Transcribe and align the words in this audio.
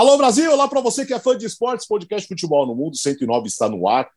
Alô 0.00 0.16
Brasil, 0.16 0.50
olá 0.50 0.66
para 0.66 0.80
você 0.80 1.04
que 1.04 1.12
é 1.12 1.20
fã 1.20 1.36
de 1.36 1.44
esportes, 1.44 1.86
podcast 1.86 2.26
Futebol 2.26 2.66
no 2.66 2.74
Mundo 2.74 2.96
109 2.96 3.48
está 3.48 3.68
no 3.68 3.86
ar, 3.86 4.08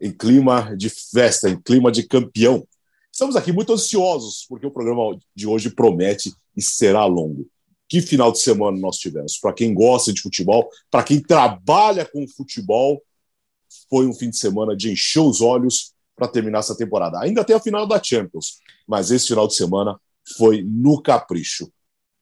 em 0.00 0.10
clima 0.10 0.76
de 0.76 0.90
festa, 0.90 1.48
em 1.48 1.56
clima 1.62 1.92
de 1.92 2.08
campeão. 2.08 2.66
Estamos 3.12 3.36
aqui 3.36 3.52
muito 3.52 3.72
ansiosos, 3.72 4.44
porque 4.48 4.66
o 4.66 4.70
programa 4.72 5.16
de 5.36 5.46
hoje 5.46 5.70
promete 5.70 6.32
e 6.56 6.60
será 6.60 7.04
longo. 7.04 7.48
Que 7.88 8.00
final 8.00 8.32
de 8.32 8.40
semana 8.40 8.76
nós 8.80 8.96
tivemos? 8.96 9.38
Para 9.38 9.52
quem 9.52 9.72
gosta 9.72 10.12
de 10.12 10.20
futebol, 10.20 10.68
para 10.90 11.04
quem 11.04 11.22
trabalha 11.22 12.04
com 12.04 12.26
futebol, 12.26 13.00
foi 13.88 14.08
um 14.08 14.14
fim 14.14 14.30
de 14.30 14.38
semana 14.38 14.76
de 14.76 14.90
encher 14.90 15.20
os 15.20 15.40
olhos 15.40 15.94
para 16.16 16.26
terminar 16.26 16.58
essa 16.58 16.76
temporada. 16.76 17.20
Ainda 17.20 17.44
tem 17.44 17.54
a 17.54 17.60
final 17.60 17.86
da 17.86 18.02
Champions, 18.02 18.58
mas 18.88 19.12
esse 19.12 19.28
final 19.28 19.46
de 19.46 19.54
semana 19.54 20.00
foi 20.36 20.64
no 20.64 21.00
capricho, 21.00 21.70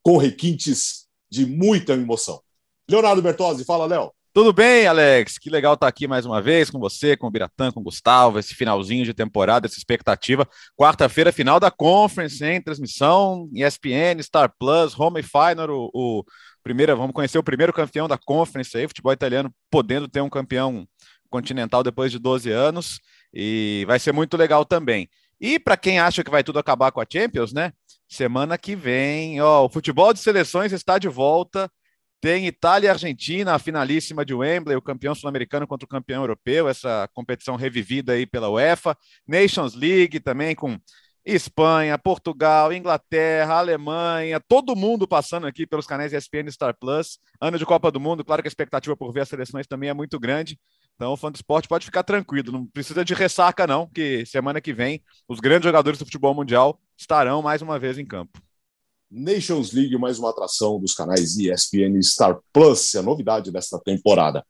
com 0.03 0.19
requintes 0.19 1.07
de 1.31 1.47
muita 1.47 1.95
emoção. 1.95 2.43
Leonardo 2.89 3.21
Bertozzi, 3.21 3.65
fala, 3.65 3.87
Léo. 3.87 4.13
Tudo 4.33 4.53
bem, 4.53 4.87
Alex? 4.87 5.39
Que 5.39 5.49
legal 5.51 5.75
estar 5.75 5.89
aqui 5.89 6.07
mais 6.07 6.27
uma 6.27 6.43
vez 6.43 6.71
com 6.71 6.79
você, 6.79 7.17
com 7.17 7.27
o 7.27 7.31
Biratã, 7.31 7.73
com 7.73 7.81
o 7.81 7.83
Gustavo, 7.83 8.39
esse 8.39 8.55
finalzinho 8.55 9.05
de 9.05 9.15
temporada, 9.15 9.67
essa 9.67 9.79
expectativa. 9.79 10.47
Quarta-feira, 10.77 11.33
final 11.33 11.59
da 11.59 11.71
Conference, 11.71 12.45
hein? 12.45 12.61
Transmissão, 12.61 13.49
ESPN, 13.53 14.23
Star 14.23 14.53
Plus, 14.59 14.99
Home 14.99 15.23
Final, 15.23 15.71
o, 15.71 15.91
o 15.93 16.25
primeiro, 16.63 16.97
vamos 16.97 17.15
conhecer 17.15 17.39
o 17.39 17.43
primeiro 17.43 17.73
campeão 17.73 18.07
da 18.07 18.19
Conference 18.19 18.77
aí, 18.77 18.87
futebol 18.87 19.13
italiano 19.13 19.51
podendo 19.71 20.07
ter 20.07 20.21
um 20.21 20.29
campeão 20.29 20.87
continental 21.29 21.83
depois 21.83 22.13
de 22.13 22.19
12 22.19 22.51
anos, 22.53 23.01
e 23.33 23.85
vai 23.89 23.99
ser 23.99 24.13
muito 24.13 24.37
legal 24.37 24.65
também. 24.65 25.09
E 25.41 25.59
para 25.59 25.77
quem 25.77 25.99
acha 25.99 26.23
que 26.23 26.31
vai 26.31 26.45
tudo 26.45 26.59
acabar 26.59 26.93
com 26.93 27.01
a 27.01 27.07
Champions, 27.11 27.53
né? 27.53 27.73
Semana 28.07 28.57
que 28.57 28.77
vem, 28.77 29.41
ó, 29.41 29.65
o 29.65 29.69
futebol 29.69 30.13
de 30.13 30.21
seleções 30.21 30.73
está 30.73 30.99
de 30.99 31.09
volta. 31.09 31.71
Tem 32.21 32.47
Itália 32.47 32.89
e 32.89 32.91
Argentina, 32.91 33.55
a 33.55 33.59
finalíssima 33.59 34.25
de 34.25 34.35
Wembley, 34.35 34.77
o 34.77 34.83
campeão 34.83 35.15
sul-americano 35.15 35.67
contra 35.67 35.85
o 35.85 35.89
campeão 35.89 36.23
europeu, 36.23 36.69
essa 36.69 37.09
competição 37.13 37.57
revivida 37.57 38.15
aí 38.15 38.27
pela 38.27 38.51
UEFA. 38.51 38.97
Nations 39.27 39.75
League 39.75 40.19
também 40.21 40.55
com 40.55 40.79
Espanha, 41.25 41.99
Portugal, 41.99 42.73
Inglaterra, 42.73 43.59
Alemanha, 43.59 44.41
todo 44.41 44.77
mundo 44.77 45.09
passando 45.09 45.47
aqui 45.47 45.67
pelos 45.67 45.87
canais 45.87 46.13
ESPN 46.13 46.49
Star 46.51 46.75
Plus. 46.79 47.19
Ano 47.41 47.59
de 47.59 47.67
Copa 47.67 47.91
do 47.91 47.99
Mundo, 47.99 48.25
claro 48.25 48.43
que 48.43 48.47
a 48.47 48.51
expectativa 48.51 48.97
por 48.97 49.13
ver 49.13 49.23
as 49.23 49.29
seleções 49.29 49.67
também 49.67 49.89
é 49.89 49.95
muito 49.95 50.21
grande. 50.21 50.59
Então, 50.95 51.13
o 51.13 51.17
fã 51.17 51.31
do 51.31 51.35
esporte 51.35 51.69
pode 51.69 51.85
ficar 51.85 52.05
tranquilo, 52.05 52.53
não 52.53 52.67
precisa 52.67 53.05
de 53.05 53.13
ressaca, 53.13 53.67
não, 53.67 53.87
que 53.89 54.25
semana 54.25 54.61
que 54.61 54.73
vem 54.73 55.03
os 55.29 55.41
grandes 55.41 55.65
jogadores 55.65 55.99
do 55.99 56.07
futebol 56.07 56.33
mundial 56.33 56.81
estarão 56.97 57.43
mais 57.43 57.61
uma 57.61 57.79
vez 57.79 57.99
em 57.99 58.07
campo. 58.07 58.41
Nations 59.11 59.73
League, 59.73 59.97
mais 59.97 60.19
uma 60.19 60.31
atração 60.31 60.81
dos 60.81 60.95
canais 60.95 61.37
ESPN 61.37 62.03
Star 62.03 62.39
Plus, 62.53 62.95
a 62.95 63.03
novidade 63.03 63.53
desta 63.53 63.79
temporada. 63.79 64.45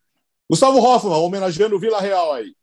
Gustavo 0.48 0.78
Hoffman, 0.78 1.16
homenageando 1.16 1.76
o 1.76 1.80
Vila 1.80 2.00
Real 2.00 2.32
aí. 2.32 2.54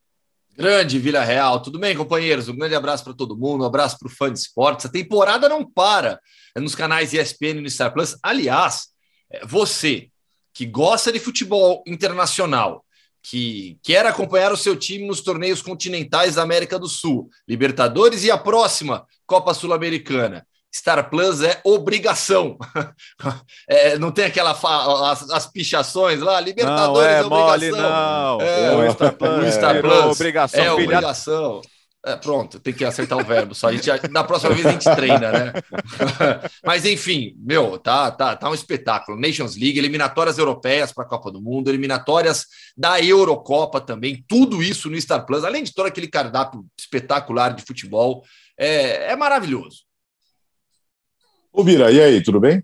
Grande 0.55 0.99
Vila 0.99 1.23
Real, 1.23 1.61
tudo 1.61 1.79
bem, 1.79 1.95
companheiros? 1.95 2.47
Um 2.47 2.55
grande 2.55 2.75
abraço 2.75 3.03
para 3.03 3.13
todo 3.13 3.37
mundo, 3.37 3.63
um 3.63 3.67
abraço 3.67 3.97
para 3.97 4.07
o 4.07 4.11
fã 4.11 4.31
de 4.31 4.39
esportes. 4.39 4.85
A 4.85 4.89
temporada 4.89 5.49
não 5.49 5.65
para 5.65 6.19
nos 6.55 6.75
canais 6.75 7.13
ESPN 7.13 7.65
e 7.65 7.69
Star 7.69 7.93
Plus. 7.93 8.17
Aliás, 8.21 8.89
é, 9.31 9.45
você 9.45 10.09
que 10.53 10.65
gosta 10.65 11.11
de 11.11 11.19
futebol 11.19 11.83
internacional, 11.87 12.85
que 13.21 13.79
quer 13.81 14.05
acompanhar 14.05 14.51
o 14.51 14.57
seu 14.57 14.75
time 14.75 15.07
nos 15.07 15.21
torneios 15.21 15.61
continentais 15.61 16.35
da 16.35 16.43
América 16.43 16.77
do 16.77 16.87
Sul, 16.87 17.29
Libertadores 17.47 18.23
e 18.23 18.29
a 18.29 18.37
próxima 18.37 19.07
Copa 19.25 19.53
Sul-Americana. 19.53 20.45
Star 20.73 21.09
Plus 21.09 21.41
é 21.41 21.61
obrigação. 21.63 22.57
É, 23.67 23.97
não 23.97 24.11
tem 24.11 24.25
aquela 24.25 24.51
as, 24.51 25.29
as, 25.29 25.47
pichações 25.47 26.19
lá, 26.19 26.39
Libertadores 26.39 26.95
não, 26.95 27.01
é, 27.01 27.19
é 27.19 27.23
obrigação. 27.23 27.47
Mole, 27.47 27.71
não. 27.71 28.41
É, 28.41 28.89
o 28.89 28.91
Star 28.93 29.13
Plus, 29.13 29.47
o 29.47 29.51
Star 29.51 29.81
Plus 29.81 29.93
é 29.93 30.05
obrigação. 30.05 30.63
É 30.63 30.71
obrigação. 30.71 31.61
É, 32.05 32.17
pronto, 32.17 32.59
tem 32.59 32.73
que 32.73 32.83
acertar 32.83 33.17
o 33.17 33.23
verbo 33.23 33.55
só. 33.55 33.69
A 33.69 33.71
gente, 33.71 33.89
na 34.11 34.25
próxima 34.25 34.53
vez 34.53 34.65
a 34.65 34.71
gente 34.71 34.83
treina, 34.93 35.31
né? 35.31 35.53
Mas 36.65 36.85
enfim, 36.85 37.33
meu, 37.37 37.77
tá, 37.77 38.11
tá, 38.11 38.35
tá 38.35 38.49
um 38.49 38.53
espetáculo. 38.53 39.17
Nations 39.17 39.55
League, 39.55 39.79
eliminatórias 39.79 40.37
europeias 40.37 40.91
para 40.91 41.05
a 41.05 41.07
Copa 41.07 41.31
do 41.31 41.41
Mundo, 41.41 41.69
eliminatórias 41.69 42.45
da 42.75 43.01
Eurocopa 43.01 43.79
também, 43.79 44.23
tudo 44.27 44.61
isso 44.61 44.89
no 44.89 44.99
Star 44.99 45.25
Plus, 45.25 45.45
além 45.45 45.63
de 45.63 45.73
todo 45.73 45.85
aquele 45.85 46.07
cardápio 46.07 46.65
espetacular 46.77 47.53
de 47.53 47.63
futebol. 47.63 48.21
É, 48.57 49.13
é 49.13 49.15
maravilhoso. 49.15 49.83
O 51.53 51.63
Bira, 51.63 51.91
e 51.91 52.01
aí, 52.01 52.23
tudo 52.23 52.39
bem? 52.39 52.61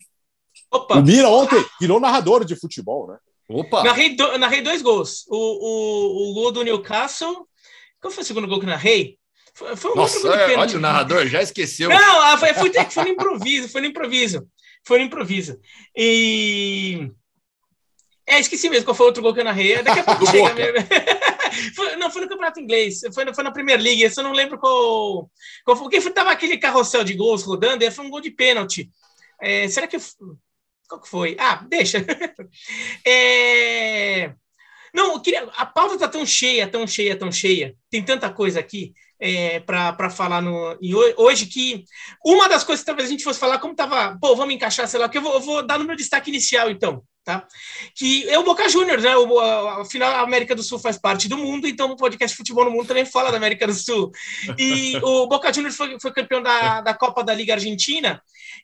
Opa. 0.71 0.97
O 0.97 1.01
Bira 1.03 1.29
ontem 1.29 1.63
virou 1.79 1.99
narrador 1.99 2.43
de 2.43 2.55
futebol, 2.55 3.07
né? 3.07 3.17
Opa! 3.47 3.83
Narrei, 3.83 4.15
do, 4.15 4.37
narrei 4.39 4.61
dois 4.61 4.81
gols. 4.81 5.25
O, 5.27 5.35
o, 5.35 6.31
o 6.31 6.33
gol 6.33 6.51
do 6.51 6.63
Newcastle. 6.63 7.47
Qual 8.01 8.11
foi 8.11 8.23
o 8.23 8.25
segundo 8.25 8.47
gol 8.47 8.59
que 8.59 8.65
narrei? 8.65 9.17
Foi, 9.53 9.75
foi 9.75 9.91
um 9.91 9.95
Nossa, 9.95 10.15
outro 10.15 10.29
gol 10.29 10.47
de 10.47 10.53
é, 10.53 10.57
Olha, 10.57 10.77
o 10.77 10.81
narrador 10.81 11.27
já 11.27 11.41
esqueceu. 11.41 11.89
Não, 11.89 12.21
ah, 12.21 12.37
foi, 12.37 12.53
foi, 12.53 12.71
foi 12.71 13.03
no 13.03 13.09
improviso, 13.09 13.69
foi 13.69 13.81
no 13.81 13.87
improviso. 13.87 14.47
Foi 14.83 14.97
no 14.97 15.05
improviso. 15.05 15.59
E. 15.95 17.11
É, 18.25 18.39
esqueci 18.39 18.69
mesmo 18.69 18.85
qual 18.85 18.95
foi 18.95 19.05
o 19.05 19.09
outro 19.09 19.21
gol 19.21 19.33
que 19.33 19.39
eu 19.39 19.45
narrei. 19.45 19.81
Daqui 19.83 19.99
a 19.99 20.03
pouco 20.03 20.25
chega 20.27 20.53
mesmo. 20.53 20.87
foi, 21.75 21.95
não, 21.95 22.09
foi 22.09 22.21
no 22.21 22.29
Campeonato 22.29 22.59
Inglês, 22.59 23.01
foi, 23.13 23.33
foi 23.33 23.43
na 23.43 23.51
Premier 23.51 23.79
League, 23.79 24.01
eu 24.01 24.23
não 24.23 24.31
lembro 24.31 24.57
qual. 24.57 25.29
qual 25.65 25.77
foi, 25.77 26.11
tava 26.11 26.31
aquele 26.31 26.57
carrossel 26.57 27.03
de 27.03 27.13
gols 27.13 27.43
rodando, 27.43 27.83
e 27.83 27.91
foi 27.91 28.05
um 28.05 28.09
gol 28.09 28.21
de 28.21 28.31
pênalti. 28.31 28.89
É, 29.41 29.67
será 29.67 29.87
que. 29.87 29.97
Qual 30.87 31.01
que 31.01 31.07
foi? 31.07 31.37
Ah, 31.39 31.63
deixa. 31.69 31.99
é, 33.05 34.33
não, 34.93 35.13
eu 35.13 35.21
queria, 35.21 35.43
a 35.55 35.65
pauta 35.65 35.97
tá 35.97 36.07
tão 36.07 36.25
cheia, 36.25 36.67
tão 36.67 36.87
cheia, 36.87 37.15
tão 37.15 37.31
cheia. 37.31 37.75
Tem 37.89 38.03
tanta 38.03 38.31
coisa 38.31 38.59
aqui 38.59 38.93
é, 39.19 39.59
para 39.59 40.09
falar 40.09 40.41
no, 40.41 40.77
hoje 41.17 41.45
que 41.45 41.83
uma 42.25 42.47
das 42.47 42.63
coisas 42.63 42.81
que 42.81 42.85
talvez 42.85 43.07
a 43.07 43.11
gente 43.11 43.23
fosse 43.23 43.39
falar, 43.39 43.59
como 43.59 43.75
tava, 43.75 44.17
pô, 44.19 44.35
vamos 44.35 44.53
encaixar, 44.53 44.87
sei 44.87 44.99
lá, 44.99 45.09
que 45.09 45.17
eu 45.17 45.21
vou, 45.21 45.33
eu 45.33 45.41
vou 45.41 45.65
dar 45.65 45.77
no 45.77 45.85
meu 45.85 45.95
destaque 45.95 46.29
inicial, 46.29 46.69
então 46.69 47.03
tá? 47.29 47.45
Que 47.95 48.27
é 48.27 48.39
o 48.39 48.43
Boca 48.43 48.67
Juniors, 48.67 49.03
né? 49.03 49.15
O, 49.15 49.39
afinal, 49.39 50.11
a 50.11 50.21
América 50.21 50.55
do 50.55 50.63
Sul 50.63 50.79
faz 50.79 50.97
parte 50.97 51.27
do 51.27 51.37
mundo, 51.37 51.67
então 51.67 51.91
o 51.91 51.95
podcast 51.95 52.35
Futebol 52.35 52.65
no 52.65 52.71
Mundo 52.71 52.87
também 52.87 53.05
fala 53.05 53.29
da 53.29 53.37
América 53.37 53.67
do 53.67 53.73
Sul. 53.73 54.11
E 54.57 54.97
o 55.03 55.27
Boca 55.27 55.53
Juniors 55.53 55.75
foi, 55.75 55.99
foi 55.99 56.11
campeão 56.11 56.41
da, 56.41 56.81
da 56.81 56.93
Copa 56.93 57.23
da 57.23 57.33
Liga 57.33 57.53
Argentina, 57.53 58.19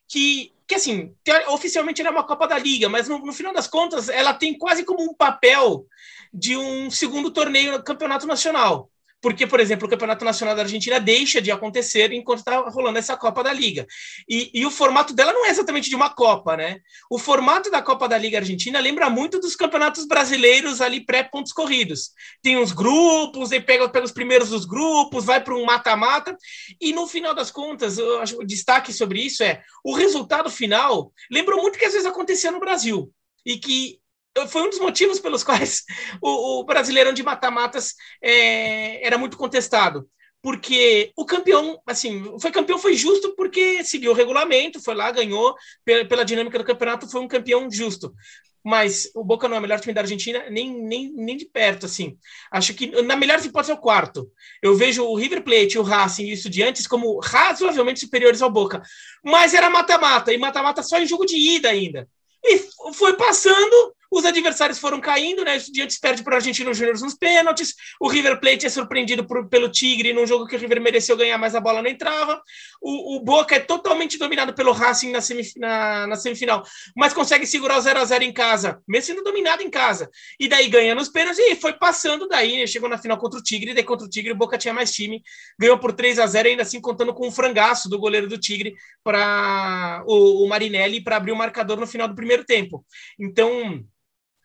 que, 0.07 0.51
que 0.67 0.75
assim, 0.75 1.13
oficialmente 1.49 2.01
era 2.01 2.09
uma 2.09 2.23
Copa 2.23 2.47
da 2.47 2.57
Liga, 2.57 2.89
mas 2.89 3.07
no, 3.07 3.19
no 3.19 3.33
final 3.33 3.53
das 3.53 3.67
contas 3.67 4.09
ela 4.09 4.33
tem 4.33 4.57
quase 4.57 4.83
como 4.83 5.03
um 5.03 5.13
papel 5.13 5.85
de 6.33 6.57
um 6.57 6.89
segundo 6.89 7.29
torneio 7.29 7.73
no 7.73 7.83
Campeonato 7.83 8.25
Nacional 8.25 8.89
porque, 9.25 9.47
por 9.47 9.59
exemplo, 9.59 9.87
o 9.87 9.89
Campeonato 9.89 10.23
Nacional 10.23 10.55
da 10.55 10.61
Argentina 10.61 10.99
deixa 10.99 11.41
de 11.41 11.49
acontecer 11.49 12.13
enquanto 12.13 12.41
está 12.41 12.59
rolando 12.69 12.99
essa 12.99 13.17
Copa 13.17 13.43
da 13.43 13.51
Liga. 13.51 13.87
E, 14.29 14.51
e, 14.53 14.63
o 14.67 14.69
formato 14.69 15.15
dela 15.15 15.33
não 15.33 15.47
é 15.47 15.49
exatamente 15.49 15.89
de 15.89 15.95
uma 15.95 16.11
Copa, 16.11 16.55
né? 16.55 16.77
O 17.09 17.17
formato 17.17 17.71
da 17.71 17.81
Copa 17.81 18.07
da 18.07 18.19
Liga 18.19 18.37
Argentina 18.37 18.79
lembra 18.79 19.09
muito 19.09 19.39
dos 19.39 19.55
campeonatos 19.55 20.05
brasileiros 20.05 20.79
ali 20.79 21.03
pré-pontos 21.03 21.51
corridos. 21.51 22.11
Tem 22.43 22.55
uns 22.55 22.71
grupos, 22.71 23.51
e 23.51 23.59
pega, 23.59 23.89
pega 23.89 24.05
os 24.05 24.11
primeiros 24.11 24.49
dos 24.49 24.63
grupos, 24.63 25.25
vai 25.25 25.43
para 25.43 25.55
um 25.55 25.65
mata-mata, 25.65 26.37
e 26.79 26.93
no 26.93 27.07
final 27.07 27.33
das 27.33 27.49
contas, 27.49 27.97
eu 27.97 28.19
acho, 28.19 28.37
o 28.37 28.45
destaque 28.45 28.93
sobre 28.93 29.21
isso 29.21 29.43
é 29.43 29.63
o 29.83 29.95
resultado 29.95 30.51
final 30.51 31.11
lembrou 31.31 31.59
muito 31.63 31.79
que 31.79 31.85
às 31.85 31.93
vezes 31.93 32.05
acontecia 32.05 32.51
no 32.51 32.59
Brasil. 32.59 33.11
E 33.43 33.57
que 33.57 33.99
foi 34.47 34.63
um 34.63 34.69
dos 34.69 34.79
motivos 34.79 35.19
pelos 35.19 35.43
quais 35.45 35.83
o, 36.21 36.59
o 36.59 36.63
Brasileirão 36.63 37.13
de 37.13 37.23
mata-matas 37.23 37.93
é, 38.21 39.05
era 39.05 39.17
muito 39.17 39.37
contestado. 39.37 40.07
Porque 40.41 41.11
o 41.17 41.25
campeão, 41.25 41.81
assim, 41.87 42.37
foi 42.39 42.51
campeão, 42.51 42.77
foi 42.77 42.93
justo 42.93 43.35
porque 43.35 43.83
seguiu 43.83 44.11
o 44.11 44.13
regulamento, 44.13 44.79
foi 44.79 44.93
lá, 44.93 45.09
ganhou, 45.09 45.55
pela, 45.83 46.05
pela 46.05 46.23
dinâmica 46.23 46.59
do 46.59 46.63
campeonato, 46.63 47.09
foi 47.09 47.19
um 47.19 47.27
campeão 47.27 47.67
justo. 47.71 48.13
Mas 48.63 49.09
o 49.15 49.23
Boca 49.23 49.47
não 49.47 49.55
é 49.55 49.59
o 49.59 49.61
melhor 49.61 49.79
time 49.79 49.93
da 49.93 50.01
Argentina, 50.01 50.47
nem, 50.49 50.71
nem, 50.71 51.11
nem 51.13 51.37
de 51.37 51.45
perto, 51.45 51.85
assim. 51.85 52.17
Acho 52.51 52.73
que, 52.73 52.87
na 53.03 53.15
melhor 53.15 53.43
hipótese, 53.43 53.71
é 53.71 53.75
o 53.75 53.79
quarto. 53.79 54.31
Eu 54.61 54.75
vejo 54.75 55.03
o 55.03 55.15
River 55.15 55.43
Plate, 55.43 55.79
o 55.79 55.83
Racing 55.83 56.25
e 56.25 56.31
o 56.31 56.33
Estudiantes 56.33 56.85
como 56.87 57.19
razoavelmente 57.19 57.99
superiores 57.99 58.41
ao 58.41 58.51
Boca. 58.51 58.81
Mas 59.23 59.53
era 59.53 59.69
mata-mata, 59.69 60.33
e 60.33 60.37
mata-mata 60.37 60.83
só 60.83 60.99
em 60.99 61.07
jogo 61.07 61.25
de 61.25 61.37
ida 61.37 61.69
ainda. 61.69 62.07
E 62.43 62.59
foi 62.93 63.15
passando, 63.17 63.95
os 64.15 64.23
adversários 64.23 64.79
foram 64.79 65.01
caindo, 65.01 65.43
né? 65.43 65.55
O 65.55 65.57
Estudiantes 65.57 65.99
perde 65.99 66.23
para 66.23 66.33
o 66.33 66.35
Argentino 66.37 66.73
Júnior 66.73 66.97
nos 67.01 67.15
pênaltis. 67.15 67.75
O 67.99 68.07
River 68.07 68.39
Plate 68.39 68.65
é 68.65 68.69
surpreendido 68.69 69.27
por, 69.27 69.49
pelo 69.49 69.69
Tigre 69.69 70.13
num 70.13 70.25
jogo 70.25 70.47
que 70.47 70.55
o 70.55 70.59
River 70.59 70.79
mereceu 70.79 71.17
ganhar, 71.17 71.37
mas 71.37 71.53
a 71.53 71.59
bola 71.59 71.81
não 71.81 71.89
entrava. 71.89 72.41
O, 72.81 73.17
o 73.17 73.19
Boca 73.19 73.55
é 73.55 73.59
totalmente 73.59 74.17
dominado 74.17 74.53
pelo 74.53 74.71
Racing 74.71 75.11
na, 75.11 75.19
semif 75.19 75.59
na, 75.59 76.07
na 76.07 76.15
semifinal, 76.15 76.63
mas 76.95 77.13
consegue 77.13 77.45
segurar 77.45 77.77
o 77.77 77.81
0 77.81 77.99
a 77.99 78.05
0 78.05 78.23
em 78.23 78.31
casa, 78.31 78.81
mesmo 78.87 79.07
sendo 79.07 79.23
dominado 79.23 79.61
em 79.61 79.69
casa. 79.69 80.09
E 80.39 80.47
daí 80.47 80.69
ganha 80.69 80.95
nos 80.95 81.09
pênaltis 81.09 81.39
e 81.39 81.55
foi 81.57 81.73
passando 81.73 82.25
daí, 82.25 82.57
né? 82.57 82.67
Chegou 82.67 82.87
na 82.87 82.97
final 82.97 83.17
contra 83.17 83.37
o 83.37 83.43
Tigre, 83.43 83.73
daí 83.73 83.83
contra 83.83 84.07
o 84.07 84.09
Tigre 84.09 84.31
o 84.31 84.35
Boca 84.35 84.57
tinha 84.57 84.73
mais 84.73 84.93
time, 84.93 85.21
ganhou 85.59 85.77
por 85.77 85.91
3 85.91 86.19
a 86.19 86.25
0 86.25 86.47
ainda 86.47 86.61
assim 86.61 86.79
contando 86.79 87.13
com 87.13 87.27
um 87.27 87.31
frangaço 87.31 87.89
do 87.89 87.99
goleiro 87.99 88.29
do 88.29 88.37
Tigre 88.37 88.75
para 89.03 90.03
o, 90.07 90.45
o 90.45 90.47
Marinelli 90.47 91.03
para 91.03 91.17
abrir 91.17 91.33
o 91.33 91.35
marcador 91.35 91.77
no 91.77 91.85
final 91.85 92.07
do 92.07 92.15
primeiro 92.15 92.45
tempo. 92.45 92.85
Então, 93.19 93.85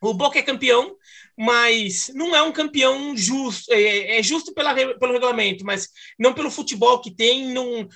O 0.00 0.14
Boca 0.14 0.38
é 0.38 0.42
campeão, 0.42 0.96
mas 1.36 2.10
não 2.14 2.34
é 2.34 2.42
um 2.42 2.52
campeão 2.52 3.16
justo. 3.16 3.72
É, 3.72 4.18
é, 4.18 4.22
justo 4.22 4.52
pela, 4.54 4.74
pelo 4.74 5.12
regulamento, 5.12 5.64
mas 5.64 5.88
não 6.18 6.32
pelo 6.32 6.50
futebol 6.50 7.00
que 7.00 7.10
tem. 7.10 7.52
Não, 7.52 7.88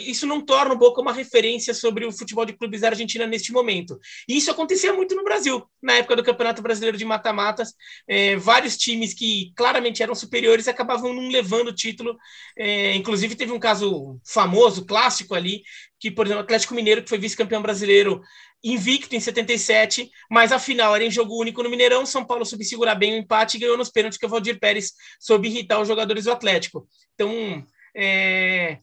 isso 0.00 0.26
não 0.26 0.40
torna 0.40 0.74
o 0.74 0.78
Boca 0.78 1.00
uma 1.00 1.12
referência 1.12 1.72
sobre 1.74 2.04
o 2.04 2.12
futebol 2.12 2.44
de 2.44 2.52
clubes 2.52 2.82
da 2.82 2.88
Argentina 2.88 3.26
neste 3.26 3.52
momento. 3.52 3.98
E 4.28 4.36
isso 4.36 4.50
acontecia 4.50 4.92
muito 4.92 5.14
no 5.14 5.24
Brasil, 5.24 5.62
na 5.82 5.94
época 5.94 6.16
do 6.16 6.24
Campeonato 6.24 6.62
Brasileiro 6.62 6.98
de 6.98 7.04
Mata-Matas. 7.04 7.74
É, 8.08 8.36
vários 8.36 8.76
times 8.76 9.14
que 9.14 9.52
claramente 9.56 10.02
eram 10.02 10.14
superiores 10.14 10.68
acabavam 10.68 11.12
não 11.12 11.28
levando 11.28 11.68
o 11.68 11.74
título. 11.74 12.16
É, 12.56 12.94
inclusive, 12.94 13.34
teve 13.34 13.52
um 13.52 13.58
caso 13.58 14.18
famoso, 14.24 14.84
clássico 14.84 15.34
ali, 15.34 15.62
que, 15.98 16.10
por 16.10 16.26
exemplo, 16.26 16.42
o 16.42 16.44
Atlético 16.44 16.74
Mineiro, 16.74 17.02
que 17.02 17.08
foi 17.08 17.18
vice-campeão 17.18 17.62
brasileiro 17.62 18.22
invicto 18.62 19.14
em 19.14 19.20
77, 19.20 20.10
mas 20.30 20.52
a 20.52 20.58
final 20.58 20.94
era 20.94 21.04
em 21.04 21.10
jogo 21.10 21.38
único 21.40 21.62
no 21.62 21.70
Mineirão. 21.70 22.04
São 22.04 22.24
Paulo 22.24 22.44
soube 22.44 22.64
segurar 22.64 22.94
bem 22.94 23.14
o 23.14 23.18
empate 23.18 23.56
e 23.56 23.60
ganhou 23.60 23.76
nos 23.76 23.90
pênaltis 23.90 24.18
que 24.18 24.26
o 24.26 24.28
Valdir 24.28 24.58
Pérez 24.58 24.92
soube 25.20 25.48
irritar 25.48 25.80
os 25.80 25.88
jogadores 25.88 26.24
do 26.24 26.32
Atlético. 26.32 26.88
Então, 27.14 27.64
é... 27.94 28.78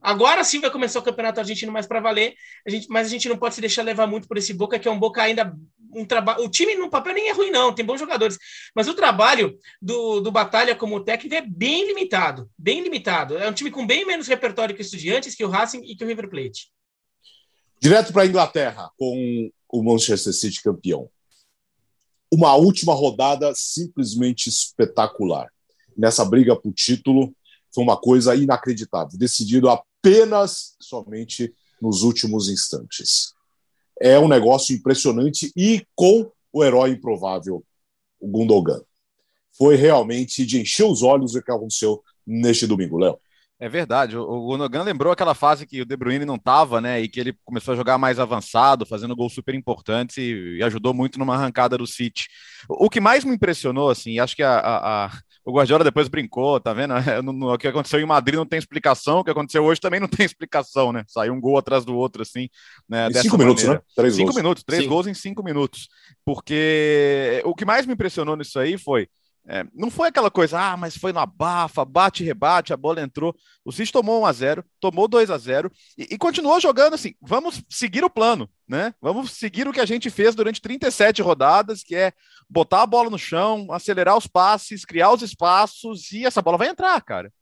agora 0.00 0.42
sim 0.44 0.60
vai 0.60 0.70
começar 0.70 1.00
o 1.00 1.02
campeonato 1.02 1.40
argentino 1.40 1.72
mais 1.72 1.86
para 1.86 2.00
valer, 2.00 2.34
a 2.66 2.70
gente, 2.70 2.88
mas 2.88 3.06
a 3.06 3.10
gente 3.10 3.28
não 3.28 3.36
pode 3.36 3.54
se 3.54 3.60
deixar 3.60 3.82
levar 3.82 4.06
muito 4.06 4.26
por 4.26 4.38
esse 4.38 4.54
Boca, 4.54 4.78
que 4.78 4.88
é 4.88 4.90
um 4.90 4.98
Boca 4.98 5.22
ainda 5.22 5.54
um 5.92 6.04
trabalho. 6.04 6.44
O 6.44 6.48
time 6.48 6.74
no 6.74 6.88
papel 6.88 7.14
nem 7.14 7.28
é 7.28 7.32
ruim, 7.32 7.50
não, 7.50 7.74
tem 7.74 7.84
bons 7.84 7.98
jogadores, 7.98 8.38
mas 8.74 8.88
o 8.88 8.94
trabalho 8.94 9.58
do, 9.82 10.20
do 10.20 10.30
Batalha 10.30 10.74
como 10.74 11.00
técnico 11.04 11.34
é 11.34 11.42
bem 11.42 11.86
limitado, 11.86 12.48
bem 12.56 12.80
limitado. 12.80 13.36
É 13.36 13.48
um 13.48 13.52
time 13.52 13.70
com 13.70 13.86
bem 13.86 14.06
menos 14.06 14.28
repertório 14.28 14.74
que 14.74 14.80
o 14.80 14.84
Estudiantes, 14.84 15.34
que 15.34 15.44
o 15.44 15.48
Racing 15.48 15.82
e 15.84 15.96
que 15.96 16.04
o 16.04 16.06
River 16.06 16.28
Plate. 16.28 16.70
Direto 17.80 18.12
para 18.12 18.24
a 18.24 18.26
Inglaterra, 18.26 18.90
com 18.98 19.50
o 19.70 19.82
Manchester 19.82 20.34
City 20.34 20.62
campeão. 20.62 21.08
Uma 22.30 22.54
última 22.54 22.92
rodada 22.92 23.52
simplesmente 23.54 24.50
espetacular. 24.50 25.50
Nessa 25.96 26.22
briga 26.24 26.54
por 26.54 26.74
título, 26.74 27.34
foi 27.74 27.82
uma 27.82 27.96
coisa 27.96 28.34
inacreditável, 28.34 29.18
decidido 29.18 29.70
apenas 29.70 30.76
somente 30.78 31.54
nos 31.80 32.02
últimos 32.02 32.50
instantes. 32.50 33.32
É 33.98 34.18
um 34.18 34.28
negócio 34.28 34.76
impressionante 34.76 35.50
e 35.56 35.86
com 35.94 36.30
o 36.52 36.62
herói 36.62 36.90
improvável, 36.90 37.64
o 38.20 38.28
Gundogan. 38.28 38.82
Foi 39.52 39.76
realmente 39.76 40.44
de 40.44 40.60
encher 40.60 40.84
os 40.84 41.02
olhos 41.02 41.34
o 41.34 41.42
que 41.42 41.50
aconteceu 41.50 42.02
neste 42.26 42.66
domingo, 42.66 42.98
Léo. 42.98 43.18
É 43.60 43.68
verdade. 43.68 44.16
O 44.16 44.46
Gundogan 44.46 44.82
lembrou 44.82 45.12
aquela 45.12 45.34
fase 45.34 45.66
que 45.66 45.82
o 45.82 45.84
De 45.84 45.94
Bruyne 45.94 46.24
não 46.24 46.36
estava, 46.36 46.80
né? 46.80 46.98
E 46.98 47.06
que 47.06 47.20
ele 47.20 47.34
começou 47.44 47.74
a 47.74 47.76
jogar 47.76 47.98
mais 47.98 48.18
avançado, 48.18 48.86
fazendo 48.86 49.14
gols 49.14 49.34
super 49.34 49.54
importantes 49.54 50.16
e, 50.16 50.56
e, 50.56 50.62
ajudou 50.62 50.94
muito 50.94 51.18
numa 51.18 51.34
arrancada 51.34 51.76
do 51.76 51.86
City. 51.86 52.26
O, 52.66 52.86
o 52.86 52.90
que 52.90 53.00
mais 53.00 53.22
me 53.22 53.34
impressionou, 53.34 53.90
assim, 53.90 54.18
acho 54.18 54.34
que 54.34 54.42
a, 54.42 54.58
a, 54.58 55.04
a, 55.04 55.10
o 55.44 55.52
Guardiola 55.52 55.84
depois 55.84 56.08
brincou, 56.08 56.58
tá 56.58 56.72
vendo? 56.72 56.94
o 57.52 57.58
que 57.58 57.68
aconteceu 57.68 58.00
em 58.00 58.06
Madrid 58.06 58.36
não 58.36 58.46
tem 58.46 58.58
explicação, 58.58 59.18
o 59.18 59.24
que 59.24 59.30
aconteceu 59.30 59.62
hoje 59.62 59.78
também 59.78 60.00
não 60.00 60.08
tem 60.08 60.24
explicação, 60.24 60.90
né? 60.90 61.04
Saiu 61.06 61.34
um 61.34 61.40
gol 61.40 61.58
atrás 61.58 61.84
do 61.84 61.94
outro, 61.94 62.22
assim. 62.22 62.48
Né? 62.88 63.12
cinco 63.12 63.36
minutos, 63.36 63.64
né? 63.64 63.78
Três 63.94 64.14
cinco 64.14 64.28
gols. 64.28 64.36
minutos, 64.36 64.64
três 64.64 64.84
Sim. 64.84 64.88
gols 64.88 65.06
em 65.06 65.12
cinco 65.12 65.42
minutos. 65.44 65.86
Porque 66.24 67.42
o 67.44 67.54
que 67.54 67.66
mais 67.66 67.84
me 67.84 67.92
impressionou 67.92 68.36
nisso 68.36 68.58
aí 68.58 68.78
foi 68.78 69.06
é, 69.46 69.64
não 69.74 69.90
foi 69.90 70.08
aquela 70.08 70.30
coisa, 70.30 70.60
ah, 70.60 70.76
mas 70.76 70.96
foi 70.96 71.12
na 71.12 71.24
bafa, 71.24 71.84
bate 71.84 72.22
rebate, 72.22 72.72
a 72.72 72.76
bola 72.76 73.00
entrou. 73.00 73.34
O 73.64 73.72
City 73.72 73.90
tomou 73.90 74.22
1 74.22 74.26
a 74.26 74.32
0 74.32 74.64
tomou 74.78 75.08
2 75.08 75.30
a 75.30 75.38
0 75.38 75.70
e, 75.96 76.14
e, 76.14 76.18
continuou 76.18 76.60
jogando 76.60 76.94
assim. 76.94 77.14
Vamos 77.20 77.62
seguir 77.68 78.04
o 78.04 78.10
plano, 78.10 78.48
né? 78.68 78.94
Vamos 79.00 79.32
seguir 79.32 79.66
o 79.66 79.72
que 79.72 79.80
a 79.80 79.86
gente 79.86 80.10
fez 80.10 80.34
durante 80.34 80.60
37 80.60 81.22
rodadas, 81.22 81.82
que 81.82 81.96
é 81.96 82.12
botar 82.48 82.82
a 82.82 82.86
bola 82.86 83.10
no 83.10 83.18
chão, 83.18 83.66
acelerar 83.70 84.16
os 84.16 84.26
passes, 84.26 84.84
criar 84.84 85.10
os 85.10 85.22
espaços 85.22 86.12
e 86.12 86.24
essa 86.26 86.42
bola 86.42 86.58
vai 86.58 86.68
entrar, 86.68 87.00
cara. 87.02 87.32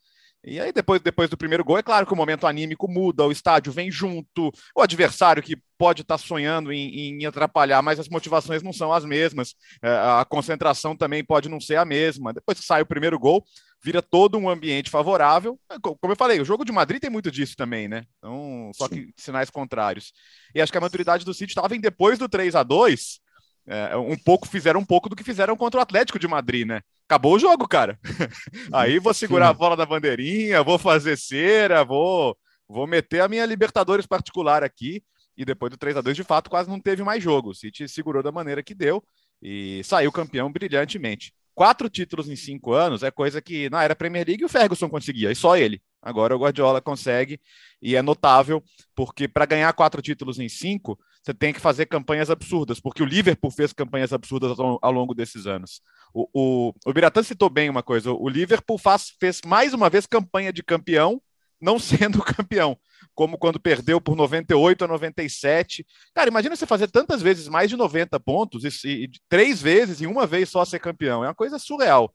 E 0.49 0.59
aí, 0.59 0.73
depois, 0.73 1.01
depois 1.01 1.29
do 1.29 1.37
primeiro 1.37 1.63
gol, 1.63 1.79
é 1.79 1.83
claro 1.83 2.07
que 2.07 2.13
o 2.13 2.17
momento 2.17 2.47
anímico 2.47 2.89
muda, 2.89 3.25
o 3.25 3.33
estádio 3.33 3.71
vem 3.71 3.91
junto, 3.91 4.51
o 4.75 4.81
adversário 4.81 5.43
que 5.43 5.57
pode 5.77 6.03
estar 6.03 6.17
tá 6.17 6.25
sonhando 6.25 6.73
em, 6.73 7.21
em, 7.21 7.27
atrapalhar, 7.27 7.83
mas 7.83 8.01
as 8.01 8.09
motivações 8.09 8.63
não 8.63 8.73
são 8.73 8.93
as 8.93 9.05
mesmas, 9.05 9.55
é, 9.83 9.89
a 9.89 10.25
concentração 10.25 10.97
também 10.97 11.23
pode 11.23 11.49
não 11.49 11.61
ser 11.61 11.77
a 11.77 11.85
mesma. 11.85 12.33
Depois 12.33 12.59
que 12.59 12.65
sai 12.65 12.81
o 12.81 12.87
primeiro 12.87 13.19
gol, 13.19 13.45
vira 13.85 14.01
todo 14.01 14.39
um 14.39 14.49
ambiente 14.49 14.91
favorável. 14.91 15.61
É, 15.71 15.77
como 15.79 16.13
eu 16.13 16.17
falei, 16.17 16.41
o 16.41 16.45
jogo 16.45 16.65
de 16.65 16.73
Madrid 16.73 17.01
tem 17.01 17.11
muito 17.11 17.31
disso 17.31 17.55
também, 17.55 17.87
né? 17.87 18.05
Então, 18.17 18.71
só 18.75 18.89
que 18.89 19.13
sinais 19.17 19.51
contrários. 19.51 20.13
E 20.55 20.63
acho 20.63 20.73
que 20.73 20.79
a 20.79 20.81
maturidade 20.81 21.25
do 21.27 21.35
City 21.35 21.51
estava 21.51 21.77
em 21.77 21.81
depois 21.81 22.19
do 22.19 22.29
3 22.29 22.55
a 22.55 22.63
2 22.63 23.21
é, 23.69 23.95
um 23.97 24.17
pouco 24.17 24.49
fizeram 24.49 24.81
um 24.81 24.85
pouco 24.85 25.11
do 25.11 25.17
que 25.17 25.23
fizeram 25.23 25.55
contra 25.55 25.79
o 25.79 25.83
Atlético 25.83 26.19
de 26.19 26.27
Madrid, 26.27 26.67
né? 26.67 26.81
Acabou 27.09 27.37
o 27.37 27.39
jogo, 27.39 27.67
cara. 27.67 27.99
Aí 28.71 28.99
vou 28.99 29.15
segurar 29.15 29.49
a 29.49 29.55
bola 29.55 29.75
da 29.75 29.87
bandeirinha, 29.87 30.63
vou 30.63 30.79
fazer 30.79 31.17
cera, 31.17 31.83
vou 31.83 32.37
vou 32.69 32.87
meter 32.87 33.23
a 33.23 33.29
minha 33.29 33.47
Libertadores 33.47 34.05
particular 34.05 34.63
aqui. 34.63 35.03
E 35.35 35.43
depois 35.43 35.71
do 35.71 35.79
3 35.79 35.97
a 35.97 36.01
2 36.03 36.15
de 36.15 36.23
fato, 36.23 36.51
quase 36.51 36.69
não 36.69 36.79
teve 36.79 37.03
mais 37.03 37.23
jogo. 37.23 37.49
O 37.49 37.55
City 37.55 37.89
segurou 37.89 38.23
da 38.23 38.31
maneira 38.31 38.63
que 38.63 38.75
deu 38.75 39.03
e 39.41 39.81
saiu 39.85 40.13
campeão 40.13 40.53
brilhantemente. 40.53 41.33
Quatro 41.55 41.89
títulos 41.89 42.29
em 42.29 42.37
cinco 42.37 42.75
anos 42.75 43.03
é 43.03 43.11
coisa 43.11 43.41
que 43.41 43.71
na 43.71 43.83
era 43.83 43.97
Premier 43.97 44.27
League 44.27 44.45
o 44.45 44.49
Ferguson 44.49 44.91
conseguia, 44.91 45.33
e 45.33 45.35
só 45.35 45.57
ele. 45.57 45.81
Agora 46.03 46.37
o 46.37 46.39
Guardiola 46.39 46.81
consegue, 46.83 47.41
e 47.81 47.97
é 47.97 48.03
notável, 48.03 48.63
porque 48.95 49.27
para 49.27 49.47
ganhar 49.47 49.73
quatro 49.73 50.03
títulos 50.03 50.39
em 50.39 50.49
cinco, 50.49 50.99
você 51.23 51.35
tem 51.35 51.53
que 51.53 51.61
fazer 51.61 51.87
campanhas 51.87 52.31
absurdas, 52.31 52.81
porque 52.81 53.03
o 53.03 53.07
Liverpool 53.07 53.51
fez 53.51 53.73
campanhas 53.73 54.13
absurdas 54.13 54.59
ao, 54.59 54.79
ao 54.81 54.93
longo 54.93 55.15
desses 55.15 55.47
anos. 55.47 55.83
O, 56.15 56.29
o, 56.33 56.75
o 56.87 56.93
Biratan 56.93 57.23
citou 57.23 57.51
bem 57.51 57.69
uma 57.69 57.83
coisa: 57.83 58.13
o 58.13 58.29
Liverpool 58.29 58.79
faz, 58.79 59.15
fez 59.21 59.41
mais 59.45 59.75
uma 59.75 59.91
vez 59.91 60.07
campanha 60.07 60.53
de 60.53 60.63
campeão, 60.63 61.21
não 61.61 61.79
sendo 61.79 62.23
campeão, 62.23 62.79
como 63.15 63.37
quando 63.37 63.61
perdeu 63.61 64.01
por 64.01 64.17
98 64.17 64.85
a 64.85 64.89
97. 64.89 65.87
Cara, 66.15 66.31
imagina 66.31 66.57
você 66.57 66.67
fazer 66.67 66.89
tantas 66.89 67.21
vezes 67.21 67.49
mais 67.49 67.69
de 67.69 67.77
90 67.77 68.19
pontos 68.21 68.65
e, 68.85 68.89
e 68.89 69.11
três 69.29 69.61
vezes 69.61 70.01
e 70.01 70.07
uma 70.07 70.27
vez 70.27 70.49
só 70.49 70.65
ser 70.65 70.79
campeão. 70.79 71.25
É 71.25 71.29
uma 71.29 71.35
coisa 71.35 71.59
surreal. 71.59 72.15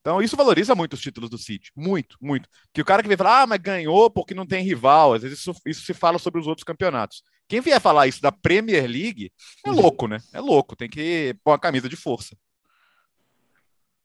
Então, 0.00 0.22
isso 0.22 0.36
valoriza 0.36 0.74
muito 0.74 0.94
os 0.94 1.00
títulos 1.00 1.28
do 1.28 1.36
City. 1.36 1.70
Muito, 1.76 2.16
muito. 2.20 2.48
Que 2.72 2.80
o 2.80 2.84
cara 2.84 3.02
que 3.02 3.08
vem 3.08 3.16
falar, 3.16 3.42
ah, 3.42 3.46
mas 3.46 3.58
ganhou 3.58 4.08
porque 4.10 4.32
não 4.32 4.46
tem 4.46 4.64
rival. 4.64 5.12
Às 5.12 5.22
vezes 5.22 5.40
isso, 5.40 5.52
isso 5.66 5.84
se 5.84 5.92
fala 5.92 6.18
sobre 6.18 6.40
os 6.40 6.46
outros 6.46 6.64
campeonatos. 6.64 7.22
Quem 7.48 7.60
vier 7.62 7.80
falar 7.80 8.06
isso 8.06 8.20
da 8.20 8.30
Premier 8.30 8.86
League 8.86 9.32
é 9.64 9.70
louco, 9.70 10.06
né? 10.06 10.18
É 10.32 10.40
louco, 10.40 10.76
tem 10.76 10.88
que 10.88 11.34
pôr 11.42 11.52
a 11.52 11.58
camisa 11.58 11.88
de 11.88 11.96
força. 11.96 12.36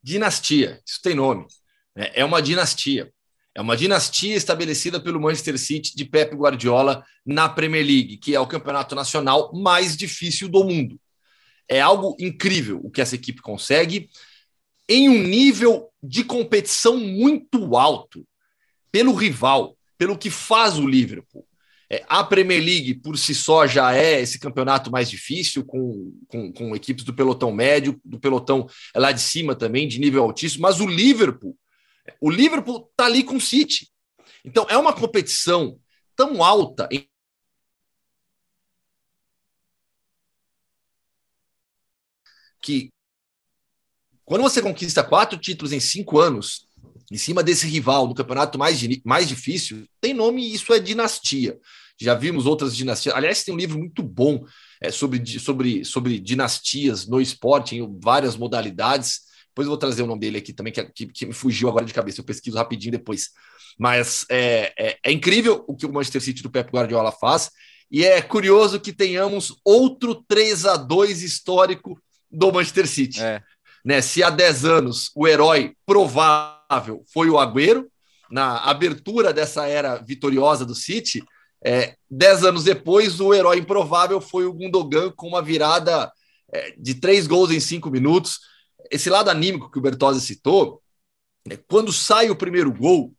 Dinastia, 0.02 0.82
isso 0.86 1.02
tem 1.02 1.14
nome. 1.14 1.46
É, 1.96 2.22
é 2.22 2.26
uma 2.26 2.42
dinastia. 2.42 3.12
É 3.56 3.62
uma 3.62 3.78
dinastia 3.78 4.36
estabelecida 4.36 5.00
pelo 5.00 5.22
Manchester 5.22 5.60
City 5.60 5.96
de 5.96 6.06
Pep 6.06 6.34
Guardiola 6.36 7.06
na 7.26 7.48
Premier 7.48 7.86
League, 7.86 8.18
que 8.18 8.34
é 8.34 8.40
o 8.40 8.48
campeonato 8.48 8.96
nacional 8.96 9.52
mais 9.54 9.96
difícil 9.96 10.50
do 10.50 10.64
mundo. 10.64 11.00
É 11.68 11.80
algo 11.80 12.16
incrível 12.20 12.80
o 12.84 12.90
que 12.90 13.02
essa 13.02 13.16
equipe 13.16 13.42
consegue 13.42 14.10
em 14.90 15.08
um 15.08 15.22
nível 15.22 15.90
de 16.02 16.24
competição 16.24 16.98
muito 16.98 17.76
alto 17.76 18.26
pelo 18.92 19.14
rival, 19.14 19.78
pelo 19.98 20.18
que 20.18 20.30
faz 20.30 20.78
o 20.78 20.88
Liverpool. 20.88 21.46
É, 21.94 22.04
a 22.10 22.24
Premier 22.24 22.60
League, 22.60 22.96
por 22.96 23.16
si 23.20 23.36
só, 23.36 23.68
já 23.68 23.96
é 23.96 24.20
esse 24.20 24.40
campeonato 24.40 24.90
mais 24.90 25.08
difícil, 25.08 25.64
com, 25.64 26.12
com, 26.28 26.52
com 26.52 26.76
equipes 26.76 27.04
do 27.04 27.14
pelotão 27.14 27.52
médio, 27.52 28.02
do 28.04 28.20
pelotão 28.20 28.68
lá 28.96 29.12
de 29.12 29.22
cima 29.22 29.56
também, 29.56 29.88
de 29.88 30.00
nível 30.00 30.24
altíssimo, 30.24 30.64
mas 30.64 30.80
o 30.80 30.88
Liverpool, 30.88 31.56
o 32.20 32.32
Liverpool 32.32 32.90
está 32.90 33.06
ali 33.06 33.24
com 33.24 33.36
o 33.36 33.42
City. 33.42 33.92
Então, 34.44 34.66
é 34.70 34.76
uma 34.76 34.92
competição 34.92 35.80
tão 36.16 36.44
alta 36.44 36.90
em 36.92 37.08
que 42.60 42.90
quando 44.26 44.42
você 44.42 44.64
conquista 44.64 45.04
quatro 45.04 45.38
títulos 45.38 45.72
em 45.72 45.80
cinco 45.80 46.20
anos, 46.20 46.68
em 47.12 47.18
cima 47.18 47.44
desse 47.44 47.68
rival 47.68 48.08
do 48.08 48.16
campeonato 48.16 48.58
mais, 48.58 48.82
mais 49.06 49.28
difícil, 49.28 49.88
tem 50.02 50.12
nome 50.12 50.42
e 50.42 50.56
isso 50.56 50.74
é 50.74 50.80
dinastia 50.80 51.60
já 52.00 52.14
vimos 52.14 52.46
outras 52.46 52.76
dinastias. 52.76 53.16
Aliás, 53.16 53.44
tem 53.44 53.54
um 53.54 53.58
livro 53.58 53.78
muito 53.78 54.02
bom 54.02 54.46
é, 54.82 54.92
sobre, 54.92 55.40
sobre, 55.40 55.86
sobre 55.86 56.20
dinastias 56.20 57.08
no 57.08 57.22
esporte, 57.22 57.76
em 57.76 58.00
várias 58.02 58.36
modalidades. 58.36 59.22
Depois 59.50 59.66
eu 59.66 59.70
vou 59.70 59.78
trazer 59.78 60.02
o 60.04 60.08
nome 60.08 60.22
dele 60.22 60.38
aqui 60.40 60.52
também, 60.52 60.74
que, 60.74 60.84
que, 60.86 61.06
que 61.08 61.26
me 61.26 61.34
fugiu 61.34 61.70
agora 61.70 61.86
de 61.86 61.94
cabeça. 61.94 62.20
Eu 62.20 62.26
pesquiso 62.26 62.58
rapidinho 62.58 62.92
depois. 62.92 63.30
Mas 63.78 64.26
é, 64.30 64.74
é, 64.78 64.98
é, 65.04 65.12
incrível 65.12 65.64
o 65.68 65.76
que 65.76 65.86
o 65.86 65.94
Manchester 65.94 66.22
City 66.22 66.44
do 66.44 66.50
Pep 66.50 66.72
Guardiola 66.72 67.12
faz. 67.12 67.52
E 67.90 68.04
é 68.04 68.22
curioso 68.22 68.80
que 68.80 68.92
tenhamos 68.92 69.56
outro 69.64 70.16
3 70.28 70.66
a 70.66 70.76
2 70.76 71.22
histórico 71.22 72.02
do 72.32 72.52
Manchester 72.52 72.88
City. 72.88 73.22
É. 73.22 73.42
Né, 73.86 74.02
se 74.02 74.24
há 74.24 74.30
10 74.30 74.66
anos 74.66 75.12
o 75.14 75.28
herói 75.28 75.76
provável 75.86 77.04
foi 77.14 77.30
o 77.30 77.38
Agüero, 77.38 77.86
na 78.32 78.58
abertura 78.60 79.34
dessa 79.34 79.68
era 79.68 79.98
vitoriosa 79.98 80.66
do 80.66 80.74
City, 80.74 81.22
é, 81.66 81.96
dez 82.10 82.44
anos 82.44 82.64
depois, 82.64 83.20
o 83.20 83.34
herói 83.34 83.60
improvável 83.60 84.20
foi 84.20 84.46
o 84.46 84.54
Gundogan 84.54 85.12
com 85.16 85.28
uma 85.28 85.42
virada 85.42 86.12
é, 86.52 86.74
de 86.78 86.96
três 86.96 87.26
gols 87.26 87.52
em 87.52 87.60
cinco 87.60 87.90
minutos. 87.90 88.40
Esse 88.92 89.10
lado 89.10 89.30
anímico 89.30 89.72
que 89.72 89.80
o 89.80 89.82
Bertozzi 89.82 90.22
citou, 90.22 90.82
é, 91.50 91.58
quando 91.68 91.94
sai 91.94 92.30
o 92.30 92.36
primeiro 92.36 92.72
gol, 92.72 93.14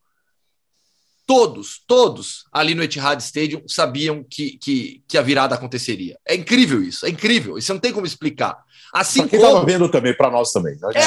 todos, 1.26 1.82
todos 1.86 2.44
ali 2.52 2.74
no 2.74 2.82
Etihad 2.82 3.18
Stadium 3.20 3.62
sabiam 3.66 4.22
que, 4.22 4.58
que, 4.58 5.02
que 5.08 5.16
a 5.16 5.22
virada 5.22 5.54
aconteceria. 5.54 6.18
É 6.26 6.34
incrível 6.34 6.82
isso, 6.82 7.06
é 7.06 7.08
incrível. 7.08 7.56
Isso 7.56 7.72
não 7.72 7.80
tem 7.80 7.92
como 7.92 8.06
explicar. 8.06 8.56
Assim 8.92 9.26
quem 9.26 9.40
estava 9.40 9.64
vendo 9.64 9.90
também, 9.90 10.14
para 10.14 10.30
nós 10.30 10.52
também. 10.52 10.76
Nós 10.80 10.94
é. 10.94 11.00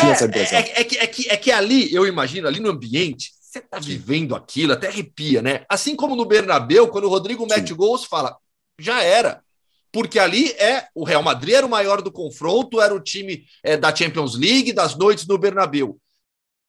É, 0.56 0.82
é, 0.82 0.84
que, 0.84 0.98
é, 0.98 1.08
que, 1.08 1.30
é 1.30 1.38
que 1.38 1.52
ali, 1.52 1.94
eu 1.94 2.06
imagino, 2.06 2.48
ali 2.48 2.60
no 2.60 2.70
ambiente, 2.70 3.32
você 3.48 3.60
está 3.60 3.80
vivendo 3.80 4.36
aquilo, 4.36 4.74
até 4.74 4.88
arrepia, 4.88 5.42
né? 5.42 5.66
Assim 5.70 5.96
como 5.96 6.18
no 6.18 6.26
Bernabeu, 6.26 6.90
quando 6.90 7.06
o 7.06 7.10
Rodrigo 7.10 7.48
mete 7.48 7.74
gols, 7.74 8.04
fala, 8.04 8.38
já 8.78 9.02
era. 9.02 9.42
Porque 9.90 10.20
ali 10.20 10.52
é 10.52 10.90
o 10.94 11.06
Real 11.06 11.24
Madrid 11.24 11.56
era 11.56 11.66
o 11.66 11.70
maior 11.70 12.02
do 12.02 12.12
confronto, 12.12 12.82
era 12.82 12.94
o 12.94 13.00
time 13.00 13.46
é, 13.64 13.78
da 13.78 13.96
Champions 13.96 14.36
League, 14.36 14.74
das 14.74 14.98
noites 14.98 15.26
no 15.26 15.38
Bernabeu. 15.38 15.98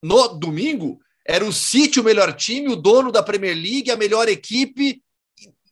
No 0.01 0.29
domingo, 0.29 1.01
era 1.27 1.45
o 1.45 1.53
City 1.53 1.99
o 1.99 2.05
melhor 2.05 2.33
time, 2.33 2.69
o 2.69 2.77
dono 2.77 3.11
da 3.11 3.25
Premier 3.25 3.57
League, 3.57 3.91
a 3.91 3.97
melhor 3.97 4.29
equipe. 4.29 5.03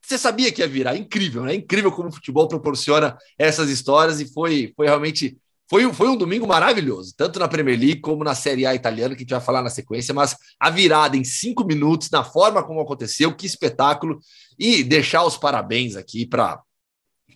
Você 0.03 0.19
sabia 0.19 0.51
que 0.51 0.61
ia 0.61 0.67
virar. 0.67 0.97
Incrível, 0.97 1.45
né? 1.45 1.55
Incrível 1.55 1.93
como 1.93 2.09
o 2.09 2.13
futebol 2.13 2.49
proporciona 2.49 3.17
essas 3.39 3.71
histórias 3.71 4.21
e 4.21 4.27
foi, 4.33 4.73
foi 4.75 4.87
realmente. 4.87 5.39
Foi, 5.69 5.93
foi 5.93 6.09
um 6.09 6.17
domingo 6.17 6.47
maravilhoso, 6.47 7.13
tanto 7.17 7.41
na 7.41 7.49
Premier 7.49 7.79
League 7.79 8.01
como 8.01 8.23
na 8.23 8.35
Série 8.37 8.65
A 8.65 8.75
italiana, 8.75 9.15
que 9.15 9.23
a 9.23 9.25
gente 9.25 9.31
vai 9.31 9.41
falar 9.41 9.63
na 9.63 9.71
sequência, 9.71 10.15
mas 10.15 10.37
a 10.61 10.71
virada 10.71 11.17
em 11.17 11.25
cinco 11.25 11.65
minutos, 11.65 12.09
na 12.11 12.23
forma 12.23 12.63
como 12.63 12.81
aconteceu, 12.81 13.35
que 13.35 13.47
espetáculo, 13.47 14.21
e 14.57 14.85
deixar 14.85 15.25
os 15.25 15.37
parabéns 15.37 15.97
aqui 15.97 16.25
para 16.25 16.61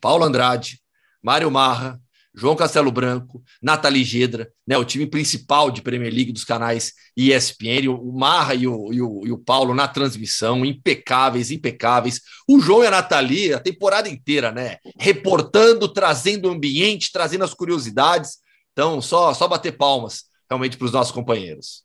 Paulo 0.01 0.25
Andrade, 0.25 0.81
Mário 1.23 1.51
Marra, 1.51 2.01
João 2.35 2.55
Castelo 2.55 2.93
Branco, 2.93 3.43
Nathalie 3.61 4.05
Gedra, 4.05 4.53
né, 4.67 4.79
o 4.79 4.85
time 4.85 5.07
principal 5.07 5.71
de 5.71 5.83
Premier 5.83 6.13
League 6.13 6.33
dos 6.33 6.45
canais 6.45 6.93
ESPN, 7.17 7.89
o 7.89 8.13
Marra 8.13 8.55
e 8.55 8.69
o, 8.69 8.93
e 8.93 9.03
o, 9.03 9.27
e 9.27 9.33
o 9.33 9.39
Paulo 9.39 9.75
na 9.75 9.89
transmissão, 9.89 10.65
impecáveis, 10.65 11.51
impecáveis. 11.51 12.21
O 12.49 12.61
João 12.61 12.85
e 12.85 12.87
a 12.87 12.91
Nathalie, 12.91 13.53
a 13.53 13.61
temporada 13.61 14.09
inteira, 14.09 14.53
né? 14.53 14.79
Reportando, 14.99 15.93
trazendo 15.93 16.49
o 16.49 16.53
ambiente, 16.53 17.11
trazendo 17.13 17.45
as 17.45 17.53
curiosidades. 17.53 18.39
Então, 18.73 19.03
só, 19.03 19.35
só 19.35 19.49
bater 19.49 19.77
palmas 19.77 20.25
realmente 20.49 20.77
para 20.77 20.87
os 20.87 20.93
nossos 20.93 21.13
companheiros. 21.13 21.85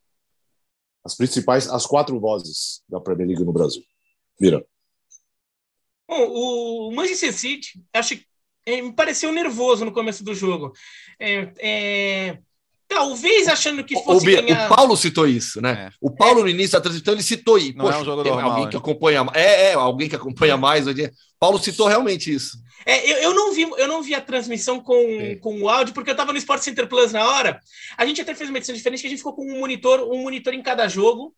As 1.03 1.15
principais, 1.15 1.67
as 1.67 1.85
quatro 1.85 2.19
vozes 2.19 2.81
da 2.87 2.99
Premier 2.99 3.29
League 3.29 3.43
no 3.43 3.53
Brasil. 3.53 3.83
Vira. 4.39 4.65
Bom, 6.07 6.27
o 6.29 6.91
Manchester 6.95 7.33
City, 7.33 7.83
acho 7.93 8.15
que 8.15 8.25
me 8.65 8.93
pareceu 8.93 9.31
nervoso 9.31 9.85
no 9.85 9.91
começo 9.91 10.23
do 10.23 10.33
jogo. 10.33 10.73
É, 11.19 11.51
é, 11.59 12.37
talvez 12.87 13.47
achando 13.47 13.83
que 13.83 13.93
fosse 14.03 14.27
o, 14.27 14.41
ganhar... 14.41 14.71
o 14.71 14.75
Paulo 14.75 14.97
citou 14.97 15.27
isso, 15.27 15.61
né? 15.61 15.89
É. 15.89 15.95
O 16.01 16.11
Paulo 16.11 16.41
no 16.41 16.49
início 16.49 16.71
da 16.73 16.81
transmissão 16.81 17.13
ele 17.13 17.23
citou 17.23 17.57
isso. 17.57 17.77
Não 17.77 17.85
Poxa, 17.85 17.97
é 17.97 18.01
um 18.01 18.05
jogo 18.05 18.23
normal, 18.23 18.51
alguém 18.51 18.69
que 18.69 18.75
né? 18.75 18.79
acompanha, 18.79 19.25
é, 19.33 19.71
é 19.71 19.73
alguém 19.73 20.09
que 20.09 20.15
acompanha 20.15 20.57
mais. 20.57 20.85
Paulo 21.39 21.59
citou 21.59 21.87
realmente 21.87 22.33
isso. 22.33 22.57
É, 22.85 23.11
eu, 23.11 23.17
eu, 23.17 23.33
não 23.33 23.51
vi, 23.51 23.63
eu 23.63 23.87
não 23.87 24.03
vi 24.03 24.13
a 24.13 24.21
transmissão 24.21 24.79
com, 24.79 24.95
com 25.41 25.61
o 25.61 25.69
áudio 25.69 25.93
porque 25.93 26.11
eu 26.11 26.13
estava 26.13 26.31
no 26.31 26.37
Sport 26.37 26.61
Center 26.61 26.87
Plus 26.87 27.11
na 27.13 27.27
hora. 27.27 27.59
A 27.97 28.05
gente 28.05 28.21
até 28.21 28.35
fez 28.35 28.49
uma 28.49 28.57
edição 28.57 28.75
diferente 28.75 29.01
que 29.01 29.07
a 29.07 29.09
gente 29.09 29.19
ficou 29.19 29.33
com 29.33 29.43
um 29.43 29.59
monitor, 29.59 30.01
um 30.01 30.21
monitor 30.21 30.53
em 30.53 30.61
cada 30.61 30.87
jogo. 30.87 31.35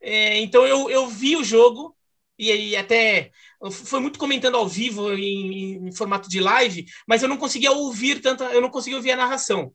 então 0.00 0.64
eu, 0.66 0.88
eu 0.88 1.08
vi 1.08 1.36
o 1.36 1.44
jogo 1.44 1.96
e, 2.38 2.50
e 2.50 2.76
até 2.76 3.30
foi 3.70 4.00
muito 4.00 4.18
comentando 4.18 4.56
ao 4.56 4.68
vivo 4.68 5.12
em, 5.12 5.86
em, 5.88 5.92
formato 5.92 6.28
de 6.28 6.40
live, 6.40 6.84
mas 7.06 7.22
eu 7.22 7.28
não 7.28 7.36
conseguia 7.36 7.72
ouvir 7.72 8.20
tanta, 8.20 8.44
eu 8.46 8.60
não 8.60 8.70
conseguia 8.70 8.96
ouvir 8.96 9.12
a 9.12 9.16
narração. 9.16 9.72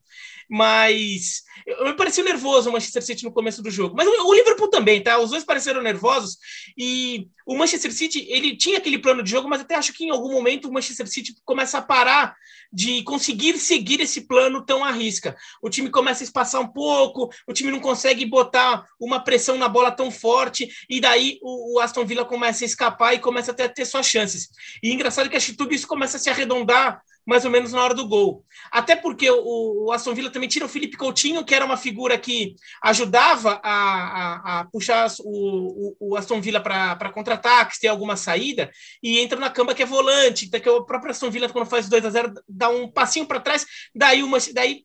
Mas 0.48 1.42
eu, 1.66 1.84
me 1.84 1.94
pareceu 1.94 2.24
nervoso 2.24 2.68
o 2.68 2.72
Manchester 2.72 3.04
City 3.04 3.24
no 3.24 3.32
começo 3.32 3.62
do 3.62 3.70
jogo. 3.70 3.94
Mas 3.96 4.06
o, 4.06 4.28
o, 4.28 4.34
Liverpool 4.34 4.68
também, 4.68 5.02
tá? 5.02 5.18
Os 5.18 5.30
dois 5.30 5.44
pareceram 5.44 5.82
nervosos 5.82 6.36
e 6.76 7.28
o 7.46 7.56
Manchester 7.56 7.92
City, 7.92 8.26
ele 8.28 8.56
tinha 8.56 8.78
aquele 8.78 8.98
plano 8.98 9.22
de 9.22 9.30
jogo, 9.30 9.48
mas 9.48 9.60
até 9.60 9.74
acho 9.74 9.92
que 9.92 10.04
em 10.04 10.10
algum 10.10 10.32
momento 10.32 10.68
o 10.68 10.72
Manchester 10.72 11.06
City 11.08 11.34
começa 11.44 11.78
a 11.78 11.82
parar 11.82 12.34
de 12.72 13.02
conseguir 13.02 13.58
seguir 13.58 14.00
esse 14.00 14.22
plano 14.22 14.64
tão 14.64 14.84
à 14.84 14.90
risca. 14.92 15.36
O 15.60 15.68
time 15.68 15.90
começa 15.90 16.22
a 16.22 16.24
espaçar 16.24 16.60
um 16.60 16.68
pouco, 16.68 17.28
o 17.46 17.52
time 17.52 17.70
não 17.70 17.80
consegue 17.80 18.24
botar 18.24 18.84
uma 18.98 19.20
pressão 19.20 19.56
na 19.56 19.68
bola 19.68 19.90
tão 19.90 20.10
forte, 20.10 20.68
e 20.88 21.00
daí 21.00 21.38
o, 21.42 21.76
o 21.76 21.80
Aston 21.80 22.04
Villa 22.04 22.24
começa 22.24 22.64
a 22.64 22.66
escapar 22.66 23.14
e 23.14 23.18
começa 23.18 23.50
até 23.50 23.64
a 23.64 23.68
ter 23.68 23.79
suas 23.84 24.06
chances. 24.06 24.48
E 24.82 24.92
engraçado 24.92 25.28
que 25.28 25.40
que 25.40 25.56
tudo 25.56 25.74
isso 25.74 25.86
começa 25.86 26.16
a 26.16 26.20
se 26.20 26.30
arredondar 26.30 27.02
mais 27.26 27.44
ou 27.44 27.50
menos 27.50 27.72
na 27.72 27.82
hora 27.82 27.94
do 27.94 28.08
gol. 28.08 28.44
Até 28.72 28.96
porque 28.96 29.30
o, 29.30 29.86
o 29.86 29.92
Aston 29.92 30.14
Villa 30.14 30.30
também 30.30 30.48
tira 30.48 30.64
o 30.64 30.68
Felipe 30.68 30.96
Coutinho, 30.96 31.44
que 31.44 31.54
era 31.54 31.64
uma 31.64 31.76
figura 31.76 32.18
que 32.18 32.56
ajudava 32.82 33.60
a, 33.62 33.72
a, 33.72 34.60
a 34.60 34.64
puxar 34.64 35.06
o, 35.20 35.94
o, 36.00 36.10
o, 36.10 36.16
Aston 36.16 36.40
Villa 36.40 36.60
para 36.60 37.12
contra-ataques, 37.12 37.78
ter 37.78 37.88
alguma 37.88 38.16
saída, 38.16 38.70
e 39.02 39.20
entra 39.20 39.38
na 39.38 39.50
camba 39.50 39.74
que 39.74 39.82
é 39.82 39.86
volante, 39.86 40.46
então 40.46 40.60
que 40.60 40.68
o 40.68 40.84
próprio 40.84 41.10
Aston 41.10 41.30
Villa, 41.30 41.48
quando 41.48 41.68
faz 41.68 41.88
2 41.88 42.04
a 42.04 42.10
0 42.10 42.34
dá 42.48 42.68
um 42.68 42.90
passinho 42.90 43.26
para 43.26 43.40
trás, 43.40 43.66
daí, 43.94 44.22
uma, 44.22 44.38
daí 44.52 44.84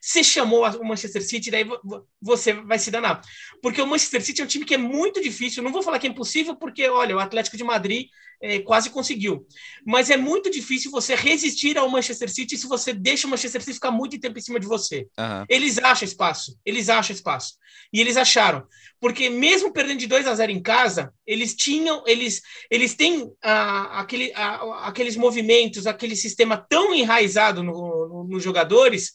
se 0.00 0.22
chamou 0.22 0.64
o 0.64 0.84
Manchester 0.84 1.26
City, 1.26 1.50
daí 1.50 1.66
você 2.20 2.52
vai 2.52 2.78
se 2.78 2.90
danar. 2.90 3.20
Porque 3.62 3.80
o 3.82 3.86
Manchester 3.86 4.22
City 4.24 4.40
é 4.40 4.44
um 4.44 4.48
time 4.48 4.64
que 4.64 4.74
é 4.74 4.78
muito 4.78 5.20
difícil, 5.20 5.62
não 5.62 5.72
vou 5.72 5.82
falar 5.82 5.98
que 5.98 6.06
é 6.06 6.10
impossível, 6.10 6.54
porque, 6.54 6.88
olha, 6.88 7.16
o 7.16 7.20
Atlético 7.20 7.56
de 7.56 7.64
Madrid 7.64 8.08
é, 8.40 8.60
quase 8.60 8.90
conseguiu. 8.90 9.46
Mas 9.84 10.10
é 10.10 10.16
muito 10.16 10.50
difícil 10.50 10.90
você 10.90 11.14
resistir 11.14 11.76
ao 11.76 11.88
Manchester 11.88 12.30
City 12.30 12.56
se 12.56 12.66
você 12.66 12.92
deixa 12.92 13.26
o 13.26 13.30
Manchester 13.30 13.60
City 13.60 13.74
ficar 13.74 13.90
muito 13.90 14.18
tempo 14.18 14.38
em 14.38 14.42
cima 14.42 14.58
de 14.58 14.66
você. 14.66 15.06
Uhum. 15.18 15.44
Eles 15.48 15.78
acham 15.78 16.06
espaço, 16.06 16.58
eles 16.64 16.88
acham 16.88 17.14
espaço. 17.14 17.54
E 17.92 18.00
eles 18.00 18.16
acharam. 18.16 18.66
Porque 18.98 19.28
mesmo 19.28 19.72
perdendo 19.72 19.98
de 19.98 20.06
2 20.06 20.26
a 20.26 20.34
0 20.34 20.52
em 20.52 20.62
casa, 20.62 21.12
eles 21.26 21.54
tinham, 21.54 22.02
eles, 22.06 22.40
eles 22.70 22.94
têm 22.94 23.30
ah, 23.42 24.00
aquele, 24.00 24.32
ah, 24.34 24.86
aqueles 24.86 25.16
movimentos, 25.16 25.86
aquele 25.86 26.16
sistema 26.16 26.56
tão 26.56 26.94
enraizado 26.94 27.62
nos 27.62 27.76
no, 27.76 28.26
no 28.28 28.40
jogadores 28.40 29.12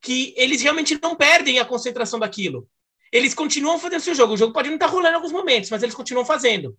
que 0.00 0.34
eles 0.36 0.62
realmente 0.62 0.98
não 1.02 1.16
perdem 1.16 1.58
a 1.58 1.64
concentração 1.64 2.18
daquilo. 2.18 2.68
Eles 3.10 3.34
continuam 3.34 3.78
fazendo 3.78 4.02
seu 4.02 4.14
jogo. 4.14 4.34
O 4.34 4.36
jogo 4.36 4.52
pode 4.52 4.68
não 4.68 4.76
estar 4.76 4.86
rolando 4.86 5.12
em 5.12 5.14
alguns 5.14 5.32
momentos, 5.32 5.70
mas 5.70 5.82
eles 5.82 5.94
continuam 5.94 6.26
fazendo 6.26 6.76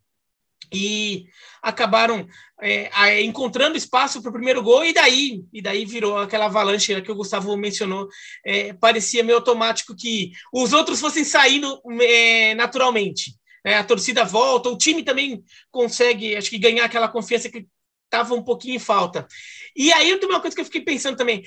e 0.72 1.26
acabaram 1.62 2.28
é, 2.62 3.22
encontrando 3.22 3.78
espaço 3.78 4.22
para 4.22 4.30
o 4.30 4.34
primeiro 4.34 4.62
gol 4.62 4.86
e 4.86 4.94
daí 4.94 5.44
e 5.52 5.62
daí 5.62 5.86
virou 5.86 6.18
aquela 6.18 6.46
avalanche 6.46 7.02
que 7.02 7.12
o 7.12 7.16
Gustavo 7.16 7.56
mencionou 7.58 8.08
é, 8.46 8.74
parecia 8.74 9.24
meio 9.24 9.38
automático 9.38 9.96
que 9.96 10.32
os 10.54 10.72
outros 10.74 11.00
fossem 11.00 11.24
saindo 11.24 11.82
é, 12.02 12.54
naturalmente 12.56 13.34
é, 13.66 13.78
a 13.78 13.84
torcida 13.84 14.24
volta 14.24 14.70
o 14.70 14.78
time 14.78 15.04
também 15.04 15.44
consegue 15.72 16.36
acho 16.36 16.50
que 16.50 16.60
ganhar 16.60 16.86
aquela 16.86 17.08
confiança 17.08 17.50
que 17.50 17.66
estava 18.10 18.34
um 18.34 18.44
pouquinho 18.44 18.76
em 18.76 18.80
falta. 18.80 19.28
E 19.76 19.94
aí 19.94 20.20
uma 20.24 20.42
coisa 20.42 20.56
que 20.56 20.62
eu 20.62 20.66
fiquei 20.66 20.82
pensando 20.82 21.16
também 21.16 21.44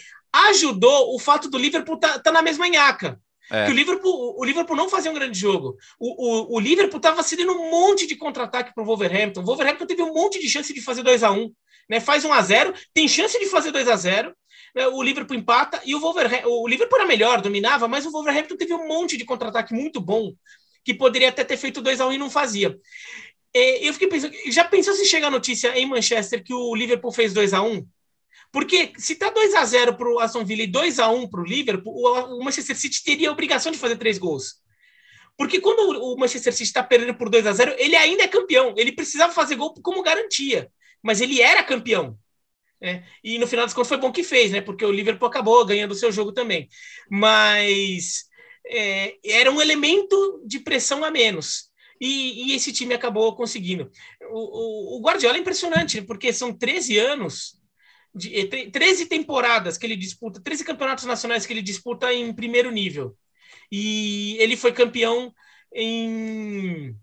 ajudou 0.48 1.14
o 1.14 1.18
fato 1.18 1.50
do 1.50 1.58
Liverpool 1.58 1.96
estar 1.96 2.14
tá, 2.14 2.18
tá 2.20 2.32
na 2.32 2.40
mesma 2.40 2.68
nhaca 2.68 3.20
é. 3.52 3.68
o 3.68 3.72
Liverpool, 3.72 4.34
o 4.38 4.44
Liverpool 4.44 4.76
não 4.76 4.88
fazia 4.88 5.10
um 5.10 5.14
grande 5.14 5.38
jogo. 5.38 5.76
O, 5.98 6.54
o, 6.54 6.56
o 6.56 6.60
Liverpool 6.60 6.96
estava 6.96 7.22
cedendo 7.22 7.52
um 7.52 7.70
monte 7.70 8.06
de 8.06 8.16
contra-ataque 8.16 8.74
para 8.74 8.82
o 8.82 8.86
Wolverhampton. 8.86 9.42
O 9.42 9.44
Wolverhampton 9.44 9.86
teve 9.86 10.02
um 10.02 10.14
monte 10.14 10.40
de 10.40 10.48
chance 10.48 10.72
de 10.72 10.80
fazer 10.80 11.02
2 11.02 11.22
a 11.22 11.30
1 11.30 11.38
um, 11.38 11.52
né? 11.88 12.00
Faz 12.00 12.24
1 12.24 12.28
um 12.28 12.32
a 12.32 12.40
0 12.40 12.72
tem 12.94 13.06
chance 13.06 13.38
de 13.38 13.46
fazer 13.46 13.70
2 13.70 13.86
a 13.88 13.96
0 13.96 14.34
né? 14.74 14.86
O 14.88 15.02
Liverpool 15.02 15.36
empata 15.36 15.80
e 15.84 15.94
o 15.94 16.00
Wolverhampton. 16.00 16.48
O 16.48 16.66
Liverpool 16.66 16.98
era 16.98 17.06
melhor, 17.06 17.42
dominava, 17.42 17.86
mas 17.86 18.06
o 18.06 18.10
Wolverhampton 18.10 18.56
teve 18.56 18.72
um 18.72 18.88
monte 18.88 19.18
de 19.18 19.24
contra-ataque 19.24 19.74
muito 19.74 20.00
bom 20.00 20.32
que 20.84 20.94
poderia 20.94 21.28
até 21.28 21.44
ter 21.44 21.56
feito 21.58 21.82
2 21.82 22.00
a 22.00 22.06
1 22.06 22.08
um 22.08 22.12
e 22.12 22.18
não 22.18 22.30
fazia. 22.30 22.76
É, 23.54 23.86
eu 23.86 23.92
fiquei 23.92 24.08
pensando, 24.08 24.34
já 24.46 24.64
pensou 24.64 24.94
se 24.94 25.04
chega 25.04 25.26
a 25.26 25.30
notícia 25.30 25.78
em 25.78 25.86
Manchester 25.86 26.42
que 26.42 26.54
o 26.54 26.74
Liverpool 26.74 27.12
fez 27.12 27.34
2 27.34 27.52
a 27.52 27.62
1 27.62 27.86
porque 28.52 28.92
se 28.98 29.16
tá 29.16 29.30
2 29.30 29.54
a 29.54 29.64
0 29.64 29.96
para 29.96 30.12
o 30.12 30.20
Aston 30.20 30.44
Villa 30.44 30.62
e 30.62 30.66
2 30.66 30.98
a 30.98 31.08
1 31.08 31.28
para 31.30 31.40
o 31.40 31.44
Liverpool, 31.44 31.94
o 31.94 32.44
Manchester 32.44 32.76
City 32.76 33.02
teria 33.02 33.30
a 33.30 33.32
obrigação 33.32 33.72
de 33.72 33.78
fazer 33.78 33.96
três 33.96 34.18
gols. 34.18 34.60
Porque 35.38 35.58
quando 35.58 35.98
o 35.98 36.16
Manchester 36.18 36.52
City 36.52 36.64
está 36.64 36.82
perdendo 36.82 37.14
por 37.14 37.30
2 37.30 37.46
a 37.46 37.52
0 37.52 37.74
ele 37.78 37.96
ainda 37.96 38.24
é 38.24 38.28
campeão. 38.28 38.74
Ele 38.76 38.92
precisava 38.92 39.32
fazer 39.32 39.56
gol 39.56 39.72
como 39.82 40.02
garantia. 40.02 40.70
Mas 41.02 41.22
ele 41.22 41.40
era 41.40 41.62
campeão. 41.62 42.18
Né? 42.78 43.02
E 43.24 43.38
no 43.38 43.46
final 43.46 43.64
das 43.64 43.72
contas 43.72 43.88
foi 43.88 43.96
bom 43.96 44.12
que 44.12 44.22
fez, 44.22 44.50
né? 44.50 44.60
Porque 44.60 44.84
o 44.84 44.92
Liverpool 44.92 45.28
acabou 45.28 45.64
ganhando 45.64 45.92
o 45.92 45.96
seu 45.96 46.12
jogo 46.12 46.30
também. 46.30 46.68
Mas 47.10 48.24
é, 48.66 49.16
era 49.24 49.50
um 49.50 49.62
elemento 49.62 50.42
de 50.44 50.60
pressão 50.60 51.02
a 51.02 51.10
menos. 51.10 51.70
E, 51.98 52.50
e 52.50 52.54
esse 52.54 52.70
time 52.70 52.92
acabou 52.92 53.34
conseguindo. 53.34 53.90
O, 54.30 54.96
o, 54.96 54.98
o 54.98 55.00
Guardiola 55.00 55.38
é 55.38 55.40
impressionante, 55.40 56.02
porque 56.02 56.32
são 56.34 56.52
13 56.52 56.98
anos 56.98 57.61
de, 58.14 58.46
13 58.70 59.06
temporadas 59.06 59.78
que 59.78 59.86
ele 59.86 59.96
disputa, 59.96 60.40
13 60.40 60.64
campeonatos 60.64 61.04
nacionais 61.04 61.46
que 61.46 61.52
ele 61.52 61.62
disputa 61.62 62.12
em 62.12 62.32
primeiro 62.32 62.70
nível. 62.70 63.16
E 63.70 64.36
ele 64.38 64.56
foi 64.56 64.72
campeão 64.72 65.32
em, 65.74 66.94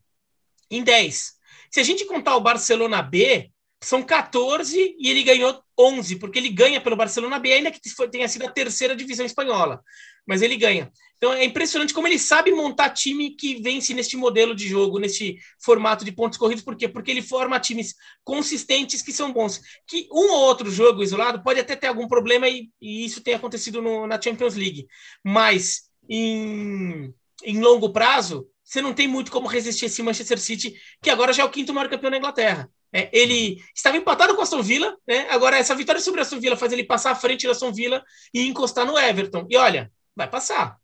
em 0.70 0.84
10. 0.84 1.34
Se 1.72 1.80
a 1.80 1.84
gente 1.84 2.06
contar 2.06 2.36
o 2.36 2.42
Barcelona 2.42 3.02
B, 3.02 3.52
são 3.82 4.04
14 4.04 4.96
e 5.00 5.10
ele 5.10 5.24
ganhou 5.24 5.64
11, 5.78 6.18
porque 6.18 6.38
ele 6.38 6.50
ganha 6.50 6.82
pelo 6.82 6.96
Barcelona 6.96 7.40
B, 7.40 7.54
ainda 7.54 7.72
que 7.72 7.80
tenha 8.12 8.28
sido 8.28 8.46
a 8.46 8.52
terceira 8.52 8.96
divisão 8.96 9.26
espanhola. 9.26 9.82
Mas 10.30 10.44
ele 10.44 10.56
ganha. 10.56 10.92
Então 11.18 11.34
é 11.34 11.44
impressionante 11.44 11.92
como 11.92 12.08
ele 12.08 12.20
sabe 12.20 12.52
montar 12.52 12.92
time 12.92 13.32
que 13.32 13.60
vence 13.60 13.96
neste 13.96 14.16
modelo 14.16 14.56
de 14.56 14.68
jogo, 14.68 15.00
nesse 15.00 15.40
formato 15.60 16.06
de 16.06 16.12
pontos 16.12 16.38
corridos. 16.38 16.64
Por 16.64 16.76
quê? 16.76 16.88
Porque 16.88 17.10
ele 17.10 17.24
forma 17.24 17.60
times 17.60 17.96
consistentes 18.24 19.02
que 19.02 19.12
são 19.12 19.34
bons. 19.34 19.60
Que 19.88 20.08
um 20.12 20.32
ou 20.32 20.42
outro 20.42 20.70
jogo 20.70 21.02
isolado 21.02 21.42
pode 21.42 21.60
até 21.60 21.76
ter 21.76 21.88
algum 21.88 22.08
problema 22.08 22.48
e, 22.48 22.70
e 22.80 23.04
isso 23.04 23.24
tem 23.24 23.34
acontecido 23.34 23.82
no, 23.82 24.06
na 24.06 24.22
Champions 24.22 24.54
League. 24.54 24.86
Mas 25.26 25.90
em, 26.08 27.12
em 27.44 27.60
longo 27.60 27.92
prazo, 27.92 28.48
você 28.64 28.84
não 28.84 28.94
tem 28.94 29.08
muito 29.08 29.32
como 29.32 29.48
resistir 29.48 29.86
esse 29.86 30.04
Manchester 30.04 30.38
City, 30.38 30.76
que 31.02 31.10
agora 31.10 31.34
já 31.34 31.42
é 31.42 31.46
o 31.48 31.50
quinto 31.50 31.74
maior 31.74 31.90
campeão 31.90 32.12
da 32.12 32.18
Inglaterra. 32.18 32.70
É, 32.94 33.10
ele 33.12 33.58
estava 33.76 33.98
empatado 33.98 34.36
com 34.36 34.42
o 34.42 34.44
Aston 34.44 34.62
Villa, 34.62 34.96
né? 35.08 35.28
agora 35.32 35.58
essa 35.58 35.74
vitória 35.74 36.00
sobre 36.00 36.20
o 36.20 36.24
Aston 36.24 36.40
Villa 36.40 36.56
faz 36.56 36.72
ele 36.72 36.84
passar 36.84 37.12
à 37.12 37.16
frente 37.16 37.48
do 37.48 37.52
Aston 37.52 37.74
Villa 37.74 38.04
e 38.32 38.48
encostar 38.48 38.86
no 38.86 38.98
Everton. 38.98 39.48
E 39.50 39.58
olha, 39.58 39.92
vai 40.16 40.28
passar. 40.28 40.78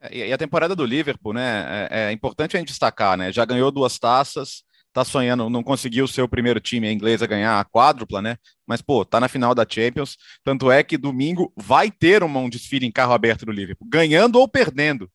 É, 0.00 0.28
e 0.28 0.32
a 0.32 0.38
temporada 0.38 0.74
do 0.76 0.84
Liverpool, 0.84 1.32
né? 1.32 1.88
É, 1.90 2.04
é 2.04 2.12
importante 2.12 2.56
a 2.56 2.60
gente 2.60 2.68
destacar, 2.68 3.16
né? 3.16 3.32
Já 3.32 3.44
ganhou 3.44 3.70
duas 3.70 3.98
taças, 3.98 4.62
tá 4.92 5.04
sonhando, 5.04 5.50
não 5.50 5.62
conseguiu 5.62 6.06
ser 6.06 6.22
o 6.22 6.28
primeiro 6.28 6.60
time 6.60 6.90
inglês 6.90 7.22
a 7.22 7.26
ganhar 7.26 7.60
a 7.60 7.64
quádrupla, 7.64 8.22
né? 8.22 8.36
Mas, 8.66 8.80
pô, 8.80 9.04
tá 9.04 9.20
na 9.20 9.28
final 9.28 9.54
da 9.54 9.66
Champions. 9.68 10.16
Tanto 10.42 10.70
é 10.70 10.82
que 10.82 10.96
domingo 10.96 11.52
vai 11.56 11.90
ter 11.90 12.22
um 12.22 12.48
desfile 12.48 12.86
em 12.86 12.92
carro 12.92 13.12
aberto 13.12 13.44
do 13.44 13.52
Liverpool, 13.52 13.88
ganhando 13.90 14.38
ou 14.38 14.48
perdendo. 14.48 15.10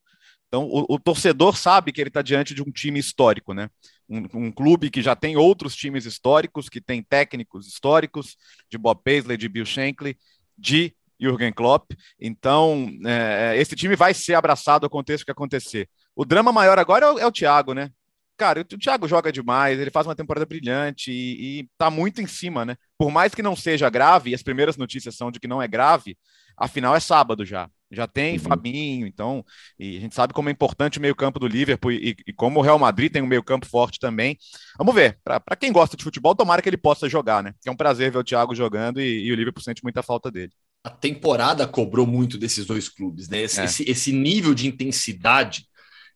Então, 0.47 0.65
o, 0.65 0.85
o 0.95 0.99
torcedor 0.99 1.55
sabe 1.55 1.93
que 1.93 2.01
ele 2.01 2.09
está 2.09 2.21
diante 2.21 2.53
de 2.53 2.61
um 2.61 2.69
time 2.69 2.99
histórico, 2.99 3.53
né? 3.53 3.69
Um, 4.09 4.47
um, 4.47 4.51
clube 4.51 4.89
que 4.89 5.01
já 5.01 5.15
tem 5.15 5.37
outros 5.37 5.75
times 5.75 6.05
históricos, 6.05 6.67
que 6.67 6.81
tem 6.81 7.01
técnicos 7.01 7.65
históricos, 7.65 8.35
de 8.69 8.77
Bob 8.77 8.99
Paisley, 9.01 9.37
de 9.37 9.47
Bill 9.47 9.65
Shankly, 9.65 10.17
de 10.57 10.93
Jürgen 11.21 11.53
Klopp. 11.53 11.91
Então, 12.19 12.89
é, 13.05 13.55
esse 13.57 13.75
time 13.75 13.95
vai 13.95 14.13
ser 14.13 14.33
abraçado, 14.33 14.85
aconteça 14.85 15.23
o 15.23 15.25
que 15.25 15.31
acontecer. 15.31 15.87
O 16.15 16.25
drama 16.25 16.51
maior 16.51 16.79
agora 16.79 17.05
é 17.05 17.11
o, 17.11 17.19
é 17.19 17.25
o 17.25 17.31
Thiago, 17.31 17.73
né? 17.73 17.91
Cara, 18.37 18.61
o 18.61 18.77
Thiago 18.77 19.07
joga 19.07 19.31
demais, 19.31 19.79
ele 19.79 19.91
faz 19.91 20.07
uma 20.07 20.15
temporada 20.15 20.45
brilhante 20.45 21.11
e, 21.11 21.59
e 21.59 21.69
tá 21.77 21.91
muito 21.91 22.21
em 22.21 22.27
cima, 22.27 22.65
né? 22.65 22.75
Por 22.97 23.11
mais 23.11 23.35
que 23.35 23.43
não 23.43 23.55
seja 23.55 23.89
grave, 23.89 24.31
e 24.31 24.35
as 24.35 24.41
primeiras 24.41 24.77
notícias 24.77 25.15
são 25.15 25.29
de 25.29 25.39
que 25.39 25.47
não 25.47 25.61
é 25.61 25.67
grave, 25.67 26.17
a 26.57 26.67
final 26.67 26.95
é 26.95 26.99
sábado 26.99 27.45
já 27.45 27.69
já 27.91 28.07
tem 28.07 28.37
uhum. 28.37 28.39
Fabinho, 28.39 29.05
então, 29.05 29.45
e 29.77 29.97
a 29.97 29.99
gente 29.99 30.15
sabe 30.15 30.33
como 30.33 30.49
é 30.49 30.51
importante 30.51 30.97
o 30.97 31.01
meio-campo 31.01 31.39
do 31.39 31.47
Liverpool 31.47 31.91
e, 31.91 32.15
e, 32.25 32.33
como 32.33 32.59
o 32.59 32.63
Real 32.63 32.79
Madrid 32.79 33.11
tem 33.11 33.21
um 33.21 33.27
meio-campo 33.27 33.65
forte 33.65 33.99
também. 33.99 34.37
Vamos 34.77 34.95
ver, 34.95 35.19
para 35.23 35.55
quem 35.59 35.71
gosta 35.71 35.97
de 35.97 36.03
futebol, 36.03 36.33
tomara 36.33 36.61
que 36.61 36.69
ele 36.69 36.77
possa 36.77 37.09
jogar, 37.09 37.43
né? 37.43 37.53
Que 37.61 37.69
é 37.69 37.71
um 37.71 37.75
prazer 37.75 38.11
ver 38.11 38.19
o 38.19 38.23
Thiago 38.23 38.55
jogando 38.55 39.01
e, 39.01 39.25
e 39.25 39.31
o 39.31 39.35
Liverpool 39.35 39.61
sente 39.61 39.83
muita 39.83 40.01
falta 40.01 40.31
dele. 40.31 40.53
A 40.83 40.89
temporada 40.89 41.67
cobrou 41.67 42.07
muito 42.07 42.37
desses 42.37 42.65
dois 42.65 42.89
clubes, 42.89 43.29
né? 43.29 43.41
Esse, 43.41 43.61
é. 43.61 43.65
esse, 43.65 43.89
esse 43.89 44.11
nível 44.11 44.53
de 44.53 44.67
intensidade 44.67 45.67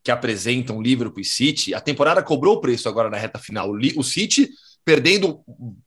que 0.03 0.12
apresentam 0.12 0.81
Liverpool 0.81 1.22
e 1.22 1.25
City, 1.25 1.74
a 1.74 1.81
temporada 1.81 2.22
cobrou 2.22 2.55
o 2.55 2.62
preço 2.62 2.88
agora 2.88 3.10
na 3.10 3.17
reta 3.17 3.39
final. 3.39 3.72
O 3.95 4.03
City 4.03 4.50
perdendo 4.86 5.39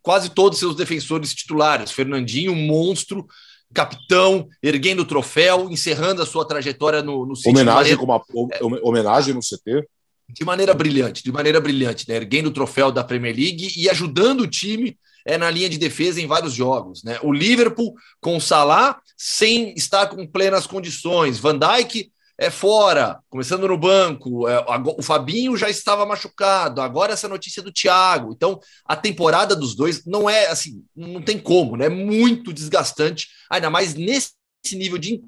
quase 0.03 0.31
todos 0.31 0.57
os 0.57 0.61
seus 0.61 0.77
defensores 0.77 1.33
titulares, 1.33 1.93
Fernandinho, 1.93 2.55
monstro, 2.55 3.27
capitão, 3.73 4.49
erguendo 4.61 5.03
o 5.03 5.07
troféu, 5.07 5.71
encerrando 5.71 6.21
a 6.21 6.27
sua 6.27 6.45
trajetória 6.45 7.01
no, 7.01 7.25
no 7.25 7.37
City. 7.37 7.51
Homenagem, 7.51 7.97
maneira, 7.97 8.25
uma, 8.35 8.49
é, 8.53 8.65
homenagem 8.83 9.35
no 9.35 9.41
CT? 9.41 9.87
De 10.29 10.45
maneira 10.45 10.75
brilhante, 10.75 11.23
de 11.23 11.33
maneira 11.33 11.61
brilhante, 11.61 12.09
né? 12.09 12.17
erguendo 12.17 12.49
o 12.49 12.53
troféu 12.53 12.91
da 12.91 13.05
Premier 13.05 13.35
League 13.35 13.73
e 13.77 13.89
ajudando 13.89 14.41
o 14.43 14.49
time 14.49 14.99
é, 15.29 15.37
na 15.37 15.51
linha 15.51 15.69
de 15.69 15.77
defesa 15.77 16.23
em 16.23 16.27
vários 16.27 16.55
jogos. 16.55 17.05
Né? 17.05 17.19
O 17.23 17.31
Liverpool 17.31 17.95
com 18.19 18.39
o 18.39 18.41
Salah 18.41 18.99
sem 19.15 19.75
estar 19.75 20.07
com 20.07 20.27
plenas 20.27 20.67
condições. 20.67 21.39
Van 21.39 21.59
Dijk 21.59 22.11
é 22.39 22.51
fora, 22.51 23.21
começando 23.29 23.69
no 23.69 23.77
banco. 23.77 24.49
É, 24.49 24.65
o 24.97 25.03
Fabinho 25.03 25.55
já 25.55 25.69
estava 25.69 26.07
machucado. 26.07 26.81
Agora 26.81 27.13
essa 27.13 27.29
notícia 27.29 27.63
do 27.63 27.71
Thiago. 27.71 28.33
Então, 28.33 28.59
a 28.87 28.97
temporada 28.97 29.55
dos 29.55 29.77
dois 29.77 30.07
não 30.07 30.31
é 30.31 30.47
assim, 30.47 30.83
não 30.97 31.21
tem 31.21 31.39
como, 31.39 31.77
né? 31.77 31.87
É 31.87 31.91
muito 31.91 32.51
desgastante, 32.51 33.29
ainda 33.51 33.69
mais 33.69 33.93
nesse 33.95 34.33
nível 34.73 34.97
de 34.97 35.23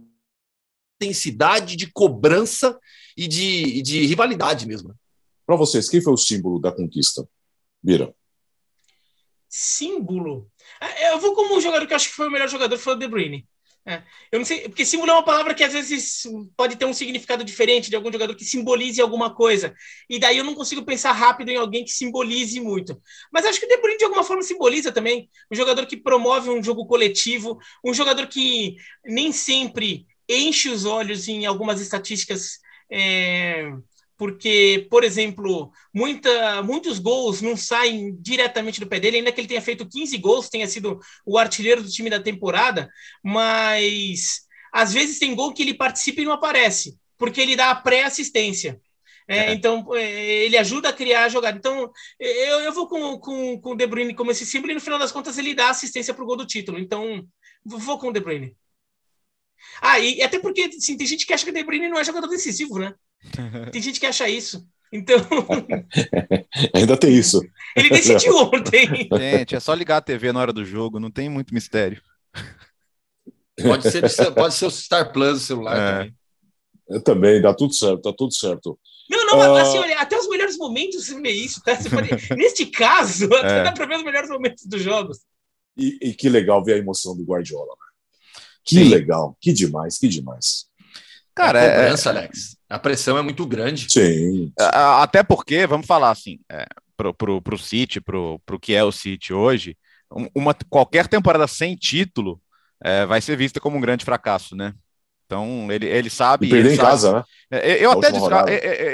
intensidade, 0.96 1.76
de 1.76 1.92
cobrança 1.92 2.78
e 3.14 3.28
de, 3.28 3.82
de 3.82 4.06
rivalidade 4.06 4.66
mesmo. 4.66 4.88
Né? 4.88 4.94
Para 5.44 5.56
vocês, 5.56 5.90
quem 5.90 6.00
foi 6.00 6.14
o 6.14 6.16
símbolo 6.16 6.58
da 6.58 6.72
conquista? 6.72 7.28
Vira. 7.82 8.14
Símbolo? 9.50 10.48
É, 10.80 11.12
eu 11.12 11.18
vou 11.18 11.34
como 11.34 11.56
um 11.56 11.60
jogador 11.60 11.86
que 11.86 11.92
eu 11.92 11.96
acho 11.96 12.08
que 12.08 12.14
foi 12.14 12.28
o 12.28 12.30
melhor 12.30 12.48
jogador, 12.48 12.78
foi 12.78 12.94
o 12.94 12.96
De 12.96 13.08
Bruyne. 13.08 13.46
É. 13.84 14.02
Eu 14.30 14.38
não 14.38 14.44
sei, 14.44 14.68
porque 14.68 14.84
símbolo 14.84 15.10
é 15.10 15.14
uma 15.14 15.24
palavra 15.24 15.54
que 15.54 15.64
às 15.64 15.72
vezes 15.72 16.22
pode 16.56 16.76
ter 16.76 16.84
um 16.84 16.92
significado 16.92 17.42
diferente 17.42 17.88
de 17.88 17.96
algum 17.96 18.12
jogador 18.12 18.36
que 18.36 18.44
simbolize 18.44 19.00
alguma 19.00 19.34
coisa. 19.34 19.74
E 20.08 20.18
daí 20.18 20.36
eu 20.36 20.44
não 20.44 20.54
consigo 20.54 20.84
pensar 20.84 21.12
rápido 21.12 21.48
em 21.48 21.56
alguém 21.56 21.84
que 21.84 21.90
simbolize 21.90 22.60
muito. 22.60 23.00
Mas 23.32 23.44
acho 23.44 23.58
que 23.58 23.66
o 23.66 23.68
De 23.68 23.78
Bruyne 23.78 23.98
de 23.98 24.04
alguma 24.04 24.22
forma 24.22 24.42
simboliza 24.42 24.92
também. 24.92 25.28
Um 25.50 25.56
jogador 25.56 25.86
que 25.86 25.96
promove 25.96 26.50
um 26.50 26.62
jogo 26.62 26.86
coletivo, 26.86 27.58
um 27.84 27.94
jogador 27.94 28.26
que 28.26 28.76
nem 29.04 29.32
sempre 29.32 30.06
enche 30.28 30.68
os 30.68 30.84
olhos 30.84 31.26
em 31.26 31.46
algumas 31.46 31.80
estatísticas 31.80 32.60
é, 32.92 33.72
porque, 34.20 34.86
por 34.90 35.02
exemplo, 35.02 35.72
muita, 35.94 36.62
muitos 36.62 36.98
gols 36.98 37.40
não 37.40 37.56
saem 37.56 38.14
diretamente 38.20 38.78
do 38.78 38.86
pé 38.86 39.00
dele, 39.00 39.16
ainda 39.16 39.32
que 39.32 39.40
ele 39.40 39.48
tenha 39.48 39.62
feito 39.62 39.88
15 39.88 40.18
gols, 40.18 40.50
tenha 40.50 40.68
sido 40.68 41.00
o 41.24 41.38
artilheiro 41.38 41.82
do 41.82 41.88
time 41.88 42.10
da 42.10 42.20
temporada, 42.20 42.86
mas 43.24 44.40
às 44.70 44.92
vezes 44.92 45.18
tem 45.18 45.34
gol 45.34 45.54
que 45.54 45.62
ele 45.62 45.72
participa 45.72 46.20
e 46.20 46.26
não 46.26 46.34
aparece, 46.34 46.98
porque 47.16 47.40
ele 47.40 47.56
dá 47.56 47.70
a 47.70 47.74
pré-assistência. 47.74 48.78
É, 49.26 49.38
é. 49.38 49.52
Então, 49.54 49.86
é, 49.94 50.44
ele 50.44 50.58
ajuda 50.58 50.90
a 50.90 50.92
criar 50.92 51.24
a 51.24 51.28
jogada. 51.30 51.56
Então, 51.56 51.90
eu, 52.18 52.60
eu 52.60 52.72
vou 52.74 52.86
com, 52.86 53.18
com, 53.18 53.58
com 53.58 53.70
o 53.70 53.74
De 53.74 53.86
Bruyne 53.86 54.14
como 54.14 54.32
esse 54.32 54.44
símbolo 54.44 54.72
e 54.72 54.74
no 54.74 54.82
final 54.82 54.98
das 54.98 55.12
contas 55.12 55.38
ele 55.38 55.54
dá 55.54 55.70
assistência 55.70 56.12
para 56.12 56.22
o 56.22 56.26
gol 56.26 56.36
do 56.36 56.46
título. 56.46 56.78
Então, 56.78 57.26
vou 57.64 57.98
com 57.98 58.08
o 58.08 58.12
De 58.12 58.20
Bruyne. 58.20 58.54
Ah, 59.80 59.98
e 59.98 60.20
até 60.20 60.38
porque 60.38 60.68
assim, 60.76 60.94
tem 60.94 61.06
gente 61.06 61.24
que 61.24 61.32
acha 61.32 61.42
que 61.42 61.50
o 61.50 61.54
De 61.54 61.64
Bruyne 61.64 61.88
não 61.88 61.98
é 61.98 62.04
jogador 62.04 62.26
decisivo, 62.26 62.78
né? 62.78 62.94
Tem 63.72 63.82
gente 63.82 64.00
que 64.00 64.06
acha 64.06 64.28
isso. 64.28 64.66
Então. 64.92 65.16
Ainda 66.74 66.96
tem 66.96 67.14
isso. 67.14 67.40
Ele 67.76 67.90
decidiu 67.90 68.36
ontem. 68.36 69.08
Gente, 69.16 69.54
é 69.54 69.60
só 69.60 69.72
ligar 69.72 69.98
a 69.98 70.02
TV 70.02 70.32
na 70.32 70.40
hora 70.40 70.52
do 70.52 70.64
jogo, 70.64 70.98
não 70.98 71.10
tem 71.12 71.28
muito 71.28 71.54
mistério. 71.54 72.02
Pode 73.62 73.88
ser, 73.88 74.34
pode 74.34 74.54
ser 74.54 74.66
o 74.66 74.70
Star 74.70 75.12
Plus 75.12 75.34
do 75.34 75.46
celular 75.46 75.76
é. 75.76 75.92
também. 75.92 76.14
Eu 76.88 77.00
também, 77.00 77.40
dá 77.40 77.54
tudo 77.54 77.72
certo, 77.72 78.02
tá 78.02 78.12
tudo 78.12 78.34
certo. 78.34 78.76
Não, 79.08 79.26
não, 79.26 79.38
uh... 79.38 79.56
assim, 79.56 79.78
olha, 79.78 79.98
até 80.00 80.18
os 80.18 80.28
melhores 80.28 80.56
momentos 80.56 81.06
você 81.06 81.20
vê 81.20 81.30
isso, 81.30 81.62
tá? 81.62 81.76
Pode... 81.76 82.10
Neste 82.36 82.66
caso, 82.66 83.32
é. 83.32 83.38
até 83.38 83.62
dá 83.62 83.72
para 83.72 83.86
ver 83.86 83.98
os 83.98 84.04
melhores 84.04 84.28
momentos 84.28 84.66
dos 84.66 84.82
jogos. 84.82 85.18
E, 85.76 85.98
e, 86.02 86.14
que 86.14 86.28
legal 86.28 86.64
ver 86.64 86.74
a 86.74 86.78
emoção 86.78 87.16
do 87.16 87.24
Guardiola, 87.24 87.66
né? 87.66 88.42
Que 88.64 88.76
Sim. 88.76 88.88
legal, 88.88 89.36
que 89.40 89.52
demais, 89.52 89.98
que 89.98 90.08
demais. 90.08 90.66
Cara, 91.34 91.60
é 91.60 91.76
cobrança, 91.76 92.08
é... 92.08 92.12
Alex. 92.12 92.56
A 92.70 92.78
pressão 92.78 93.18
é 93.18 93.22
muito 93.22 93.44
grande. 93.44 93.86
Sim. 93.90 94.52
Até 94.56 95.22
porque, 95.24 95.66
vamos 95.66 95.86
falar 95.86 96.10
assim, 96.10 96.38
é, 96.48 96.64
pro, 96.96 97.12
pro, 97.12 97.42
pro 97.42 97.58
City, 97.58 98.00
pro, 98.00 98.40
pro 98.46 98.60
que 98.60 98.72
é 98.72 98.84
o 98.84 98.92
City 98.92 99.32
hoje, 99.32 99.76
uma, 100.34 100.54
qualquer 100.68 101.08
temporada 101.08 101.46
sem 101.46 101.74
título 101.74 102.40
é, 102.82 103.04
vai 103.06 103.20
ser 103.20 103.36
vista 103.36 103.60
como 103.60 103.76
um 103.76 103.80
grande 103.80 104.04
fracasso, 104.04 104.54
né? 104.54 104.72
Então, 105.30 105.70
ele, 105.70 105.86
ele 105.86 106.10
sabe. 106.10 106.48
E 106.48 106.50
perder 106.50 106.72
em 106.72 106.76
sabe. 106.76 106.88
casa, 106.88 107.12
né? 107.12 107.24
É, 107.52 107.84
eu 107.84 107.92
até 107.92 108.10
disse, 108.10 108.26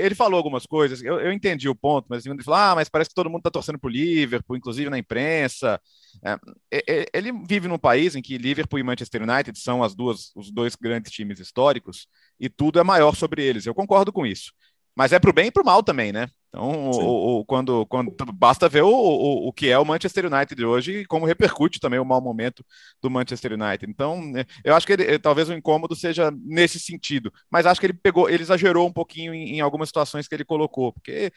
ele 0.05 0.14
falou 0.14 0.37
algumas 0.37 0.66
coisas, 0.66 1.03
eu, 1.03 1.18
eu 1.18 1.33
entendi 1.33 1.66
o 1.66 1.75
ponto, 1.75 2.07
mas 2.11 2.27
ele 2.27 2.42
falou: 2.42 2.61
ah, 2.61 2.75
mas 2.75 2.90
parece 2.90 3.09
que 3.09 3.14
todo 3.14 3.31
mundo 3.31 3.40
está 3.40 3.51
torcendo 3.51 3.79
para 3.79 3.88
o 3.88 3.90
Liverpool, 3.90 4.55
inclusive 4.55 4.90
na 4.90 4.99
imprensa. 4.99 5.81
É, 6.22 7.09
ele 7.14 7.33
vive 7.49 7.68
num 7.68 7.79
país 7.79 8.14
em 8.14 8.20
que 8.20 8.37
Liverpool 8.37 8.79
e 8.79 8.83
Manchester 8.83 9.22
United 9.22 9.59
são 9.59 9.83
as 9.83 9.94
duas, 9.94 10.31
os 10.37 10.51
dois 10.51 10.77
grandes 10.77 11.11
times 11.11 11.40
históricos, 11.40 12.07
e 12.38 12.51
tudo 12.51 12.79
é 12.79 12.85
maior 12.85 13.16
sobre 13.16 13.42
eles. 13.42 13.64
Eu 13.64 13.75
concordo 13.75 14.12
com 14.12 14.27
isso. 14.27 14.53
Mas 14.97 15.13
é 15.13 15.19
para 15.19 15.31
o 15.31 15.33
bem 15.33 15.49
e 15.49 15.51
para 15.51 15.63
o 15.63 15.67
mal 15.67 15.83
também, 15.83 16.11
né? 16.11 16.29
Então, 16.49 16.91
o, 16.91 17.41
o, 17.41 17.45
quando, 17.45 17.85
quando 17.85 18.15
basta 18.33 18.67
ver 18.67 18.83
o, 18.83 18.89
o, 18.89 19.49
o 19.49 19.53
que 19.53 19.69
é 19.69 19.79
o 19.79 19.85
Manchester 19.85 20.33
United 20.33 20.65
hoje 20.65 21.01
e 21.01 21.07
como 21.07 21.27
repercute 21.27 21.79
também 21.79 21.99
o 21.99 22.05
mau 22.05 22.19
momento 22.19 22.65
do 23.03 23.11
Manchester 23.11 23.53
United. 23.53 23.91
Então, 23.91 24.25
né, 24.25 24.47
eu 24.65 24.75
acho 24.75 24.87
que 24.87 24.95
ele, 24.95 25.19
talvez 25.19 25.51
o 25.51 25.53
incômodo 25.53 25.95
seja 25.95 26.33
nesse 26.43 26.81
sentido, 26.81 27.31
mas 27.51 27.67
acho 27.67 27.79
que 27.79 27.87
ele 27.87 27.93
pegou, 27.93 28.31
ele 28.31 28.43
exagerou 28.43 28.87
um 28.89 28.93
pouquinho 28.93 29.35
em, 29.35 29.57
em 29.57 29.61
algumas 29.61 29.91
situações 29.91 30.27
que 30.27 30.35
ele 30.35 30.47
colocou, 30.47 30.95
porque 30.95 31.31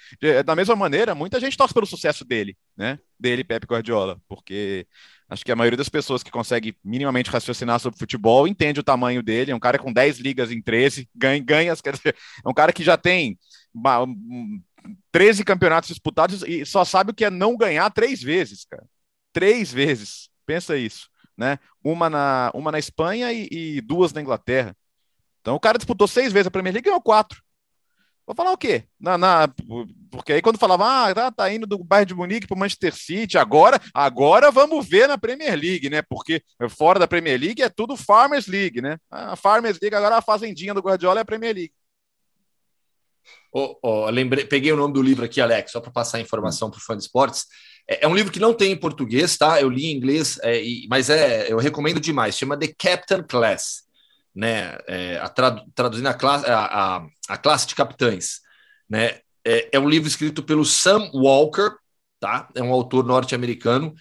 da 0.46 0.56
mesma 0.56 0.76
maneira, 0.76 1.14
muita 1.14 1.40
gente 1.40 1.58
torce 1.58 1.74
pelo 1.74 1.86
sucesso 1.86 2.24
dele, 2.24 2.56
né? 2.78 2.98
Dele, 3.20 3.44
Pep 3.44 3.66
Guardiola, 3.66 4.22
porque 4.30 4.88
acho 5.30 5.46
que 5.46 5.52
a 5.52 5.56
maioria 5.56 5.78
das 5.78 5.90
pessoas 5.90 6.24
que 6.24 6.32
consegue 6.32 6.76
minimamente 6.84 7.30
raciocinar 7.30 7.80
sobre 7.80 8.00
futebol 8.00 8.48
entende 8.48 8.80
o 8.80 8.84
tamanho 8.84 9.22
dele. 9.22 9.52
É 9.52 9.56
um 9.56 9.60
cara 9.60 9.78
com 9.78 9.94
10 9.94 10.20
ligas 10.20 10.52
em 10.52 10.62
13, 10.62 11.08
ganha, 11.16 11.44
ganha 11.44 11.76
quer 11.78 11.94
dizer, 11.94 12.16
é 12.44 12.50
um 12.50 12.54
cara 12.54 12.74
que 12.74 12.84
já 12.84 12.98
tem 12.98 13.38
13 15.12 15.44
campeonatos 15.44 15.90
disputados 15.90 16.44
e 16.44 16.66
só 16.66 16.84
sabe 16.84 17.12
o 17.12 17.14
que 17.14 17.26
é 17.26 17.30
não 17.30 17.56
ganhar 17.56 17.90
três 17.92 18.22
vezes, 18.22 18.66
cara. 18.66 18.86
três 19.32 19.72
vezes. 19.72 20.30
Pensa 20.46 20.76
isso, 20.76 21.08
né? 21.38 21.60
Uma 21.84 22.10
na, 22.10 22.52
uma 22.56 22.72
na 22.72 22.80
Espanha 22.80 23.32
e, 23.32 23.48
e 23.52 23.82
duas 23.82 24.12
na 24.12 24.22
Inglaterra. 24.22 24.76
Então 25.42 25.56
o 25.56 25.60
cara 25.60 25.78
disputou 25.78 26.08
seis 26.08 26.34
vezes 26.34 26.48
a 26.48 26.52
Premier 26.52 26.74
League 26.74 26.88
e 26.88 26.90
ganhou 26.90 27.02
quatro. 27.02 27.42
Vou 28.30 28.36
falar 28.36 28.52
o 28.52 28.58
quê? 28.60 28.84
Na, 29.00 29.18
na, 29.18 29.52
porque 30.12 30.34
aí 30.34 30.40
quando 30.40 30.60
falava, 30.60 30.86
ah, 30.86 31.16
tá, 31.16 31.32
tá 31.32 31.52
indo 31.52 31.66
do 31.66 31.84
Bayern 31.84 32.10
de 32.10 32.14
Munique 32.14 32.46
para 32.46 32.54
o 32.54 32.60
Manchester 32.60 32.94
City, 32.94 33.40
agora, 33.40 33.82
agora 33.92 34.52
vamos 34.52 34.88
ver 34.88 35.08
na 35.08 35.18
Premier 35.18 35.60
League, 35.60 35.90
né? 35.90 36.04
Porque 36.04 36.44
fora 36.70 37.00
da 37.00 37.08
Premier 37.08 37.42
League 37.42 37.64
é 37.64 37.70
tudo 37.70 37.98
Farmers 37.98 38.46
League, 38.46 38.84
né? 38.84 39.00
A 39.10 39.36
Farmers 39.36 39.80
League 39.82 39.96
agora 39.96 40.18
a 40.18 40.22
fazendinha 40.22 40.76
do 40.76 40.80
Guardiola 40.80 41.22
é 41.22 41.24
a 41.24 41.26
Premier 41.26 41.56
League. 41.56 41.74
Oh, 43.52 43.76
oh, 43.82 44.10
lembrei, 44.12 44.46
peguei 44.46 44.72
o 44.72 44.78
nome 44.78 44.94
do 44.94 45.02
livro 45.02 45.26
aqui, 45.26 45.42
Alex, 45.42 45.72
só 45.72 45.82
para 45.82 45.90
passar 45.90 46.20
a 46.20 46.22
informação 46.22 46.70
para 46.70 46.78
o 46.78 46.82
fã 46.82 46.96
de 46.96 47.02
esportes. 47.02 47.48
É, 47.90 48.06
é, 48.06 48.08
um 48.08 48.14
livro 48.14 48.32
que 48.32 48.40
não 48.40 48.54
tem 48.54 48.72
em 48.72 48.78
português, 48.78 49.36
tá? 49.38 49.60
Eu 49.60 49.72
li 49.72 49.88
em 49.88 49.98
inglês, 49.98 50.38
é, 50.44 50.62
e, 50.62 50.88
mas 50.88 51.10
é, 51.10 51.52
eu 51.52 51.58
recomendo 51.58 52.00
demais. 52.00 52.38
Chama 52.38 52.60
The 52.60 52.76
Captain 52.78 53.24
Class, 53.24 53.89
né? 54.40 54.78
É, 54.88 55.18
a 55.18 55.28
tradu 55.28 55.62
traduzindo 55.76 56.08
a 56.08 56.14
classe, 56.14 56.46
a, 56.50 56.60
a, 56.60 57.08
a, 57.28 57.38
classe 57.38 57.68
de 57.68 57.76
capitães, 57.76 58.40
né? 58.90 59.20
É, 59.46 59.70
é 59.74 59.80
um 59.80 59.90
livro 59.90 60.08
escrito 60.08 60.42
pelo 60.42 60.64
Sam 60.64 61.12
Walker, 61.14 61.72
tá? 62.22 62.48
É 62.56 62.64
um 62.64 62.72
autor 62.72 63.06
norte-americano 63.06 63.94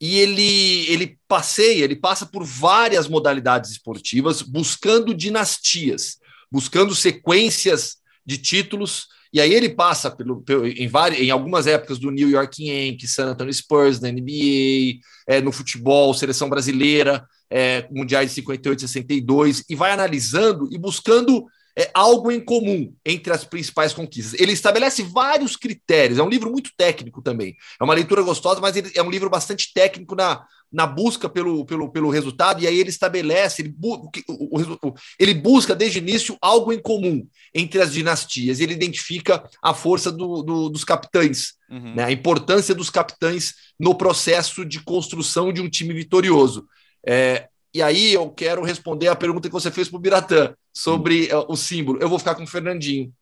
e 0.00 0.18
ele 0.18 0.90
ele 0.90 1.18
passeia, 1.28 1.84
ele 1.84 1.96
passa 1.96 2.24
por 2.24 2.42
várias 2.42 3.06
modalidades 3.06 3.70
esportivas, 3.72 4.40
buscando 4.40 5.12
dinastias, 5.12 6.16
buscando 6.50 6.94
sequências 6.94 7.98
de 8.24 8.38
títulos. 8.38 9.08
E 9.30 9.40
aí 9.42 9.52
ele 9.52 9.70
passa 9.70 10.10
pelo, 10.10 10.42
pelo 10.42 10.66
em, 10.66 10.88
várias, 10.88 11.20
em 11.20 11.30
algumas 11.30 11.66
épocas 11.66 11.98
do 11.98 12.10
New 12.10 12.30
York 12.30 12.64
Yankees, 12.64 13.14
San 13.14 13.26
Antonio 13.28 13.52
Spurs, 13.52 13.98
da 13.98 14.10
NBA, 14.10 15.00
é, 15.26 15.40
no 15.42 15.52
futebol, 15.52 16.14
seleção 16.14 16.48
brasileira, 16.48 17.26
é, 17.52 17.86
mundiais 17.90 18.30
de 18.30 18.34
58 18.36 18.78
e 18.78 18.88
62, 18.88 19.64
e 19.68 19.74
vai 19.74 19.90
analisando 19.90 20.68
e 20.72 20.78
buscando 20.78 21.44
é, 21.78 21.90
algo 21.92 22.30
em 22.30 22.40
comum 22.40 22.94
entre 23.04 23.32
as 23.32 23.44
principais 23.44 23.92
conquistas. 23.92 24.38
Ele 24.40 24.52
estabelece 24.52 25.02
vários 25.02 25.54
critérios, 25.54 26.18
é 26.18 26.22
um 26.22 26.28
livro 26.28 26.50
muito 26.50 26.70
técnico 26.76 27.20
também. 27.20 27.54
É 27.78 27.84
uma 27.84 27.94
leitura 27.94 28.22
gostosa, 28.22 28.60
mas 28.60 28.76
ele 28.76 28.90
é 28.94 29.02
um 29.02 29.10
livro 29.10 29.28
bastante 29.28 29.72
técnico 29.74 30.14
na, 30.14 30.44
na 30.72 30.86
busca 30.86 31.28
pelo, 31.28 31.64
pelo, 31.66 31.90
pelo 31.90 32.08
resultado, 32.08 32.62
e 32.62 32.66
aí 32.66 32.78
ele 32.78 32.88
estabelece, 32.88 33.60
ele, 33.62 33.68
bu 33.68 34.10
o, 34.28 34.88
o, 34.88 34.94
ele 35.18 35.34
busca 35.34 35.74
desde 35.74 35.98
o 35.98 36.02
início 36.02 36.36
algo 36.40 36.72
em 36.72 36.80
comum 36.80 37.26
entre 37.54 37.82
as 37.82 37.92
dinastias, 37.92 38.60
ele 38.60 38.72
identifica 38.72 39.46
a 39.62 39.74
força 39.74 40.10
do, 40.10 40.42
do, 40.42 40.68
dos 40.70 40.84
capitães, 40.84 41.54
uhum. 41.70 41.94
né, 41.94 42.04
a 42.04 42.12
importância 42.12 42.74
dos 42.74 42.88
capitães 42.88 43.54
no 43.78 43.94
processo 43.94 44.64
de 44.64 44.80
construção 44.80 45.52
de 45.52 45.60
um 45.60 45.68
time 45.68 45.92
vitorioso. 45.92 46.66
É, 47.06 47.48
e 47.74 47.82
aí 47.82 48.12
eu 48.12 48.30
quero 48.30 48.62
responder 48.62 49.08
a 49.08 49.16
pergunta 49.16 49.48
que 49.48 49.52
você 49.52 49.70
fez 49.70 49.88
para 49.88 49.96
o 49.96 50.00
Biratã 50.00 50.54
sobre 50.72 51.32
uh, 51.32 51.46
o 51.48 51.56
símbolo. 51.56 52.00
Eu 52.00 52.08
vou 52.08 52.18
ficar 52.18 52.34
com 52.34 52.44
o 52.44 52.46
Fernandinho, 52.46 53.12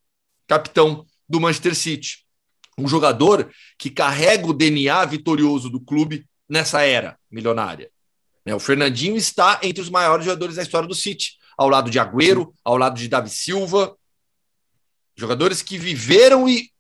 capitão 0.47 1.07
do 1.29 1.41
Manchester 1.41 1.75
City. 1.75 2.25
Um 2.77 2.89
jogador 2.89 3.51
que 3.79 3.91
carrega 3.91 4.47
o 4.47 4.53
DNA 4.53 5.05
vitorioso 5.05 5.71
do 5.71 5.81
clube 5.81 6.27
nessa 6.49 6.83
era 6.83 7.19
milionária. 7.31 7.91
Né? 8.45 8.55
O 8.55 8.61
Fernandinho 8.61 9.17
está 9.17 9.61
entre 9.63 9.83
os 9.83 9.91
maiores 9.91 10.25
jogadores 10.25 10.57
da 10.57 10.63
história 10.63 10.89
do 10.89 10.95
City, 10.95 11.39
ao 11.57 11.69
lado 11.69 11.91
de 11.91 11.99
Agüero, 11.99 12.53
ao 12.65 12.77
lado 12.77 12.97
de 12.97 13.07
Davi 13.07 13.31
Silva. 13.31 13.97
Jogadores 15.15 15.63
que 15.63 15.79
viveram 15.79 16.49
e 16.49 16.71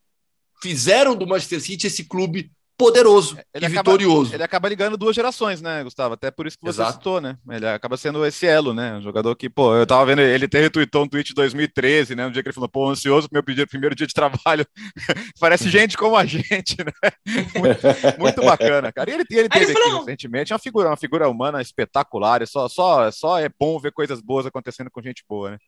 fizeram 0.62 1.14
do 1.14 1.26
Manchester 1.26 1.60
City 1.60 1.86
esse 1.86 2.04
clube 2.04 2.50
poderoso 2.80 3.38
ele 3.52 3.64
e 3.64 3.66
acaba, 3.66 3.92
vitorioso. 3.92 4.34
Ele 4.34 4.42
acaba 4.42 4.66
ligando 4.66 4.96
duas 4.96 5.14
gerações, 5.14 5.60
né, 5.60 5.84
Gustavo? 5.84 6.14
Até 6.14 6.30
por 6.30 6.46
isso 6.46 6.56
que 6.56 6.64
você 6.64 6.80
Exato. 6.80 6.94
citou, 6.94 7.20
né? 7.20 7.36
Ele 7.50 7.68
acaba 7.68 7.94
sendo 7.98 8.24
esse 8.24 8.46
elo, 8.46 8.72
né? 8.72 8.94
Um 8.94 9.02
jogador 9.02 9.36
que, 9.36 9.50
pô, 9.50 9.76
eu 9.76 9.86
tava 9.86 10.06
vendo, 10.06 10.22
ele 10.22 10.46
até 10.46 10.60
retweetou 10.60 11.04
um 11.04 11.08
tweet 11.08 11.28
de 11.28 11.34
2013, 11.34 12.14
né? 12.14 12.26
Um 12.26 12.30
dia 12.30 12.42
que 12.42 12.48
ele 12.48 12.54
falou, 12.54 12.70
pô, 12.70 12.88
ansioso 12.88 13.28
pro 13.28 13.42
meu 13.46 13.66
primeiro 13.66 13.94
dia 13.94 14.06
de 14.06 14.14
trabalho. 14.14 14.66
Parece 15.38 15.64
uhum. 15.64 15.70
gente 15.70 15.98
como 15.98 16.16
a 16.16 16.24
gente, 16.24 16.76
né? 16.78 17.10
Muito, 17.60 18.18
muito 18.18 18.42
bacana, 18.42 18.92
cara. 18.92 19.10
E 19.10 19.14
ele, 19.14 19.24
ele 19.30 19.48
teve 19.48 19.72
aqui 19.72 19.90
recentemente, 19.98 20.52
é 20.52 20.54
uma 20.54 20.58
figura, 20.58 20.88
uma 20.88 20.96
figura 20.96 21.28
humana 21.28 21.60
espetacular. 21.60 22.40
É 22.40 22.46
só, 22.46 22.68
só, 22.68 23.10
só 23.10 23.38
é 23.38 23.50
bom 23.60 23.78
ver 23.78 23.92
coisas 23.92 24.20
boas 24.20 24.46
acontecendo 24.46 24.90
com 24.90 25.02
gente 25.02 25.22
boa, 25.28 25.52
né? 25.52 25.58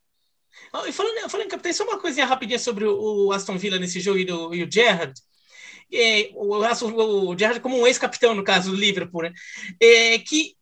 e 0.87 0.93
falando, 0.93 1.31
falando 1.31 1.49
capitão, 1.49 1.73
só 1.73 1.85
uma 1.85 1.99
coisinha 1.99 2.27
rapidinha 2.27 2.59
sobre 2.59 2.85
o 2.85 3.33
Aston 3.33 3.59
Villa 3.59 3.79
nesse 3.79 4.01
jogo 4.01 4.19
e, 4.19 4.25
do, 4.25 4.55
e 4.55 4.63
o 4.63 4.71
Gerrard 4.71 5.15
é, 5.93 6.31
o, 6.35 7.31
o 7.31 7.39
Gerrard 7.39 7.61
como 7.61 7.79
um 7.79 7.87
ex-capitão, 7.87 8.35
no 8.35 8.45
caso 8.45 8.71
do 8.71 8.77
Liverpool, 8.77 9.23
né? 9.23 9.33
É, 9.81 10.19
que 10.19 10.57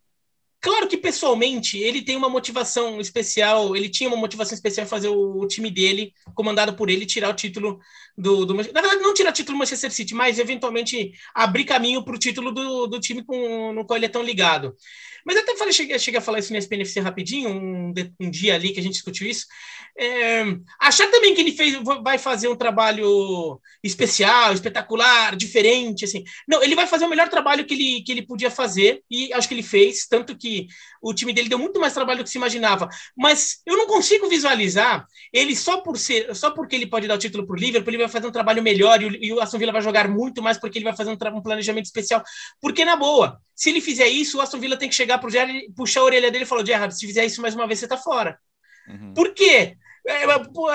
Claro 0.63 0.87
que 0.89 0.99
pessoalmente 0.99 1.79
ele 1.79 2.03
tem 2.03 2.17
uma 2.17 2.29
motivação 2.29 3.01
especial, 3.01 3.75
ele 3.75 3.89
tinha 3.89 4.09
uma 4.09 4.17
motivação 4.17 4.55
especial 4.55 4.87
fazer 4.87 5.09
o, 5.09 5.41
o 5.41 5.49
time 5.49 5.71
dele, 5.71 6.13
comandado 6.35 6.75
por 6.75 6.91
ele, 6.91 7.07
tirar 7.07 7.31
o 7.31 7.35
título 7.35 7.81
do, 8.17 8.45
do, 8.45 8.55
Na 8.55 8.63
verdade, 8.63 8.97
não 8.97 9.15
tirar 9.15 9.31
o 9.31 9.33
título 9.33 9.57
do 9.57 9.59
Manchester 9.61 9.91
City, 9.91 10.15
mas 10.15 10.39
eventualmente 10.39 11.13
abrir 11.35 11.65
caminho 11.65 12.05
para 12.05 12.15
o 12.15 12.19
título 12.19 12.53
do, 12.53 12.87
do 12.87 13.01
time 13.01 13.25
com, 13.25 13.73
no 13.73 13.87
qual 13.87 13.97
ele 13.97 14.07
é 14.07 14.11
tão 14.11 14.23
ligado. 14.23 14.77
Mas 15.25 15.37
até 15.37 15.57
falei, 15.57 15.73
cheguei, 15.73 15.99
cheguei 15.99 16.19
a 16.19 16.23
falar 16.23 16.39
isso 16.39 16.53
no 16.53 16.59
SPNFC 16.59 17.01
rapidinho, 17.01 17.51
um, 17.51 17.93
um, 18.19 18.31
dia 18.31 18.55
ali 18.55 18.73
que 18.73 18.81
a 18.81 18.83
gente 18.83 18.95
discutiu 18.95 19.29
isso. 19.29 19.47
É, 19.99 20.43
achar 20.81 21.11
também 21.11 21.35
que 21.35 21.41
ele 21.41 21.53
fez, 21.53 21.77
vai 22.03 22.17
fazer 22.17 22.49
um 22.49 22.57
trabalho 22.57 23.61
especial, 23.83 24.53
espetacular, 24.53 25.37
diferente, 25.37 26.05
assim. 26.05 26.25
Não, 26.49 26.63
ele 26.63 26.75
vai 26.75 26.87
fazer 26.87 27.05
o 27.05 27.09
melhor 27.09 27.29
trabalho 27.29 27.67
que 27.67 27.75
ele, 27.75 28.03
que 28.03 28.13
ele 28.13 28.23
podia 28.23 28.51
fazer, 28.51 29.03
e 29.11 29.33
acho 29.33 29.47
que 29.47 29.55
ele 29.55 29.63
fez, 29.63 30.07
tanto 30.07 30.37
que 30.37 30.50
o 31.03 31.15
time 31.15 31.33
dele 31.33 31.49
deu 31.49 31.59
muito 31.59 31.81
mais 31.81 31.95
trabalho 31.95 32.19
do 32.19 32.25
que 32.25 32.31
se 32.31 32.39
imaginava. 32.39 32.89
Mas 33.17 33.61
eu 33.67 33.77
não 33.77 33.87
consigo 33.87 34.29
visualizar 34.29 35.07
ele 35.33 35.55
só 35.55 35.81
por 35.81 35.97
ser, 35.99 36.35
só 36.35 36.51
porque 36.51 36.77
ele 36.77 36.87
pode 36.87 37.07
dar 37.07 37.15
o 37.15 37.19
título 37.19 37.47
para 37.47 37.55
o 37.55 37.59
Liverpool, 37.59 37.91
ele 37.91 38.03
vai 38.03 38.09
fazer 38.09 38.27
um 38.27 38.33
trabalho 38.33 38.63
melhor 38.63 39.03
e 39.03 39.07
o, 39.07 39.25
e 39.25 39.33
o 39.33 39.41
Aston 39.41 39.59
Villa 39.59 39.73
vai 39.73 39.83
jogar 39.83 40.09
muito 40.09 40.43
mais 40.43 40.59
porque 40.59 40.79
ele 40.79 40.85
vai 40.85 40.97
fazer 40.97 41.11
um, 41.11 41.37
um 41.37 41.43
planejamento 41.43 41.87
especial. 41.87 42.23
Porque, 42.61 42.85
na 42.85 42.97
boa, 42.97 43.41
se 43.55 43.71
ele 43.71 43.81
fizer 43.81 44.09
isso, 44.09 44.39
o 44.39 44.41
Aston 44.41 44.59
Villa 44.59 44.77
tem 44.77 44.89
que 44.89 44.95
chegar 44.95 45.19
para 45.19 45.29
o 45.29 45.31
Gerrard, 45.31 45.73
puxar 45.77 46.01
a 46.01 46.05
orelha 46.05 46.31
dele 46.31 46.45
e 46.45 46.47
falar: 46.47 46.65
Gerrard, 46.65 46.97
se 46.97 47.07
fizer 47.07 47.25
isso 47.25 47.43
mais 47.43 47.55
uma 47.55 47.67
vez, 47.67 47.79
você 47.79 47.87
está 47.87 47.97
fora. 47.97 48.39
Uhum. 48.89 49.15
Por 49.15 49.35
quê? 49.35 49.77
É, 50.07 50.25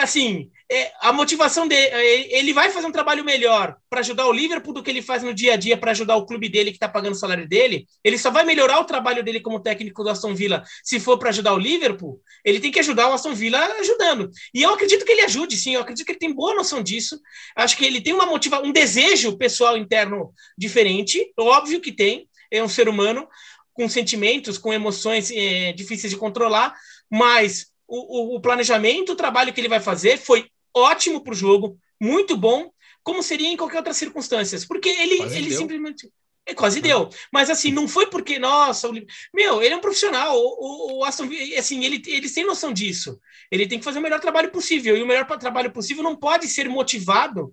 assim, 0.01 0.51
é, 0.75 0.91
a 0.99 1.13
motivação 1.13 1.67
dele, 1.67 1.87
é, 1.87 2.37
ele 2.37 2.51
vai 2.51 2.69
fazer 2.69 2.85
um 2.85 2.91
trabalho 2.91 3.23
melhor 3.23 3.77
para 3.89 4.01
ajudar 4.01 4.27
o 4.27 4.33
Liverpool 4.33 4.73
do 4.73 4.83
que 4.83 4.91
ele 4.91 5.01
faz 5.01 5.23
no 5.23 5.33
dia 5.33 5.53
a 5.53 5.55
dia 5.55 5.77
para 5.77 5.91
ajudar 5.91 6.17
o 6.17 6.25
clube 6.25 6.49
dele 6.49 6.71
que 6.71 6.75
está 6.75 6.89
pagando 6.89 7.13
o 7.13 7.17
salário 7.17 7.47
dele. 7.47 7.87
Ele 8.03 8.17
só 8.17 8.29
vai 8.29 8.43
melhorar 8.43 8.79
o 8.79 8.83
trabalho 8.83 9.23
dele 9.23 9.39
como 9.39 9.61
técnico 9.61 10.03
do 10.03 10.09
Aston 10.09 10.35
Villa 10.35 10.63
se 10.83 10.99
for 10.99 11.17
para 11.17 11.29
ajudar 11.29 11.53
o 11.53 11.57
Liverpool. 11.57 12.21
Ele 12.43 12.59
tem 12.59 12.71
que 12.71 12.79
ajudar 12.79 13.09
o 13.09 13.13
Aston 13.13 13.33
Villa 13.33 13.57
ajudando. 13.79 14.29
E 14.53 14.63
eu 14.63 14.73
acredito 14.73 15.05
que 15.05 15.11
ele 15.13 15.21
ajude, 15.21 15.55
sim. 15.55 15.75
Eu 15.75 15.81
acredito 15.81 16.05
que 16.05 16.11
ele 16.11 16.19
tem 16.19 16.33
boa 16.33 16.53
noção 16.53 16.83
disso. 16.83 17.19
Acho 17.55 17.77
que 17.77 17.85
ele 17.85 18.01
tem 18.01 18.13
uma 18.13 18.25
motivação, 18.25 18.65
um 18.65 18.73
desejo 18.73 19.37
pessoal 19.37 19.77
interno 19.77 20.33
diferente. 20.57 21.31
Óbvio 21.37 21.79
que 21.79 21.91
tem. 21.91 22.27
É 22.51 22.61
um 22.61 22.69
ser 22.69 22.89
humano 22.89 23.27
com 23.73 23.87
sentimentos, 23.89 24.57
com 24.57 24.73
emoções 24.73 25.31
é, 25.31 25.73
difíceis 25.73 26.11
de 26.11 26.17
controlar, 26.17 26.73
mas 27.11 27.67
o, 27.87 28.33
o, 28.33 28.35
o 28.37 28.41
planejamento, 28.41 29.11
o 29.11 29.15
trabalho 29.15 29.53
que 29.53 29.59
ele 29.59 29.67
vai 29.67 29.81
fazer 29.81 30.17
foi 30.17 30.49
ótimo 30.75 31.23
para 31.23 31.33
o 31.33 31.35
jogo, 31.35 31.79
muito 31.99 32.35
bom, 32.35 32.71
como 33.03 33.23
seria 33.23 33.47
em 33.47 33.57
qualquer 33.57 33.77
outra 33.77 33.93
circunstância. 33.93 34.59
Porque 34.67 34.89
ele, 34.89 35.21
ele 35.33 35.55
simplesmente. 35.55 36.09
É, 36.47 36.53
quase 36.53 36.79
deu. 36.79 37.09
Mas 37.33 37.49
assim, 37.49 37.71
não 37.71 37.87
foi 37.87 38.07
porque, 38.07 38.37
nossa, 38.37 38.87
o... 38.87 38.93
meu, 39.33 39.63
ele 39.63 39.73
é 39.73 39.77
um 39.77 39.81
profissional. 39.81 40.37
O, 40.37 40.99
o, 40.99 41.03
Aston 41.03 41.27
assim, 41.57 41.83
ele, 41.83 42.01
ele 42.05 42.29
tem 42.29 42.45
noção 42.45 42.71
disso. 42.71 43.19
Ele 43.49 43.67
tem 43.67 43.79
que 43.79 43.85
fazer 43.85 43.97
o 43.97 44.01
melhor 44.01 44.19
trabalho 44.19 44.51
possível. 44.51 44.95
E 44.95 45.01
o 45.01 45.07
melhor 45.07 45.25
trabalho 45.39 45.71
possível 45.71 46.03
não 46.03 46.15
pode 46.15 46.47
ser 46.47 46.69
motivado. 46.69 47.51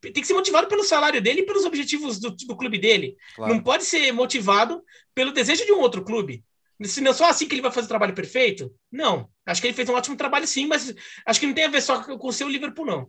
Tem 0.00 0.12
que 0.12 0.26
ser 0.26 0.34
motivado 0.34 0.66
pelo 0.66 0.82
salário 0.82 1.22
dele 1.22 1.40
e 1.40 1.46
pelos 1.46 1.64
objetivos 1.64 2.18
do, 2.18 2.30
do 2.30 2.56
clube 2.56 2.78
dele. 2.78 3.16
Claro. 3.36 3.54
Não 3.54 3.62
pode 3.62 3.84
ser 3.84 4.12
motivado 4.12 4.82
pelo 5.14 5.32
desejo 5.32 5.64
de 5.64 5.72
um 5.72 5.78
outro 5.78 6.04
clube. 6.04 6.44
Se 6.84 7.00
não 7.00 7.10
é 7.10 7.14
só 7.14 7.28
assim 7.30 7.48
que 7.48 7.54
ele 7.54 7.62
vai 7.62 7.72
fazer 7.72 7.86
o 7.86 7.88
trabalho 7.88 8.14
perfeito? 8.14 8.70
Não. 8.92 9.28
Acho 9.46 9.60
que 9.60 9.66
ele 9.66 9.74
fez 9.74 9.88
um 9.88 9.94
ótimo 9.94 10.16
trabalho 10.16 10.46
sim, 10.46 10.66
mas 10.66 10.94
acho 11.24 11.40
que 11.40 11.46
não 11.46 11.54
tem 11.54 11.64
a 11.64 11.70
ver 11.70 11.80
só 11.80 12.02
com 12.02 12.28
o 12.28 12.32
seu 12.32 12.48
Liverpool, 12.48 12.84
não. 12.84 13.08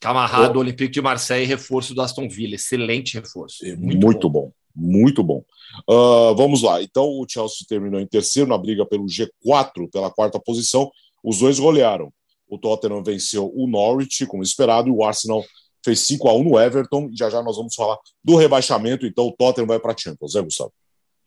Camarrado, 0.00 0.58
Olympique 0.58 0.92
de 0.92 1.00
Marseille, 1.00 1.46
reforço 1.46 1.94
do 1.94 2.02
Aston 2.02 2.28
Villa. 2.28 2.56
Excelente 2.56 3.14
reforço. 3.14 3.64
É, 3.64 3.76
muito, 3.76 4.04
muito 4.04 4.28
bom. 4.28 4.40
bom. 4.40 4.52
Muito 4.74 5.22
bom. 5.22 5.44
Uh, 5.88 6.34
vamos 6.36 6.62
lá. 6.62 6.82
Então, 6.82 7.04
o 7.04 7.26
Chelsea 7.28 7.66
terminou 7.68 8.00
em 8.00 8.06
terceiro 8.06 8.48
na 8.48 8.58
briga 8.58 8.84
pelo 8.86 9.06
G4, 9.06 9.90
pela 9.92 10.10
quarta 10.10 10.40
posição. 10.40 10.90
Os 11.22 11.38
dois 11.38 11.58
golearam. 11.58 12.12
O 12.48 12.58
Tottenham 12.58 13.02
venceu 13.02 13.50
o 13.54 13.66
Norwich, 13.66 14.26
como 14.26 14.42
esperado, 14.42 14.88
e 14.88 14.92
o 14.92 15.04
Arsenal 15.04 15.44
fez 15.84 16.00
5 16.00 16.28
a 16.28 16.34
1 16.34 16.44
no 16.44 16.60
Everton. 16.60 17.08
E 17.12 17.16
já 17.16 17.30
já 17.30 17.42
nós 17.42 17.56
vamos 17.56 17.74
falar 17.74 17.96
do 18.24 18.36
rebaixamento. 18.36 19.06
Então, 19.06 19.26
o 19.26 19.32
Tottenham 19.32 19.66
vai 19.66 19.78
para 19.78 19.92
a 19.92 19.96
Champions, 19.96 20.34
né, 20.34 20.42
Gustavo? 20.42 20.72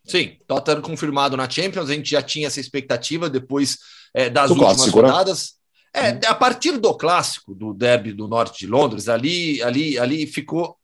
Sim, 0.06 0.38
Tottenham 0.48 0.82
confirmado 0.82 1.36
na 1.36 1.50
Champions, 1.50 1.90
a 1.90 1.94
gente 1.94 2.10
já 2.10 2.22
tinha 2.22 2.48
essa 2.48 2.60
expectativa 2.60 3.30
depois 3.30 3.80
é, 4.14 4.30
das 4.30 4.50
do 4.50 4.54
últimas 4.54 4.78
clássico, 4.78 5.02
né? 5.02 5.08
rodadas. 5.08 5.54
Né? 5.96 6.20
É, 6.22 6.28
a 6.28 6.36
partir 6.36 6.78
do 6.78 6.94
clássico, 6.94 7.56
do 7.56 7.74
derby 7.74 8.14
do 8.14 8.28
norte 8.28 8.60
de 8.60 8.68
Londres, 8.68 9.10
ali, 9.10 9.62
ali, 9.64 9.98
ali 9.98 10.28
ficou. 10.28 10.78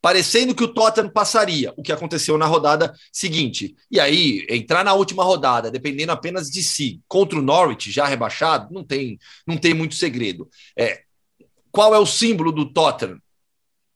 parecendo 0.00 0.54
que 0.54 0.62
o 0.62 0.68
Tottenham 0.68 1.10
passaria, 1.10 1.72
o 1.76 1.82
que 1.82 1.90
aconteceu 1.90 2.38
na 2.38 2.46
rodada 2.46 2.94
seguinte. 3.12 3.74
E 3.90 3.98
aí, 3.98 4.46
entrar 4.48 4.84
na 4.84 4.94
última 4.94 5.24
rodada, 5.24 5.70
dependendo 5.70 6.12
apenas 6.12 6.48
de 6.48 6.62
si, 6.62 7.00
contra 7.08 7.38
o 7.38 7.42
Norwich, 7.42 7.90
já 7.90 8.06
rebaixado, 8.06 8.72
não 8.72 8.84
tem, 8.84 9.18
não 9.46 9.56
tem 9.56 9.74
muito 9.74 9.94
segredo. 9.94 10.48
É, 10.78 11.02
qual 11.72 11.94
é 11.94 11.98
o 11.98 12.06
símbolo 12.06 12.52
do 12.52 12.70
Tottenham? 12.72 13.18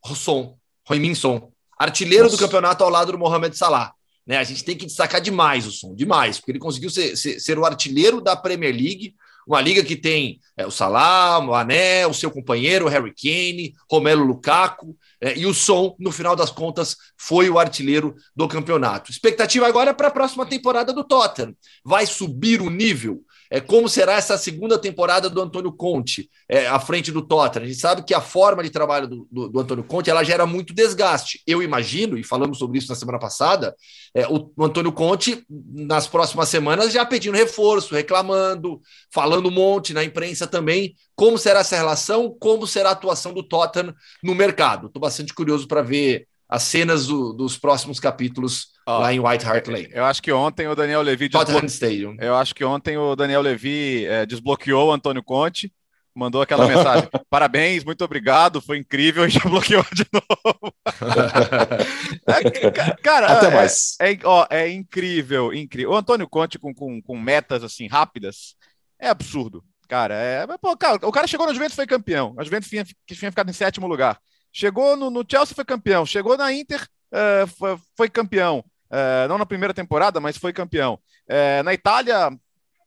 Rosson, 0.04 0.56
Roiminson, 0.86 1.52
artilheiro 1.78 2.24
Nossa. 2.24 2.36
do 2.36 2.40
campeonato 2.40 2.84
ao 2.84 2.90
lado 2.90 3.12
do 3.12 3.18
Mohamed 3.18 3.56
Salah. 3.56 3.92
Né, 4.26 4.38
a 4.38 4.44
gente 4.44 4.64
tem 4.64 4.76
que 4.76 4.86
destacar 4.86 5.20
demais 5.20 5.66
o 5.66 5.70
som, 5.70 5.94
demais, 5.94 6.38
porque 6.38 6.52
ele 6.52 6.58
conseguiu 6.58 6.88
ser, 6.88 7.14
ser, 7.16 7.38
ser 7.38 7.58
o 7.58 7.64
artilheiro 7.64 8.22
da 8.22 8.34
Premier 8.34 8.74
League, 8.74 9.14
uma 9.46 9.60
liga 9.60 9.84
que 9.84 9.96
tem 9.96 10.40
é, 10.56 10.66
o 10.66 10.70
Salah, 10.70 11.38
o 11.38 11.48
Mané, 11.48 12.06
o 12.06 12.14
seu 12.14 12.30
companheiro, 12.30 12.86
o 12.86 12.88
Harry 12.88 13.12
Kane, 13.14 13.74
Romelo 13.90 14.24
Lukaku, 14.24 14.96
é, 15.20 15.36
e 15.36 15.46
o 15.46 15.52
Som, 15.52 15.94
no 15.98 16.10
final 16.10 16.34
das 16.34 16.50
contas, 16.50 16.96
foi 17.16 17.50
o 17.50 17.58
artilheiro 17.58 18.14
do 18.34 18.48
campeonato. 18.48 19.10
Expectativa 19.10 19.66
agora 19.66 19.90
é 19.90 19.94
para 19.94 20.08
a 20.08 20.12
próxima 20.12 20.46
temporada 20.46 20.92
do 20.92 21.04
Tottenham. 21.04 21.54
Vai 21.84 22.06
subir 22.06 22.62
o 22.62 22.70
nível? 22.70 23.22
É, 23.50 23.60
como 23.60 23.88
será 23.88 24.14
essa 24.14 24.36
segunda 24.38 24.78
temporada 24.78 25.28
do 25.28 25.40
Antônio 25.40 25.72
Conte 25.72 26.30
é, 26.48 26.66
à 26.66 26.78
frente 26.80 27.12
do 27.12 27.22
Tottenham? 27.22 27.64
A 27.64 27.68
gente 27.68 27.80
sabe 27.80 28.04
que 28.04 28.14
a 28.14 28.20
forma 28.20 28.62
de 28.62 28.70
trabalho 28.70 29.06
do, 29.06 29.28
do, 29.30 29.48
do, 29.48 29.60
Antônio 29.60 29.84
Conte 29.84 30.10
ela 30.10 30.24
gera 30.24 30.46
muito 30.46 30.74
desgaste. 30.74 31.42
Eu 31.46 31.62
imagino, 31.62 32.16
e 32.16 32.24
falamos 32.24 32.58
sobre 32.58 32.78
isso 32.78 32.88
na 32.88 32.94
semana 32.94 33.18
passada, 33.18 33.74
é, 34.14 34.26
o, 34.26 34.50
o, 34.56 34.64
Antônio 34.64 34.92
Conte, 34.92 35.44
nas 35.48 36.06
próximas 36.06 36.48
semanas, 36.48 36.92
já 36.92 37.04
pedindo 37.04 37.36
reforço, 37.36 37.94
reclamando, 37.94 38.80
falando 39.12 39.48
um 39.48 39.52
monte 39.52 39.92
na 39.92 40.04
imprensa 40.04 40.46
também. 40.46 40.94
Como 41.14 41.38
será 41.38 41.60
essa 41.60 41.76
relação? 41.76 42.34
Como 42.38 42.66
será 42.66 42.90
a 42.90 42.92
atuação 42.92 43.32
do 43.32 43.42
Tottenham 43.42 43.94
no 44.22 44.34
mercado? 44.34 44.86
Estou 44.86 45.00
bastante 45.00 45.34
curioso 45.34 45.68
para 45.68 45.82
ver 45.82 46.26
as 46.48 46.62
cenas 46.64 47.06
do, 47.06 47.32
dos 47.32 47.56
próximos 47.58 47.98
capítulos 47.98 48.73
lá 48.86 49.12
em 49.12 49.20
White 49.20 49.46
Hart 49.46 49.66
Lane. 49.68 49.88
Eu 49.92 50.04
acho 50.04 50.22
que 50.22 50.32
ontem 50.32 50.66
o 50.68 50.74
Daniel 50.74 51.02
Levy. 51.02 51.28
Stadium. 51.66 52.16
Eu 52.20 52.34
acho 52.36 52.54
que 52.54 52.64
ontem 52.64 52.96
o 52.96 53.16
Daniel 53.16 53.40
Levy 53.40 54.06
é, 54.06 54.26
desbloqueou 54.26 54.88
o 54.88 54.92
Antônio 54.92 55.22
Conte, 55.22 55.72
mandou 56.14 56.42
aquela 56.42 56.66
mensagem: 56.66 57.08
parabéns, 57.28 57.84
muito 57.84 58.04
obrigado, 58.04 58.60
foi 58.60 58.78
incrível 58.78 59.24
e 59.26 59.30
já 59.30 59.40
bloqueou 59.40 59.84
de 59.92 60.06
novo. 60.12 60.74
é, 62.26 62.94
cara, 63.02 63.26
Até 63.26 63.46
é, 63.46 63.54
mais. 63.54 63.96
É, 64.00 64.18
ó, 64.24 64.46
é 64.50 64.70
incrível, 64.70 65.52
incrível. 65.52 65.92
O 65.92 65.96
Antônio 65.96 66.28
Conte 66.28 66.58
com, 66.58 66.74
com, 66.74 67.02
com 67.02 67.18
metas 67.18 67.64
assim 67.64 67.88
rápidas 67.88 68.54
é 68.98 69.08
absurdo. 69.08 69.64
Cara, 69.88 70.14
é, 70.14 70.46
pô, 70.58 70.76
cara, 70.76 70.98
o 71.06 71.12
cara 71.12 71.26
chegou 71.26 71.46
no 71.46 71.52
Juventus 71.52 71.74
e 71.74 71.76
foi 71.76 71.86
campeão. 71.86 72.34
A 72.38 72.44
Juventus 72.44 72.68
tinha, 72.68 72.84
tinha 72.84 73.30
ficado 73.30 73.50
em 73.50 73.52
sétimo 73.52 73.86
lugar. 73.86 74.18
Chegou 74.52 74.96
no, 74.96 75.10
no 75.10 75.24
Chelsea, 75.28 75.54
foi 75.54 75.64
campeão. 75.64 76.06
Chegou 76.06 76.36
na 76.36 76.52
Inter, 76.52 76.80
uh, 77.12 77.46
foi, 77.58 77.76
foi, 77.96 78.08
campeão. 78.08 78.64
Uh, 78.94 79.26
não 79.28 79.38
na 79.38 79.46
primeira 79.46 79.74
temporada, 79.74 80.20
mas 80.20 80.36
foi 80.36 80.52
campeão. 80.52 81.00
Uh, 81.28 81.64
na 81.64 81.74
Itália, 81.74 82.30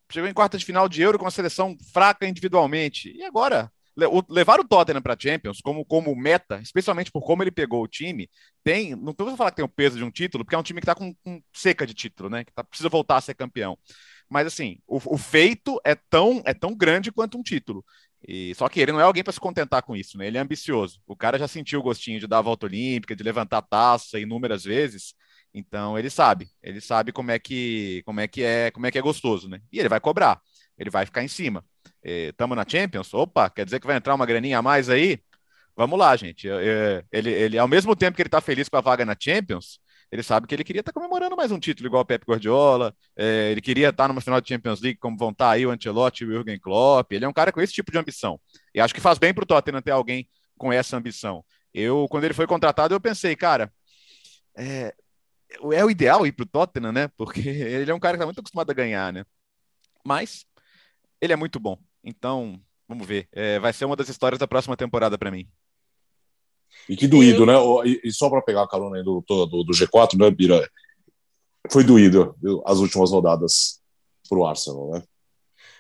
chegou 0.10 0.30
em 0.30 0.34
quarta 0.34 0.58
de 0.58 0.64
final 0.64 0.88
de 0.88 1.02
Euro 1.02 1.20
com 1.20 1.28
a 1.28 1.32
seleção 1.32 1.76
fraca 1.92 2.26
individualmente. 2.26 3.12
E 3.14 3.24
agora, 3.24 3.70
levar 4.30 4.60
o 4.60 4.64
Tottenham 4.64 5.02
para 5.02 5.18
Champions 5.20 5.60
como, 5.60 5.84
como 5.84 6.16
meta, 6.16 6.62
especialmente 6.62 7.12
por 7.12 7.22
como 7.22 7.44
ele 7.44 7.52
pegou 7.52 7.84
o 7.84 7.88
time, 7.88 8.30
tem. 8.64 8.96
Não 8.96 9.14
vou 9.18 9.36
falar 9.36 9.50
que 9.50 9.58
tem 9.58 9.66
o 9.66 9.70
peso 9.70 9.98
de 9.98 10.04
um 10.04 10.12
título, 10.12 10.46
porque 10.46 10.56
é 10.56 10.58
um 10.58 10.64
time 10.64 10.80
que 10.80 10.86
está 10.86 10.96
com, 10.96 11.14
com, 11.24 11.42
seca 11.52 11.86
de 11.86 11.94
título, 11.94 12.30
né? 12.30 12.46
Que 12.46 12.54
tá, 12.54 12.64
precisa 12.64 12.90
voltar 12.90 13.18
a 13.18 13.22
ser 13.22 13.34
campeão. 13.34 13.78
Mas 14.30 14.48
assim, 14.48 14.78
o, 14.88 14.98
o, 15.16 15.18
feito 15.18 15.80
é 15.84 15.96
tão, 15.96 16.42
é 16.46 16.54
tão 16.54 16.76
grande 16.76 17.12
quanto 17.12 17.38
um 17.38 17.44
título. 17.44 17.84
E, 18.28 18.54
só 18.56 18.70
que 18.70 18.80
ele 18.80 18.92
não 18.92 19.00
é 19.00 19.04
alguém 19.04 19.24
para 19.24 19.34
se 19.34 19.40
contentar 19.40 19.82
com 19.84 19.96
isso, 19.96 20.18
né? 20.18 20.28
Ele 20.28 20.38
é 20.38 20.42
ambicioso. 20.42 21.02
O 21.08 21.16
cara 21.16 21.40
já 21.40 21.48
sentiu 21.48 21.80
o 21.80 21.84
gostinho 21.84 22.20
de 22.20 22.28
dar 22.28 22.40
a 22.40 22.42
volta 22.42 22.66
olímpica, 22.66 23.16
de 23.16 23.24
levantar 23.24 23.60
a 23.60 23.62
taça 23.62 24.20
inúmeras 24.20 24.64
vezes. 24.64 25.14
Então 25.54 25.98
ele 25.98 26.10
sabe, 26.10 26.50
ele 26.62 26.80
sabe 26.82 27.12
como 27.12 27.32
é 27.32 27.40
que 27.40 28.04
como 28.06 28.20
é 28.20 28.28
que 28.28 28.44
é 28.44 28.72
como 28.72 28.86
é 28.86 28.92
que 28.92 28.98
é 28.98 29.02
gostoso, 29.02 29.50
né? 29.50 29.62
E 29.72 29.80
ele 29.80 29.90
vai 29.90 30.00
cobrar, 30.00 30.40
ele 30.78 30.90
vai 30.90 31.06
ficar 31.06 31.24
em 31.24 31.28
cima. 31.28 31.66
Estamos 32.04 32.56
na 32.56 32.66
Champions, 32.68 33.14
opa, 33.14 33.50
quer 33.50 33.66
dizer 33.66 33.80
que 33.80 33.88
vai 33.88 33.98
entrar 33.98 34.16
uma 34.16 34.26
graninha 34.26 34.60
a 34.60 34.62
mais 34.62 34.90
aí? 34.90 35.20
Vamos 35.76 36.00
lá, 36.00 36.16
gente. 36.16 36.48
Ele, 37.12 37.30
ele, 37.32 37.58
ao 37.58 37.68
mesmo 37.68 37.96
tempo 37.96 38.16
que 38.16 38.22
ele 38.22 38.28
está 38.28 38.42
feliz 38.42 38.70
com 38.70 38.78
a 38.78 38.82
vaga 38.82 39.06
na 39.06 39.16
Champions, 39.20 39.80
ele 40.12 40.24
sabe 40.24 40.48
que 40.48 40.56
ele 40.56 40.64
queria 40.64 40.80
estar 40.80 40.92
tá 40.92 41.00
comemorando 41.00 41.36
mais 41.36 41.52
um 41.52 41.60
título 41.60 41.88
igual 41.88 42.02
o 42.02 42.06
Pep 42.06 42.26
Guardiola, 42.26 42.96
é, 43.16 43.52
ele 43.52 43.62
queria 43.62 43.90
estar 43.90 44.06
tá 44.06 44.08
numa 44.08 44.22
final 44.22 44.40
de 44.40 44.48
Champions 44.48 44.82
League 44.82 44.98
como 45.00 45.18
vão 45.18 45.32
estar 45.32 45.48
tá 45.48 45.52
aí 45.52 45.66
o 45.66 45.70
Ancelotti 45.70 46.24
o 46.24 46.32
Jürgen 46.32 46.60
Klopp, 46.60 47.12
ele 47.12 47.26
é 47.26 47.28
um 47.28 47.34
cara 47.34 47.52
com 47.52 47.62
esse 47.62 47.74
tipo 47.74 47.92
de 47.92 47.98
ambição, 47.98 48.40
e 48.74 48.80
acho 48.80 48.94
que 48.94 49.02
faz 49.02 49.18
bem 49.18 49.34
para 49.34 49.44
o 49.44 49.46
Tottenham 49.46 49.82
ter 49.82 49.92
alguém 49.92 50.28
com 50.58 50.72
essa 50.72 50.98
ambição. 50.98 51.44
Eu, 51.74 52.08
quando 52.10 52.24
ele 52.24 52.34
foi 52.34 52.48
contratado, 52.48 52.94
eu 52.94 53.02
pensei, 53.02 53.36
cara, 53.36 53.72
é, 54.58 54.94
é 55.74 55.84
o 55.84 55.90
ideal 55.90 56.26
ir 56.26 56.32
para 56.32 56.44
o 56.44 56.48
Tottenham, 56.48 56.92
né, 56.92 57.08
porque 57.18 57.40
ele 57.48 57.92
é 57.92 57.94
um 57.94 58.00
cara 58.00 58.14
que 58.16 58.20
está 58.20 58.26
muito 58.26 58.40
acostumado 58.40 58.70
a 58.70 58.74
ganhar, 58.74 59.12
né, 59.14 59.26
mas 60.06 60.46
ele 61.22 61.34
é 61.34 61.36
muito 61.36 61.60
bom, 61.60 61.78
então, 62.04 62.60
vamos 62.88 63.08
ver, 63.08 63.28
é, 63.32 63.60
vai 63.60 63.74
ser 63.74 63.86
uma 63.86 63.96
das 63.96 64.10
histórias 64.10 64.40
da 64.40 64.48
próxima 64.48 64.78
temporada 64.78 65.18
para 65.18 65.32
mim. 65.32 65.48
E 66.88 66.96
que 66.96 67.08
doído, 67.08 67.46
né? 67.46 67.54
E, 68.04 68.12
só 68.12 68.30
para 68.30 68.42
pegar 68.42 68.64
a 68.64 68.68
carona 68.68 68.98
aí 68.98 69.04
do, 69.04 69.24
do, 69.28 69.64
do, 69.64 69.74
G4, 69.74 70.18
né, 70.18 70.30
Bira? 70.30 70.70
Foi 71.72 71.84
doído 71.84 72.36
as 72.66 72.80
últimas 72.80 73.12
rodadas 73.12 73.82
para 74.30 74.38
o 74.38 74.46
Arsenal, 74.46 74.92
né? 74.92 75.04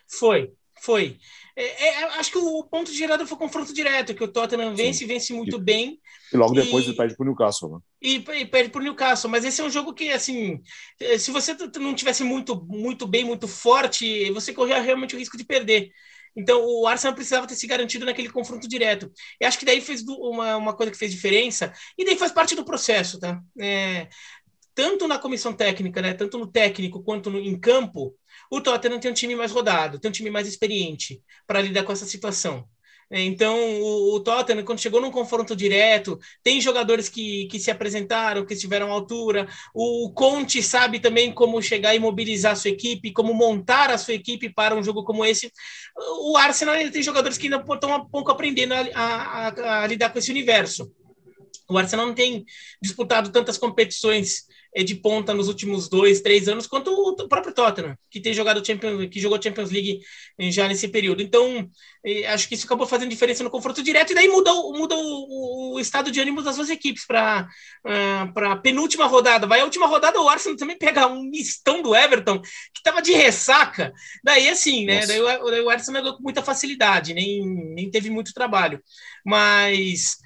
Foi, 0.07 0.53
foi. 0.81 1.17
É, 1.59 1.87
é, 1.87 2.03
acho 2.19 2.31
que 2.31 2.37
o 2.37 2.63
ponto 2.65 2.91
de 2.91 2.97
gerado 2.97 3.25
foi 3.25 3.35
o 3.35 3.39
confronto 3.39 3.73
direto, 3.73 4.13
que 4.13 4.23
o 4.23 4.27
Tottenham 4.27 4.75
vence 4.75 5.03
e 5.03 5.07
vence 5.07 5.33
muito 5.33 5.57
e, 5.57 5.59
bem. 5.59 5.99
E 6.31 6.37
logo 6.37 6.53
depois 6.53 6.85
e, 6.85 6.89
ele 6.89 6.95
perde 6.95 7.15
para 7.15 7.23
o 7.23 7.25
Newcastle, 7.25 7.71
né? 7.71 7.79
E, 7.99 8.15
e 8.17 8.45
perde 8.45 8.69
para 8.69 8.79
o 8.79 8.83
Newcastle. 8.83 9.27
Mas 9.27 9.43
esse 9.43 9.59
é 9.59 9.63
um 9.63 9.69
jogo 9.69 9.91
que, 9.91 10.11
assim, 10.11 10.61
eh, 10.99 11.17
se 11.17 11.31
você 11.31 11.57
não 11.79 11.95
tivesse 11.95 12.23
muito, 12.23 12.63
muito 12.67 13.07
bem, 13.07 13.25
muito 13.25 13.47
forte, 13.47 14.31
você 14.33 14.53
corria 14.53 14.79
realmente 14.79 15.15
o 15.15 15.19
risco 15.19 15.35
de 15.35 15.43
perder. 15.43 15.89
Então, 16.37 16.63
o 16.63 16.85
Arsenal 16.85 17.15
precisava 17.15 17.47
ter 17.47 17.55
se 17.55 17.65
garantido 17.65 18.05
naquele 18.05 18.29
confronto 18.29 18.67
direto. 18.67 19.11
E 19.41 19.45
acho 19.45 19.57
que 19.57 19.65
daí 19.65 19.81
fez 19.81 20.03
uma, 20.07 20.57
uma 20.57 20.75
coisa 20.75 20.91
que 20.91 20.97
fez 20.97 21.11
diferença, 21.11 21.73
e 21.97 22.05
daí 22.05 22.15
faz 22.15 22.31
parte 22.31 22.53
do 22.55 22.63
processo, 22.63 23.19
tá? 23.19 23.41
É, 23.59 24.07
tanto 24.77 25.07
na 25.07 25.17
comissão 25.17 25.53
técnica, 25.53 26.03
né, 26.03 26.13
tanto 26.13 26.37
no 26.37 26.45
técnico 26.45 27.01
quanto 27.01 27.31
no, 27.31 27.39
em 27.39 27.59
campo, 27.59 28.13
o 28.51 28.61
Tottenham 28.61 28.99
tem 28.99 29.09
um 29.09 29.13
time 29.13 29.35
mais 29.35 29.51
rodado, 29.51 29.97
tem 29.97 30.07
um 30.07 30.11
time 30.11 30.29
mais 30.29 30.47
experiente 30.47 31.19
para 31.47 31.59
lidar 31.59 31.83
com 31.83 31.91
essa 31.91 32.05
situação. 32.05 32.63
É, 33.09 33.19
então, 33.19 33.57
o, 33.57 34.13
o, 34.15 34.19
Tottenham, 34.19 34.63
quando 34.63 34.79
chegou 34.79 35.01
num 35.01 35.09
confronto 35.09 35.55
direto, 35.55 36.19
tem 36.43 36.61
jogadores 36.61 37.09
que, 37.09 37.47
que 37.47 37.59
se 37.59 37.71
apresentaram, 37.71 38.45
que 38.45 38.53
estiveram 38.53 38.91
à 38.91 38.91
altura. 38.91 39.47
O 39.73 40.11
Conte 40.13 40.61
sabe 40.61 40.99
também 40.99 41.33
como 41.33 41.59
chegar 41.59 41.95
e 41.95 41.99
mobilizar 41.99 42.51
a 42.51 42.55
sua 42.55 42.69
equipe, 42.69 43.11
como 43.11 43.33
montar 43.33 43.89
a 43.89 43.97
sua 43.97 44.13
equipe 44.13 44.47
para 44.47 44.75
um 44.75 44.83
jogo 44.83 45.03
como 45.03 45.25
esse. 45.25 45.51
O 46.21 46.37
Arsenal 46.37 46.75
ainda 46.75 46.91
tem 46.91 47.01
jogadores 47.01 47.39
que 47.39 47.47
ainda 47.47 47.65
estão 47.73 47.97
um 47.97 48.05
pouco 48.09 48.29
aprendendo 48.29 48.75
a, 48.75 48.81
a, 48.93 49.47
a, 49.47 49.83
a 49.83 49.87
lidar 49.87 50.11
com 50.11 50.19
esse 50.19 50.29
universo. 50.29 50.91
O 51.67 51.79
Arsenal 51.79 52.05
não 52.05 52.13
tem 52.13 52.45
disputado 52.79 53.31
tantas 53.31 53.57
competições 53.57 54.45
de 54.83 54.95
ponta 54.95 55.33
nos 55.33 55.47
últimos 55.47 55.89
dois, 55.89 56.21
três 56.21 56.47
anos, 56.47 56.67
quanto 56.67 56.91
o 56.91 57.27
próprio 57.27 57.53
Tottenham, 57.53 57.97
que 58.09 58.19
tem 58.19 58.33
jogado 58.33 58.65
Champions, 58.65 59.09
que 59.09 59.19
jogou 59.19 59.41
Champions 59.41 59.71
League 59.71 59.99
eh, 60.39 60.51
já 60.51 60.67
nesse 60.67 60.87
período. 60.87 61.21
Então, 61.21 61.67
eh, 62.05 62.27
acho 62.27 62.47
que 62.47 62.55
isso 62.55 62.65
acabou 62.65 62.85
fazendo 62.85 63.09
diferença 63.09 63.43
no 63.43 63.49
confronto 63.49 63.81
direto, 63.81 64.11
e 64.11 64.15
daí 64.15 64.27
muda, 64.27 64.53
muda 64.53 64.95
o, 64.95 65.75
o 65.75 65.79
estado 65.79 66.11
de 66.11 66.19
ânimo 66.19 66.41
das 66.41 66.57
duas 66.57 66.69
equipes 66.69 67.05
para 67.05 67.47
a 67.85 68.55
penúltima 68.57 69.05
rodada. 69.05 69.47
Vai 69.47 69.61
a 69.61 69.65
última 69.65 69.87
rodada, 69.87 70.21
o 70.21 70.29
Arsenal 70.29 70.57
também 70.57 70.77
pega 70.77 71.07
um 71.07 71.23
mistão 71.23 71.81
do 71.81 71.95
Everton, 71.95 72.39
que 72.39 72.79
estava 72.79 73.01
de 73.01 73.13
ressaca. 73.13 73.91
Daí, 74.23 74.49
assim, 74.49 74.85
né? 74.85 75.05
Daí 75.05 75.19
o, 75.19 75.49
daí 75.49 75.61
o 75.61 75.69
Arsenal 75.69 76.15
com 76.15 76.23
muita 76.23 76.43
facilidade, 76.43 77.13
nem, 77.13 77.45
nem 77.45 77.89
teve 77.89 78.09
muito 78.09 78.33
trabalho. 78.33 78.81
Mas 79.25 80.17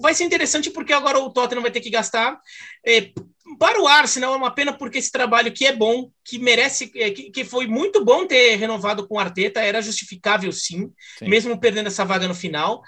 vai 0.00 0.14
ser 0.14 0.24
interessante 0.24 0.70
porque 0.70 0.92
agora 0.92 1.18
o 1.18 1.30
Tottenham 1.30 1.62
vai 1.62 1.70
ter 1.70 1.80
que 1.80 1.90
gastar. 1.90 2.38
É, 2.86 3.10
para 3.56 3.80
o 3.80 3.86
Arsenal 3.86 4.34
é 4.34 4.36
uma 4.36 4.50
pena 4.50 4.72
porque 4.72 4.98
esse 4.98 5.10
trabalho 5.10 5.52
que 5.52 5.66
é 5.66 5.74
bom, 5.74 6.10
que 6.24 6.38
merece, 6.38 6.90
é, 6.94 7.10
que, 7.10 7.30
que 7.30 7.44
foi 7.44 7.66
muito 7.66 8.04
bom 8.04 8.26
ter 8.26 8.56
renovado 8.56 9.06
com 9.06 9.16
o 9.16 9.18
Arteta, 9.18 9.60
era 9.60 9.82
justificável 9.82 10.52
sim, 10.52 10.92
sim. 11.18 11.28
mesmo 11.28 11.58
perdendo 11.58 11.86
essa 11.86 12.04
vaga 12.04 12.28
no 12.28 12.34
final. 12.34 12.82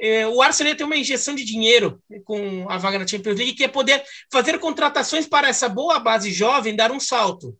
É, 0.00 0.26
o 0.26 0.40
Arsenal 0.40 0.74
tem 0.74 0.86
uma 0.86 0.96
injeção 0.96 1.34
de 1.34 1.44
dinheiro 1.44 2.02
com 2.24 2.68
a 2.68 2.78
vaga 2.78 2.98
na 2.98 3.06
Champions 3.06 3.36
League, 3.36 3.54
que 3.54 3.64
é 3.64 3.68
poder 3.68 4.02
fazer 4.32 4.58
contratações 4.58 5.26
para 5.26 5.48
essa 5.48 5.68
boa 5.68 5.98
base 5.98 6.32
jovem 6.32 6.76
dar 6.76 6.90
um 6.90 7.00
salto. 7.00 7.56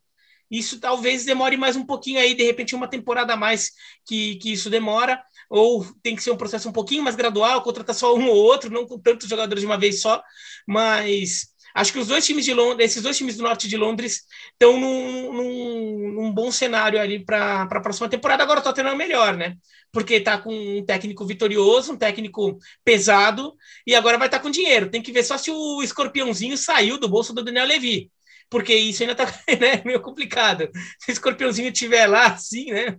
Isso 0.50 0.80
talvez 0.80 1.24
demore 1.24 1.56
mais 1.56 1.76
um 1.76 1.84
pouquinho 1.84 2.20
aí, 2.20 2.34
de 2.34 2.42
repente 2.42 2.74
uma 2.74 2.88
temporada 2.88 3.34
a 3.34 3.36
mais 3.36 3.72
que, 4.06 4.36
que 4.36 4.52
isso 4.52 4.70
demora, 4.70 5.22
ou 5.50 5.84
tem 6.02 6.16
que 6.16 6.22
ser 6.22 6.30
um 6.30 6.36
processo 6.36 6.68
um 6.68 6.72
pouquinho 6.72 7.02
mais 7.02 7.16
gradual, 7.16 7.62
contratar 7.62 7.94
só 7.94 8.14
um 8.16 8.28
ou 8.28 8.36
outro, 8.36 8.70
não 8.70 8.86
com 8.86 8.98
tantos 8.98 9.28
jogadores 9.28 9.60
de 9.60 9.66
uma 9.66 9.78
vez 9.78 10.00
só, 10.00 10.22
mas 10.66 11.48
Acho 11.74 11.92
que 11.92 11.98
os 11.98 12.08
dois 12.08 12.24
times 12.24 12.44
de 12.44 12.54
Londres, 12.54 12.90
esses 12.90 13.02
dois 13.02 13.16
times 13.16 13.36
do 13.36 13.42
norte 13.42 13.68
de 13.68 13.76
Londres, 13.76 14.22
estão 14.52 14.78
num, 14.78 15.32
num, 15.32 16.12
num, 16.14 16.32
bom 16.32 16.50
cenário 16.50 17.00
ali 17.00 17.24
para 17.24 17.62
a 17.62 17.80
próxima 17.80 18.08
temporada. 18.08 18.42
Agora 18.42 18.60
o 18.60 18.62
Tottenham 18.62 18.92
é 18.92 18.96
melhor, 18.96 19.36
né? 19.36 19.56
Porque 19.92 20.14
está 20.14 20.38
com 20.38 20.52
um 20.52 20.84
técnico 20.84 21.24
vitorioso, 21.24 21.92
um 21.92 21.96
técnico 21.96 22.58
pesado, 22.84 23.54
e 23.86 23.94
agora 23.94 24.18
vai 24.18 24.28
estar 24.28 24.38
tá 24.38 24.42
com 24.42 24.50
dinheiro. 24.50 24.90
Tem 24.90 25.02
que 25.02 25.12
ver 25.12 25.22
só 25.22 25.38
se 25.38 25.50
o 25.50 25.82
escorpiãozinho 25.82 26.56
saiu 26.56 26.98
do 26.98 27.08
bolso 27.08 27.32
do 27.32 27.42
Daniel 27.44 27.66
Levy 27.66 28.10
porque 28.50 28.74
isso 28.74 29.02
ainda 29.02 29.14
tá 29.14 29.26
né, 29.60 29.82
meio 29.84 30.00
complicado. 30.00 30.70
Se 30.98 31.10
o 31.10 31.12
escorpiãozinho 31.12 31.68
estiver 31.70 32.06
lá, 32.06 32.28
assim, 32.28 32.72
né? 32.72 32.98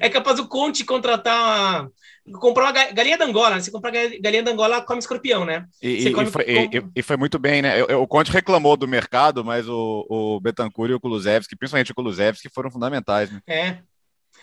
É 0.00 0.08
capaz 0.08 0.38
o 0.38 0.48
Conte 0.48 0.84
contratar 0.84 1.82
uma, 1.82 1.92
comprar 2.40 2.64
uma 2.64 2.72
galinha 2.92 3.18
da 3.18 3.24
Angola. 3.24 3.56
Né? 3.56 3.60
Você 3.60 3.70
comprar 3.70 3.90
galinha 3.90 4.42
da 4.42 4.50
Angola, 4.50 4.82
come 4.82 5.00
escorpião, 5.00 5.44
né? 5.44 5.66
E, 5.82 6.08
e, 6.08 6.26
foi, 6.26 6.44
e, 6.44 6.82
e, 6.96 7.02
foi, 7.02 7.16
muito 7.16 7.38
bem, 7.38 7.62
né? 7.62 7.82
o 7.82 8.06
Conte 8.06 8.30
reclamou 8.30 8.76
do 8.76 8.88
mercado, 8.88 9.44
mas 9.44 9.68
o, 9.68 10.06
o 10.08 10.40
Betancourt 10.40 10.90
e 10.90 10.94
o 10.94 11.00
Kulusevski, 11.00 11.56
principalmente 11.56 11.92
o 11.92 11.94
Kulusevski, 11.94 12.48
foram 12.48 12.70
fundamentais, 12.70 13.30
né? 13.30 13.40
É, 13.46 13.78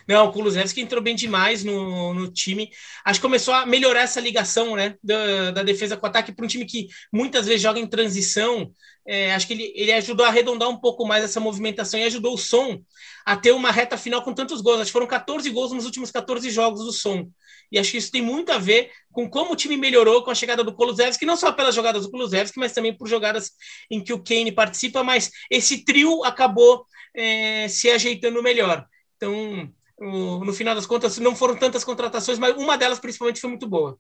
não, 0.08 0.28
o 0.28 0.32
Kulusevski 0.32 0.82
entrou 0.82 1.04
bem 1.04 1.16
demais 1.16 1.64
no, 1.64 2.14
no 2.14 2.32
time. 2.32 2.70
Acho 3.06 3.20
que 3.20 3.26
começou 3.26 3.54
a 3.54 3.66
melhorar 3.66 4.02
essa 4.02 4.20
ligação 4.20 4.76
né, 4.76 4.96
da, 5.04 5.52
da 5.52 5.64
defesa 5.64 5.96
com 5.96 6.06
o 6.06 6.10
ataque 6.10 6.32
para 6.32 6.44
um 6.44 6.48
time 6.48 6.66
que 6.66 6.88
muitas 7.14 7.46
vezes 7.46 7.62
joga 7.62 7.80
em 7.80 7.88
transição. 7.88 8.72
É, 9.06 9.34
acho 9.34 9.48
que 9.48 9.54
ele, 9.54 9.72
ele 9.76 9.92
ajudou 9.94 10.26
a 10.26 10.30
arredondar 10.30 10.68
um 10.70 10.78
pouco 10.78 11.06
mais 11.06 11.24
essa 11.24 11.40
movimentação 11.40 12.00
e 12.00 12.04
ajudou 12.04 12.34
o 12.34 12.38
som 12.38 12.82
a 13.26 13.36
ter 13.36 13.52
uma 13.52 13.72
reta 13.72 13.98
final 13.98 14.24
com 14.24 14.34
tantos 14.34 14.62
gols. 14.62 14.80
Acho 14.80 14.88
que 14.88 14.94
foram 14.94 15.08
14 15.08 15.50
gols 15.52 15.72
nos 15.72 15.86
últimos 15.86 16.12
14 16.12 16.50
jogos 16.50 16.84
do 16.84 16.92
som. 16.92 17.30
E 17.72 17.78
acho 17.78 17.92
que 17.92 17.98
isso 17.98 18.12
tem 18.12 18.22
muito 18.22 18.52
a 18.52 18.58
ver 18.58 18.92
com 19.12 19.30
como 19.30 19.54
o 19.54 19.56
time 19.56 19.78
melhorou 19.78 20.24
com 20.24 20.32
a 20.32 20.36
chegada 20.36 20.64
do 20.64 20.74
Kulusevski, 20.74 21.26
não 21.26 21.36
só 21.36 21.52
pelas 21.52 21.76
jogadas 21.76 22.04
do 22.04 22.12
Kulusevski, 22.12 22.60
mas 22.60 22.74
também 22.74 22.96
por 22.96 23.08
jogadas 23.08 23.52
em 23.90 24.04
que 24.04 24.14
o 24.14 24.24
Kane 24.24 24.52
participa, 24.52 25.04
mas 25.04 25.32
esse 25.50 25.84
trio 25.84 26.24
acabou 26.24 26.86
é, 27.16 27.68
se 27.68 27.90
ajeitando 27.90 28.42
melhor. 28.42 28.86
Então, 29.18 29.70
no 30.00 30.54
final 30.54 30.74
das 30.74 30.86
contas, 30.86 31.18
não 31.18 31.36
foram 31.36 31.58
tantas 31.58 31.84
contratações, 31.84 32.40
mas 32.40 32.56
uma 32.56 32.78
delas 32.78 33.00
principalmente 33.00 33.42
foi 33.42 33.50
muito 33.50 33.68
boa. 33.68 34.00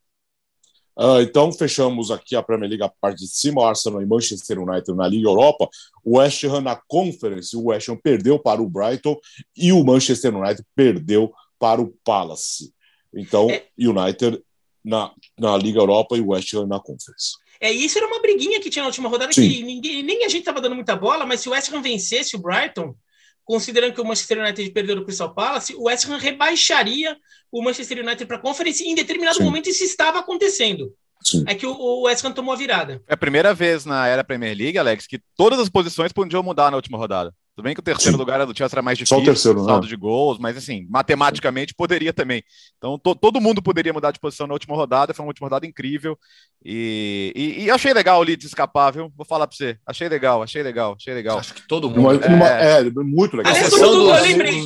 Uh, 0.97 1.21
então, 1.21 1.51
fechamos 1.53 2.12
aqui 2.12 2.36
a 2.36 2.43
Premier 2.43 2.69
League, 2.69 2.84
a 2.84 2.89
parte 2.89 3.19
de 3.19 3.27
cima, 3.27 3.65
Arsenal 3.65 4.01
e 4.01 4.05
Manchester 4.05 4.60
United 4.60 4.93
na 4.93 5.08
Liga 5.08 5.29
Europa, 5.29 5.69
o 6.03 6.17
West 6.17 6.43
Ham 6.43 6.60
na 6.60 6.75
Conference, 6.75 7.55
o 7.55 7.67
West 7.67 7.88
Ham 7.88 7.95
perdeu 7.95 8.38
para 8.38 8.62
o 8.62 8.69
Brighton 8.69 9.17
e 9.55 9.71
o 9.71 9.82
Manchester 9.82 10.36
United 10.36 10.65
perdeu 10.75 11.32
para 11.58 11.82
o 11.82 11.93
Palace. 12.03 12.73
Então, 13.13 13.50
é... 13.50 13.65
United 13.78 14.41
na, 14.84 15.12
na 15.38 15.58
Liga 15.58 15.80
Europa 15.80 16.17
e 16.17 16.22
o 16.22 16.30
West 16.30 16.54
Ham 16.54 16.67
na 16.67 16.80
Conference. 16.80 17.34
É, 17.62 17.72
isso 17.72 17.98
era 17.98 18.08
uma 18.08 18.22
briguinha 18.22 18.60
que 18.62 18.69
tinha 18.69 18.84
na 18.84 18.88
última 18.88 19.10
rodada 19.10 19.34
Sim. 19.34 19.50
que 19.50 19.63
ninguém, 19.63 20.02
nem 20.02 20.24
a 20.24 20.30
gente 20.30 20.39
estava 20.39 20.62
dando 20.62 20.76
muita 20.76 20.95
bola, 20.95 21.26
mas 21.26 21.41
se 21.41 21.50
o 21.50 21.52
West 21.52 21.72
Ham 21.74 21.82
vencesse 21.82 22.36
o 22.36 22.39
Brighton, 22.39 22.95
considerando 23.43 23.93
que 23.93 24.00
o 24.00 24.06
Manchester 24.06 24.39
United 24.39 24.72
perdeu 24.72 24.95
do 24.95 25.04
Crystal 25.04 25.34
Palace, 25.34 25.76
o 25.76 25.84
West 25.84 26.06
Ham 26.06 26.17
rebaixaria 26.17 27.17
o 27.52 27.62
Manchester 27.62 28.00
United 28.00 28.26
para 28.26 28.38
a 28.38 28.41
Conference 28.41 28.84
e 28.84 28.88
em 28.88 28.95
determinado 28.95 29.38
Sim. 29.38 29.43
momento 29.43 29.69
isso 29.69 29.84
estava 29.84 30.19
acontecendo. 30.19 30.93
Sim. 31.22 31.43
É 31.48 31.54
que 31.54 31.65
o, 31.65 31.74
o 31.74 32.04
West 32.04 32.24
Ham 32.24 32.32
tomou 32.32 32.54
a 32.54 32.58
virada. 32.58 33.02
É 33.08 33.13
a 33.13 33.17
primeira 33.17 33.54
vez 33.54 33.86
na 33.86 34.08
era 34.08 34.24
Premier 34.24 34.56
League, 34.56 34.78
Alex, 34.78 35.06
que 35.06 35.19
todas 35.36 35.60
as 35.60 35.67
posições 35.67 36.13
podiam 36.13 36.41
mudar 36.41 36.72
na 36.72 36.78
última 36.78 36.98
rodada. 36.98 37.34
Tudo 37.60 37.65
bem 37.65 37.74
que 37.74 37.82
o 37.82 37.84
terceiro 37.84 38.13
Sim. 38.13 38.19
lugar 38.19 38.45
do 38.45 38.58
Chelsea 38.58 38.74
era 38.74 38.82
mais 38.82 38.98
difícil, 38.98 39.17
Só 39.17 39.22
o 39.22 39.26
terceiro, 39.26 39.65
saldo 39.65 39.86
né? 39.86 39.89
de 39.89 39.98
gols, 39.98 40.39
mas 40.39 40.56
assim, 40.56 40.88
matematicamente 40.89 41.74
poderia 41.74 42.13
também. 42.13 42.41
Então 42.78 42.98
to, 42.98 43.13
todo 43.13 43.41
mundo 43.41 43.62
poderia 43.62 43.91
mudar 43.91 44.12
de 44.12 44.19
posição 44.19 44.48
na 44.48 44.54
última 44.54 44.78
rodada, 44.78 45.13
foi 45.13 45.26
uma 45.26 45.30
última 45.30 45.48
rodada 45.48 45.67
incrível. 45.67 46.17
E, 46.63 47.34
e, 47.36 47.63
e 47.65 47.69
achei 47.69 47.91
legal 47.91 48.22
o 48.22 48.24
Leeds 48.24 48.45
escapar, 48.45 48.93
viu? 48.93 49.12
Vou 49.13 49.26
falar 49.26 49.45
para 49.45 49.58
você. 49.58 49.78
Achei 49.86 50.08
legal, 50.08 50.41
achei 50.41 50.63
legal, 50.63 50.95
achei 50.95 51.13
legal. 51.13 51.38
Acho 51.38 51.54
que 51.54 51.67
todo 51.67 51.89
mundo. 51.89 52.24
é, 52.24 52.28
uma, 52.30 52.48
é, 52.48 52.84
muito 52.91 53.36
legal. 53.36 53.52
Aliás, 53.52 53.69
todo 53.69 53.98
mundo, 53.98 54.15
eu 54.15 54.24
lembrei. 54.24 54.65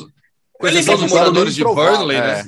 Com 0.52 0.68
exceção 0.68 0.96
dos 0.96 1.10
moradores 1.10 1.56
de 1.56 1.64
Burnley, 1.64 2.22
né? 2.22 2.44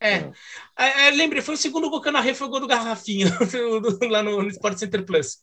É. 0.00 0.14
é. 0.14 0.32
é. 0.78 1.08
é 1.08 1.10
lembrei, 1.10 1.42
foi 1.42 1.54
o 1.54 1.58
segundo 1.58 1.90
gol 1.90 2.00
que 2.00 2.08
eu 2.08 2.12
narrei, 2.12 2.32
foi 2.32 2.46
o 2.46 2.50
gol 2.50 2.60
do 2.60 2.66
Garrafinha, 2.66 3.26
lá 4.08 4.22
no, 4.22 4.42
no 4.42 4.48
Sport 4.48 4.78
Center 4.78 5.04
Plus. 5.04 5.36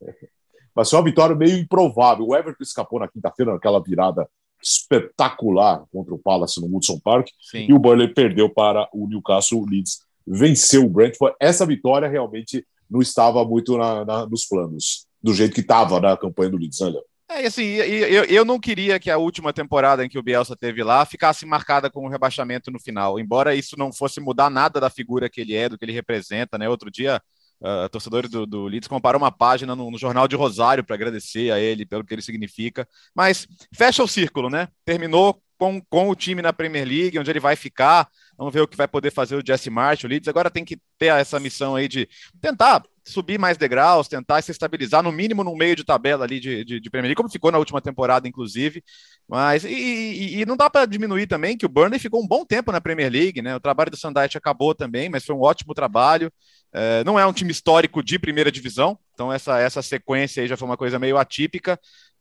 Mas 0.76 0.90
foi 0.90 0.98
uma 0.98 1.06
vitória 1.06 1.36
meio 1.36 1.56
improvável. 1.56 2.26
O 2.26 2.36
Everton 2.36 2.64
escapou 2.64 3.00
na 3.00 3.08
quinta-feira, 3.08 3.54
naquela 3.54 3.80
virada 3.80 4.28
espetacular 4.62 5.84
contra 5.92 6.14
o 6.14 6.20
Palace 6.20 6.60
no 6.62 6.68
Woodson 6.68 7.00
Park. 7.00 7.30
Sim. 7.42 7.68
E 7.70 7.74
o 7.74 7.80
Burnley 7.80 8.14
perdeu 8.14 8.50
para 8.50 8.88
o 8.94 9.08
Newcastle. 9.08 9.62
O 9.62 9.70
Leeds 9.70 10.02
venceu 10.26 10.86
o 10.86 10.90
Brentford. 10.90 11.36
Essa 11.40 11.66
vitória 11.66 12.08
realmente 12.08 12.66
não 12.90 13.02
estava 13.02 13.44
muito 13.46 13.78
na, 13.78 14.04
na, 14.04 14.26
nos 14.26 14.46
planos, 14.46 15.06
do 15.22 15.34
jeito 15.34 15.54
que 15.54 15.62
estava 15.62 16.00
na 16.00 16.18
campanha 16.18 16.50
do 16.50 16.58
Leeds, 16.58 16.80
né, 16.80 16.90
Léo? 16.90 17.04
É, 17.32 17.46
assim, 17.46 17.64
eu, 17.64 18.24
eu 18.24 18.44
não 18.44 18.60
queria 18.60 19.00
que 19.00 19.12
a 19.12 19.20
última 19.20 19.54
temporada 19.54 20.04
em 20.04 20.10
que 20.10 20.18
o 20.18 20.24
Bielsa 20.24 20.56
teve 20.56 20.84
lá 20.84 21.06
ficasse 21.06 21.46
marcada 21.46 21.88
com 21.88 22.04
um 22.04 22.10
rebaixamento 22.10 22.72
no 22.72 22.80
final, 22.80 23.20
embora 23.20 23.54
isso 23.54 23.78
não 23.78 23.94
fosse 23.94 24.20
mudar 24.20 24.50
nada 24.50 24.80
da 24.80 24.90
figura 24.90 25.30
que 25.30 25.40
ele 25.40 25.54
é, 25.54 25.70
do 25.70 25.78
que 25.78 25.86
ele 25.86 25.92
representa, 25.92 26.58
né? 26.58 26.68
Outro 26.68 26.90
dia 26.90 27.22
uh, 27.62 27.90
torcedores 27.90 28.30
do, 28.30 28.46
do 28.46 28.66
Leeds 28.66 28.88
comparam 28.88 29.20
uma 29.20 29.32
página 29.32 29.76
no, 29.76 29.90
no 29.92 29.98
Jornal 29.98 30.28
de 30.28 30.36
Rosário 30.36 30.84
para 30.84 30.96
agradecer 30.96 31.52
a 31.52 31.60
ele 31.60 31.86
pelo 31.86 32.04
que 32.04 32.14
ele 32.14 32.22
significa. 32.22 32.88
Mas 33.14 33.48
fecha 33.74 34.04
o 34.04 34.08
círculo, 34.08 34.50
né? 34.50 34.68
Terminou 34.86 35.42
com, 35.58 35.82
com 35.90 36.10
o 36.10 36.16
time 36.16 36.42
na 36.42 36.54
Premier 36.54 36.88
League, 36.88 37.20
onde 37.20 37.30
ele 37.30 37.40
vai 37.40 37.56
ficar. 37.56 38.08
Vamos 38.38 38.54
ver 38.54 38.62
o 38.62 38.68
que 38.68 38.78
vai 38.78 38.88
poder 38.88 39.12
fazer 39.12 39.36
o 39.36 39.46
Jesse 39.46 39.70
March. 39.70 40.06
O 40.06 40.08
Leeds 40.08 40.30
agora 40.30 40.50
tem 40.50 40.64
que 40.64 40.80
ter 40.98 41.08
essa 41.08 41.40
missão 41.40 41.76
aí 41.76 41.88
de 41.88 42.08
tentar 42.42 42.82
subir 43.10 43.40
mais 43.40 43.58
degraus, 43.58 44.08
tentar 44.08 44.42
se 44.42 44.52
estabilizar, 44.52 45.04
no 45.04 45.12
mínimo 45.12 45.44
no 45.44 45.56
meio 45.56 45.76
de 45.76 45.84
tabela 45.84 46.26
ali 46.26 46.40
de, 46.40 46.64
de, 46.64 46.80
de 46.80 46.90
Premier 46.90 47.10
League, 47.10 47.16
como 47.16 47.30
ficou 47.30 47.52
na 47.52 47.58
última 47.58 47.82
temporada, 47.82 48.28
inclusive. 48.28 48.84
Mas, 49.28 49.64
e, 49.64 49.70
e, 49.70 50.42
e 50.42 50.46
não 50.46 50.58
dá 50.58 50.70
para 50.70 50.86
diminuir 50.86 51.28
também 51.28 51.58
que 51.58 51.66
o 51.66 51.70
Burnley 51.70 52.00
ficou 52.00 52.24
um 52.24 52.28
bom 52.28 52.46
tempo 52.46 52.72
na 52.72 52.82
Premier 52.82 53.12
League, 53.12 53.42
né? 53.42 53.56
O 53.56 53.60
trabalho 53.60 53.92
do 53.92 53.98
Sandite 53.98 54.38
acabou 54.38 54.74
também, 54.74 55.10
mas 55.10 55.26
foi 55.26 55.36
um 55.36 55.42
ótimo 55.42 55.74
trabalho. 55.74 56.32
É, 56.72 57.04
não 57.04 57.20
é 57.20 57.26
um 57.26 57.34
time 57.34 57.52
histórico 57.52 58.04
de 58.04 58.20
primeira 58.20 58.52
divisão, 58.52 58.98
então 59.14 59.34
essa, 59.34 59.60
essa 59.60 59.82
sequência 59.82 60.42
aí 60.42 60.48
já 60.48 60.56
foi 60.56 60.68
uma 60.68 60.78
coisa 60.78 61.00
meio 61.00 61.18
atípica, 61.18 61.80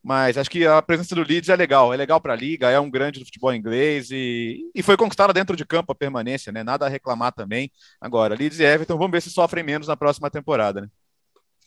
mas 0.08 0.38
acho 0.38 0.48
que 0.48 0.66
a 0.66 0.80
presença 0.80 1.14
do 1.14 1.22
Leeds 1.22 1.50
é 1.50 1.54
legal, 1.54 1.92
é 1.92 1.96
legal 1.98 2.18
para 2.18 2.32
a 2.32 2.36
liga, 2.36 2.70
é 2.70 2.80
um 2.80 2.88
grande 2.88 3.18
do 3.18 3.26
futebol 3.26 3.52
inglês 3.52 4.10
e, 4.10 4.58
e 4.74 4.82
foi 4.82 4.96
conquistada 4.96 5.34
dentro 5.34 5.54
de 5.54 5.66
campo 5.66 5.92
a 5.92 5.94
permanência, 5.94 6.50
né? 6.50 6.62
Nada 6.64 6.86
a 6.86 6.88
reclamar 6.88 7.30
também. 7.30 7.70
Agora, 8.00 8.34
Leeds 8.34 8.58
e 8.58 8.64
Everton, 8.64 8.96
vamos 8.96 9.12
ver 9.12 9.20
se 9.20 9.28
sofrem 9.28 9.62
menos 9.62 9.86
na 9.86 9.98
próxima 9.98 10.30
temporada, 10.30 10.80
né? 10.80 10.88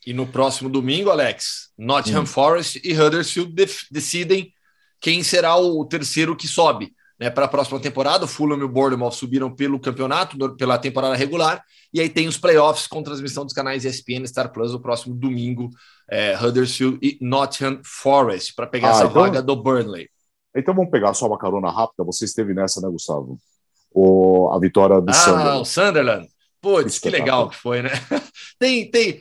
E 0.07 0.11
no 0.11 0.25
próximo 0.25 0.71
domingo, 0.71 1.11
Alex, 1.11 1.69
Nottingham 1.77 2.23
hum. 2.23 2.25
Forest 2.25 2.81
e 2.83 2.99
Huddersfield 2.99 3.53
decidem 3.91 4.51
quem 4.99 5.21
será 5.21 5.55
o 5.55 5.85
terceiro 5.85 6.35
que 6.35 6.47
sobe 6.47 6.95
né, 7.21 7.29
para 7.29 7.45
a 7.45 7.47
próxima 7.47 7.79
temporada. 7.79 8.25
O 8.25 8.27
Fulham 8.27 8.57
e 8.57 8.63
o 8.63 8.67
Bournemouth 8.67 9.11
subiram 9.11 9.53
pelo 9.53 9.79
campeonato, 9.79 10.55
pela 10.55 10.79
temporada 10.79 11.15
regular, 11.15 11.63
e 11.93 12.01
aí 12.01 12.09
tem 12.09 12.27
os 12.27 12.35
playoffs 12.35 12.87
com 12.87 13.03
transmissão 13.03 13.45
dos 13.45 13.53
canais 13.53 13.85
ESPN 13.85 14.25
Star 14.25 14.51
Plus 14.51 14.71
no 14.71 14.81
próximo 14.81 15.13
domingo, 15.13 15.69
é, 16.09 16.35
Huddersfield 16.35 16.97
e 16.99 17.19
Nottingham 17.21 17.79
Forest, 17.85 18.55
para 18.55 18.65
pegar 18.65 18.87
ah, 18.87 18.91
essa 18.91 19.05
então, 19.05 19.21
vaga 19.21 19.39
do 19.39 19.55
Burnley. 19.55 20.09
Então 20.55 20.73
vamos 20.73 20.89
pegar 20.89 21.13
só 21.13 21.27
uma 21.27 21.37
carona 21.37 21.69
rápida. 21.69 22.03
Você 22.05 22.25
esteve 22.25 22.55
nessa, 22.55 22.81
né, 22.81 22.89
Gustavo? 22.89 23.37
O, 23.93 24.49
a 24.51 24.59
vitória 24.59 24.99
do 24.99 25.09
ah, 25.11 25.13
Sunderland. 25.13 25.49
Ah, 25.49 25.59
o 25.59 25.65
Sunderland. 25.65 26.27
Putz, 26.59 26.99
que 26.99 27.09
legal 27.09 27.49
que 27.49 27.55
foi, 27.55 27.83
né? 27.83 27.89
tem, 28.59 28.89
tem, 28.89 29.19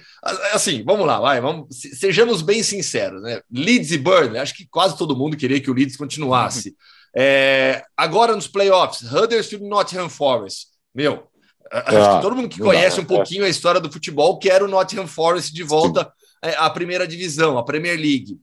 assim, 0.52 0.82
vamos 0.84 1.06
lá, 1.06 1.18
vai, 1.18 1.40
vamos, 1.40 1.68
sejamos 1.98 2.42
bem 2.42 2.62
sinceros, 2.62 3.22
né? 3.22 3.40
Leeds 3.50 3.92
e 3.92 3.98
Burnley, 3.98 4.38
acho 4.38 4.54
que 4.54 4.66
quase 4.66 4.96
todo 4.96 5.16
mundo 5.16 5.38
queria 5.38 5.58
que 5.60 5.70
o 5.70 5.74
Leeds 5.74 5.96
continuasse. 5.96 6.74
É, 7.16 7.82
agora 7.96 8.34
nos 8.34 8.46
playoffs, 8.46 9.10
Huddersfield 9.10 9.64
e 9.64 9.68
Nottingham 9.68 10.08
Forest. 10.08 10.68
Meu, 10.94 11.26
acho 11.70 11.90
que 11.90 11.96
ah, 11.96 12.20
todo 12.20 12.36
mundo 12.36 12.48
que 12.48 12.60
conhece 12.60 13.00
um 13.00 13.04
pouquinho 13.04 13.44
a 13.44 13.48
história 13.48 13.80
do 13.80 13.90
futebol 13.90 14.38
quer 14.38 14.62
o 14.62 14.68
Nottingham 14.68 15.06
Forest 15.06 15.52
de 15.52 15.62
volta 15.62 16.10
é, 16.42 16.54
à 16.56 16.70
primeira 16.70 17.06
divisão, 17.06 17.58
à 17.58 17.64
Premier 17.64 17.98
League. 17.98 18.38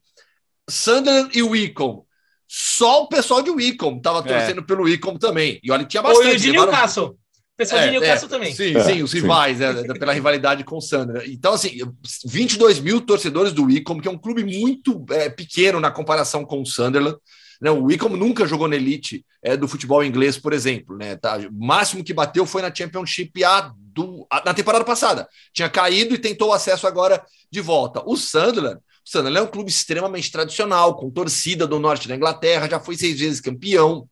Sunderland 0.69 1.37
e 1.37 1.41
Wycombe. 1.41 2.03
Só 2.47 3.03
o 3.03 3.07
pessoal 3.09 3.41
de 3.41 3.49
Wycombe 3.49 3.97
estava 3.97 4.19
é. 4.19 4.21
torcendo 4.23 4.61
é. 4.61 4.63
pelo 4.63 4.83
Wycombe 4.83 5.19
também. 5.19 5.59
E 5.63 5.71
olha, 5.71 5.85
tinha 5.85 6.01
bastante. 6.01 6.27
Oi, 6.27 6.35
o 6.35 6.39
de 6.39 6.51
Newcastle. 6.51 7.07
O 7.07 7.57
pessoal 7.57 7.81
de 7.81 7.87
é, 7.87 7.91
Newcastle 7.91 8.29
também. 8.29 8.53
Sim, 8.53 8.79
sim, 8.83 9.03
os 9.03 9.11
rivais, 9.11 9.59
né, 9.59 9.73
pela 9.99 10.13
rivalidade 10.13 10.63
com 10.63 10.77
o 10.77 10.81
Sunderland. 10.81 11.29
Então, 11.31 11.53
assim, 11.53 11.79
22 12.25 12.79
mil 12.79 13.01
torcedores 13.01 13.51
do 13.51 13.65
Wycombe, 13.65 14.01
que 14.01 14.07
é 14.07 14.11
um 14.11 14.17
clube 14.17 14.43
muito 14.43 15.03
pequeno 15.35 15.79
na 15.79 15.91
comparação 15.91 16.45
com 16.45 16.61
o 16.61 16.65
Sunderland. 16.65 17.17
Né? 17.61 17.71
O 17.71 17.83
Wickham 17.83 18.09
nunca 18.09 18.45
jogou 18.45 18.67
na 18.67 18.75
elite 18.75 19.25
é, 19.41 19.57
do 19.57 19.67
futebol 19.67 20.03
inglês, 20.03 20.37
por 20.37 20.53
exemplo. 20.53 20.97
Né? 20.97 21.15
Tá? 21.15 21.37
O 21.37 21.53
máximo 21.53 22.03
que 22.03 22.13
bateu 22.13 22.45
foi 22.45 22.61
na 22.61 22.73
Championship 22.73 23.43
A, 23.43 23.73
do, 23.77 24.25
a, 24.29 24.43
na 24.45 24.53
temporada 24.53 24.85
passada. 24.85 25.27
Tinha 25.53 25.69
caído 25.69 26.13
e 26.13 26.19
tentou 26.19 26.49
o 26.49 26.53
acesso 26.53 26.87
agora 26.87 27.23
de 27.51 27.61
volta. 27.61 28.01
O 28.05 28.15
Sunderland, 28.15 28.77
o 28.77 28.81
Sunderland 29.03 29.45
é 29.45 29.49
um 29.49 29.51
clube 29.51 29.69
extremamente 29.69 30.31
tradicional, 30.31 30.95
com 30.95 31.09
torcida 31.09 31.65
do 31.65 31.79
norte 31.79 32.07
da 32.07 32.15
Inglaterra, 32.15 32.69
já 32.69 32.79
foi 32.79 32.95
seis 32.95 33.19
vezes 33.19 33.41
campeão. 33.41 34.07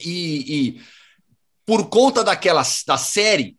E, 0.00 0.76
e 0.76 0.82
por 1.66 1.88
conta 1.88 2.24
daquela 2.24 2.62
da 2.86 2.96
série, 2.96 3.56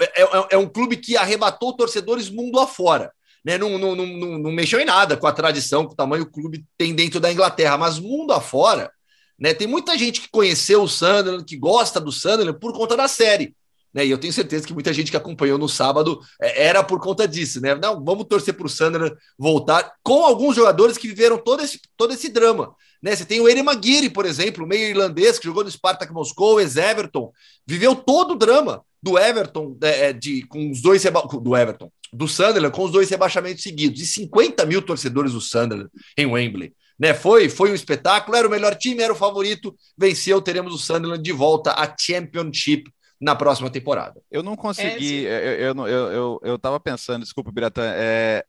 é, 0.00 0.22
é, 0.22 0.46
é 0.52 0.58
um 0.58 0.68
clube 0.68 0.96
que 0.96 1.16
arrebatou 1.16 1.76
torcedores 1.76 2.28
mundo 2.28 2.58
afora 2.60 3.12
né, 3.44 3.58
não, 3.58 3.78
não, 3.78 3.96
não, 3.96 4.06
não, 4.06 4.52
mexeu 4.52 4.80
em 4.80 4.84
nada 4.84 5.16
com 5.16 5.26
a 5.26 5.32
tradição, 5.32 5.84
com 5.84 5.92
o 5.92 5.96
tamanho 5.96 6.24
que 6.24 6.30
o 6.30 6.42
clube 6.42 6.64
tem 6.78 6.94
dentro 6.94 7.18
da 7.18 7.32
Inglaterra, 7.32 7.76
mas 7.76 7.98
mundo 7.98 8.32
afora, 8.32 8.90
Né? 9.38 9.52
Tem 9.52 9.66
muita 9.66 9.98
gente 9.98 10.20
que 10.20 10.28
conheceu 10.30 10.82
o 10.82 10.88
Sunderland, 10.88 11.44
que 11.44 11.56
gosta 11.56 12.00
do 12.00 12.12
Sunderland 12.12 12.58
por 12.60 12.72
conta 12.72 12.96
da 12.96 13.08
série. 13.08 13.56
Né? 13.92 14.06
E 14.06 14.10
eu 14.10 14.18
tenho 14.18 14.32
certeza 14.32 14.66
que 14.66 14.72
muita 14.72 14.92
gente 14.92 15.10
que 15.10 15.16
acompanhou 15.16 15.58
no 15.58 15.68
sábado 15.68 16.20
é, 16.40 16.66
era 16.66 16.82
por 16.82 17.00
conta 17.00 17.28
disso, 17.28 17.60
né? 17.60 17.74
Não, 17.74 18.02
vamos 18.02 18.26
torcer 18.26 18.54
para 18.54 18.66
o 18.66 18.70
Sunderland 18.70 19.14
voltar 19.36 19.94
com 20.02 20.24
alguns 20.24 20.56
jogadores 20.56 20.96
que 20.96 21.08
viveram 21.08 21.36
todo 21.36 21.62
esse, 21.62 21.80
todo 21.96 22.12
esse 22.12 22.28
drama. 22.28 22.74
Né? 23.02 23.14
Você 23.14 23.24
tem 23.24 23.40
o 23.40 23.48
Eri 23.48 23.62
Maguire, 23.62 24.08
por 24.08 24.24
exemplo, 24.24 24.66
meio 24.66 24.88
irlandês, 24.88 25.38
que 25.38 25.46
jogou 25.46 25.64
no 25.64 25.70
Spartak 25.70 26.12
Moscou, 26.12 26.60
ex-Everton, 26.60 27.32
viveu 27.66 27.94
todo 27.94 28.32
o 28.32 28.38
drama 28.38 28.82
do 29.02 29.18
Everton, 29.18 29.76
é, 29.82 30.06
é 30.06 30.12
de, 30.12 30.46
com 30.46 30.70
os 30.70 30.80
dois 30.80 31.02
do 31.42 31.56
Everton, 31.56 31.90
do 32.12 32.28
Sunderland, 32.28 32.74
com 32.74 32.84
os 32.84 32.92
dois 32.92 33.08
rebaixamentos 33.08 33.62
seguidos, 33.62 34.00
e 34.00 34.06
50 34.06 34.66
mil 34.66 34.82
torcedores 34.82 35.32
do 35.32 35.40
Sunderland 35.40 35.90
em 36.16 36.26
Wembley. 36.26 36.74
Né, 36.98 37.14
foi, 37.14 37.48
foi 37.48 37.72
um 37.72 37.74
espetáculo, 37.74 38.36
era 38.36 38.46
o 38.46 38.50
melhor 38.50 38.76
time, 38.76 39.02
era 39.02 39.12
o 39.12 39.16
favorito, 39.16 39.74
venceu, 39.98 40.40
teremos 40.40 40.74
o 40.74 40.78
Sunderland 40.78 41.22
de 41.22 41.32
volta 41.32 41.72
à 41.72 41.92
Championship 41.98 42.84
na 43.20 43.34
próxima 43.34 43.70
temporada. 43.70 44.20
Eu 44.30 44.42
não 44.42 44.54
consegui, 44.54 45.26
é, 45.26 45.62
eu, 45.62 45.74
eu, 45.74 45.86
eu, 45.86 46.12
eu, 46.12 46.40
eu 46.42 46.58
tava 46.58 46.78
pensando, 46.78 47.22
desculpa, 47.22 47.50
Biratã, 47.50 47.82
é, 47.94 48.44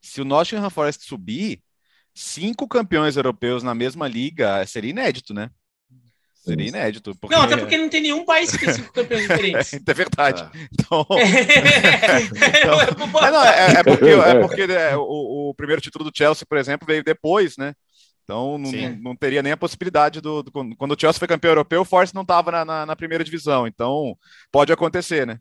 se 0.00 0.20
o 0.20 0.24
Nottingham 0.24 0.68
Forest 0.68 1.06
subir, 1.06 1.62
cinco 2.14 2.68
campeões 2.68 3.16
europeus 3.16 3.62
na 3.62 3.74
mesma 3.74 4.06
liga 4.06 4.64
seria 4.66 4.90
inédito, 4.90 5.32
né? 5.32 5.50
Seria 6.44 6.68
inédito. 6.68 7.14
Porque... 7.18 7.34
Não, 7.34 7.42
até 7.42 7.56
porque 7.56 7.78
não 7.78 7.88
tem 7.88 8.02
nenhum 8.02 8.24
país 8.24 8.50
que 8.50 8.58
tem 8.58 8.74
cinco 8.74 8.92
campeões 8.92 9.22
diferentes. 9.22 9.72
é 9.72 9.94
verdade. 9.94 10.42
Ah. 10.42 10.52
Então... 10.70 11.06
então... 12.60 12.80
É, 12.80 13.30
não, 13.30 13.44
é, 13.44 13.72
é, 13.72 13.82
porque, 13.82 14.04
é 14.12 14.40
porque 14.40 14.62
é, 14.62 14.96
o, 14.96 15.50
o, 15.50 15.54
primeiro 15.54 15.80
título 15.80 16.04
do 16.04 16.14
Chelsea, 16.14 16.46
por 16.46 16.58
exemplo, 16.58 16.86
veio 16.86 17.02
depois, 17.02 17.56
né? 17.56 17.74
Então 18.24 18.58
não, 18.58 18.70
não, 19.02 19.16
teria 19.16 19.42
nem 19.42 19.52
a 19.52 19.56
possibilidade 19.56 20.20
do, 20.20 20.42
do, 20.42 20.50
Quando 20.76 20.92
o 20.92 21.00
Chelsea 21.00 21.18
foi 21.18 21.28
campeão 21.28 21.50
europeu, 21.50 21.82
o 21.82 21.84
Force 21.84 22.14
não 22.14 22.22
estava 22.22 22.50
na, 22.50 22.64
na, 22.64 22.86
na, 22.86 22.96
primeira 22.96 23.24
divisão. 23.24 23.66
Então 23.66 24.16
pode 24.50 24.72
acontecer, 24.72 25.26
né? 25.26 25.38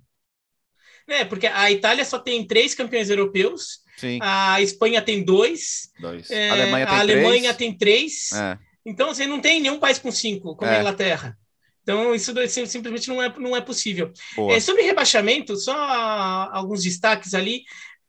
É, 1.08 1.26
porque 1.26 1.47
a 1.47 1.72
Itália 1.72 2.04
só 2.06 2.20
tem 2.20 2.45
três 2.45 2.74
campeões 2.74 3.10
europeus, 3.10 3.80
Sim. 3.97 4.20
a 4.22 4.62
Espanha 4.62 5.01
tem 5.01 5.24
dois, 5.24 5.89
dois. 5.99 6.30
É, 6.30 6.49
a 6.49 6.54
Alemanha 6.54 6.86
tem 6.86 6.95
a 6.95 6.99
Alemanha 6.99 7.54
três. 7.54 7.58
Tem 7.58 7.78
três. 7.78 8.32
É. 8.34 8.58
Então 8.86 9.13
você 9.13 9.25
não 9.25 9.39
tem 9.39 9.61
nenhum 9.61 9.79
país 9.79 9.99
com 9.99 10.11
cinco, 10.11 10.55
como 10.55 10.69
é. 10.69 10.77
a 10.77 10.79
Inglaterra. 10.79 11.38
Então, 11.84 12.15
isso 12.15 12.34
simplesmente 12.47 13.09
não 13.09 13.21
é, 13.21 13.34
não 13.38 13.55
é 13.55 13.61
possível. 13.61 14.11
É, 14.49 14.59
sobre 14.59 14.84
rebaixamento, 14.84 15.55
só 15.57 15.75
alguns 16.51 16.81
destaques 16.81 17.34
ali. 17.34 17.63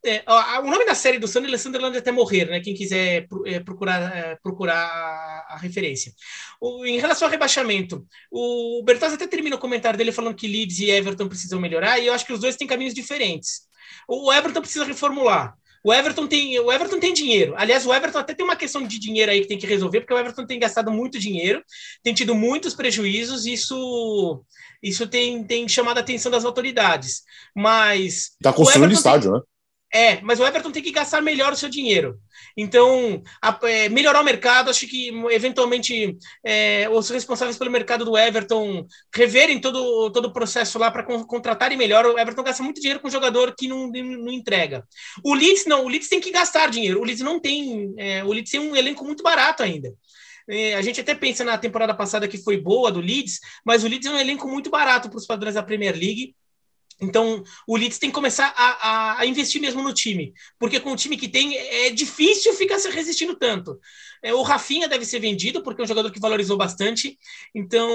É, 0.06 0.22
o 0.60 0.70
nome 0.70 0.84
da 0.84 0.94
série 0.94 1.18
do 1.18 1.26
Sunderland 1.26 1.54
é 1.54 1.58
Sunderland 1.58 1.96
até 1.96 2.12
morrer, 2.12 2.44
né? 2.44 2.60
Quem 2.60 2.74
quiser 2.74 3.26
é, 3.46 3.58
procurar, 3.58 4.16
é, 4.16 4.36
procurar 4.42 4.76
a, 4.76 5.54
a 5.54 5.56
referência. 5.56 6.12
O, 6.60 6.84
em 6.84 6.98
relação 6.98 7.26
ao 7.26 7.32
rebaixamento, 7.32 8.06
o 8.30 8.82
Bertazzi 8.84 9.14
até 9.16 9.26
termina 9.26 9.56
o 9.56 9.58
comentário 9.58 9.96
dele 9.98 10.12
falando 10.12 10.36
que 10.36 10.46
Leeds 10.46 10.78
e 10.80 10.90
Everton 10.90 11.26
precisam 11.26 11.58
melhorar, 11.58 11.98
e 11.98 12.06
eu 12.06 12.12
acho 12.12 12.26
que 12.26 12.32
os 12.32 12.40
dois 12.40 12.54
têm 12.54 12.68
caminhos 12.68 12.94
diferentes. 12.94 13.62
O 14.06 14.32
Everton 14.32 14.60
precisa 14.60 14.84
reformular. 14.84 15.56
O 15.84 15.92
Everton 15.92 16.26
tem, 16.26 16.58
o 16.58 16.72
Everton 16.72 16.98
tem 16.98 17.12
dinheiro. 17.12 17.54
Aliás, 17.58 17.84
o 17.84 17.92
Everton 17.92 18.18
até 18.18 18.32
tem 18.32 18.44
uma 18.44 18.56
questão 18.56 18.86
de 18.86 18.98
dinheiro 18.98 19.30
aí 19.30 19.42
que 19.42 19.48
tem 19.48 19.58
que 19.58 19.66
resolver, 19.66 20.00
porque 20.00 20.14
o 20.14 20.18
Everton 20.18 20.46
tem 20.46 20.58
gastado 20.58 20.90
muito 20.90 21.18
dinheiro, 21.18 21.62
tem 22.02 22.14
tido 22.14 22.34
muitos 22.34 22.74
prejuízos, 22.74 23.44
isso 23.44 24.42
isso 24.82 25.06
tem, 25.06 25.42
tem 25.44 25.68
chamado 25.68 25.98
a 25.98 26.00
atenção 26.00 26.30
das 26.30 26.44
autoridades. 26.44 27.22
Mas. 27.54 28.32
Está 28.40 28.52
construindo 28.52 28.92
estádio, 28.92 29.30
tem... 29.30 29.40
né? 29.40 29.46
É, 29.94 30.20
mas 30.22 30.40
o 30.40 30.44
Everton 30.44 30.72
tem 30.72 30.82
que 30.82 30.90
gastar 30.90 31.20
melhor 31.20 31.52
o 31.52 31.56
seu 31.56 31.68
dinheiro. 31.68 32.18
Então, 32.56 33.22
a, 33.40 33.56
é, 33.62 33.88
melhorar 33.88 34.20
o 34.22 34.24
mercado, 34.24 34.68
acho 34.68 34.88
que 34.88 35.10
eventualmente 35.30 36.18
é, 36.44 36.88
os 36.90 37.08
responsáveis 37.10 37.56
pelo 37.56 37.70
mercado 37.70 38.04
do 38.04 38.18
Everton 38.18 38.88
reverem 39.14 39.60
todo, 39.60 40.10
todo 40.10 40.26
o 40.26 40.32
processo 40.32 40.80
lá 40.80 40.90
para 40.90 41.04
con 41.04 41.24
contratarem 41.24 41.78
melhor. 41.78 42.06
O 42.06 42.18
Everton 42.18 42.42
gasta 42.42 42.60
muito 42.60 42.80
dinheiro 42.80 42.98
com 42.98 43.06
um 43.06 43.10
jogador 43.10 43.54
que 43.56 43.68
não, 43.68 43.86
não 43.86 44.32
entrega. 44.32 44.84
O 45.22 45.32
Leeds 45.32 45.64
não, 45.64 45.84
o 45.84 45.88
Leeds 45.88 46.08
tem 46.08 46.20
que 46.20 46.32
gastar 46.32 46.70
dinheiro. 46.70 47.00
O 47.00 47.04
Leeds 47.04 47.22
não 47.22 47.38
tem. 47.38 47.94
É, 47.96 48.24
o 48.24 48.32
Leeds 48.32 48.50
tem 48.50 48.60
um 48.60 48.74
elenco 48.74 49.04
muito 49.04 49.22
barato 49.22 49.62
ainda. 49.62 49.94
É, 50.48 50.74
a 50.74 50.82
gente 50.82 51.00
até 51.00 51.14
pensa 51.14 51.44
na 51.44 51.56
temporada 51.56 51.94
passada 51.94 52.26
que 52.26 52.36
foi 52.36 52.56
boa 52.56 52.90
do 52.90 53.00
Leeds, 53.00 53.38
mas 53.64 53.84
o 53.84 53.88
Leeds 53.88 54.08
é 54.08 54.10
um 54.10 54.18
elenco 54.18 54.48
muito 54.48 54.70
barato 54.70 55.08
para 55.08 55.18
os 55.18 55.26
padrões 55.26 55.54
da 55.54 55.62
Premier 55.62 55.94
League. 55.94 56.34
Então, 57.04 57.42
o 57.66 57.76
Leeds 57.76 57.98
tem 57.98 58.10
que 58.10 58.14
começar 58.14 58.52
a, 58.56 58.64
a, 58.64 59.20
a, 59.20 59.26
investir 59.26 59.60
mesmo 59.60 59.82
no 59.82 59.92
time, 59.92 60.32
porque 60.58 60.80
com 60.80 60.92
o 60.92 60.96
time 60.96 61.16
que 61.16 61.28
tem 61.28 61.56
é 61.56 61.90
difícil 61.90 62.52
ficar 62.54 62.78
se 62.78 62.90
resistindo 62.90 63.36
tanto. 63.36 63.78
É, 64.22 64.32
o 64.32 64.42
Rafinha 64.42 64.88
deve 64.88 65.04
ser 65.04 65.20
vendido, 65.20 65.62
porque 65.62 65.82
é 65.82 65.84
um 65.84 65.88
jogador 65.88 66.10
que 66.10 66.18
valorizou 66.18 66.56
bastante, 66.56 67.18
então 67.54 67.88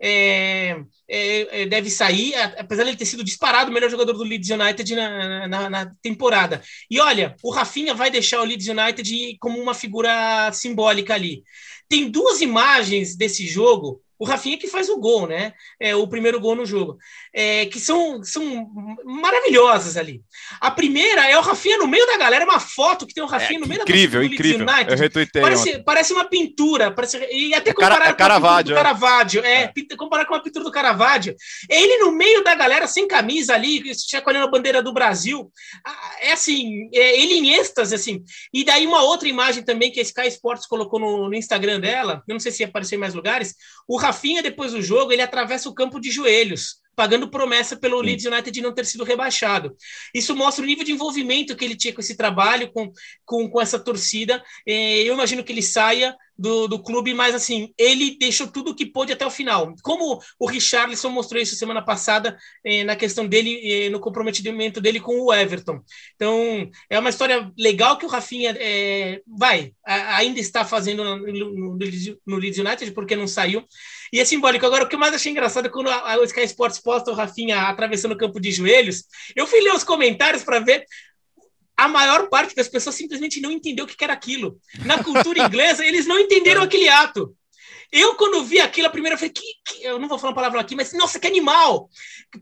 é, 0.00 0.76
é, 1.08 1.62
é 1.62 1.66
deve 1.66 1.90
sair, 1.90 2.34
apesar 2.34 2.84
de 2.84 2.90
ele 2.90 2.98
ter 2.98 3.06
sido 3.06 3.24
disparado 3.24 3.70
o 3.70 3.74
melhor 3.74 3.90
jogador 3.90 4.12
do 4.12 4.24
Leeds 4.24 4.50
United 4.50 4.94
na, 4.94 5.48
na, 5.48 5.70
na, 5.70 5.92
temporada. 6.02 6.62
E 6.90 7.00
olha, 7.00 7.34
o 7.42 7.50
Rafinha 7.50 7.94
vai 7.94 8.10
deixar 8.10 8.40
o 8.40 8.44
Leeds 8.44 8.68
United 8.68 9.36
como 9.40 9.58
uma 9.58 9.74
figura 9.74 10.52
simbólica 10.52 11.14
ali. 11.14 11.42
Tem 11.88 12.10
duas 12.10 12.42
imagens 12.42 13.16
desse 13.16 13.46
jogo 13.46 14.02
o 14.18 14.24
Rafinha 14.24 14.58
que 14.58 14.66
faz 14.66 14.88
o 14.88 14.98
gol, 14.98 15.26
né? 15.26 15.52
É, 15.80 15.94
o 15.94 16.06
primeiro 16.08 16.40
gol 16.40 16.56
no 16.56 16.66
jogo. 16.66 16.98
É, 17.32 17.66
que 17.66 17.78
são, 17.78 18.22
são 18.24 18.68
maravilhosas 19.04 19.96
ali. 19.96 20.22
A 20.60 20.70
primeira 20.70 21.28
é 21.28 21.38
o 21.38 21.42
Rafinha 21.42 21.78
no 21.78 21.86
meio 21.86 22.06
da 22.06 22.16
galera, 22.16 22.44
uma 22.44 22.58
foto 22.58 23.06
que 23.06 23.14
tem 23.14 23.22
o 23.22 23.26
Rafinha 23.26 23.58
é, 23.58 23.60
no 23.60 23.68
meio 23.68 23.82
incrível, 23.82 24.20
da 24.20 24.26
Incrível, 24.26 24.62
incrível. 24.62 24.92
Eu 24.92 24.98
retuitei 24.98 25.42
parece, 25.42 25.78
parece 25.84 26.12
uma 26.12 26.24
pintura. 26.24 26.90
Parece, 26.90 27.18
e 27.30 27.54
até 27.54 27.72
comparar 27.72 27.94
é 27.94 28.12
com 28.12 28.22
a 28.22 28.56
pintura 28.56 28.62
do 28.62 28.74
Caravaggio. 28.74 29.44
É, 29.44 29.62
é. 29.62 29.96
comparar 29.96 30.24
com 30.26 30.34
a 30.34 30.40
pintura 30.40 30.64
do 30.64 30.72
Caravaggio. 30.72 31.36
Ele 31.68 31.98
no 31.98 32.12
meio 32.12 32.42
da 32.42 32.54
galera, 32.54 32.86
sem 32.86 33.06
camisa 33.06 33.54
ali, 33.54 33.82
chacoalhando 34.08 34.46
a 34.46 34.50
bandeira 34.50 34.82
do 34.82 34.92
Brasil. 34.92 35.50
Ah, 35.84 36.16
é 36.20 36.32
assim, 36.32 36.88
é, 36.92 37.20
ele 37.20 37.34
em 37.34 37.54
êxtase, 37.54 37.94
assim. 37.94 38.22
E 38.52 38.64
daí 38.64 38.86
uma 38.86 39.02
outra 39.02 39.28
imagem 39.28 39.62
também 39.62 39.92
que 39.92 40.00
a 40.00 40.02
Sky 40.02 40.28
Sports 40.28 40.66
colocou 40.66 40.98
no, 40.98 41.28
no 41.28 41.34
Instagram 41.34 41.80
dela, 41.80 42.22
eu 42.26 42.32
não 42.32 42.40
sei 42.40 42.50
se 42.50 42.64
apareceu 42.64 42.96
em 42.96 43.00
mais 43.00 43.14
lugares, 43.14 43.54
o 43.86 43.96
Rafinha, 44.08 44.42
depois 44.42 44.72
do 44.72 44.80
jogo, 44.80 45.12
ele 45.12 45.22
atravessa 45.22 45.68
o 45.68 45.74
campo 45.74 46.00
de 46.00 46.10
joelhos, 46.10 46.76
pagando 46.96 47.30
promessa 47.30 47.76
pelo 47.76 48.00
Leeds 48.00 48.24
United 48.24 48.50
de 48.50 48.62
não 48.62 48.74
ter 48.74 48.86
sido 48.86 49.04
rebaixado. 49.04 49.76
Isso 50.14 50.34
mostra 50.34 50.64
o 50.64 50.66
nível 50.66 50.84
de 50.84 50.92
envolvimento 50.92 51.54
que 51.54 51.64
ele 51.64 51.76
tinha 51.76 51.92
com 51.92 52.00
esse 52.00 52.16
trabalho, 52.16 52.72
com, 52.72 52.90
com, 53.24 53.48
com 53.48 53.60
essa 53.60 53.78
torcida. 53.78 54.42
É, 54.66 55.02
eu 55.02 55.14
imagino 55.14 55.44
que 55.44 55.52
ele 55.52 55.62
saia 55.62 56.16
do, 56.38 56.68
do 56.68 56.80
clube, 56.80 57.12
mas 57.12 57.34
assim, 57.34 57.74
ele 57.76 58.16
deixou 58.16 58.46
tudo 58.46 58.70
o 58.70 58.74
que 58.74 58.86
pôde 58.86 59.12
até 59.12 59.26
o 59.26 59.30
final. 59.30 59.74
Como 59.82 60.20
o 60.38 60.46
Richarlison 60.46 61.10
mostrou 61.10 61.42
isso 61.42 61.56
semana 61.56 61.84
passada 61.84 62.38
eh, 62.64 62.84
na 62.84 62.94
questão 62.94 63.26
dele, 63.26 63.60
eh, 63.64 63.90
no 63.90 63.98
comprometimento 63.98 64.80
dele 64.80 65.00
com 65.00 65.20
o 65.20 65.34
Everton. 65.34 65.80
Então, 66.14 66.70
é 66.88 66.98
uma 66.98 67.10
história 67.10 67.50
legal 67.58 67.98
que 67.98 68.06
o 68.06 68.08
Rafinha 68.08 68.56
eh, 68.56 69.20
vai, 69.26 69.72
a, 69.84 70.18
ainda 70.18 70.38
está 70.38 70.64
fazendo 70.64 71.02
no, 71.02 71.16
no, 71.16 71.78
no, 72.24 72.36
Leeds 72.36 72.58
United, 72.58 72.92
porque 72.92 73.16
não 73.16 73.26
saiu. 73.26 73.64
E 74.12 74.20
é 74.20 74.24
simbólico. 74.24 74.66
Agora, 74.66 74.84
o 74.84 74.88
que 74.88 74.94
eu 74.94 74.98
mais 74.98 75.14
achei 75.14 75.32
engraçado 75.32 75.66
é 75.66 75.70
quando 75.70 75.90
a, 75.90 76.14
a 76.14 76.24
Sky 76.24 76.44
Sports 76.44 76.78
posta 76.78 77.10
o 77.10 77.14
Rafinha 77.14 77.62
atravessando 77.62 78.12
o 78.12 78.18
campo 78.18 78.40
de 78.40 78.50
joelhos, 78.50 79.04
eu 79.34 79.46
fui 79.46 79.60
ler 79.60 79.74
os 79.74 79.84
comentários 79.84 80.42
para 80.42 80.60
ver 80.60 80.84
a 81.76 81.86
maior 81.86 82.28
parte 82.28 82.56
das 82.56 82.68
pessoas 82.68 82.96
simplesmente 82.96 83.40
não 83.40 83.52
entendeu 83.52 83.84
o 83.84 83.88
que 83.88 84.02
era 84.02 84.12
aquilo. 84.12 84.58
Na 84.84 85.02
cultura 85.02 85.44
inglesa, 85.44 85.86
eles 85.86 86.06
não 86.06 86.18
entenderam 86.18 86.62
aquele 86.62 86.88
ato. 86.88 87.36
Eu, 87.90 88.14
quando 88.16 88.44
vi 88.44 88.60
aquilo 88.60 88.86
a 88.86 88.90
primeira 88.90 89.16
vez, 89.16 89.32
que, 89.32 89.42
que, 89.66 89.84
eu 89.84 89.98
não 89.98 90.08
vou 90.08 90.18
falar 90.18 90.30
uma 90.30 90.36
palavra 90.36 90.60
aqui, 90.60 90.76
mas 90.76 90.92
nossa, 90.92 91.18
que 91.18 91.26
animal! 91.26 91.88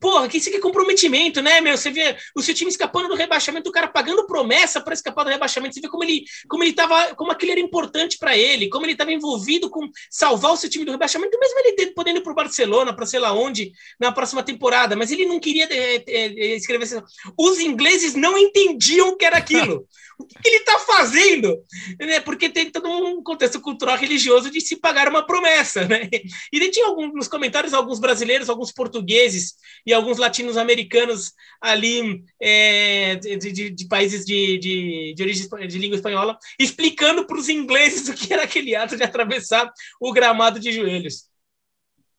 Porra, 0.01 0.29
que 0.29 0.39
isso 0.39 0.49
aqui 0.49 0.59
é 0.59 0.61
comprometimento, 0.61 1.41
né, 1.41 1.61
meu? 1.61 1.77
Você 1.77 1.91
vê 1.91 2.17
o 2.35 2.43
seu 2.43 2.53
time 2.53 2.71
escapando 2.71 3.09
do 3.09 3.15
rebaixamento, 3.15 3.69
o 3.69 3.73
cara 3.73 3.87
pagando 3.87 4.27
promessa 4.27 4.81
para 4.81 4.95
escapar 4.95 5.25
do 5.25 5.31
rebaixamento. 5.31 5.75
Você 5.75 5.81
vê 5.81 5.89
como 5.89 6.03
ele, 6.03 6.25
como 6.49 6.65
ele 6.65 6.73
tava, 6.73 7.15
como 7.15 7.31
aquilo 7.31 7.53
era 7.53 7.61
importante 7.61 8.19
para 8.19 8.37
ele, 8.37 8.69
como 8.69 8.85
ele 8.85 8.93
estava 8.93 9.13
envolvido 9.13 9.71
com 9.71 9.89
salvar 10.11 10.53
o 10.53 10.57
seu 10.57 10.69
time 10.69 10.85
do 10.85 10.91
rebaixamento, 10.91 11.39
mesmo 11.39 11.61
ele 11.61 11.93
podendo 11.93 12.19
ir 12.19 12.23
para 12.23 12.33
o 12.33 12.37
Barcelona, 12.37 12.95
para 12.95 13.07
sei 13.07 13.21
lá 13.21 13.33
onde, 13.33 13.73
na 14.01 14.11
próxima 14.11 14.43
temporada, 14.43 14.97
mas 14.97 15.13
ele 15.13 15.27
não 15.27 15.39
queria 15.39 15.69
é, 15.71 16.03
é, 16.07 16.57
escrever 16.57 16.85
assim. 16.85 17.01
Os 17.39 17.61
ingleses 17.61 18.15
não 18.15 18.37
entendiam 18.37 19.11
o 19.11 19.17
que 19.17 19.25
era 19.25 19.37
aquilo. 19.37 19.87
o 20.19 20.25
que, 20.25 20.41
que 20.41 20.49
ele 20.49 20.57
está 20.57 20.79
fazendo? 20.79 21.63
Né? 22.01 22.21
Porque 22.21 22.49
tem 22.49 22.71
todo 22.71 22.89
um 22.89 23.23
contexto 23.23 23.61
cultural 23.61 23.97
religioso 23.97 24.51
de 24.51 24.61
se 24.61 24.77
pagar 24.77 25.09
uma 25.09 25.27
promessa, 25.27 25.36
né? 25.41 26.09
E 26.53 26.59
daí 26.59 26.71
tinha 26.71 26.87
alguns, 26.87 27.13
nos 27.15 27.29
comentários 27.29 27.75
alguns 27.75 27.99
brasileiros, 27.99 28.49
alguns 28.49 28.73
portugueses 28.73 29.55
e 29.85 29.93
alguns 29.93 30.19
latinos-americanos 30.19 31.33
ali 31.61 32.25
é, 32.41 33.17
de, 33.17 33.37
de, 33.53 33.71
de, 33.71 33.89
países 33.89 34.25
de, 34.25 34.59
de, 34.59 35.15
de 35.15 35.23
origem 35.23 35.49
de 35.69 35.79
língua 35.79 35.97
espanhola, 35.97 36.39
explicando 36.59 37.27
para 37.27 37.39
os 37.39 37.49
ingleses 37.49 38.09
o 38.11 38.15
que 38.15 38.33
era 38.33 38.45
aquele 38.45 38.75
ato 38.75 38.97
de 38.97 39.03
atravessar 39.03 39.71
o 40.01 40.13
gramado 40.13 40.59
de 40.59 40.73
joelhos. 40.73 41.27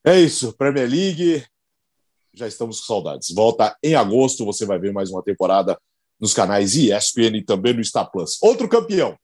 É 0.04 0.18
isso, 0.18 0.52
Premier 0.52 0.88
League. 0.88 1.44
Já 2.32 2.46
estamos 2.46 2.80
com 2.80 2.86
saudades. 2.86 3.30
Volta 3.34 3.76
em 3.82 3.94
agosto, 3.94 4.44
você 4.44 4.64
vai 4.64 4.78
ver 4.78 4.92
mais 4.92 5.10
uma 5.10 5.22
temporada 5.22 5.78
nos 6.20 6.34
canais 6.34 6.74
ESPN 6.74 7.36
e 7.36 7.44
também 7.44 7.72
no 7.72 7.84
Star 7.84 8.10
Plus. 8.10 8.38
Outro 8.42 8.68
campeão, 8.68 9.18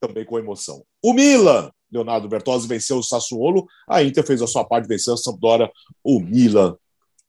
também 0.00 0.24
com 0.24 0.38
emoção. 0.38 0.84
O 1.02 1.12
Milan 1.12 1.70
Leonardo 1.90 2.28
Bertozzi 2.28 2.68
venceu 2.68 2.98
o 2.98 3.02
Sassuolo, 3.02 3.66
a 3.88 4.02
Inter 4.02 4.24
fez 4.24 4.42
a 4.42 4.46
sua 4.46 4.64
parte, 4.64 4.88
venceu 4.88 5.14
a 5.14 5.16
Sampdoria, 5.16 5.70
o 6.02 6.20
Milan 6.20 6.76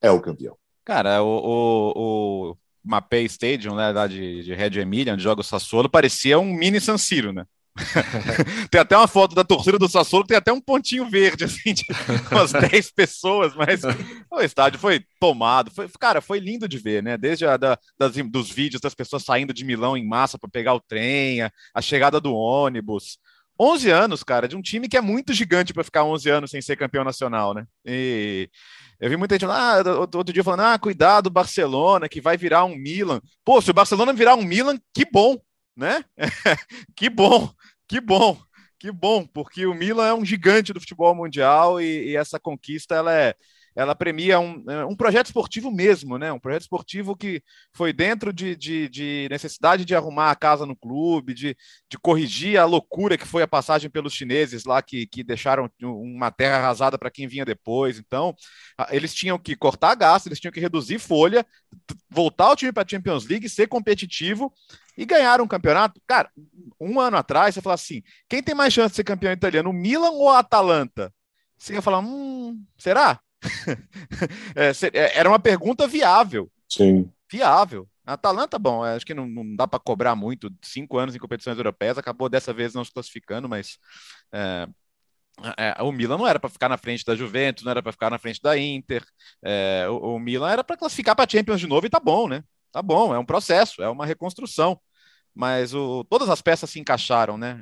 é 0.01 0.11
o 0.11 0.21
campeão. 0.21 0.55
Cara, 0.83 1.21
o, 1.21 1.27
o, 1.27 2.51
o 2.51 2.57
Mapei 2.83 3.25
Stadium, 3.25 3.75
né, 3.75 3.91
lá 3.91 4.07
de, 4.07 4.43
de 4.43 4.53
Red 4.53 4.79
Emilia, 4.79 5.13
onde 5.13 5.23
joga 5.23 5.41
o 5.41 5.43
Sassuolo, 5.43 5.89
parecia 5.89 6.39
um 6.39 6.53
mini 6.53 6.81
San 6.81 6.97
Siro, 6.97 7.31
né? 7.31 7.45
tem 8.69 8.81
até 8.81 8.97
uma 8.97 9.07
foto 9.07 9.35
da 9.35 9.43
torcida 9.43 9.77
do 9.77 9.87
Sassuolo, 9.87 10.25
tem 10.25 10.37
até 10.37 10.51
um 10.51 10.61
pontinho 10.61 11.09
verde, 11.09 11.43
assim, 11.45 11.73
de 11.73 11.85
umas 12.31 12.51
10 12.51 12.91
pessoas, 12.91 13.55
mas 13.55 13.81
o 14.31 14.41
estádio 14.41 14.79
foi 14.79 15.03
tomado. 15.19 15.71
Foi, 15.71 15.87
cara, 15.99 16.21
foi 16.21 16.39
lindo 16.39 16.67
de 16.67 16.77
ver, 16.77 17.01
né? 17.03 17.17
Desde 17.17 17.45
a, 17.45 17.57
da, 17.57 17.77
das, 17.97 18.13
dos 18.15 18.49
vídeos 18.49 18.81
das 18.81 18.93
pessoas 18.93 19.23
saindo 19.23 19.53
de 19.53 19.63
Milão 19.65 19.95
em 19.95 20.07
massa 20.07 20.37
para 20.37 20.49
pegar 20.49 20.73
o 20.73 20.81
trem, 20.81 21.41
a, 21.41 21.51
a, 21.73 21.81
chegada 21.81 22.19
do 22.19 22.33
ônibus. 22.33 23.17
11 23.59 23.89
anos, 23.91 24.23
cara, 24.23 24.47
de 24.47 24.55
um 24.55 24.61
time 24.61 24.87
que 24.87 24.95
é 24.95 25.01
muito 25.01 25.33
gigante 25.33 25.73
para 25.73 25.83
ficar 25.83 26.05
11 26.05 26.29
anos 26.29 26.51
sem 26.51 26.61
ser 26.61 26.77
campeão 26.77 27.03
nacional, 27.03 27.53
né? 27.53 27.65
E 27.85 28.49
eu 28.99 29.09
vi 29.09 29.17
muita 29.17 29.35
gente 29.35 29.45
falando, 29.45 29.89
ah, 29.89 30.17
outro 30.17 30.33
dia 30.33 30.43
falando, 30.43 30.61
ah, 30.61 30.79
cuidado, 30.79 31.29
Barcelona, 31.29 32.07
que 32.07 32.21
vai 32.21 32.37
virar 32.37 32.63
um 32.63 32.75
Milan. 32.75 33.21
Pô, 33.43 33.61
se 33.61 33.69
o 33.69 33.73
Barcelona 33.73 34.13
virar 34.13 34.35
um 34.35 34.43
Milan, 34.43 34.77
que 34.93 35.05
bom, 35.11 35.37
né? 35.75 36.05
que 36.95 37.09
bom, 37.09 37.51
que 37.87 37.99
bom, 37.99 38.39
que 38.79 38.91
bom, 38.91 39.25
porque 39.25 39.65
o 39.65 39.73
Milan 39.73 40.07
é 40.07 40.13
um 40.13 40.23
gigante 40.23 40.71
do 40.71 40.79
futebol 40.79 41.13
mundial 41.13 41.81
e, 41.81 42.11
e 42.11 42.15
essa 42.15 42.39
conquista 42.39 42.95
ela 42.95 43.13
é, 43.13 43.35
ela 43.79 43.95
premia 43.95 44.41
um, 44.41 44.63
é, 44.69 44.85
um 44.85 44.95
projeto 44.95 45.27
esportivo 45.27 45.71
mesmo, 45.71 46.17
né? 46.17 46.33
Um 46.33 46.39
projeto 46.39 46.63
esportivo 46.63 47.15
que 47.15 47.41
foi 47.73 47.93
dentro 47.93 48.33
de, 48.33 48.53
de, 48.53 48.89
de, 48.89 49.27
necessidade 49.31 49.85
de 49.85 49.95
arrumar 49.95 50.31
a 50.31 50.35
casa 50.35 50.65
no 50.65 50.75
clube, 50.75 51.33
de, 51.33 51.55
de 51.89 51.97
corrigir 51.97 52.59
a 52.59 52.65
loucura 52.65 53.17
que 53.17 53.25
foi 53.25 53.41
a 53.41 53.47
passagem 53.47 53.89
pelos 53.89 54.13
chineses 54.13 54.65
lá, 54.65 54.81
que, 54.81 55.07
que 55.07 55.23
deixaram 55.23 55.71
uma 55.81 56.29
terra 56.29 56.57
arrasada 56.57 56.97
para 56.97 57.09
quem 57.09 57.25
vinha 57.25 57.45
depois. 57.45 57.97
Então, 57.97 58.35
eles 58.89 59.13
tinham 59.13 59.39
que 59.39 59.55
cortar 59.55 59.95
gasto, 59.95 60.27
eles 60.27 60.41
tinham 60.41 60.51
que 60.51 60.59
reduzir 60.59 60.99
folha, 60.99 61.45
voltar 62.09 62.51
o 62.51 62.55
time 62.57 62.73
para 62.73 62.83
a 62.83 62.87
Champions 62.87 63.25
League, 63.25 63.47
ser 63.47 63.67
competitivo 63.67 64.53
e 64.97 65.05
ganhar 65.05 65.39
um 65.39 65.47
campeonato. 65.47 66.01
Cara, 66.05 66.29
um 66.77 66.99
ano 66.99 67.15
atrás, 67.15 67.55
você 67.55 67.61
fala 67.61 67.75
assim: 67.75 68.03
quem 68.27 68.43
tem 68.43 68.53
mais 68.53 68.73
chance 68.73 68.89
de 68.89 68.97
ser 68.97 69.05
campeão 69.05 69.31
italiano, 69.31 69.69
o 69.69 69.73
Milan 69.73 70.11
ou 70.11 70.29
a 70.29 70.39
Atalanta? 70.39 71.13
Você 71.57 71.73
ia 71.73 71.81
falar, 71.81 71.99
hum, 71.99 72.61
será? 72.77 73.21
É, 74.55 74.71
é, 74.93 75.17
era 75.17 75.29
uma 75.29 75.39
pergunta 75.39 75.87
viável. 75.87 76.51
Sim. 76.67 77.11
Viável. 77.31 77.87
A 78.05 78.13
Atalanta, 78.13 78.57
bom, 78.57 78.83
acho 78.83 79.05
que 79.05 79.13
não, 79.13 79.27
não 79.27 79.55
dá 79.55 79.67
para 79.67 79.79
cobrar 79.79 80.15
muito. 80.15 80.51
Cinco 80.63 80.97
anos 80.97 81.15
em 81.15 81.19
competições 81.19 81.57
europeias, 81.57 81.97
acabou 81.97 82.27
dessa 82.27 82.51
vez 82.51 82.73
não 82.73 82.83
se 82.83 82.91
classificando, 82.91 83.47
mas 83.47 83.77
é, 84.33 84.67
é, 85.57 85.83
o 85.83 85.91
Milan 85.91 86.17
não 86.17 86.27
era 86.27 86.39
para 86.39 86.49
ficar 86.49 86.69
na 86.69 86.77
frente 86.77 87.05
da 87.05 87.15
Juventus, 87.15 87.63
não 87.63 87.71
era 87.71 87.83
para 87.83 87.91
ficar 87.91 88.09
na 88.09 88.17
frente 88.17 88.41
da 88.41 88.57
Inter. 88.57 89.05
É, 89.43 89.85
o, 89.89 90.15
o, 90.15 90.19
Milan 90.19 90.51
era 90.51 90.63
para 90.63 90.77
classificar 90.77 91.15
para 91.15 91.29
Champions 91.29 91.59
de 91.59 91.67
novo 91.67 91.85
e 91.85 91.89
tá 91.89 91.99
bom, 91.99 92.27
né? 92.27 92.43
Tá 92.71 92.81
bom, 92.81 93.13
é 93.13 93.19
um 93.19 93.25
processo, 93.25 93.81
é 93.81 93.89
uma 93.89 94.05
reconstrução. 94.05 94.79
Mas 95.33 95.73
o, 95.73 96.03
todas 96.05 96.29
as 96.29 96.41
peças 96.41 96.69
se 96.69 96.79
encaixaram, 96.79 97.37
né? 97.37 97.61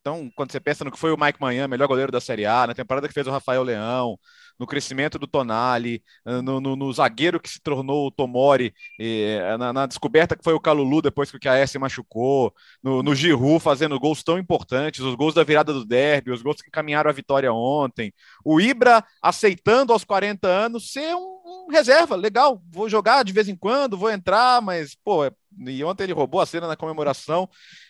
Então, 0.00 0.30
quando 0.36 0.52
você 0.52 0.60
pensa 0.60 0.84
no 0.84 0.92
que 0.92 0.98
foi 0.98 1.10
o 1.10 1.18
Mike 1.18 1.40
Manhã, 1.40 1.66
melhor 1.66 1.88
goleiro 1.88 2.12
da 2.12 2.20
Série 2.20 2.46
A, 2.46 2.68
na 2.68 2.74
temporada 2.74 3.08
que 3.08 3.14
fez 3.14 3.26
o 3.26 3.30
Rafael 3.30 3.64
Leão, 3.64 4.16
no 4.58 4.66
crescimento 4.66 5.18
do 5.18 5.26
Tonali, 5.26 6.02
eh, 6.26 6.42
no, 6.42 6.60
no, 6.60 6.76
no 6.76 6.92
zagueiro 6.92 7.40
que 7.40 7.48
se 7.48 7.60
tornou 7.60 8.06
o 8.06 8.10
Tomori, 8.10 8.72
eh, 8.98 9.56
na, 9.58 9.72
na, 9.72 9.86
descoberta 9.86 10.36
que 10.36 10.44
foi 10.44 10.54
o 10.54 10.60
Calulu 10.60 11.02
depois 11.02 11.30
que 11.30 11.36
o 11.36 11.40
KS 11.40 11.76
machucou, 11.78 12.52
no, 12.82 13.02
no 13.02 13.14
fazendo 13.60 13.98
gols 13.98 14.22
tão 14.22 14.38
importantes, 14.38 15.00
os 15.00 15.14
gols 15.14 15.34
da 15.34 15.44
virada 15.44 15.72
do 15.72 15.84
derby, 15.84 16.30
os 16.30 16.42
gols 16.42 16.60
que 16.60 16.68
encaminharam 16.68 17.10
a 17.10 17.12
vitória 17.12 17.52
ontem, 17.52 18.12
o 18.44 18.60
Ibra 18.60 19.04
aceitando 19.22 19.92
aos 19.92 20.04
40 20.04 20.46
anos 20.48 20.92
ser 20.92 21.14
um, 21.14 21.35
um 21.46 21.70
reserva, 21.70 22.16
legal, 22.16 22.62
vou 22.70 22.88
jogar 22.88 23.22
de 23.22 23.32
vez 23.32 23.48
em 23.48 23.56
quando, 23.56 23.96
vou 23.96 24.10
entrar, 24.10 24.60
mas, 24.60 24.94
pô, 24.94 25.24
é 25.24 25.30
e 25.66 25.82
ontem 25.82 26.04
ele 26.04 26.12
roubou 26.12 26.40
a 26.40 26.46
cena 26.46 26.66
na 26.66 26.76
comemoração. 26.76 27.48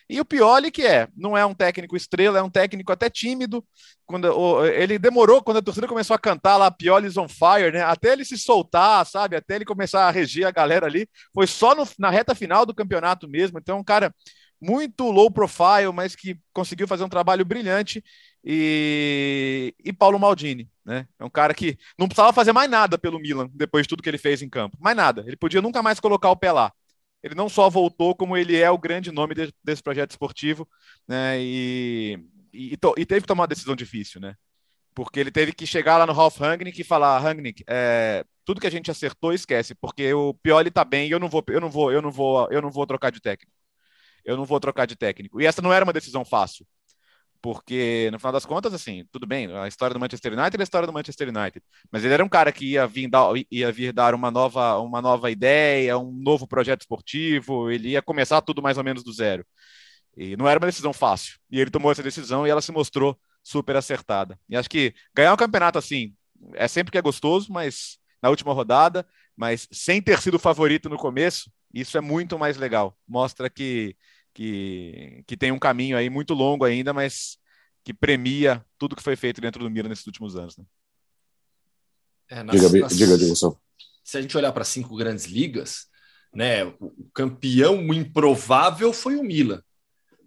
E 0.09 0.21
o 0.21 0.25
Pioli, 0.25 0.71
que 0.71 0.85
é, 0.85 1.07
não 1.15 1.37
é 1.37 1.45
um 1.45 1.53
técnico 1.53 1.97
estrela, 1.97 2.39
é 2.39 2.41
um 2.41 2.49
técnico 2.49 2.91
até 2.91 3.09
tímido. 3.09 3.65
Quando 4.05 4.65
ele 4.65 4.97
demorou, 4.97 5.43
quando 5.43 5.57
a 5.57 5.61
torcida 5.61 5.87
começou 5.87 6.15
a 6.15 6.19
cantar 6.19 6.55
lá 6.55 6.71
Pioli's 6.71 7.17
on 7.17 7.27
fire, 7.27 7.71
né? 7.73 7.81
Até 7.81 8.13
ele 8.13 8.23
se 8.23 8.37
soltar, 8.37 9.05
sabe? 9.05 9.35
Até 9.35 9.55
ele 9.55 9.65
começar 9.65 10.07
a 10.07 10.11
regir 10.11 10.47
a 10.47 10.51
galera 10.51 10.85
ali. 10.85 11.09
Foi 11.33 11.45
só 11.45 11.75
no, 11.75 11.85
na 11.99 12.09
reta 12.09 12.33
final 12.33 12.65
do 12.65 12.73
campeonato 12.73 13.27
mesmo. 13.27 13.59
Então, 13.59 13.79
um 13.79 13.83
cara 13.83 14.13
muito 14.61 15.11
low 15.11 15.29
profile, 15.29 15.91
mas 15.93 16.15
que 16.15 16.39
conseguiu 16.53 16.87
fazer 16.87 17.03
um 17.03 17.09
trabalho 17.09 17.45
brilhante. 17.45 18.03
E, 18.43 19.73
e 19.83 19.91
Paulo 19.91 20.19
Maldini, 20.19 20.69
né? 20.85 21.07
É 21.19 21.25
um 21.25 21.29
cara 21.29 21.53
que 21.53 21.77
não 21.97 22.07
precisava 22.07 22.31
fazer 22.31 22.53
mais 22.53 22.69
nada 22.69 22.97
pelo 22.97 23.19
Milan 23.19 23.49
depois 23.53 23.83
de 23.83 23.89
tudo 23.89 24.03
que 24.03 24.09
ele 24.09 24.17
fez 24.17 24.41
em 24.41 24.49
campo. 24.49 24.77
Mais 24.79 24.95
nada. 24.95 25.23
Ele 25.27 25.35
podia 25.35 25.61
nunca 25.61 25.81
mais 25.83 25.99
colocar 25.99 26.29
o 26.29 26.35
pé 26.35 26.51
lá 26.51 26.71
ele 27.23 27.35
não 27.35 27.49
só 27.49 27.69
voltou, 27.69 28.15
como 28.15 28.37
ele 28.37 28.55
é 28.57 28.69
o 28.69 28.77
grande 28.77 29.11
nome 29.11 29.35
de, 29.35 29.53
desse 29.63 29.81
projeto 29.83 30.11
esportivo, 30.11 30.67
né? 31.07 31.39
E, 31.39 32.19
e, 32.53 32.73
e, 32.73 33.05
teve 33.05 33.21
que 33.21 33.27
tomar 33.27 33.43
uma 33.43 33.47
decisão 33.47 33.75
difícil, 33.75 34.21
né? 34.21 34.35
Porque 34.95 35.19
ele 35.19 35.31
teve 35.31 35.53
que 35.53 35.67
chegar 35.67 35.97
lá 35.97 36.05
no 36.05 36.13
Ralf 36.13 36.39
Rangnick 36.39 36.81
e 36.81 36.83
falar, 36.83 37.19
Rangnick, 37.19 37.63
é, 37.67 38.25
tudo 38.45 38.61
que 38.61 38.67
a 38.67 38.71
gente 38.71 38.89
acertou, 38.91 39.33
esquece, 39.33 39.75
porque 39.75 40.13
o 40.13 40.33
Pioli 40.35 40.71
tá 40.71 40.83
bem 40.85 41.09
eu 41.09 41.19
não 41.19 41.29
vou, 41.29 41.43
eu 41.49 41.61
não 41.61 41.69
vou, 41.69 41.91
eu 41.91 42.01
não 42.01 42.11
vou, 42.11 42.47
eu 42.51 42.61
não 42.61 42.71
vou 42.71 42.85
trocar 42.87 43.11
de 43.11 43.21
técnico. 43.21 43.55
Eu 44.25 44.37
não 44.37 44.45
vou 44.45 44.59
trocar 44.59 44.85
de 44.85 44.95
técnico. 44.95 45.41
E 45.41 45.45
essa 45.45 45.61
não 45.61 45.71
era 45.73 45.85
uma 45.85 45.93
decisão 45.93 46.25
fácil 46.25 46.65
porque 47.41 48.09
no 48.11 48.19
final 48.19 48.33
das 48.33 48.45
contas, 48.45 48.73
assim, 48.73 49.05
tudo 49.11 49.25
bem, 49.25 49.47
a 49.55 49.67
história 49.67 49.93
do 49.93 49.99
Manchester 49.99 50.33
United 50.33 50.57
é 50.57 50.61
a 50.61 50.63
história 50.63 50.87
do 50.87 50.93
Manchester 50.93 51.29
United, 51.29 51.63
mas 51.91 52.03
ele 52.03 52.13
era 52.13 52.23
um 52.23 52.29
cara 52.29 52.51
que 52.51 52.65
ia 52.73 52.87
vir 52.87 53.09
dar, 53.09 53.29
ia 53.51 53.71
vir 53.71 53.93
dar 53.93 54.13
uma 54.13 54.31
nova, 54.31 54.77
uma 54.79 55.01
nova 55.01 55.31
ideia, 55.31 55.97
um 55.97 56.11
novo 56.11 56.47
projeto 56.47 56.81
esportivo, 56.81 57.71
ele 57.71 57.89
ia 57.89 58.01
começar 58.01 58.41
tudo 58.41 58.61
mais 58.61 58.77
ou 58.77 58.83
menos 58.83 59.03
do 59.03 59.13
zero. 59.13 59.45
E 60.15 60.35
não 60.35 60.47
era 60.47 60.59
uma 60.59 60.67
decisão 60.67 60.91
fácil. 60.91 61.37
E 61.51 61.59
ele 61.59 61.69
tomou 61.69 61.91
essa 61.91 62.01
decisão 62.01 62.45
e 62.47 62.49
ela 62.49 62.61
se 62.61 62.71
mostrou 62.71 63.17
super 63.43 63.75
acertada. 63.75 64.37
E 64.49 64.57
acho 64.57 64.69
que 64.69 64.93
ganhar 65.15 65.33
um 65.33 65.37
campeonato 65.37 65.77
assim 65.77 66.13
é 66.55 66.67
sempre 66.67 66.91
que 66.91 66.97
é 66.97 67.01
gostoso, 67.01 67.51
mas 67.51 67.97
na 68.21 68.29
última 68.29 68.53
rodada, 68.53 69.05
mas 69.35 69.67
sem 69.71 70.01
ter 70.01 70.19
sido 70.21 70.39
favorito 70.39 70.89
no 70.89 70.97
começo, 70.97 71.51
isso 71.73 71.97
é 71.97 72.01
muito 72.01 72.37
mais 72.39 72.57
legal. 72.57 72.97
Mostra 73.07 73.49
que 73.49 73.95
que, 74.37 75.23
que 75.25 75.35
tem 75.35 75.51
um 75.51 75.57
caminho 75.57 75.97
aí 75.97 76.11
muito 76.11 76.35
longo 76.35 76.63
ainda, 76.63 76.93
mas 76.93 77.39
que 77.83 77.91
premia 77.91 78.63
tudo 78.77 78.95
que 78.95 79.01
foi 79.01 79.15
feito 79.15 79.41
dentro 79.41 79.63
do 79.63 79.69
Milan 79.69 79.89
nesses 79.89 80.05
últimos 80.05 80.35
anos. 80.35 80.55
Né? 80.55 80.63
É, 82.29 82.43
nas, 82.43 82.55
diga, 82.55 82.79
nas, 82.81 82.95
diga, 82.95 83.17
diga, 83.17 83.33
Se 84.03 84.15
a 84.15 84.21
gente 84.21 84.37
olhar 84.37 84.51
para 84.51 84.63
cinco 84.63 84.95
grandes 84.95 85.25
ligas, 85.25 85.87
né, 86.31 86.65
o 86.65 87.09
campeão 87.15 87.91
improvável 87.91 88.93
foi 88.93 89.15
o 89.15 89.23
Milan. 89.23 89.59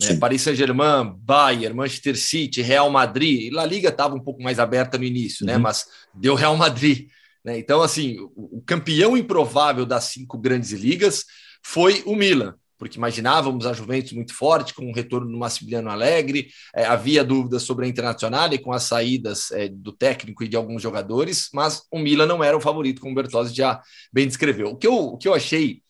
Né? 0.01 0.17
Paris 0.17 0.43
Saint-Germain, 0.43 1.15
Bayern, 1.17 1.77
Manchester 1.77 2.19
City, 2.19 2.63
Real 2.63 2.91
Madrid. 2.91 3.53
La 3.53 3.65
Liga 3.65 3.91
estava 3.91 4.17
um 4.17 4.25
pouco 4.25 4.43
mais 4.43 4.59
aberta 4.59 4.99
no 4.99 5.05
início, 5.05 5.47
né? 5.47 5.53
uhum. 5.53 5.59
né? 5.59 5.63
mas 5.63 5.87
deu 6.13 6.35
Real 6.35 6.57
Madrid. 6.57 7.09
Né? 7.45 7.59
Então, 7.59 7.81
assim, 7.81 8.19
o, 8.35 8.59
o 8.59 8.63
campeão 8.67 9.17
improvável 9.17 9.87
das 9.87 10.05
cinco 10.05 10.37
grandes 10.37 10.73
ligas 10.73 11.27
foi 11.63 12.03
o 12.07 12.17
Milan 12.17 12.57
porque 12.81 12.97
imaginávamos 12.97 13.67
a 13.67 13.75
Juventus 13.75 14.13
muito 14.13 14.35
forte, 14.35 14.73
com 14.73 14.91
o 14.91 14.95
retorno 14.95 15.31
do 15.31 15.37
Massimiliano 15.37 15.91
Alegre, 15.91 16.49
é, 16.75 16.87
havia 16.87 17.23
dúvidas 17.23 17.63
sobre 17.63 17.85
a 17.85 17.89
Internacional 17.89 18.51
e 18.55 18.59
com 18.59 18.73
as 18.73 18.85
saídas 18.85 19.51
é, 19.53 19.69
do 19.69 19.93
técnico 19.93 20.43
e 20.43 20.49
de 20.49 20.57
alguns 20.57 20.81
jogadores, 20.81 21.51
mas 21.53 21.83
o 21.93 21.99
Milan 21.99 22.25
não 22.25 22.43
era 22.43 22.57
o 22.57 22.61
favorito, 22.61 23.03
como 23.03 23.13
o 23.13 23.15
Bertozzi 23.15 23.55
já 23.55 23.83
bem 24.11 24.27
descreveu. 24.27 24.69
O 24.71 24.77
que 24.77 24.87
eu, 24.87 24.95
o 24.95 25.19
que 25.19 25.29
eu 25.29 25.35
achei 25.35 25.83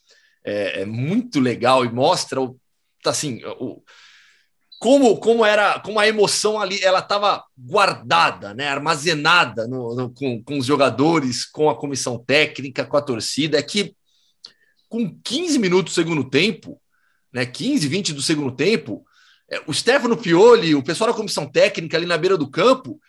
é, 0.45 0.83
é 0.83 0.85
muito 0.85 1.39
legal 1.39 1.85
e 1.85 1.93
mostra 1.93 2.41
assim, 3.07 3.41
o, 3.61 3.81
como, 4.81 5.17
como 5.19 5.45
era, 5.45 5.79
como 5.79 6.01
a 6.01 6.09
emoção 6.09 6.61
ali, 6.61 6.83
ela 6.83 6.99
estava 6.99 7.45
guardada, 7.57 8.53
né, 8.53 8.67
armazenada 8.67 9.69
no, 9.69 9.95
no, 9.95 10.11
com, 10.11 10.43
com 10.43 10.59
os 10.59 10.67
jogadores, 10.67 11.45
com 11.45 11.71
a 11.71 11.77
comissão 11.77 12.19
técnica, 12.19 12.85
com 12.85 12.97
a 12.97 13.03
torcida, 13.03 13.59
é 13.59 13.63
que 13.63 13.95
com 14.91 15.17
15 15.23 15.59
minutos 15.61 15.95
do 15.95 15.95
segundo 15.95 16.29
tempo, 16.29 16.79
né, 17.33 17.47
15, 17.47 17.87
20 17.87 18.13
do 18.13 18.21
segundo 18.21 18.51
tempo, 18.51 19.07
é, 19.49 19.63
o 19.67 19.73
Stefano 19.73 20.17
Pioli, 20.17 20.75
o 20.75 20.83
pessoal 20.83 21.13
da 21.13 21.17
comissão 21.17 21.47
técnica 21.47 21.97
ali 21.97 22.07
na 22.07 22.19
beira 22.19 22.37
do 22.37 22.51
campo, 22.51 23.01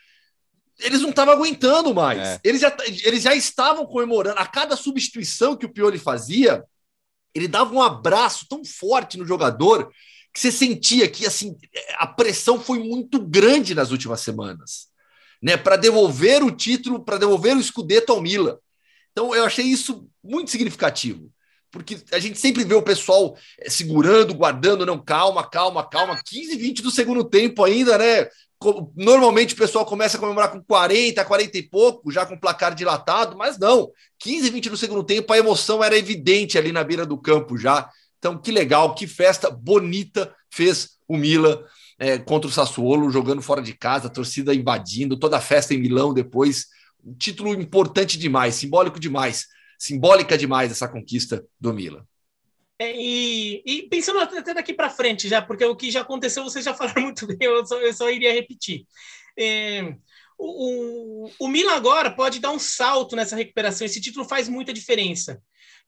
eles 0.80 1.02
não 1.02 1.10
estavam 1.10 1.34
aguentando 1.34 1.94
mais. 1.94 2.20
É. 2.20 2.40
Eles, 2.44 2.62
já, 2.62 2.76
eles 3.04 3.24
já 3.24 3.36
estavam 3.36 3.86
comemorando. 3.88 4.40
A 4.40 4.46
cada 4.46 4.76
substituição 4.76 5.58
que 5.58 5.66
o 5.66 5.74
Pioli 5.74 5.98
fazia, 5.98 6.64
ele 7.34 7.48
dava 7.48 7.74
um 7.74 7.82
abraço 7.82 8.46
tão 8.48 8.64
forte 8.64 9.18
no 9.18 9.26
jogador 9.26 9.92
que 10.32 10.40
você 10.40 10.52
sentia 10.52 11.10
que 11.10 11.26
assim 11.26 11.58
a 11.98 12.08
pressão 12.08 12.60
foi 12.60 12.80
muito 12.80 13.20
grande 13.20 13.76
nas 13.76 13.92
últimas 13.92 14.22
semanas, 14.22 14.88
né, 15.42 15.58
para 15.58 15.76
devolver 15.76 16.44
o 16.44 16.52
título, 16.52 17.04
para 17.04 17.18
devolver 17.18 17.58
o 17.58 17.60
escudeto 17.60 18.14
ao 18.14 18.22
Milan. 18.22 18.58
Então 19.12 19.36
eu 19.36 19.44
achei 19.44 19.66
isso 19.66 20.08
muito 20.24 20.52
significativo 20.52 21.32
porque 21.72 22.00
a 22.12 22.20
gente 22.20 22.38
sempre 22.38 22.64
vê 22.64 22.74
o 22.74 22.82
pessoal 22.82 23.36
eh, 23.60 23.70
segurando, 23.70 24.34
guardando, 24.34 24.86
não, 24.86 25.00
calma, 25.00 25.48
calma, 25.48 25.88
calma, 25.88 26.22
15, 26.24 26.56
20 26.58 26.82
do 26.82 26.92
segundo 26.92 27.24
tempo 27.24 27.64
ainda, 27.64 27.98
né? 27.98 28.28
Normalmente 28.96 29.56
o 29.56 29.58
pessoal 29.58 29.86
começa 29.86 30.18
a 30.18 30.20
comemorar 30.20 30.52
com 30.52 30.62
40, 30.62 31.26
40 31.26 31.58
e 31.58 31.64
pouco, 31.64 32.12
já 32.12 32.26
com 32.26 32.38
placar 32.38 32.76
dilatado, 32.76 33.36
mas 33.36 33.58
não. 33.58 33.90
15, 34.20 34.50
20 34.52 34.70
no 34.70 34.78
segundo 34.78 35.04
tempo, 35.04 35.34
a 35.34 35.38
emoção 35.38 35.84
era 35.84 35.98
evidente 35.98 36.58
ali 36.58 36.72
na 36.72 36.84
beira 36.84 37.06
do 37.06 37.18
campo 37.18 37.58
já. 37.58 37.90
Então, 38.20 38.38
que 38.38 38.52
legal, 38.52 38.94
que 38.94 39.08
festa 39.08 39.50
bonita 39.50 40.32
fez 40.52 40.92
o 41.08 41.18
Milan 41.18 41.60
é, 41.98 42.20
contra 42.20 42.48
o 42.48 42.52
Sassuolo, 42.52 43.10
jogando 43.10 43.42
fora 43.42 43.62
de 43.62 43.74
casa, 43.74 44.10
torcida 44.10 44.54
invadindo, 44.54 45.18
toda 45.18 45.38
a 45.38 45.42
festa 45.42 45.74
em 45.74 45.80
Milão 45.80 46.14
depois. 46.14 46.68
Um 47.04 47.16
título 47.16 47.54
importante 47.54 48.18
demais, 48.18 48.56
simbólico 48.56 49.00
demais, 49.00 49.48
simbólica 49.82 50.38
demais 50.38 50.72
essa 50.72 50.88
conquista 50.88 51.44
do 51.60 51.74
Milan. 51.74 52.06
É, 52.78 52.96
e, 52.96 53.64
e, 53.66 53.90
pensando 53.90 54.20
até 54.20 54.54
daqui 54.54 54.76
para 54.76 54.92
frente 54.92 55.28
já, 55.28 55.42
porque 55.42 55.66
o 55.66 55.76
que 55.76 55.90
já 55.90 56.02
aconteceu 56.02 56.44
vocês 56.44 56.64
já 56.64 56.74
falaram 56.76 57.02
muito 57.02 57.26
bem, 57.26 57.38
eu 57.42 57.66
só, 57.66 57.82
eu 57.82 57.92
só 57.92 58.08
iria 58.12 58.32
repetir. 58.32 58.86
É, 59.38 59.96
o, 60.38 61.26
o, 61.26 61.32
o 61.40 61.48
Milan 61.48 61.74
agora 61.74 62.12
pode 62.12 62.40
dar 62.40 62.52
um 62.52 62.60
salto 62.60 63.16
nessa 63.16 63.36
recuperação, 63.36 63.84
esse 63.84 64.00
título 64.00 64.24
faz 64.24 64.48
muita 64.48 64.72
diferença. 64.72 65.42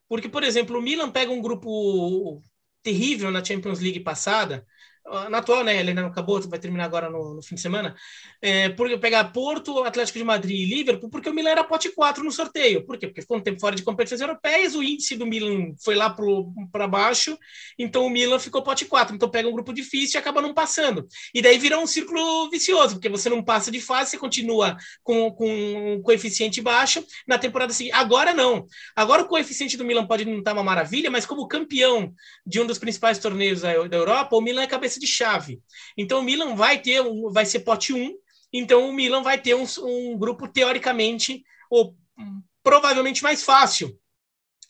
Porque, 0.08 0.28
por 0.28 0.42
exemplo, 0.42 0.76
o 0.76 0.82
Milan 0.82 1.12
pega 1.12 1.30
um 1.30 1.40
grupo 1.40 2.42
terrível 2.82 3.30
na 3.30 3.44
Champions 3.44 3.78
League 3.78 4.00
passada, 4.00 4.66
na 5.30 5.38
atual, 5.38 5.62
né? 5.62 5.78
Ele 5.78 5.92
não 5.92 6.06
acabou, 6.06 6.40
vai 6.48 6.58
terminar 6.58 6.84
agora 6.84 7.10
no, 7.10 7.34
no 7.34 7.42
fim 7.42 7.54
de 7.54 7.60
semana. 7.60 7.94
É, 8.40 8.70
porque 8.70 8.96
pegar 8.96 9.24
Porto, 9.32 9.84
Atlético 9.84 10.18
de 10.18 10.24
Madrid 10.24 10.60
e 10.60 10.64
Liverpool, 10.64 11.10
porque 11.10 11.28
o 11.28 11.34
Milan 11.34 11.50
era 11.50 11.64
pote 11.64 11.90
4 11.90 12.24
no 12.24 12.32
sorteio. 12.32 12.84
Por 12.84 12.98
quê? 12.98 13.06
Porque 13.06 13.20
ficou 13.20 13.36
um 13.36 13.40
tempo 13.40 13.60
fora 13.60 13.76
de 13.76 13.82
competições 13.82 14.20
europeias, 14.20 14.74
o 14.74 14.82
índice 14.82 15.16
do 15.16 15.26
Milan 15.26 15.74
foi 15.82 15.94
lá 15.94 16.14
para 16.72 16.88
baixo, 16.88 17.38
então 17.78 18.06
o 18.06 18.10
Milan 18.10 18.38
ficou 18.38 18.62
pote 18.62 18.86
4. 18.86 19.14
Então 19.14 19.28
pega 19.28 19.48
um 19.48 19.52
grupo 19.52 19.72
difícil 19.72 20.18
e 20.18 20.20
acaba 20.20 20.40
não 20.40 20.54
passando. 20.54 21.06
E 21.34 21.42
daí 21.42 21.58
vira 21.58 21.78
um 21.78 21.86
círculo 21.86 22.48
vicioso, 22.50 22.94
porque 22.94 23.08
você 23.08 23.28
não 23.28 23.42
passa 23.42 23.70
de 23.70 23.80
fase, 23.80 24.10
você 24.10 24.18
continua 24.18 24.76
com, 25.02 25.30
com 25.32 25.94
um 25.94 26.02
coeficiente 26.02 26.62
baixo 26.62 27.04
na 27.26 27.38
temporada 27.38 27.72
seguinte. 27.72 27.94
Agora 27.94 28.32
não. 28.32 28.66
Agora 28.96 29.22
o 29.22 29.28
coeficiente 29.28 29.76
do 29.76 29.84
Milan 29.84 30.06
pode 30.06 30.24
não 30.24 30.38
estar 30.38 30.54
uma 30.54 30.64
maravilha, 30.64 31.10
mas 31.10 31.26
como 31.26 31.46
campeão 31.46 32.12
de 32.46 32.60
um 32.60 32.66
dos 32.66 32.78
principais 32.78 33.18
torneios 33.18 33.60
da, 33.60 33.86
da 33.86 33.96
Europa, 33.96 34.36
o 34.36 34.40
Milan 34.40 34.62
é 34.62 34.66
de 35.00 35.06
chave. 35.06 35.60
Então 35.96 36.20
o 36.20 36.22
Milan 36.22 36.54
vai 36.54 36.80
ter 36.80 37.00
um, 37.00 37.30
vai 37.30 37.46
ser 37.46 37.60
pote 37.60 37.92
1, 37.92 38.14
então 38.52 38.88
o 38.88 38.92
Milan 38.92 39.22
vai 39.22 39.40
ter 39.40 39.54
um, 39.54 39.64
um 39.82 40.18
grupo 40.18 40.48
teoricamente 40.48 41.44
ou 41.70 41.96
provavelmente 42.62 43.22
mais 43.22 43.42
fácil 43.42 43.98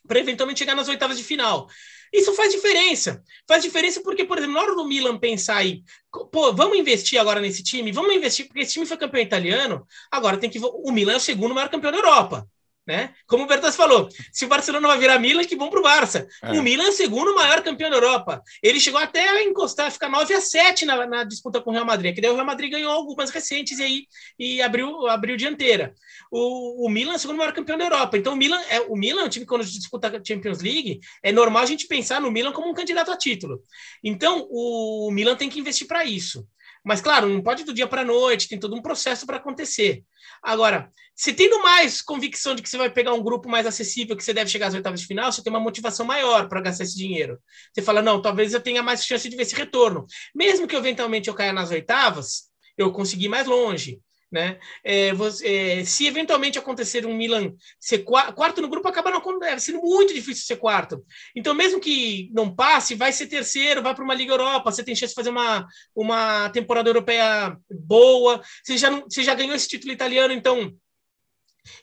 para 0.06 0.18
eventualmente 0.18 0.58
chegar 0.58 0.74
nas 0.74 0.88
oitavas 0.88 1.16
de 1.16 1.24
final. 1.24 1.68
Isso 2.12 2.32
faz 2.34 2.52
diferença. 2.52 3.22
Faz 3.48 3.62
diferença 3.62 4.00
porque, 4.00 4.24
por 4.24 4.38
exemplo, 4.38 4.54
na 4.54 4.60
hora 4.60 4.74
do 4.76 4.84
Milan 4.84 5.18
pensar 5.18 5.56
aí, 5.56 5.82
pô, 6.30 6.52
vamos 6.52 6.78
investir 6.78 7.20
agora 7.20 7.40
nesse 7.40 7.62
time, 7.62 7.90
vamos 7.90 8.14
investir, 8.14 8.46
porque 8.46 8.60
esse 8.60 8.74
time 8.74 8.86
foi 8.86 8.96
campeão 8.96 9.20
italiano, 9.20 9.84
agora 10.10 10.36
tem 10.36 10.48
que. 10.48 10.60
O 10.60 10.92
Milan 10.92 11.14
é 11.14 11.16
o 11.16 11.20
segundo 11.20 11.54
maior 11.54 11.68
campeão 11.68 11.90
da 11.90 11.98
Europa. 11.98 12.48
Né? 12.86 13.14
Como 13.26 13.44
o 13.44 13.46
Bertas 13.46 13.74
falou, 13.74 14.10
se 14.30 14.44
o 14.44 14.48
Barcelona 14.48 14.88
vai 14.88 14.98
virar 14.98 15.18
Milan, 15.18 15.44
que 15.44 15.56
bom 15.56 15.70
para 15.70 15.80
o 15.80 15.82
Barça. 15.82 16.28
É. 16.42 16.52
O 16.52 16.62
Milan 16.62 16.84
é 16.84 16.88
o 16.88 16.92
segundo 16.92 17.34
maior 17.34 17.62
campeão 17.62 17.88
da 17.88 17.96
Europa. 17.96 18.42
Ele 18.62 18.78
chegou 18.78 19.00
até 19.00 19.26
a 19.26 19.42
encostar, 19.42 19.90
ficar 19.90 20.10
9 20.10 20.34
a 20.34 20.40
7 20.40 20.84
na, 20.84 21.06
na, 21.06 21.24
disputa 21.24 21.62
com 21.62 21.70
o 21.70 21.72
Real 21.72 21.86
Madrid, 21.86 22.14
que 22.14 22.20
daí 22.20 22.30
o 22.30 22.34
Real 22.34 22.44
Madrid 22.44 22.70
ganhou 22.70 22.92
algumas 22.92 23.30
recentes 23.30 23.78
e 23.78 23.82
aí 23.82 24.06
e 24.38 24.60
abriu, 24.60 25.06
abriu 25.06 25.34
dianteira. 25.34 25.94
O, 26.30 26.86
o 26.86 26.90
Milan 26.90 27.14
é 27.14 27.16
o 27.16 27.18
segundo 27.18 27.38
maior 27.38 27.54
campeão 27.54 27.78
da 27.78 27.84
Europa. 27.84 28.18
Então 28.18 28.34
o 28.34 28.36
Milan 28.36 28.60
é 28.68 28.80
o 28.80 28.96
Milan, 28.96 29.22
é 29.22 29.24
um 29.24 29.28
time 29.30 29.46
que 29.46 29.48
quando 29.48 29.64
disputa 29.64 30.08
a 30.08 30.22
Champions 30.22 30.60
League, 30.60 31.00
é 31.22 31.32
normal 31.32 31.62
a 31.62 31.66
gente 31.66 31.86
pensar 31.86 32.20
no 32.20 32.30
Milan 32.30 32.52
como 32.52 32.68
um 32.68 32.74
candidato 32.74 33.10
a 33.10 33.16
título. 33.16 33.62
Então 34.02 34.46
o 34.50 35.10
Milan 35.10 35.36
tem 35.36 35.48
que 35.48 35.58
investir 35.58 35.86
para 35.86 36.04
isso. 36.04 36.46
Mas, 36.84 37.00
claro, 37.00 37.26
não 37.26 37.42
pode 37.42 37.64
do 37.64 37.72
dia 37.72 37.86
para 37.86 38.02
a 38.02 38.04
noite, 38.04 38.46
tem 38.46 38.60
todo 38.60 38.76
um 38.76 38.82
processo 38.82 39.24
para 39.24 39.38
acontecer. 39.38 40.04
Agora, 40.44 40.92
se 41.16 41.32
tendo 41.32 41.62
mais 41.62 42.02
convicção 42.02 42.54
de 42.54 42.62
que 42.62 42.68
você 42.68 42.76
vai 42.76 42.90
pegar 42.90 43.14
um 43.14 43.22
grupo 43.22 43.48
mais 43.48 43.66
acessível, 43.66 44.14
que 44.16 44.22
você 44.22 44.34
deve 44.34 44.50
chegar 44.50 44.66
às 44.66 44.74
oitavas 44.74 45.00
de 45.00 45.06
final, 45.06 45.32
você 45.32 45.42
tem 45.42 45.50
uma 45.50 45.60
motivação 45.60 46.04
maior 46.04 46.48
para 46.48 46.60
gastar 46.60 46.84
esse 46.84 46.96
dinheiro. 46.96 47.38
Você 47.72 47.80
fala, 47.80 48.02
não, 48.02 48.20
talvez 48.20 48.52
eu 48.52 48.60
tenha 48.60 48.82
mais 48.82 49.04
chance 49.06 49.28
de 49.28 49.36
ver 49.36 49.42
esse 49.42 49.54
retorno. 49.54 50.04
Mesmo 50.34 50.66
que 50.66 50.76
eventualmente 50.76 51.28
eu 51.28 51.34
caia 51.34 51.52
nas 51.52 51.70
oitavas, 51.70 52.50
eu 52.76 52.92
consegui 52.92 53.28
mais 53.28 53.46
longe. 53.46 54.00
Né? 54.34 54.58
É, 54.82 55.14
você, 55.14 55.46
é, 55.46 55.84
se 55.84 56.08
eventualmente 56.08 56.58
acontecer 56.58 57.06
um 57.06 57.14
Milan 57.14 57.52
ser 57.78 57.98
quarto 57.98 58.60
no 58.60 58.66
grupo, 58.68 58.88
acaba 58.88 59.08
não 59.08 59.44
é, 59.44 59.56
sendo 59.60 59.80
muito 59.80 60.12
difícil 60.12 60.44
ser 60.44 60.56
quarto. 60.56 61.04
Então, 61.36 61.54
mesmo 61.54 61.78
que 61.78 62.32
não 62.34 62.52
passe, 62.52 62.96
vai 62.96 63.12
ser 63.12 63.28
terceiro, 63.28 63.80
vai 63.80 63.94
para 63.94 64.02
uma 64.02 64.12
Liga 64.12 64.32
Europa, 64.32 64.72
você 64.72 64.82
tem 64.82 64.96
chance 64.96 65.12
de 65.12 65.14
fazer 65.14 65.30
uma, 65.30 65.64
uma 65.94 66.50
temporada 66.50 66.88
europeia 66.88 67.56
boa, 67.70 68.42
você 68.64 68.76
já, 68.76 68.90
não, 68.90 69.02
você 69.08 69.22
já 69.22 69.36
ganhou 69.36 69.54
esse 69.54 69.68
título 69.68 69.92
italiano, 69.92 70.34
então 70.34 70.74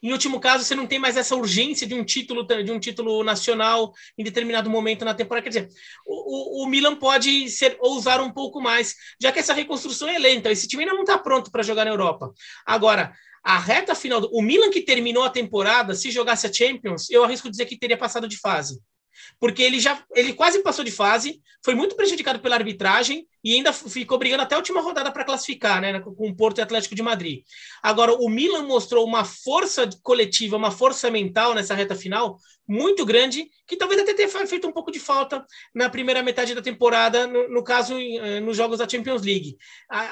em 0.02 0.12
último 0.12 0.40
caso, 0.40 0.64
você 0.64 0.76
não 0.76 0.88
tem 0.88 1.00
mais 1.00 1.18
essa 1.18 1.36
urgência 1.36 1.88
de 1.88 1.94
um 1.94 2.04
título 2.04 2.44
de 2.44 2.72
um 2.72 2.80
título 2.80 3.24
nacional 3.24 3.94
em 4.18 4.24
determinado 4.24 4.70
momento 4.70 5.06
na 5.06 5.14
temporada. 5.14 5.44
Quer 5.44 5.50
dizer, 5.50 5.70
o, 6.06 6.62
o, 6.62 6.66
o 6.66 6.68
Milan 6.68 6.96
pode 6.96 7.50
ser 7.50 7.78
ousar 7.80 8.22
um 8.22 8.32
pouco 8.32 8.62
mais, 8.62 8.96
já 9.20 9.32
que 9.32 9.40
essa 9.40 9.54
reconstrução 9.54 10.08
é 10.08 10.18
lenta. 10.18 10.52
Esse 10.52 10.68
time 10.68 10.84
ainda 10.84 10.96
não 10.96 11.02
está 11.02 11.18
pronto 11.18 11.52
para 11.52 11.64
jogar 11.64 11.86
na 11.86 11.92
Europa. 11.92 12.32
Agora, 12.66 13.14
a 13.44 13.58
reta 13.58 13.96
final, 13.96 14.22
do, 14.22 14.30
o 14.32 14.42
Milan 14.42 14.70
que 14.70 14.82
terminou 14.82 15.24
a 15.24 15.30
temporada, 15.30 15.96
se 15.96 16.12
jogasse 16.12 16.46
a 16.46 16.54
Champions, 16.54 17.10
eu 17.10 17.24
arrisco 17.24 17.50
dizer 17.50 17.66
que 17.66 17.78
teria 17.78 17.98
passado 17.98 18.28
de 18.28 18.38
fase 18.38 18.80
porque 19.40 19.62
ele 19.62 19.80
já 19.80 20.04
ele 20.16 20.34
quase 20.34 20.62
passou 20.62 20.84
de 20.84 20.92
fase, 20.92 21.42
foi 21.64 21.76
muito 21.76 21.96
prejudicado 21.96 22.40
pela 22.40 22.56
arbitragem 22.56 23.28
e 23.44 23.56
ainda 23.56 23.74
ficou 23.74 24.18
brigando 24.18 24.44
até 24.44 24.56
a 24.56 24.58
última 24.58 24.82
rodada 24.82 25.12
para 25.12 25.26
classificar, 25.26 25.82
né, 25.82 26.00
com 26.00 26.30
o 26.30 26.36
Porto 26.36 26.60
e 26.60 26.62
Atlético 26.62 26.96
de 26.96 27.02
Madrid. 27.02 27.44
Agora 27.82 28.14
o 28.14 28.30
Milan 28.30 28.64
mostrou 28.64 29.06
uma 29.06 29.26
força 29.26 29.90
coletiva, 30.04 30.58
uma 30.58 30.72
força 30.72 31.10
mental 31.10 31.54
nessa 31.54 31.74
reta 31.74 31.96
final 31.96 32.38
muito 32.68 33.06
grande, 33.06 33.50
que 33.68 33.76
talvez 33.76 34.00
até 34.00 34.14
tenha 34.14 34.30
feito 34.48 34.68
um 34.68 34.72
pouco 34.72 34.92
de 34.92 35.00
falta 35.00 35.46
na 35.74 35.90
primeira 35.90 36.24
metade 36.24 36.56
da 36.56 36.62
temporada, 36.62 37.28
no, 37.28 37.50
no 37.50 37.64
caso 37.64 37.98
eh, 37.98 38.40
nos 38.40 38.56
jogos 38.56 38.80
da 38.80 38.88
Champions 38.88 39.24
League. 39.24 39.58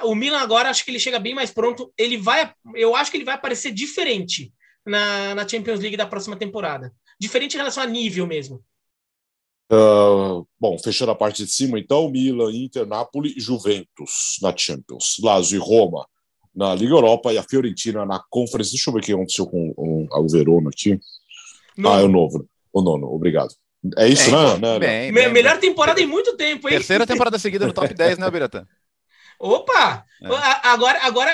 O 0.03 0.13
Milan 0.13 0.39
agora 0.39 0.69
acho 0.69 0.83
que 0.83 0.91
ele 0.91 0.99
chega 0.99 1.19
bem 1.19 1.33
mais 1.33 1.51
pronto, 1.51 1.93
ele 1.97 2.17
vai, 2.17 2.51
eu 2.75 2.95
acho 2.95 3.11
que 3.11 3.17
ele 3.17 3.23
vai 3.23 3.35
aparecer 3.35 3.71
diferente 3.71 4.51
na, 4.85 5.35
na 5.35 5.47
Champions 5.47 5.79
League 5.79 5.95
da 5.95 6.05
próxima 6.05 6.35
temporada. 6.35 6.93
Diferente 7.19 7.53
em 7.53 7.57
relação 7.57 7.83
a 7.83 7.85
nível 7.85 8.25
mesmo. 8.27 8.63
Uh, 9.71 10.47
bom, 10.59 10.79
fechando 10.79 11.11
a 11.11 11.15
parte 11.15 11.45
de 11.45 11.51
cima, 11.51 11.77
então, 11.77 12.09
Milan, 12.09 12.51
Inter, 12.51 12.87
Napoli 12.87 13.35
e 13.37 13.39
Juventus 13.39 14.37
na 14.41 14.55
Champions, 14.55 15.17
Lazio 15.21 15.57
e 15.57 15.59
Roma 15.59 16.07
na 16.55 16.73
Liga 16.73 16.93
Europa 16.93 17.31
e 17.31 17.37
a 17.37 17.43
Fiorentina 17.43 18.05
na 18.05 18.19
Conference. 18.29 18.71
Deixa 18.71 18.89
eu 18.89 18.93
ver 18.93 18.99
o 18.99 19.03
que 19.03 19.13
aconteceu 19.13 19.45
com 19.45 19.73
o 19.77 20.27
Verona 20.27 20.69
aqui. 20.69 20.99
Nono. 21.77 21.95
Ah, 21.95 22.01
é 22.01 22.03
o 22.03 22.07
novo. 22.07 22.47
O 22.73 22.81
nono, 22.81 23.07
obrigado. 23.07 23.53
É 23.97 24.07
isso, 24.07 24.29
bem, 24.29 24.59
né? 24.59 24.79
Bem, 24.79 25.13
bem, 25.13 25.31
melhor 25.31 25.57
temporada 25.57 26.01
em 26.01 26.05
muito 26.05 26.35
tempo, 26.35 26.67
hein? 26.67 26.75
Terceira 26.75 27.07
temporada 27.07 27.39
seguida 27.39 27.65
no 27.65 27.73
top 27.73 27.93
10, 27.95 28.17
né, 28.17 28.29
Biratan? 28.29 28.67
Opa! 29.39 30.03
É. 30.21 30.27
Agora, 30.67 30.99
agora, 31.01 31.31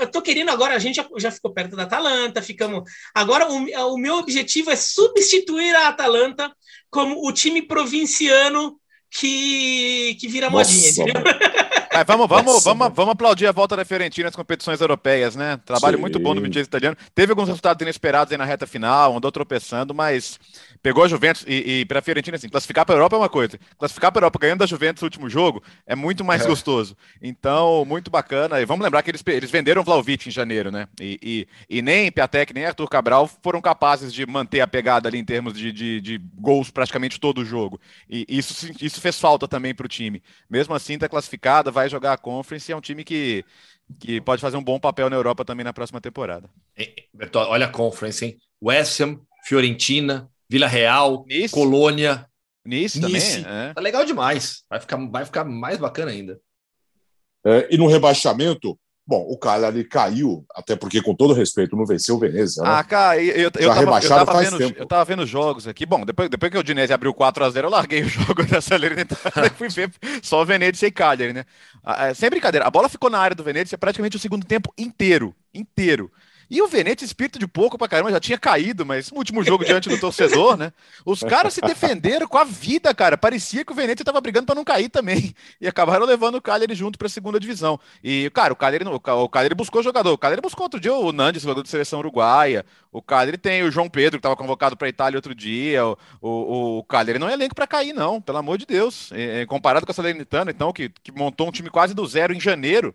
eu 0.00 0.10
tô 0.10 0.20
querendo 0.20 0.50
agora, 0.50 0.74
a 0.74 0.78
gente 0.78 0.96
já, 0.96 1.08
já 1.16 1.30
ficou 1.30 1.54
perto 1.54 1.74
da 1.74 1.84
Atalanta, 1.84 2.42
ficamos. 2.42 2.82
Agora, 3.14 3.50
o, 3.50 3.94
o 3.94 3.96
meu 3.96 4.16
objetivo 4.16 4.70
é 4.70 4.76
substituir 4.76 5.74
a 5.74 5.88
Atalanta 5.88 6.54
como 6.96 7.28
o 7.28 7.30
time 7.30 7.60
provinciano 7.60 8.80
que, 9.10 10.16
que 10.18 10.26
vira 10.28 10.48
Nossa, 10.48 10.72
modinha? 10.72 11.12
Mas 11.92 12.04
vamos, 12.06 12.26
vamos, 12.26 12.64
vamos, 12.64 12.92
vamos 12.94 13.12
aplaudir 13.12 13.46
a 13.46 13.52
volta 13.52 13.74
da 13.76 13.84
Fiorentina 13.84 14.26
nas 14.26 14.36
competições 14.36 14.80
europeias, 14.80 15.34
né? 15.34 15.58
Trabalho 15.64 15.96
Sim. 15.96 16.00
muito 16.02 16.18
bom 16.18 16.34
no 16.34 16.42
Midtjazz 16.42 16.66
italiano. 16.66 16.96
Teve 17.14 17.32
alguns 17.32 17.48
resultados 17.48 17.80
inesperados 17.82 18.32
aí 18.32 18.38
na 18.38 18.44
reta 18.44 18.66
final, 18.66 19.16
andou 19.16 19.32
tropeçando, 19.32 19.94
mas 19.94 20.38
pegou 20.82 21.04
a 21.04 21.08
Juventus 21.08 21.44
e, 21.48 21.80
e 21.80 21.84
para 21.86 22.00
a 22.00 22.02
Fiorentina, 22.02 22.36
assim, 22.36 22.48
classificar 22.48 22.84
para 22.84 22.94
a 22.94 22.98
Europa 22.98 23.16
é 23.16 23.18
uma 23.18 23.28
coisa. 23.28 23.58
Classificar 23.78 24.12
para 24.12 24.20
a 24.20 24.24
Europa 24.24 24.38
ganhando 24.38 24.58
da 24.60 24.66
Juventus 24.66 25.02
no 25.02 25.06
último 25.06 25.28
jogo 25.30 25.62
é 25.86 25.96
muito 25.96 26.24
mais 26.24 26.42
é. 26.42 26.46
gostoso. 26.46 26.96
Então, 27.22 27.84
muito 27.86 28.10
bacana. 28.10 28.60
E 28.60 28.66
vamos 28.66 28.84
lembrar 28.84 29.02
que 29.02 29.10
eles, 29.10 29.22
eles 29.26 29.50
venderam 29.50 29.80
o 29.80 29.84
Vlaovic 29.84 30.28
em 30.28 30.32
janeiro, 30.32 30.70
né? 30.70 30.86
E, 31.00 31.18
e, 31.22 31.78
e 31.78 31.82
nem 31.82 32.12
Piatek 32.12 32.52
nem 32.52 32.66
Arthur 32.66 32.88
Cabral 32.88 33.28
foram 33.42 33.60
capazes 33.60 34.12
de 34.12 34.26
manter 34.26 34.60
a 34.60 34.66
pegada 34.66 35.08
ali 35.08 35.18
em 35.18 35.24
termos 35.24 35.54
de, 35.54 35.72
de, 35.72 36.00
de 36.00 36.18
gols 36.34 36.70
praticamente 36.70 37.18
todo 37.18 37.38
o 37.38 37.44
jogo. 37.44 37.80
E 38.08 38.26
isso, 38.28 38.70
isso 38.80 39.00
fez 39.00 39.18
falta 39.18 39.48
também 39.48 39.74
para 39.74 39.86
o 39.86 39.88
time. 39.88 40.22
Mesmo 40.50 40.74
assim, 40.74 40.94
está 40.94 41.08
classificada, 41.08 41.70
vai 41.70 41.86
vai 41.86 41.88
jogar 41.88 42.12
a 42.12 42.18
Conference 42.18 42.70
e 42.70 42.72
é 42.72 42.76
um 42.76 42.80
time 42.80 43.04
que, 43.04 43.44
que 44.00 44.20
pode 44.20 44.42
fazer 44.42 44.56
um 44.56 44.62
bom 44.62 44.78
papel 44.78 45.08
na 45.08 45.16
Europa 45.16 45.44
também 45.44 45.64
na 45.64 45.72
próxima 45.72 46.00
temporada. 46.00 46.50
olha 47.34 47.66
a 47.66 47.70
Conference, 47.70 48.24
hein? 48.24 48.36
West 48.62 49.00
Ham, 49.00 49.20
Fiorentina, 49.44 50.28
Vila 50.48 50.66
Real, 50.66 51.24
nice. 51.26 51.54
Colônia. 51.54 52.26
Nice, 52.64 53.00
nice. 53.00 53.42
também. 53.42 53.52
É. 53.52 53.74
Tá 53.74 53.80
legal 53.80 54.04
demais. 54.04 54.64
Vai 54.68 54.80
ficar, 54.80 54.96
vai 55.08 55.24
ficar 55.24 55.44
mais 55.44 55.78
bacana 55.78 56.10
ainda. 56.10 56.40
É, 57.44 57.68
e 57.70 57.78
no 57.78 57.86
rebaixamento, 57.86 58.78
Bom, 59.08 59.24
o 59.28 59.38
Cagliari 59.38 59.84
caiu, 59.84 60.44
até 60.52 60.74
porque, 60.74 61.00
com 61.00 61.14
todo 61.14 61.32
respeito, 61.32 61.76
não 61.76 61.86
venceu 61.86 62.16
o 62.16 62.18
Venezia. 62.18 62.60
Né? 62.60 62.68
Ah, 62.68 62.82
cara, 62.82 63.22
eu, 63.22 63.36
eu, 63.36 63.42
eu, 63.44 63.50
tava, 63.50 64.02
eu, 64.02 64.08
tava 64.08 64.42
vendo, 64.42 64.58
tempo. 64.58 64.80
eu 64.80 64.86
tava 64.86 65.04
vendo 65.04 65.24
jogos 65.24 65.68
aqui. 65.68 65.86
Bom, 65.86 66.04
depois, 66.04 66.28
depois 66.28 66.50
que 66.50 66.58
o 66.58 66.62
Dinese 66.64 66.92
abriu 66.92 67.14
4x0, 67.14 67.62
eu 67.62 67.70
larguei 67.70 68.02
o 68.02 68.08
jogo 68.10 68.44
da 68.44 68.60
Salernitana 68.60 69.46
e 69.46 69.50
fui 69.50 69.68
ver 69.68 69.92
só 70.20 70.42
o 70.42 70.44
Venezia 70.44 70.88
e 70.88 70.90
Cagliari, 70.90 71.32
né? 71.32 71.44
Ah, 71.84 72.08
é, 72.08 72.14
sem 72.14 72.28
brincadeira, 72.28 72.66
a 72.66 72.70
bola 72.70 72.88
ficou 72.88 73.08
na 73.08 73.20
área 73.20 73.36
do 73.36 73.44
Venezia 73.44 73.78
praticamente 73.78 74.16
o 74.16 74.20
segundo 74.20 74.44
tempo 74.44 74.74
inteiro. 74.76 75.32
Inteiro. 75.54 76.10
E 76.48 76.62
o 76.62 76.68
Venete, 76.68 77.04
espírito 77.04 77.38
de 77.38 77.46
pouco 77.46 77.76
pra 77.76 77.88
caramba, 77.88 78.10
já 78.10 78.20
tinha 78.20 78.38
caído, 78.38 78.86
mas 78.86 79.10
último 79.12 79.42
jogo 79.42 79.64
diante 79.64 79.88
do 79.88 79.98
torcedor, 79.98 80.56
né? 80.56 80.72
Os 81.04 81.20
caras 81.20 81.54
se 81.54 81.60
defenderam 81.60 82.28
com 82.28 82.38
a 82.38 82.44
vida, 82.44 82.94
cara. 82.94 83.18
Parecia 83.18 83.64
que 83.64 83.72
o 83.72 83.74
Venete 83.74 84.04
tava 84.04 84.20
brigando 84.20 84.46
para 84.46 84.54
não 84.54 84.64
cair 84.64 84.88
também. 84.88 85.34
E 85.60 85.66
acabaram 85.66 86.06
levando 86.06 86.36
o 86.36 86.42
Cagliari 86.42 86.74
junto 86.74 86.98
pra 86.98 87.08
segunda 87.08 87.40
divisão. 87.40 87.80
E, 88.02 88.30
cara, 88.30 88.52
o 88.52 88.56
Cagliari, 88.56 88.84
o 88.86 89.28
Cagliari 89.28 89.54
buscou 89.54 89.82
jogador. 89.82 90.12
O 90.12 90.18
Cagliari 90.18 90.42
buscou 90.42 90.64
outro 90.64 90.78
dia 90.78 90.92
o 90.92 91.12
Nandes, 91.12 91.42
jogador 91.42 91.62
de 91.62 91.68
seleção 91.68 91.98
uruguaia. 91.98 92.64
O 92.92 93.02
Cagliari 93.02 93.38
tem 93.38 93.62
o 93.62 93.70
João 93.70 93.88
Pedro, 93.88 94.18
que 94.18 94.22
tava 94.22 94.36
convocado 94.36 94.76
pra 94.76 94.88
Itália 94.88 95.18
outro 95.18 95.34
dia. 95.34 95.84
O, 95.86 95.96
o, 96.20 96.78
o 96.78 96.84
Cagliari 96.84 97.18
não 97.18 97.28
é 97.28 97.32
elenco 97.32 97.54
para 97.54 97.66
cair, 97.66 97.92
não, 97.92 98.20
pelo 98.20 98.38
amor 98.38 98.58
de 98.58 98.66
Deus. 98.66 99.10
Comparado 99.48 99.84
com 99.84 99.92
a 99.92 99.94
Salernitana, 99.94 100.50
então, 100.50 100.72
que, 100.72 100.90
que 101.02 101.10
montou 101.10 101.48
um 101.48 101.52
time 101.52 101.70
quase 101.70 101.92
do 101.94 102.06
zero 102.06 102.32
em 102.32 102.40
janeiro. 102.40 102.94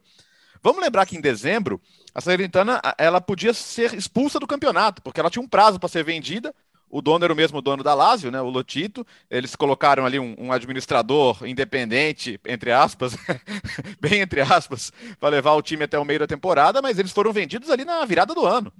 Vamos 0.63 0.81
lembrar 0.81 1.05
que 1.05 1.17
em 1.17 1.21
dezembro 1.21 1.81
a 2.13 2.21
Salernitana 2.21 2.81
ela 2.97 3.19
podia 3.19 3.53
ser 3.53 3.93
expulsa 3.93 4.39
do 4.39 4.47
campeonato, 4.47 5.01
porque 5.01 5.19
ela 5.19 5.29
tinha 5.29 5.41
um 5.41 5.47
prazo 5.47 5.79
para 5.79 5.89
ser 5.89 6.03
vendida. 6.03 6.53
O 6.89 7.01
dono 7.01 7.23
era 7.23 7.31
o 7.31 7.35
mesmo 7.35 7.61
dono 7.61 7.83
da 7.83 7.93
Lazio, 7.93 8.29
né, 8.29 8.41
o 8.41 8.49
Lotito. 8.49 9.07
Eles 9.29 9.55
colocaram 9.55 10.05
ali 10.05 10.19
um, 10.19 10.35
um 10.37 10.51
administrador 10.51 11.47
independente, 11.47 12.37
entre 12.45 12.71
aspas, 12.71 13.15
bem 13.99 14.19
entre 14.19 14.41
aspas, 14.41 14.91
para 15.17 15.29
levar 15.29 15.53
o 15.53 15.61
time 15.61 15.85
até 15.85 15.97
o 15.97 16.03
meio 16.03 16.19
da 16.19 16.27
temporada, 16.27 16.81
mas 16.81 16.99
eles 16.99 17.13
foram 17.13 17.31
vendidos 17.31 17.69
ali 17.69 17.85
na 17.85 18.03
virada 18.05 18.35
do 18.35 18.45
ano. 18.45 18.73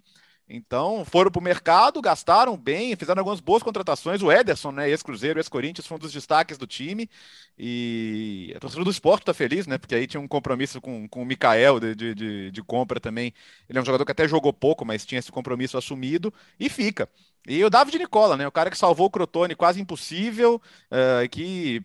Então, 0.54 1.06
foram 1.06 1.32
para 1.32 1.40
o 1.40 1.44
mercado, 1.44 2.02
gastaram 2.02 2.58
bem, 2.58 2.94
fizeram 2.98 3.22
algumas 3.22 3.40
boas 3.40 3.64
contratações. 3.64 4.22
O 4.22 4.30
Ederson, 4.30 4.74
né, 4.74 4.90
ex-Cruzeiro, 4.90 5.40
ex-Corinthians, 5.40 5.88
foi 5.88 5.96
um 5.96 6.00
dos 6.00 6.12
destaques 6.12 6.58
do 6.58 6.68
time. 6.68 7.10
E 7.58 8.52
a 8.54 8.60
torcida 8.60 8.84
do 8.84 8.92
esporte 8.92 9.22
está 9.22 9.34
feliz, 9.34 9.66
né? 9.66 9.78
Porque 9.78 9.96
aí 9.96 10.06
tinha 10.06 10.20
um 10.20 10.28
compromisso 10.28 10.82
com, 10.82 11.08
com 11.08 11.22
o 11.22 11.26
Mikael 11.26 11.80
de, 11.80 11.96
de, 11.96 12.52
de, 12.52 12.64
compra 12.64 13.00
também. 13.00 13.34
Ele 13.70 13.80
é 13.80 13.82
um 13.82 13.86
jogador 13.86 14.04
que 14.04 14.12
até 14.12 14.28
jogou 14.28 14.52
pouco, 14.52 14.84
mas 14.84 15.06
tinha 15.06 15.20
esse 15.20 15.32
compromisso 15.32 15.78
assumido 15.78 16.34
e 16.60 16.68
fica. 16.68 17.08
E 17.48 17.64
o 17.64 17.70
David 17.70 17.98
Nicola, 17.98 18.36
né? 18.36 18.46
O 18.46 18.52
cara 18.52 18.70
que 18.70 18.78
salvou 18.78 19.08
o 19.08 19.10
Crotone 19.10 19.56
quase 19.56 19.80
impossível, 19.80 20.62
uh, 20.92 21.30
que 21.30 21.82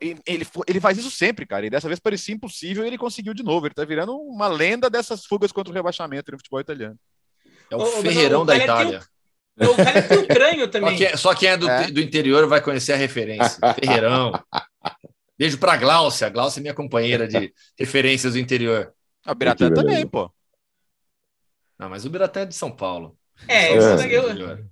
ele, 0.00 0.46
ele 0.66 0.80
faz 0.80 0.98
isso 0.98 1.10
sempre, 1.10 1.46
cara. 1.46 1.66
E 1.66 1.70
dessa 1.70 1.88
vez 1.88 1.98
parecia 1.98 2.34
impossível 2.34 2.84
e 2.84 2.86
ele 2.86 2.98
conseguiu 2.98 3.34
de 3.34 3.42
novo. 3.42 3.66
Ele 3.66 3.74
tá 3.74 3.84
virando 3.84 4.16
uma 4.16 4.46
lenda 4.46 4.88
dessas 4.88 5.24
fugas 5.24 5.50
contra 5.50 5.72
o 5.72 5.74
rebaixamento 5.74 6.30
no 6.30 6.38
futebol 6.38 6.60
italiano. 6.60 6.98
É 7.70 7.76
o, 7.76 7.82
o 7.82 7.86
ferreirão 7.86 8.42
o, 8.42 8.44
da 8.44 8.56
Itália. 8.56 9.02
o 9.56 9.76
cara 9.76 9.98
é 9.98 10.20
estranho 10.20 10.68
também. 10.70 10.90
Só 10.90 10.96
quem, 10.96 11.06
é, 11.06 11.16
só 11.16 11.34
quem 11.34 11.48
é, 11.48 11.56
do, 11.56 11.68
é 11.68 11.90
do, 11.90 12.00
interior 12.00 12.46
vai 12.46 12.60
conhecer 12.60 12.92
a 12.92 12.96
referência. 12.96 13.58
Ferreirão. 13.74 14.32
Beijo 15.36 15.58
pra 15.58 15.76
Gláucia. 15.76 16.26
A 16.26 16.30
Gláucia 16.30 16.60
é 16.60 16.62
minha 16.62 16.74
companheira 16.74 17.26
de 17.26 17.52
referências 17.78 18.34
do 18.34 18.38
interior. 18.38 18.92
A 19.24 19.34
Biratã 19.34 19.72
também, 19.72 20.06
pô. 20.06 20.30
Não, 21.78 21.88
mas 21.88 22.04
o 22.04 22.10
Biratã 22.10 22.40
é 22.40 22.46
de 22.46 22.54
São 22.54 22.70
Paulo. 22.70 23.16
É, 23.48 23.76
eu, 23.76 23.98
é. 23.98 24.14
eu, 24.14 24.68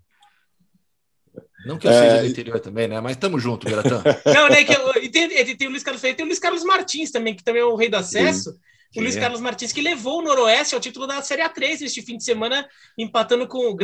não 1.69 1.79
que 1.79 1.87
eu 1.87 1.91
é... 1.91 2.01
seja 2.01 2.23
do 2.23 2.27
interior 2.29 2.61
também, 2.61 2.89
né? 2.89 2.99
Mas 2.99 3.19
tamo 3.19 3.39
junto, 3.39 3.67
Biratã. 3.67 4.03
Não, 4.25 4.49
né? 4.49 4.65
Que 4.65 4.75
eu, 4.75 5.03
e 5.03 5.09
tem, 5.11 5.25
e 5.25 5.55
tem 5.55 5.69
o 5.69 5.71
Luiz 5.71 5.83
Carlos 5.83 6.01
Freire, 6.01 6.17
tem 6.17 6.25
o 6.25 6.27
Luiz 6.27 6.39
Carlos 6.39 6.65
Martins 6.65 7.11
também, 7.11 7.35
que 7.35 7.45
também 7.45 7.61
é 7.61 7.65
o 7.65 7.77
rei 7.77 7.91
do 7.91 7.97
acesso. 7.99 8.53
Sim. 8.53 9.01
O 9.01 9.03
Luiz 9.03 9.17
é. 9.19 9.21
Carlos 9.21 9.41
Martins, 9.43 9.71
que 9.71 9.83
levou 9.83 10.21
o 10.21 10.23
Noroeste 10.23 10.75
ao 10.75 10.81
título 10.81 11.07
da 11.07 11.21
Série 11.21 11.43
A3 11.43 11.83
este 11.83 12.01
fim 12.01 12.17
de 12.17 12.25
semana, 12.25 12.67
empatando 12.97 13.47
com, 13.47 13.77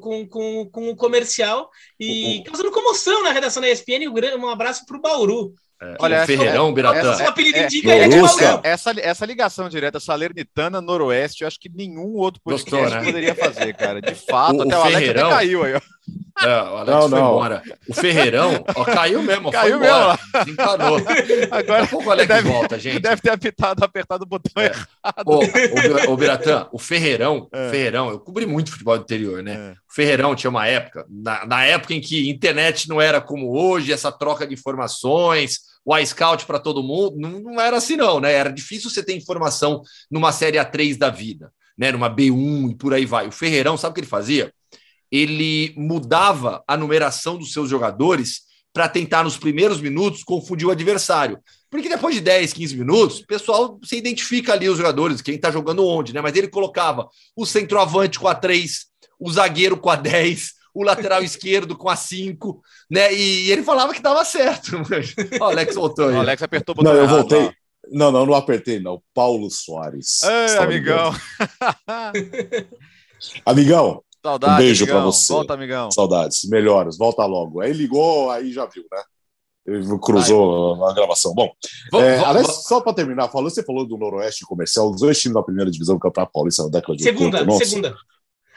com, 0.00 0.26
com, 0.26 0.68
com 0.68 0.90
o 0.90 0.96
comercial 0.96 1.70
e 1.98 2.42
causando 2.44 2.72
comoção 2.72 3.22
na 3.22 3.30
redação 3.30 3.60
da 3.60 3.70
ESPN. 3.70 4.08
Um 4.36 4.48
abraço 4.48 4.84
para 4.84 4.96
o 4.96 5.00
Bauru. 5.00 5.54
É, 5.80 5.94
Olha, 6.00 6.26
Ferreirão, 6.26 6.74
Biratã. 6.74 7.12
Essa, 7.12 7.22
é, 7.22 7.26
é, 7.26 8.64
é, 8.64 8.70
essa, 8.72 9.00
essa 9.00 9.26
ligação 9.26 9.68
direta 9.68 10.00
Salernitana, 10.00 10.80
Noroeste, 10.80 11.42
eu 11.42 11.48
acho 11.48 11.60
que 11.60 11.68
nenhum 11.68 12.16
outro 12.16 12.40
podcast 12.42 12.80
Gostou, 12.80 13.00
né? 13.00 13.04
poderia 13.04 13.34
fazer, 13.34 13.74
cara. 13.74 14.02
De 14.02 14.14
fato, 14.26 14.56
o, 14.56 14.62
até 14.62 14.76
o, 14.76 14.80
o 14.80 14.82
Alex 14.82 15.12
caiu 15.12 15.62
aí, 15.62 15.74
ó. 15.74 15.80
É, 16.40 16.62
o 16.62 16.76
Alex 16.76 16.90
não, 16.90 17.08
foi 17.08 17.18
não. 17.18 17.26
embora. 17.30 17.62
O 17.88 17.94
Ferreirão 17.94 18.64
ó, 18.74 18.84
caiu 18.84 19.22
mesmo, 19.22 19.52
caiu. 19.52 19.78
Mesmo. 19.78 20.18
Desencanou. 20.44 20.96
Agora 21.50 21.82
Daqui 21.82 21.94
o 21.94 22.10
Alex 22.10 22.28
deve, 22.28 22.48
volta, 22.48 22.78
gente. 22.78 22.98
Deve 23.00 23.22
ter 23.22 23.30
apitado, 23.30 23.84
apertado 23.84 24.24
o 24.24 24.26
botão 24.26 24.62
é. 24.62 24.66
errado. 24.66 25.26
Ô, 25.26 26.12
o, 26.12 26.16
Biratã, 26.16 26.66
o 26.72 26.78
Ferreirão, 26.78 27.48
é. 27.52 27.70
Ferreirão, 27.70 28.10
eu 28.10 28.18
cobri 28.18 28.46
muito 28.46 28.70
futebol 28.70 28.96
do 28.96 29.02
interior, 29.02 29.42
né? 29.42 29.76
Ferreirão 30.02 30.34
tinha 30.34 30.50
uma 30.50 30.66
época, 30.66 31.06
na, 31.08 31.44
na 31.46 31.64
época 31.64 31.94
em 31.94 32.00
que 32.00 32.28
internet 32.28 32.88
não 32.88 33.00
era 33.00 33.20
como 33.20 33.56
hoje, 33.58 33.92
essa 33.92 34.12
troca 34.12 34.46
de 34.46 34.54
informações, 34.54 35.60
o 35.84 35.96
iScout 35.96 36.46
para 36.46 36.58
todo 36.58 36.82
mundo, 36.82 37.16
não, 37.16 37.40
não, 37.40 37.60
era 37.60 37.76
assim, 37.76 37.96
não, 37.96 38.20
né? 38.20 38.32
Era 38.32 38.52
difícil 38.52 38.90
você 38.90 39.02
ter 39.02 39.16
informação 39.16 39.82
numa 40.10 40.32
série 40.32 40.58
A3 40.58 40.96
da 40.96 41.10
vida, 41.10 41.52
né? 41.76 41.90
Numa 41.90 42.08
B1 42.08 42.72
e 42.72 42.74
por 42.76 42.94
aí 42.94 43.04
vai. 43.04 43.26
O 43.26 43.32
Ferreirão, 43.32 43.76
sabe 43.76 43.92
o 43.92 43.94
que 43.94 44.00
ele 44.00 44.06
fazia? 44.06 44.52
ele 45.10 45.72
mudava 45.76 46.62
a 46.66 46.76
numeração 46.76 47.38
dos 47.38 47.52
seus 47.52 47.68
jogadores 47.68 48.42
para 48.72 48.88
tentar, 48.88 49.24
nos 49.24 49.36
primeiros 49.36 49.80
minutos, 49.80 50.22
confundir 50.22 50.66
o 50.66 50.70
adversário. 50.70 51.38
Porque 51.70 51.88
depois 51.88 52.14
de 52.14 52.20
10, 52.20 52.52
15 52.52 52.76
minutos, 52.76 53.20
o 53.20 53.26
pessoal 53.26 53.78
se 53.82 53.96
identifica 53.96 54.52
ali 54.52 54.68
os 54.68 54.76
jogadores, 54.76 55.20
quem 55.20 55.34
está 55.34 55.50
jogando 55.50 55.84
onde, 55.86 56.12
né? 56.12 56.20
Mas 56.20 56.36
ele 56.36 56.48
colocava 56.48 57.08
o 57.34 57.44
centroavante 57.44 58.18
com 58.18 58.28
a 58.28 58.34
3, 58.34 58.86
o 59.18 59.30
zagueiro 59.30 59.76
com 59.76 59.90
a 59.90 59.96
10, 59.96 60.52
o 60.74 60.82
lateral 60.82 61.22
esquerdo 61.24 61.76
com 61.76 61.88
a 61.88 61.96
5, 61.96 62.60
né? 62.90 63.12
E 63.12 63.50
ele 63.50 63.62
falava 63.62 63.92
que 63.94 64.02
dava 64.02 64.24
certo. 64.24 64.76
o 65.40 65.44
Alex 65.44 65.74
voltou 65.74 66.08
aí. 66.08 66.14
O 66.14 66.20
Alex 66.20 66.42
apertou 66.42 66.74
o 66.74 66.76
botão. 66.76 66.92
Não, 66.92 67.00
eu 67.00 67.08
voltei. 67.08 67.52
Não, 67.90 68.12
não, 68.12 68.26
não 68.26 68.34
apertei, 68.34 68.80
não. 68.80 69.02
Paulo 69.14 69.50
Soares. 69.50 70.22
Ei, 70.22 70.58
amigão. 70.58 71.14
amigão, 73.46 74.02
Saudades, 74.22 74.54
um 74.54 74.58
beijo 74.58 74.86
para 74.86 75.00
você. 75.00 75.32
Volta, 75.32 75.54
amigão. 75.54 75.90
Saudades. 75.90 76.44
Melhoras. 76.44 76.98
Volta 76.98 77.24
logo. 77.24 77.60
Aí 77.60 77.72
ligou, 77.72 78.30
aí 78.30 78.52
já 78.52 78.66
viu, 78.66 78.84
né? 78.92 79.02
Ele 79.66 79.98
cruzou 79.98 80.82
Ai, 80.82 80.90
a 80.90 80.94
gravação. 80.94 81.34
Bom, 81.34 81.50
vamos, 81.92 82.06
é, 82.06 82.16
vamos, 82.16 82.28
aliás, 82.28 82.64
só 82.64 82.80
para 82.80 82.94
terminar, 82.94 83.28
falou, 83.28 83.50
você 83.50 83.62
falou 83.62 83.86
do 83.86 83.98
Noroeste 83.98 84.46
Comercial, 84.46 84.90
os 84.90 85.00
dois 85.00 85.20
times 85.20 85.34
da 85.34 85.42
primeira 85.42 85.70
divisão 85.70 85.96
do 85.96 86.00
Campeonato 86.00 86.32
Paulista 86.32 86.62
na 86.62 86.70
década 86.70 86.96
de 86.96 87.02
segunda, 87.02 87.40
80. 87.40 87.64
Segunda, 87.64 87.88
segunda. 87.88 87.96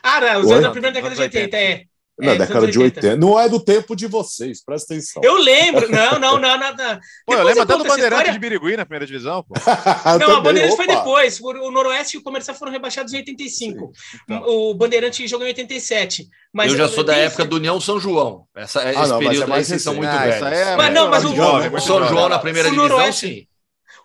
Ah, 0.03 0.21
não, 0.21 0.41
os 0.41 0.47
dois 0.47 0.61
da 0.61 0.71
primeira 0.71 0.93
década 0.93 1.15
de 1.15 1.21
80, 1.21 1.57
é. 1.57 1.85
Na 2.21 2.33
é, 2.33 2.37
década 2.37 2.67
de 2.67 2.77
80. 2.77 3.15
Não 3.15 3.39
é 3.39 3.49
do 3.49 3.59
tempo 3.59 3.95
de 3.95 4.05
vocês, 4.05 4.63
presta 4.63 4.93
atenção. 4.93 5.21
Eu 5.25 5.37
lembro. 5.37 5.89
Não, 5.89 6.19
não, 6.19 6.39
não, 6.39 6.57
não. 6.57 6.99
Pô, 7.25 7.33
eu 7.33 7.43
lembro 7.43 7.63
até 7.63 7.75
do 7.75 7.83
Bandeirante 7.83 8.13
história... 8.13 8.31
de 8.31 8.39
Birigui 8.39 8.77
na 8.77 8.85
primeira 8.85 9.07
divisão. 9.07 9.43
Pô. 9.43 9.55
não, 10.19 10.37
a 10.37 10.41
Bandeirante 10.41 10.75
foi 10.75 10.85
depois. 10.85 11.39
O 11.41 11.71
Noroeste 11.71 12.17
e 12.17 12.19
o 12.19 12.23
Comercial 12.23 12.55
foram 12.55 12.71
rebaixados 12.71 13.11
em 13.13 13.17
85. 13.17 13.91
Então. 14.23 14.43
O 14.45 14.73
Bandeirante 14.75 15.27
jogou 15.27 15.47
em 15.47 15.49
87. 15.49 16.27
Mas 16.53 16.71
eu 16.71 16.77
já 16.77 16.87
sou 16.87 17.03
da 17.03 17.15
época 17.15 17.43
do 17.43 17.55
União 17.55 17.81
São 17.81 17.99
João. 17.99 18.45
Essa, 18.55 18.81
ah, 18.81 18.91
esse 18.91 19.09
não, 19.09 19.19
período 19.19 19.51
é 19.51 19.55
aí 19.55 19.65
vocês 19.65 19.81
são 19.81 19.95
muito 19.95 20.09
ah, 20.09 20.17
velhos. 20.19 20.51
É, 20.51 20.75
mas 20.75 20.93
não, 20.93 21.09
mas 21.09 21.25
o, 21.25 21.29
o 21.29 21.79
São 21.79 22.07
João 22.07 22.29
na 22.29 22.37
primeira 22.37 22.69
divisão, 22.69 23.11
sim. 23.11 23.47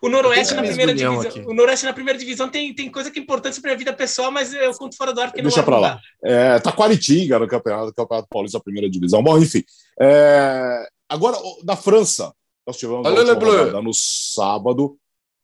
O 0.01 0.09
Noroeste 0.09 0.53
na 0.53 0.63
primeira 0.63 0.93
divisão. 0.93 1.21
Aqui. 1.21 1.39
O 1.41 1.53
Noroeste 1.53 1.85
na 1.85 1.93
primeira 1.93 2.19
divisão 2.19 2.49
tem, 2.49 2.73
tem 2.73 2.89
coisa 2.89 3.09
que 3.09 3.19
é 3.19 3.21
importante 3.21 3.61
para 3.61 3.73
a 3.73 3.75
vida 3.75 3.93
pessoal, 3.93 4.31
mas 4.31 4.53
eu 4.53 4.73
conto 4.73 4.95
fora 4.95 5.13
do 5.13 5.21
ar 5.21 5.27
porque 5.29 5.41
Deixa 5.41 5.63
para 5.63 5.79
lá. 5.79 5.99
É, 6.23 6.59
Taquaritinga 6.59 7.39
no 7.39 7.47
campeonato, 7.47 7.93
campeonato 7.93 8.27
Paulista, 8.29 8.59
primeira 8.59 8.89
divisão. 8.89 9.23
Bom, 9.23 9.37
enfim. 9.37 9.63
É, 9.99 10.87
agora, 11.09 11.37
na 11.63 11.75
França, 11.75 12.33
nós 12.65 12.77
tivemos 12.77 13.05
a 13.05 13.81
no 13.81 13.93
sábado, 13.93 14.97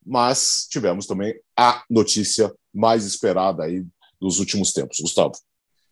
mas 0.06 0.68
tivemos 0.70 1.08
também 1.08 1.34
a 1.58 1.84
notícia 1.90 2.54
mais 2.74 3.06
esperada 3.06 3.64
aí 3.64 3.84
dos 4.20 4.40
últimos 4.40 4.74
tempos. 4.74 4.98
Gustavo. 5.00 5.34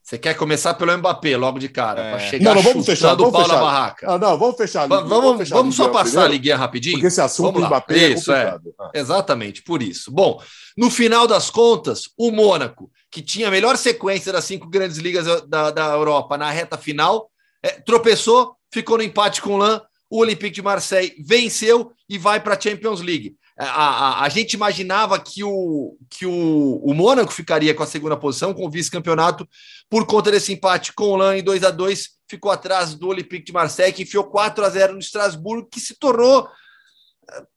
Você 0.03 0.17
quer 0.17 0.33
começar 0.35 0.73
pelo 0.73 0.97
Mbappé 0.97 1.37
logo 1.37 1.59
de 1.59 1.69
cara, 1.69 2.01
é. 2.01 2.09
para 2.09 2.19
chegar 2.19 2.43
não, 2.43 2.55
não, 2.55 2.61
vamos 2.61 2.85
fechar, 2.85 3.15
do 3.15 3.29
vamos 3.29 3.47
fechar. 3.47 3.61
barraca. 3.61 4.07
Ah, 4.09 4.17
não, 4.17 4.37
vamos 4.37 4.57
fechar. 4.57 4.87
Vamos, 4.87 5.09
vamos, 5.09 5.37
fechar 5.37 5.55
vamos 5.55 5.75
só 5.75 5.89
passar 5.89 6.03
primeiro, 6.03 6.25
a 6.25 6.33
liguinha 6.33 6.57
rapidinho. 6.57 6.95
Porque 6.95 7.07
esse 7.07 7.21
assunto 7.21 7.59
do 7.59 7.67
Mbappé 7.67 7.97
é 7.97 8.09
isso, 8.09 8.31
é 8.31 8.51
complicado. 8.51 8.91
É. 8.93 8.99
Exatamente, 8.99 9.61
por 9.63 9.81
isso. 9.81 10.11
Bom, 10.11 10.41
no 10.75 10.89
final 10.89 11.27
das 11.27 11.49
contas, 11.49 12.09
o 12.17 12.31
Mônaco, 12.31 12.91
que 13.09 13.21
tinha 13.21 13.47
a 13.47 13.51
melhor 13.51 13.77
sequência 13.77 14.33
das 14.33 14.43
cinco 14.43 14.67
grandes 14.69 14.97
ligas 14.97 15.25
da, 15.47 15.69
da 15.69 15.93
Europa 15.93 16.37
na 16.37 16.49
reta 16.49 16.77
final, 16.77 17.29
é, 17.63 17.69
tropeçou, 17.69 18.55
ficou 18.73 18.97
no 18.97 19.03
empate 19.03 19.41
com 19.41 19.53
o 19.53 19.57
Lan, 19.57 19.81
o 20.09 20.19
Olympique 20.19 20.55
de 20.55 20.61
Marseille 20.61 21.15
venceu 21.25 21.91
e 22.09 22.17
vai 22.17 22.39
para 22.41 22.55
a 22.55 22.59
Champions 22.59 23.01
League. 23.01 23.35
A, 23.63 23.65
a, 23.65 24.23
a, 24.23 24.29
gente 24.29 24.53
imaginava 24.53 25.19
que 25.19 25.43
o, 25.43 25.95
que 26.09 26.25
o, 26.25 26.81
o 26.83 26.93
Mônaco 26.95 27.31
ficaria 27.31 27.75
com 27.75 27.83
a 27.83 27.87
segunda 27.87 28.17
posição, 28.17 28.55
com 28.55 28.65
o 28.65 28.69
vice-campeonato, 28.69 29.47
por 29.87 30.07
conta 30.07 30.31
desse 30.31 30.51
empate 30.51 30.93
com 30.93 31.09
o 31.09 31.15
Lan 31.15 31.37
em 31.37 31.43
2 31.43 31.63
a 31.63 31.69
2 31.69 32.09
ficou 32.27 32.49
atrás 32.49 32.95
do 32.95 33.09
Olympique 33.09 33.45
de 33.45 33.53
Marseille, 33.53 33.93
que 33.93 34.03
enfiou 34.03 34.23
4 34.23 34.63
a 34.63 34.69
0 34.69 34.93
no 34.93 34.99
Estrasburgo, 34.99 35.67
que 35.69 35.79
se 35.79 35.95
tornou. 35.95 36.47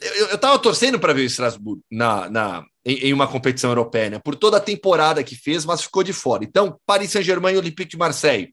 Eu 0.00 0.34
estava 0.34 0.58
torcendo 0.58 0.98
para 0.98 1.12
ver 1.12 1.22
o 1.22 1.26
Estrasburgo 1.26 1.82
na, 1.90 2.28
na, 2.28 2.64
em, 2.84 3.08
em, 3.08 3.12
uma 3.12 3.26
competição 3.26 3.70
europeia, 3.70 4.10
né? 4.10 4.18
por 4.18 4.36
toda 4.36 4.56
a 4.56 4.60
temporada 4.60 5.24
que 5.24 5.34
fez, 5.34 5.64
mas 5.64 5.82
ficou 5.82 6.02
de 6.02 6.12
fora. 6.12 6.44
Então, 6.44 6.78
Paris 6.84 7.12
Saint-Germain 7.12 7.54
e 7.54 7.58
Olympique 7.58 7.92
de 7.92 7.96
Marseille, 7.96 8.52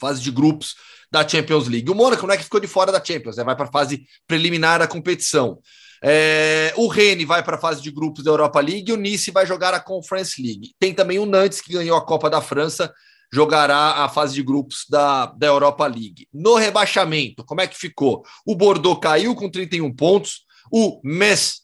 fase 0.00 0.22
de 0.22 0.30
grupos 0.30 0.76
da 1.10 1.26
Champions 1.28 1.68
League. 1.68 1.90
O 1.90 1.94
Mônaco 1.94 2.26
não 2.26 2.32
é 2.32 2.36
que 2.36 2.44
ficou 2.44 2.60
de 2.60 2.66
fora 2.68 2.92
da 2.92 3.04
Champions, 3.04 3.36
né? 3.36 3.44
vai 3.44 3.56
para 3.56 3.66
a 3.66 3.72
fase 3.72 4.04
preliminar 4.26 4.78
da 4.78 4.86
competição. 4.86 5.58
É, 6.02 6.72
o 6.76 6.88
Rennes 6.88 7.26
vai 7.26 7.42
para 7.42 7.56
a 7.56 7.60
fase 7.60 7.82
de 7.82 7.90
grupos 7.90 8.24
da 8.24 8.30
Europa 8.30 8.58
League 8.60 8.90
e 8.90 8.92
o 8.92 8.96
Nice 8.96 9.30
vai 9.30 9.46
jogar 9.46 9.74
a 9.74 9.80
Conference 9.80 10.40
League. 10.40 10.72
Tem 10.78 10.94
também 10.94 11.18
o 11.18 11.26
Nantes, 11.26 11.60
que 11.60 11.72
ganhou 11.72 11.96
a 11.96 12.04
Copa 12.04 12.30
da 12.30 12.40
França, 12.40 12.92
jogará 13.32 14.04
a 14.04 14.08
fase 14.08 14.34
de 14.34 14.42
grupos 14.42 14.86
da, 14.88 15.26
da 15.26 15.46
Europa 15.46 15.86
League. 15.86 16.26
No 16.32 16.56
rebaixamento, 16.56 17.44
como 17.44 17.60
é 17.60 17.66
que 17.66 17.78
ficou? 17.78 18.24
O 18.46 18.54
Bordeaux 18.54 19.00
caiu 19.00 19.34
com 19.34 19.50
31 19.50 19.94
pontos, 19.94 20.44
o 20.72 21.00
Metz 21.04 21.60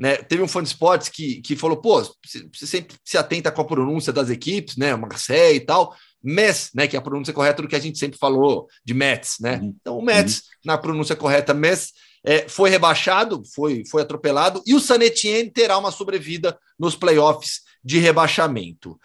né, 0.00 0.16
teve 0.16 0.42
um 0.42 0.48
fã 0.48 0.62
de 0.62 0.68
esportes 0.70 1.10
que, 1.10 1.42
que 1.42 1.54
falou: 1.54 1.76
pô, 1.76 2.02
você 2.02 2.66
sempre 2.66 2.96
se 3.04 3.18
atenta 3.18 3.52
com 3.52 3.60
a 3.60 3.66
pronúncia 3.66 4.10
das 4.10 4.30
equipes, 4.30 4.78
né? 4.78 4.96
Marseille 4.96 5.58
e 5.58 5.60
tal. 5.60 5.94
Metz, 6.22 6.70
né, 6.74 6.86
que 6.86 6.96
é 6.96 6.98
a 6.98 7.02
pronúncia 7.02 7.34
correta 7.34 7.60
do 7.60 7.68
que 7.68 7.76
a 7.76 7.80
gente 7.80 7.98
sempre 7.98 8.18
falou 8.18 8.66
de 8.82 8.94
Metz, 8.94 9.36
né? 9.40 9.56
Uhum. 9.56 9.74
Então, 9.78 9.98
o 9.98 10.02
Metz, 10.02 10.36
uhum. 10.36 10.42
na 10.64 10.78
pronúncia 10.78 11.14
correta, 11.14 11.52
Metz, 11.52 11.92
é, 12.24 12.48
foi 12.48 12.70
rebaixado, 12.70 13.42
foi, 13.54 13.84
foi 13.90 14.02
atropelado, 14.02 14.62
e 14.66 14.74
o 14.74 14.80
Sanetien 14.80 15.48
terá 15.48 15.78
uma 15.78 15.90
sobrevida 15.90 16.58
nos 16.78 16.94
playoffs 16.94 17.62
de 17.82 17.98
rebaixamento. 17.98 18.98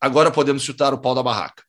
Agora 0.00 0.30
podemos 0.30 0.62
chutar 0.62 0.92
o 0.92 1.00
pau 1.00 1.14
da 1.14 1.22
barraca. 1.22 1.62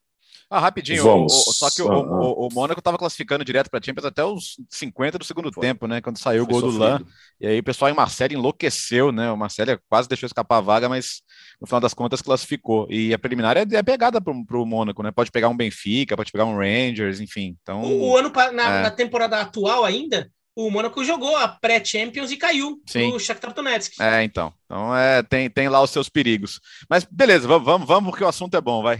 Ah, 0.52 0.60
rapidinho. 0.60 1.04
Vamos. 1.04 1.32
O, 1.32 1.52
o, 1.52 1.54
só 1.54 1.70
que 1.70 1.80
o, 1.80 1.88
o, 1.88 2.48
o 2.48 2.50
Mônaco 2.52 2.80
estava 2.80 2.98
classificando 2.98 3.46
direto 3.46 3.70
para 3.70 3.80
a 3.80 3.84
Champions 3.84 4.06
até 4.06 4.24
os 4.24 4.56
50 4.68 5.20
do 5.20 5.24
segundo 5.24 5.54
Foi. 5.54 5.62
tempo, 5.62 5.86
né? 5.86 6.02
Quando 6.02 6.18
saiu 6.18 6.44
Foi 6.44 6.58
o 6.58 6.60
gol 6.60 6.72
sofrido. 6.72 6.80
do 6.80 7.04
Lan. 7.04 7.12
E 7.40 7.46
aí 7.46 7.60
o 7.60 7.64
pessoal 7.64 7.92
em 7.92 7.94
Marcelo 7.94 8.34
enlouqueceu, 8.34 9.12
né? 9.12 9.32
O 9.32 9.38
Marcelo 9.38 9.80
quase 9.88 10.10
deixou 10.10 10.26
escapar 10.26 10.58
a 10.58 10.62
vaga, 10.62 10.90
mas 10.90 11.22
no 11.62 11.68
final 11.68 11.80
das 11.80 11.94
contas 11.94 12.20
classificou. 12.24 12.88
E 12.90 13.14
a 13.14 13.20
preliminar 13.20 13.58
é, 13.58 13.62
é 13.62 13.84
pegada 13.84 14.20
para 14.20 14.34
o 14.34 14.66
Mônaco, 14.66 15.04
né? 15.04 15.12
Pode 15.12 15.32
pegar 15.32 15.50
um 15.50 15.58
Benfica, 15.58 16.18
pode 16.18 16.32
pegar 16.32 16.46
um 16.46 16.58
Rangers, 16.58 17.20
enfim. 17.20 17.56
Então, 17.62 17.84
o, 17.84 18.18
ano 18.18 18.32
na, 18.52 18.78
é. 18.78 18.82
na 18.82 18.92
temporada 18.92 19.40
atual 19.40 19.86
ainda, 19.86 20.32
o 20.60 20.70
Mônaco 20.70 21.02
jogou 21.06 21.38
a 21.38 21.48
pré-Champions 21.48 22.32
e 22.32 22.38
caiu 22.38 22.82
Sim. 22.86 23.14
no 23.14 23.20
Shakhtar 23.20 23.54
Donetsk. 23.54 23.94
É, 24.02 24.24
então. 24.26 24.54
Então 24.66 24.96
é, 24.96 25.24
tem, 25.24 25.50
tem 25.50 25.70
lá 25.70 25.82
os 25.82 25.90
seus 25.90 26.10
perigos. 26.10 26.60
Mas 26.90 27.06
beleza, 27.10 27.48
vamos, 27.48 27.66
vamos, 27.66 27.88
vamos 27.88 28.10
porque 28.10 28.26
o 28.26 28.28
assunto 28.28 28.58
é 28.58 28.60
bom, 28.60 28.84
vai. 28.84 29.00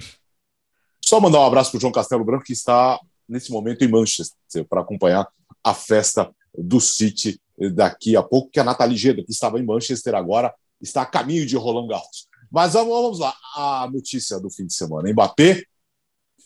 Só 1.04 1.20
mandar 1.20 1.42
um 1.42 1.46
abraço 1.46 1.72
para 1.72 1.78
o 1.78 1.82
João 1.82 1.92
Castelo 1.92 2.24
Branco, 2.24 2.46
que 2.46 2.54
está 2.54 2.98
nesse 3.28 3.52
momento 3.52 3.84
em 3.84 3.90
Manchester, 3.90 4.66
para 4.70 4.80
acompanhar 4.80 5.28
a 5.62 5.74
festa 5.74 6.34
do 6.58 6.80
City 6.80 7.42
daqui 7.74 8.16
a 8.16 8.24
pouco, 8.24 8.50
que 8.50 8.60
a 8.60 8.64
Nathalie 8.64 8.98
Geda, 8.98 9.22
que 9.22 9.32
estava 9.32 9.60
em 9.60 9.66
Manchester 9.66 10.16
agora, 10.16 10.54
está 10.82 11.02
a 11.02 11.06
caminho 11.06 11.46
de 11.46 11.58
Roland 11.58 11.88
Garros. 11.88 12.30
Mas 12.50 12.72
vamos 12.72 13.20
lá, 13.20 13.36
a 13.56 13.90
notícia 13.92 14.40
do 14.40 14.50
fim 14.50 14.66
de 14.66 14.74
semana. 14.74 15.12
Mbappé 15.12 15.62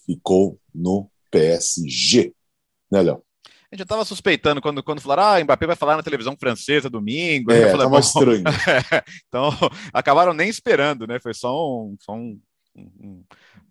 ficou 0.07 0.59
no 0.73 1.07
PSG, 1.29 2.33
né, 2.91 3.03
Léo? 3.03 3.23
A 3.73 3.75
gente 3.75 3.79
já 3.79 3.85
estava 3.85 4.05
suspeitando 4.05 4.61
quando, 4.61 4.83
quando 4.83 5.01
falaram, 5.01 5.23
ah, 5.23 5.43
Mbappé 5.43 5.65
vai 5.65 5.75
falar 5.75 5.97
na 5.97 6.03
televisão 6.03 6.37
francesa 6.39 6.91
domingo. 6.91 7.49
É, 7.51 7.71
falei, 7.71 7.87
tava 7.87 7.99
estranho. 7.99 8.43
então, 9.27 9.49
acabaram 9.91 10.31
nem 10.31 10.47
esperando, 10.47 11.07
né? 11.07 11.19
Foi 11.19 11.33
só 11.33 11.51
um, 11.81 11.95
só 11.99 12.13
um, 12.13 12.39
um 12.75 13.23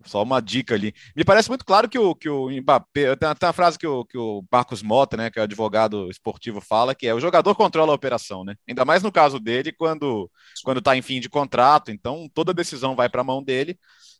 só 0.03 0.21
uma 0.21 0.41
dica 0.41 0.75
ali. 0.75 0.93
Me 1.15 1.23
parece 1.23 1.47
muito 1.47 1.63
claro 1.63 1.87
que 1.87 1.97
o, 1.97 2.13
que 2.13 2.27
o 2.27 2.49
Mbappé. 2.49 3.15
Tem, 3.15 3.33
tem 3.33 3.47
uma 3.47 3.53
frase 3.53 3.79
que 3.79 3.87
o, 3.87 4.03
que 4.03 4.17
o 4.17 4.43
Marcos 4.51 4.83
Mota, 4.83 5.15
né, 5.15 5.31
que 5.31 5.39
é 5.39 5.41
o 5.41 5.45
advogado 5.45 6.09
esportivo, 6.09 6.59
fala, 6.59 6.93
que 6.93 7.07
é 7.07 7.13
o 7.13 7.19
jogador 7.21 7.55
controla 7.55 7.93
a 7.93 7.95
operação, 7.95 8.43
né? 8.43 8.55
Ainda 8.67 8.83
mais 8.83 9.01
no 9.03 9.11
caso 9.11 9.39
dele, 9.39 9.71
quando 9.71 10.29
quando 10.65 10.79
está 10.79 10.97
em 10.97 11.01
fim 11.01 11.21
de 11.21 11.29
contrato, 11.29 11.91
então 11.91 12.29
toda 12.33 12.53
decisão 12.53 12.93
vai 12.93 13.07
para 13.07 13.21
a 13.21 13.25
mão 13.25 13.41
dele. 13.41 13.79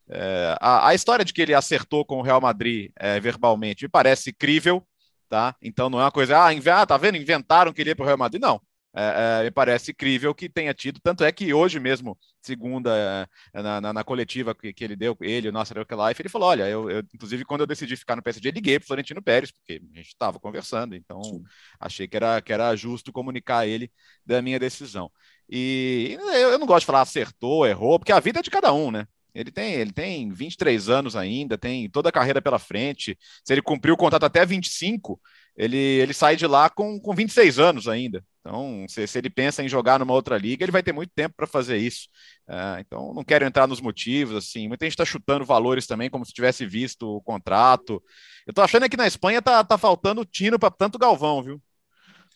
É, 0.10 0.56
a, 0.62 0.90
a, 0.90 0.96
história 0.96 1.26
de 1.26 1.34
que 1.34 1.42
ele 1.42 1.54
acertou 1.54 2.06
com 2.06 2.20
o 2.20 2.22
Real 2.22 2.42
Madrid 2.42 2.92
é, 2.98 3.20
verbalmente 3.20 3.86
me 3.86 3.90
parece 3.90 4.34
crível, 4.34 4.86
tá? 5.34 5.56
Então 5.60 5.90
não 5.90 6.00
é 6.00 6.04
uma 6.04 6.12
coisa, 6.12 6.38
ah, 6.38 6.52
ah 6.52 6.86
tá 6.86 6.96
vendo? 6.96 7.18
Inventaram 7.18 7.74
que 7.74 7.82
ele 7.82 7.90
ia 7.90 7.96
para 7.96 8.04
o 8.04 8.06
Real 8.06 8.18
Madrid. 8.20 8.40
Não, 8.40 8.62
é, 8.96 9.40
é, 9.40 9.44
me 9.46 9.50
parece 9.50 9.92
crível 9.92 10.36
que 10.36 10.48
tenha 10.48 10.72
tido, 10.76 11.00
tanto 11.02 11.24
é 11.24 11.32
que 11.32 11.52
hoje 11.52 11.80
mesmo, 11.80 12.16
segunda, 12.40 13.28
é, 13.52 13.64
na, 13.64 13.82
na, 13.82 13.94
na, 13.94 14.04
coletiva 14.04 14.54
que, 14.54 14.72
que, 14.72 14.84
ele 14.84 14.96
deu, 14.96 15.18
ele, 15.22 15.50
o 15.50 15.52
nosso 15.52 15.74
Life, 15.74 16.22
ele 16.22 16.30
falou: 16.30 16.50
olha, 16.50 16.70
eu, 16.70 16.88
eu, 16.88 17.00
inclusive, 17.12 17.44
quando 17.46 17.62
eu 17.62 17.68
decidi 17.68 17.96
ficar 17.98 18.16
no 18.16 18.22
PSG, 18.22 18.52
liguei 18.52 18.78
para 18.78 18.86
Florentino 18.86 19.24
Pérez, 19.24 19.52
porque 19.52 19.82
a 19.94 19.98
gente 19.98 20.10
estava 20.10 20.40
conversando, 20.40 20.96
então 20.96 21.24
Sim. 21.24 21.44
achei 21.80 22.08
que 22.08 22.16
era, 22.16 22.40
que 22.40 22.54
era 22.54 22.76
justo 22.76 23.12
comunicar 23.12 23.60
a 23.60 23.68
ele 23.68 23.92
da 24.24 24.40
minha 24.40 24.60
decisão. 24.60 25.12
E 25.50 26.16
eu, 26.20 26.52
eu 26.52 26.60
não 26.60 26.68
gosto 26.68 26.82
de 26.82 26.86
falar 26.86 27.02
acertou, 27.02 27.66
errou, 27.66 27.98
porque 27.98 28.12
a 28.12 28.20
vida 28.20 28.40
é 28.40 28.44
de 28.44 28.52
cada 28.52 28.72
um, 28.72 28.92
né? 28.92 29.08
Ele 29.34 29.52
tem, 29.52 29.74
ele 29.74 29.92
tem 29.92 30.32
23 30.32 30.90
anos 30.90 31.16
ainda, 31.16 31.58
tem 31.58 31.90
toda 31.90 32.10
a 32.10 32.12
carreira 32.12 32.42
pela 32.42 32.60
frente. 32.60 33.18
Se 33.44 33.54
ele 33.54 33.62
cumpriu 33.62 33.96
o 33.96 33.98
contrato 33.98 34.26
até 34.26 34.46
25, 34.46 35.20
ele, 35.56 35.78
ele 35.78 36.14
sai 36.14 36.36
de 36.36 36.46
lá 36.48 36.70
com, 36.70 37.00
com 37.00 37.16
26 37.16 37.60
anos 37.60 37.88
ainda. 37.88 38.24
Então, 38.40 38.86
se, 38.90 39.08
se 39.08 39.18
ele 39.18 39.30
pensa 39.30 39.64
em 39.64 39.70
jogar 39.70 40.00
numa 40.00 40.14
outra 40.14 40.38
liga, 40.38 40.64
ele 40.66 40.72
vai 40.72 40.84
ter 40.84 40.92
muito 40.92 41.12
tempo 41.16 41.34
para 41.36 41.48
fazer 41.48 41.78
isso. 41.78 42.10
Uh, 42.48 42.80
então, 42.80 43.14
não 43.14 43.24
quero 43.24 43.46
entrar 43.46 43.68
nos 43.68 43.80
motivos, 43.80 44.36
assim. 44.36 44.68
Muita 44.68 44.86
gente 44.86 44.94
está 44.94 45.06
chutando 45.06 45.46
valores 45.46 45.88
também, 45.88 46.10
como 46.10 46.26
se 46.26 46.34
tivesse 46.34 46.66
visto 46.66 47.08
o 47.08 47.22
contrato. 47.22 48.04
Eu 48.46 48.52
estou 48.52 48.64
achando 48.64 48.90
que 48.90 48.98
na 48.98 49.08
Espanha 49.08 49.42
tá, 49.42 49.64
tá 49.64 49.78
faltando 49.78 50.26
tino 50.26 50.60
para 50.60 50.70
tanto 50.70 51.00
Galvão, 51.00 51.42
viu? 51.42 51.62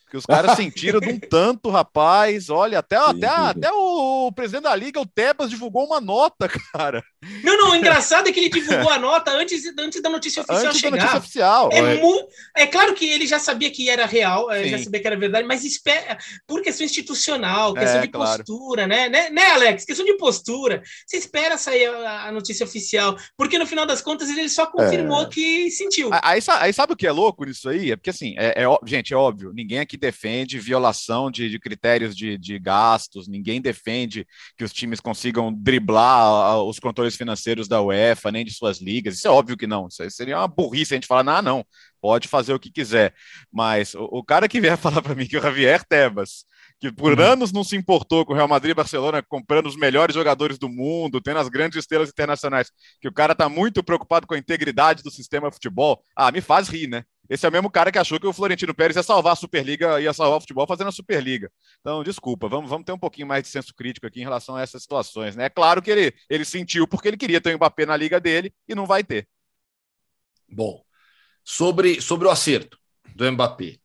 Que 0.10 0.16
os 0.16 0.26
caras 0.26 0.56
sentiram 0.56 1.00
de 1.00 1.10
um 1.10 1.20
tanto, 1.20 1.70
rapaz. 1.70 2.50
Olha, 2.50 2.80
até, 2.80 2.98
sim, 2.98 3.04
até, 3.04 3.28
sim. 3.28 3.34
até 3.34 3.72
o, 3.72 4.32
presidente 4.32 4.64
da 4.64 4.76
liga, 4.76 5.00
o 5.00 5.06
Tebas, 5.06 5.50
divulgou 5.50 5.86
uma 5.86 6.00
nota, 6.00 6.48
cara. 6.74 7.04
Não, 7.44 7.58
não, 7.58 7.72
o 7.72 7.76
engraçado 7.76 8.30
é 8.30 8.32
que 8.32 8.40
ele 8.40 8.50
divulgou 8.50 8.90
a 8.90 8.98
nota 8.98 9.32
antes, 9.32 9.64
antes 9.78 10.02
da 10.02 10.10
notícia 10.10 10.42
oficial 10.42 10.68
antes 10.68 10.80
chegar. 10.80 10.98
Da 10.98 11.04
notícia 11.04 11.20
oficial. 11.20 11.70
É, 11.74 11.96
mu... 11.96 12.28
é 12.56 12.66
claro 12.68 12.94
que 12.94 13.10
ele 13.10 13.28
já 13.28 13.40
sabia 13.40 13.70
que 13.70 13.90
era 13.90 14.06
real, 14.06 14.48
sim. 14.54 14.70
já 14.70 14.80
sabia 14.80 15.02
que 15.02 15.08
era 15.08 15.18
verdade, 15.18 15.48
mas 15.48 15.66
espera, 15.66 16.18
por 16.48 16.62
questão 16.62 16.86
institucional, 16.86 17.74
questão 17.74 18.00
é, 18.00 18.02
de 18.02 18.08
claro. 18.08 18.44
postura, 18.44 18.88
né? 18.88 19.10
né? 19.10 19.30
Né, 19.30 19.46
Alex? 19.52 19.84
Questão 19.84 20.06
de 20.06 20.16
postura. 20.16 20.82
Você 21.06 21.18
espera 21.18 21.58
sair 21.58 21.88
a, 21.88 22.28
a 22.28 22.32
notícia 22.32 22.66
oficial, 22.66 23.18
porque 23.36 23.60
no 23.60 23.68
final 23.68 23.86
das 23.86 24.02
contas 24.02 24.30
ele 24.30 24.48
só 24.48 24.68
confirmou 24.68 25.24
é. 25.24 25.30
que 25.30 25.70
sentiu. 25.72 26.10
Aí, 26.24 26.40
aí, 26.60 26.74
sabe 26.74 26.94
o 26.94 26.96
que 26.96 27.08
é 27.08 27.12
louco 27.12 27.44
nisso 27.44 27.68
aí? 27.68 27.92
É 27.92 27.96
porque 27.96 28.10
assim, 28.10 28.36
é, 28.38 28.64
é 28.64 28.66
gente, 28.86 29.14
é 29.14 29.18
óbvio, 29.18 29.52
ninguém 29.54 29.80
aqui 29.80 29.97
defende 29.98 30.60
violação 30.60 31.32
de, 31.32 31.50
de 31.50 31.60
critérios 31.60 32.16
de, 32.16 32.38
de, 32.38 32.60
gastos, 32.60 33.28
ninguém 33.28 33.62
defende 33.62 34.26
que 34.58 34.64
os 34.64 34.72
times 34.72 35.00
consigam 35.00 35.54
driblar 35.54 36.64
os 36.64 36.80
controles 36.80 37.16
financeiros 37.16 37.68
da 37.68 37.82
UEFA, 37.82 38.32
nem 38.32 38.46
de 38.46 38.54
suas 38.54 38.80
ligas. 38.80 39.16
Isso 39.16 39.28
é 39.28 39.32
óbvio 39.32 39.58
que 39.58 39.68
não. 39.68 39.88
Isso 39.88 40.10
seria 40.12 40.38
uma 40.38 40.48
burrice 40.48 40.94
a 40.94 40.98
gente 40.98 41.08
falar, 41.08 41.24
não, 41.24 41.42
não, 41.42 41.66
pode 42.02 42.28
fazer 42.28 42.54
o 42.54 42.60
que 42.60 42.72
quiser. 42.72 43.14
Mas 43.52 43.94
o, 43.96 44.04
o 44.12 44.24
cara 44.24 44.48
que 44.48 44.62
vier 44.62 44.78
falar 44.78 45.02
para 45.02 45.16
mim 45.16 45.28
que 45.28 45.38
o 45.38 45.42
Javier 45.42 45.84
Tebas 45.84 46.46
que 46.80 46.92
por 46.92 47.18
uhum. 47.18 47.26
anos 47.26 47.52
não 47.52 47.64
se 47.64 47.76
importou 47.76 48.26
com 48.26 48.34
o 48.34 48.36
Real 48.36 48.48
Madrid 48.48 48.72
e 48.72 48.76
Barcelona 48.76 49.24
comprando 49.24 49.66
os 49.66 49.76
melhores 49.76 50.14
jogadores 50.14 50.58
do 50.58 50.70
mundo, 50.70 51.22
tendo 51.22 51.40
as 51.40 51.50
grandes 51.50 51.78
estrelas 51.78 52.10
internacionais, 52.10 52.72
que 53.02 53.08
o 53.08 53.14
cara 53.14 53.34
tá 53.34 53.50
muito 53.50 53.84
preocupado 53.84 54.28
com 54.28 54.36
a 54.36 54.38
integridade 54.38 55.02
do 55.02 55.12
sistema 55.12 55.50
de 55.50 55.56
futebol. 55.56 56.02
Ah, 56.16 56.32
me 56.32 56.42
faz 56.42 56.68
rir, 56.68 56.88
né? 56.88 57.04
Esse 57.30 57.46
é 57.46 57.50
o 57.50 57.52
mesmo 57.52 57.70
cara 57.70 57.92
que 57.92 58.00
achou 58.00 58.20
que 58.20 58.28
o 58.28 58.34
Florentino 58.34 58.74
Pérez 58.74 58.96
ia 58.96 59.04
salvar 59.04 59.34
a 59.34 59.36
Superliga, 59.36 60.02
ia 60.02 60.14
salvar 60.14 60.38
o 60.38 60.42
futebol 60.42 60.68
fazendo 60.68 60.88
a 60.88 60.92
Superliga. 60.92 61.52
Então, 61.82 62.04
desculpa, 62.04 62.48
vamos, 62.48 62.70
vamos 62.70 62.86
ter 62.86 62.92
um 62.92 63.00
pouquinho 63.00 63.28
mais 63.28 63.44
de 63.44 63.50
senso 63.50 63.74
crítico 63.74 64.08
aqui 64.08 64.20
em 64.20 64.24
relação 64.24 64.56
a 64.56 64.62
essas 64.62 64.82
situações, 64.82 65.36
né? 65.36 65.46
É 65.46 65.50
claro 65.50 65.82
que 65.82 65.92
ele, 65.92 66.14
ele 66.30 66.46
sentiu 66.46 66.88
porque 66.88 67.08
ele 67.08 67.18
queria 67.18 67.42
ter 67.42 67.54
o 67.54 67.58
Mbappé 67.58 67.86
na 67.86 67.98
liga 67.98 68.20
dele 68.20 68.54
e 68.68 68.76
não 68.76 68.86
vai 68.86 69.04
ter. 69.04 69.28
Bom, 70.50 70.84
sobre, 71.44 72.02
sobre 72.02 72.28
o 72.28 72.32
acerto 72.32 72.78
do 73.16 73.32
Mbappé. 73.32 73.78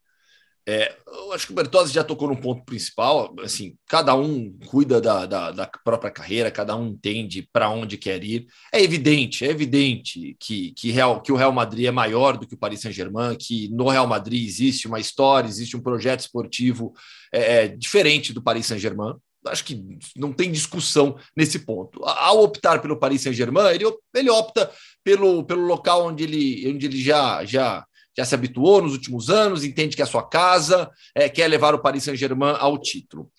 É, 0.66 0.96
eu 1.06 1.32
acho 1.32 1.46
que 1.46 1.52
o 1.52 1.56
Bertozzi 1.56 1.92
já 1.92 2.04
tocou 2.04 2.28
no 2.28 2.40
ponto 2.40 2.64
principal. 2.64 3.34
Assim, 3.40 3.74
cada 3.88 4.14
um 4.14 4.56
cuida 4.66 5.00
da, 5.00 5.26
da, 5.26 5.50
da 5.50 5.70
própria 5.84 6.10
carreira, 6.10 6.50
cada 6.50 6.76
um 6.76 6.88
entende 6.88 7.48
para 7.52 7.68
onde 7.68 7.96
quer 7.96 8.22
ir. 8.22 8.46
É 8.72 8.80
evidente, 8.80 9.44
é 9.44 9.48
evidente 9.48 10.36
que, 10.38 10.72
que, 10.72 10.90
Real, 10.90 11.20
que 11.20 11.32
o 11.32 11.36
Real 11.36 11.52
Madrid 11.52 11.86
é 11.86 11.90
maior 11.90 12.36
do 12.36 12.46
que 12.46 12.54
o 12.54 12.58
Paris 12.58 12.80
Saint-Germain, 12.80 13.36
que 13.36 13.68
no 13.70 13.88
Real 13.88 14.06
Madrid 14.06 14.46
existe 14.46 14.86
uma 14.86 15.00
história, 15.00 15.48
existe 15.48 15.76
um 15.76 15.82
projeto 15.82 16.20
esportivo 16.20 16.92
é, 17.32 17.64
é 17.64 17.68
diferente 17.68 18.32
do 18.32 18.42
Paris 18.42 18.66
Saint-Germain. 18.66 19.14
Acho 19.44 19.64
que 19.64 19.84
não 20.16 20.32
tem 20.32 20.52
discussão 20.52 21.16
nesse 21.36 21.60
ponto. 21.60 22.00
Ao 22.04 22.40
optar 22.44 22.80
pelo 22.80 22.96
Paris 22.96 23.22
Saint-Germain, 23.22 23.74
ele, 23.74 23.84
ele 24.14 24.30
opta 24.30 24.70
pelo, 25.02 25.42
pelo 25.42 25.62
local 25.62 26.06
onde 26.06 26.22
ele, 26.22 26.72
onde 26.72 26.86
ele 26.86 27.02
já, 27.02 27.44
já 27.44 27.84
já 28.16 28.24
se 28.24 28.34
habituou 28.34 28.82
nos 28.82 28.92
últimos 28.92 29.30
anos, 29.30 29.64
entende 29.64 29.96
que 29.96 30.02
é 30.02 30.04
a 30.04 30.08
sua 30.08 30.28
casa, 30.28 30.90
é, 31.14 31.28
quer 31.28 31.48
levar 31.48 31.74
o 31.74 31.80
Paris 31.80 32.04
Saint-Germain 32.04 32.56
ao 32.58 32.78
título. 32.78 33.30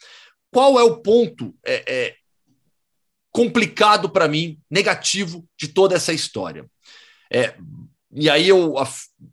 Qual 0.51 0.79
é 0.79 0.83
o 0.83 0.97
ponto 0.97 1.55
é, 1.65 1.83
é, 1.87 2.15
complicado 3.31 4.09
para 4.09 4.27
mim, 4.27 4.59
negativo 4.69 5.45
de 5.57 5.67
toda 5.67 5.95
essa 5.95 6.13
história? 6.13 6.65
É, 7.31 7.55
e 8.15 8.29
aí 8.29 8.47
eu 8.47 8.75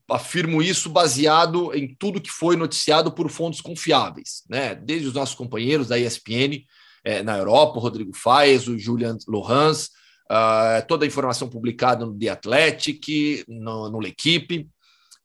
afirmo 0.08 0.62
isso 0.62 0.88
baseado 0.88 1.74
em 1.74 1.94
tudo 1.94 2.20
que 2.20 2.30
foi 2.30 2.56
noticiado 2.56 3.12
por 3.12 3.28
fontes 3.28 3.60
confiáveis, 3.60 4.42
né? 4.48 4.74
Desde 4.74 5.08
os 5.08 5.12
nossos 5.12 5.34
companheiros 5.34 5.88
da 5.88 5.98
ESPN, 5.98 6.64
é, 7.04 7.22
na 7.22 7.36
Europa, 7.36 7.78
o 7.78 7.80
Rodrigo 7.80 8.16
Faes, 8.16 8.66
o 8.66 8.78
Julian 8.78 9.18
Lohans, 9.28 9.90
uh, 10.30 10.86
toda 10.86 11.04
a 11.04 11.08
informação 11.08 11.48
publicada 11.48 12.06
no 12.06 12.18
The 12.18 12.28
Athletic, 12.28 13.44
no, 13.48 13.90
no 13.90 13.98
L'Equipe, 14.00 14.68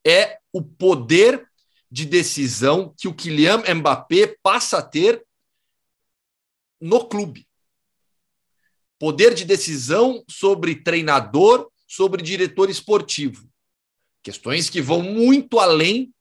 é 0.06 0.38
o 0.52 0.62
poder 0.62 1.48
de 1.90 2.04
decisão 2.04 2.94
que 2.96 3.08
o 3.08 3.14
Kylian 3.14 3.62
Mbappé 3.74 4.36
passa 4.42 4.78
a 4.78 4.82
ter 4.82 5.26
no 6.80 7.08
clube. 7.08 7.48
Poder 8.98 9.34
de 9.34 9.44
decisão 9.44 10.24
sobre 10.28 10.76
treinador, 10.76 11.70
sobre 11.86 12.22
diretor 12.22 12.70
esportivo. 12.70 13.48
Questões 14.22 14.70
que 14.70 14.80
vão 14.80 15.02
muito 15.02 15.58
além 15.58 16.14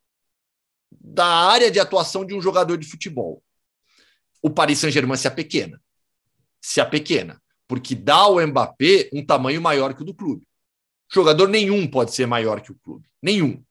da 0.91 1.25
área 1.25 1.69
de 1.69 1.79
atuação 1.79 2.25
de 2.25 2.33
um 2.33 2.41
jogador 2.41 2.77
de 2.77 2.87
futebol. 2.87 3.43
O 4.41 4.49
Paris 4.49 4.79
Saint-Germain 4.79 5.17
se 5.17 5.27
apequena. 5.27 5.81
Se 6.61 6.81
apequena. 6.81 7.41
Porque 7.67 7.95
dá 7.95 8.15
ao 8.15 8.45
Mbappé 8.45 9.09
um 9.13 9.25
tamanho 9.25 9.61
maior 9.61 9.93
que 9.93 10.01
o 10.01 10.05
do 10.05 10.13
clube. 10.13 10.47
Jogador 11.11 11.47
nenhum 11.47 11.87
pode 11.87 12.13
ser 12.13 12.25
maior 12.25 12.61
que 12.61 12.71
o 12.71 12.79
clube. 12.83 13.07
Nenhum. 13.21 13.63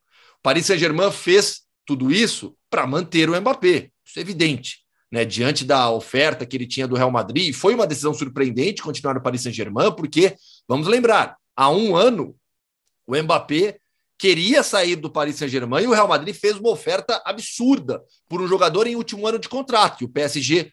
Paris 0.45 0.67
Saint-Germain 0.67 1.11
fez 1.11 1.63
tudo 1.87 2.13
isso 2.13 2.55
para 2.69 2.87
manter 2.87 3.31
o 3.31 3.41
Mbappé. 3.41 3.89
Isso 4.05 4.19
é 4.19 4.21
evidente. 4.21 4.85
Né, 5.11 5.25
diante 5.25 5.65
da 5.65 5.91
oferta 5.91 6.45
que 6.45 6.57
ele 6.57 6.67
tinha 6.67 6.89
do 6.89 6.97
Real 6.97 7.11
Madrid, 7.11 7.55
foi 7.55 7.75
uma 7.75 7.87
decisão 7.87 8.13
surpreendente 8.13 8.83
continuar 8.83 9.15
no 9.15 9.23
Paris 9.23 9.43
Saint-Germain, 9.43 9.95
porque, 9.95 10.35
vamos 10.67 10.89
lembrar, 10.89 11.37
há 11.57 11.71
um 11.71 11.95
ano 11.95 12.37
o 13.07 13.17
Mbappé 13.17 13.79
queria 14.19 14.63
sair 14.63 14.97
do 14.97 15.09
Paris 15.09 15.37
Saint-Germain 15.37 15.85
e 15.85 15.87
o 15.87 15.93
Real 15.93 16.09
Madrid 16.09 16.35
fez 16.35 16.57
uma 16.57 16.71
oferta 16.71 17.23
absurda 17.25 18.03
por 18.29 18.43
um 18.43 18.49
jogador 18.49 18.87
em 18.87 18.97
último 18.97 19.27
ano 19.27 19.39
de 19.39 19.49
contrato. 19.49 20.03
E 20.03 20.05
o 20.05 20.09
PSG 20.09 20.73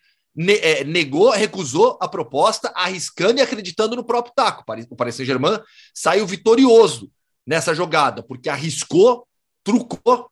é, 0.62 0.84
negou, 0.84 1.30
recusou 1.30 1.98
a 2.02 2.08
proposta, 2.08 2.74
arriscando 2.76 3.40
e 3.40 3.44
acreditando 3.44 3.96
no 3.96 4.04
próprio 4.04 4.34
taco. 4.36 4.64
O 4.90 4.96
Paris 4.96 5.16
Saint-Germain 5.16 5.60
saiu 5.94 6.26
vitorioso 6.26 7.12
nessa 7.46 7.76
jogada, 7.76 8.24
porque 8.24 8.50
arriscou, 8.50 9.28
trucou 9.64 10.30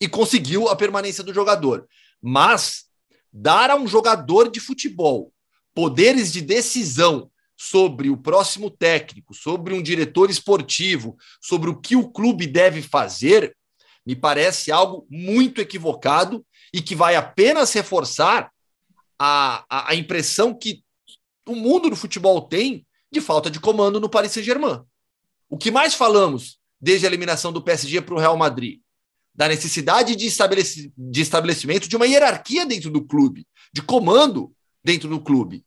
e 0.00 0.08
conseguiu 0.08 0.68
a 0.68 0.76
permanência 0.76 1.24
do 1.24 1.32
jogador. 1.32 1.88
Mas 2.20 2.86
dar 3.32 3.70
a 3.70 3.76
um 3.76 3.86
jogador 3.86 4.50
de 4.50 4.60
futebol 4.60 5.32
poderes 5.74 6.32
de 6.32 6.40
decisão 6.40 7.30
sobre 7.56 8.10
o 8.10 8.16
próximo 8.16 8.70
técnico, 8.70 9.34
sobre 9.34 9.74
um 9.74 9.82
diretor 9.82 10.30
esportivo, 10.30 11.16
sobre 11.40 11.70
o 11.70 11.78
que 11.78 11.96
o 11.96 12.08
clube 12.08 12.46
deve 12.46 12.82
fazer, 12.82 13.56
me 14.04 14.14
parece 14.14 14.70
algo 14.70 15.06
muito 15.10 15.60
equivocado 15.60 16.44
e 16.72 16.80
que 16.80 16.94
vai 16.94 17.16
apenas 17.16 17.72
reforçar 17.72 18.50
a, 19.18 19.64
a, 19.68 19.90
a 19.90 19.94
impressão 19.94 20.54
que 20.54 20.82
o 21.46 21.54
mundo 21.54 21.90
do 21.90 21.96
futebol 21.96 22.42
tem 22.42 22.86
de 23.10 23.20
falta 23.20 23.50
de 23.50 23.60
comando 23.60 24.00
no 24.00 24.08
Paris 24.08 24.32
Saint-Germain. 24.32 24.82
O 25.48 25.56
que 25.56 25.70
mais 25.70 25.94
falamos 25.94 26.58
desde 26.86 27.04
a 27.04 27.08
eliminação 27.08 27.52
do 27.52 27.60
PSG 27.60 28.00
para 28.00 28.14
o 28.14 28.18
Real 28.18 28.36
Madrid? 28.36 28.78
Da 29.34 29.48
necessidade 29.48 30.14
de, 30.14 30.24
estabelec 30.24 30.92
de 30.96 31.20
estabelecimento 31.20 31.88
de 31.88 31.96
uma 31.96 32.06
hierarquia 32.06 32.64
dentro 32.64 32.90
do 32.90 33.04
clube, 33.04 33.44
de 33.72 33.82
comando 33.82 34.52
dentro 34.84 35.08
do 35.08 35.20
clube. 35.20 35.64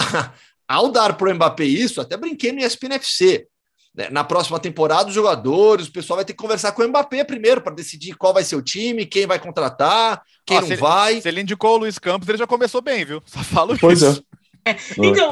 Ao 0.66 0.90
dar 0.90 1.18
para 1.18 1.30
o 1.30 1.34
Mbappé 1.34 1.64
isso, 1.64 2.00
até 2.00 2.16
brinquei 2.16 2.50
no 2.50 2.60
ESPN 2.60 2.94
FC. 2.94 3.46
Né? 3.94 4.08
Na 4.08 4.24
próxima 4.24 4.58
temporada, 4.58 5.10
os 5.10 5.14
jogadores, 5.14 5.86
o 5.86 5.92
pessoal 5.92 6.16
vai 6.16 6.24
ter 6.24 6.32
que 6.32 6.42
conversar 6.42 6.72
com 6.72 6.82
o 6.82 6.88
Mbappé 6.88 7.22
primeiro 7.22 7.60
para 7.60 7.74
decidir 7.74 8.16
qual 8.16 8.32
vai 8.32 8.42
ser 8.42 8.56
o 8.56 8.62
time, 8.62 9.04
quem 9.04 9.26
vai 9.26 9.38
contratar, 9.38 10.22
quem 10.46 10.62
não 10.62 10.66
se 10.66 10.76
vai. 10.76 11.12
Ele, 11.12 11.20
se 11.20 11.28
ele 11.28 11.42
indicou 11.42 11.74
o 11.74 11.80
Luiz 11.80 11.98
Campos, 11.98 12.26
ele 12.26 12.38
já 12.38 12.46
começou 12.46 12.80
bem, 12.80 13.04
viu? 13.04 13.22
Só 13.26 13.44
falo 13.44 13.76
pois 13.78 14.00
isso. 14.00 14.24
É. 14.30 14.34
É, 14.66 14.76
então, 14.96 15.30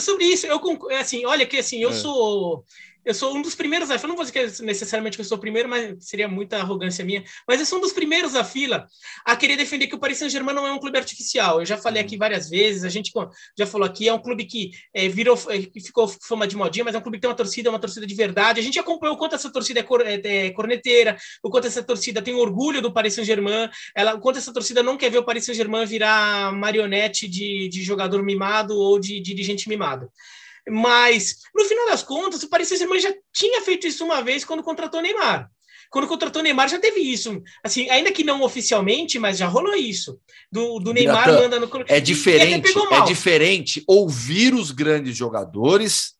sobre 0.00 0.26
isso, 0.26 0.46
eu 0.46 0.60
assim, 1.00 1.26
olha 1.26 1.44
que 1.44 1.56
assim, 1.56 1.80
eu 1.80 1.90
é. 1.90 1.92
sou 1.92 2.64
eu 3.04 3.14
sou 3.14 3.36
um 3.36 3.42
dos 3.42 3.54
primeiros, 3.54 3.90
eu 3.90 4.08
não 4.08 4.16
vou 4.16 4.24
dizer 4.24 4.32
que 4.32 4.62
necessariamente 4.62 5.16
que 5.16 5.20
eu 5.20 5.24
sou 5.24 5.36
o 5.36 5.40
primeiro, 5.40 5.68
mas 5.68 5.96
seria 6.00 6.28
muita 6.28 6.58
arrogância 6.58 7.04
minha, 7.04 7.24
mas 7.46 7.60
eu 7.60 7.66
sou 7.66 7.78
um 7.78 7.80
dos 7.80 7.92
primeiros 7.92 8.32
da 8.32 8.44
fila 8.44 8.86
a 9.24 9.36
querer 9.36 9.56
defender 9.56 9.86
que 9.86 9.94
o 9.94 9.98
Paris 9.98 10.18
Saint-Germain 10.18 10.54
não 10.54 10.66
é 10.66 10.72
um 10.72 10.78
clube 10.78 10.98
artificial. 10.98 11.60
Eu 11.60 11.66
já 11.66 11.76
falei 11.76 12.02
aqui 12.02 12.16
várias 12.16 12.48
vezes, 12.48 12.84
a 12.84 12.88
gente 12.88 13.12
já 13.58 13.66
falou 13.66 13.86
aqui, 13.86 14.08
é 14.08 14.12
um 14.12 14.18
clube 14.20 14.44
que 14.44 14.70
é, 14.94 15.08
virou, 15.08 15.36
que 15.36 15.80
ficou 15.80 16.08
fama 16.08 16.46
de 16.46 16.56
modinha, 16.56 16.84
mas 16.84 16.94
é 16.94 16.98
um 16.98 17.02
clube 17.02 17.18
que 17.18 17.22
tem 17.22 17.30
uma 17.30 17.36
torcida, 17.36 17.70
uma 17.70 17.78
torcida 17.78 18.06
de 18.06 18.14
verdade. 18.14 18.60
A 18.60 18.62
gente 18.62 18.78
acompanhou 18.78 19.16
o 19.16 19.18
quanto 19.18 19.34
essa 19.34 19.50
torcida 19.50 19.80
é, 19.80 19.82
cor, 19.82 20.00
é, 20.00 20.20
é 20.24 20.50
corneteira, 20.50 21.16
o 21.42 21.50
quanto 21.50 21.66
essa 21.66 21.82
torcida 21.82 22.22
tem 22.22 22.34
orgulho 22.34 22.80
do 22.80 22.92
Paris 22.92 23.14
Saint-Germain, 23.14 23.68
ela, 23.94 24.14
o 24.14 24.20
quanto 24.20 24.38
essa 24.38 24.52
torcida 24.52 24.82
não 24.82 24.96
quer 24.96 25.10
ver 25.10 25.18
o 25.18 25.24
Paris 25.24 25.44
Saint-Germain 25.44 25.84
virar 25.86 26.52
marionete 26.52 27.28
de, 27.28 27.68
de 27.68 27.82
jogador 27.82 28.22
mimado 28.22 28.76
ou 28.76 28.98
de 28.98 29.20
dirigente 29.20 29.68
mimado. 29.68 30.10
Mas, 30.68 31.36
no 31.54 31.64
final 31.64 31.86
das 31.86 32.02
contas, 32.02 32.42
o 32.42 32.48
Paris 32.48 32.68
Saint-Germain 32.68 33.00
já 33.00 33.12
tinha 33.32 33.60
feito 33.62 33.86
isso 33.86 34.04
uma 34.04 34.22
vez 34.22 34.44
quando 34.44 34.62
contratou 34.62 35.00
o 35.00 35.02
Neymar. 35.02 35.50
Quando 35.90 36.08
contratou 36.08 36.40
o 36.40 36.42
Neymar 36.42 36.68
já 36.68 36.78
teve 36.78 37.00
isso. 37.00 37.40
Assim, 37.62 37.88
ainda 37.88 38.10
que 38.10 38.24
não 38.24 38.42
oficialmente, 38.42 39.18
mas 39.18 39.38
já 39.38 39.46
rolou 39.46 39.74
isso. 39.76 40.18
Do, 40.50 40.80
do 40.80 40.92
Neymar 40.92 41.28
mandando. 41.28 41.70
É 41.86 42.00
diferente, 42.00 42.72
é 42.90 43.04
diferente 43.04 43.84
ouvir 43.86 44.54
os 44.54 44.70
grandes 44.70 45.16
jogadores 45.16 46.14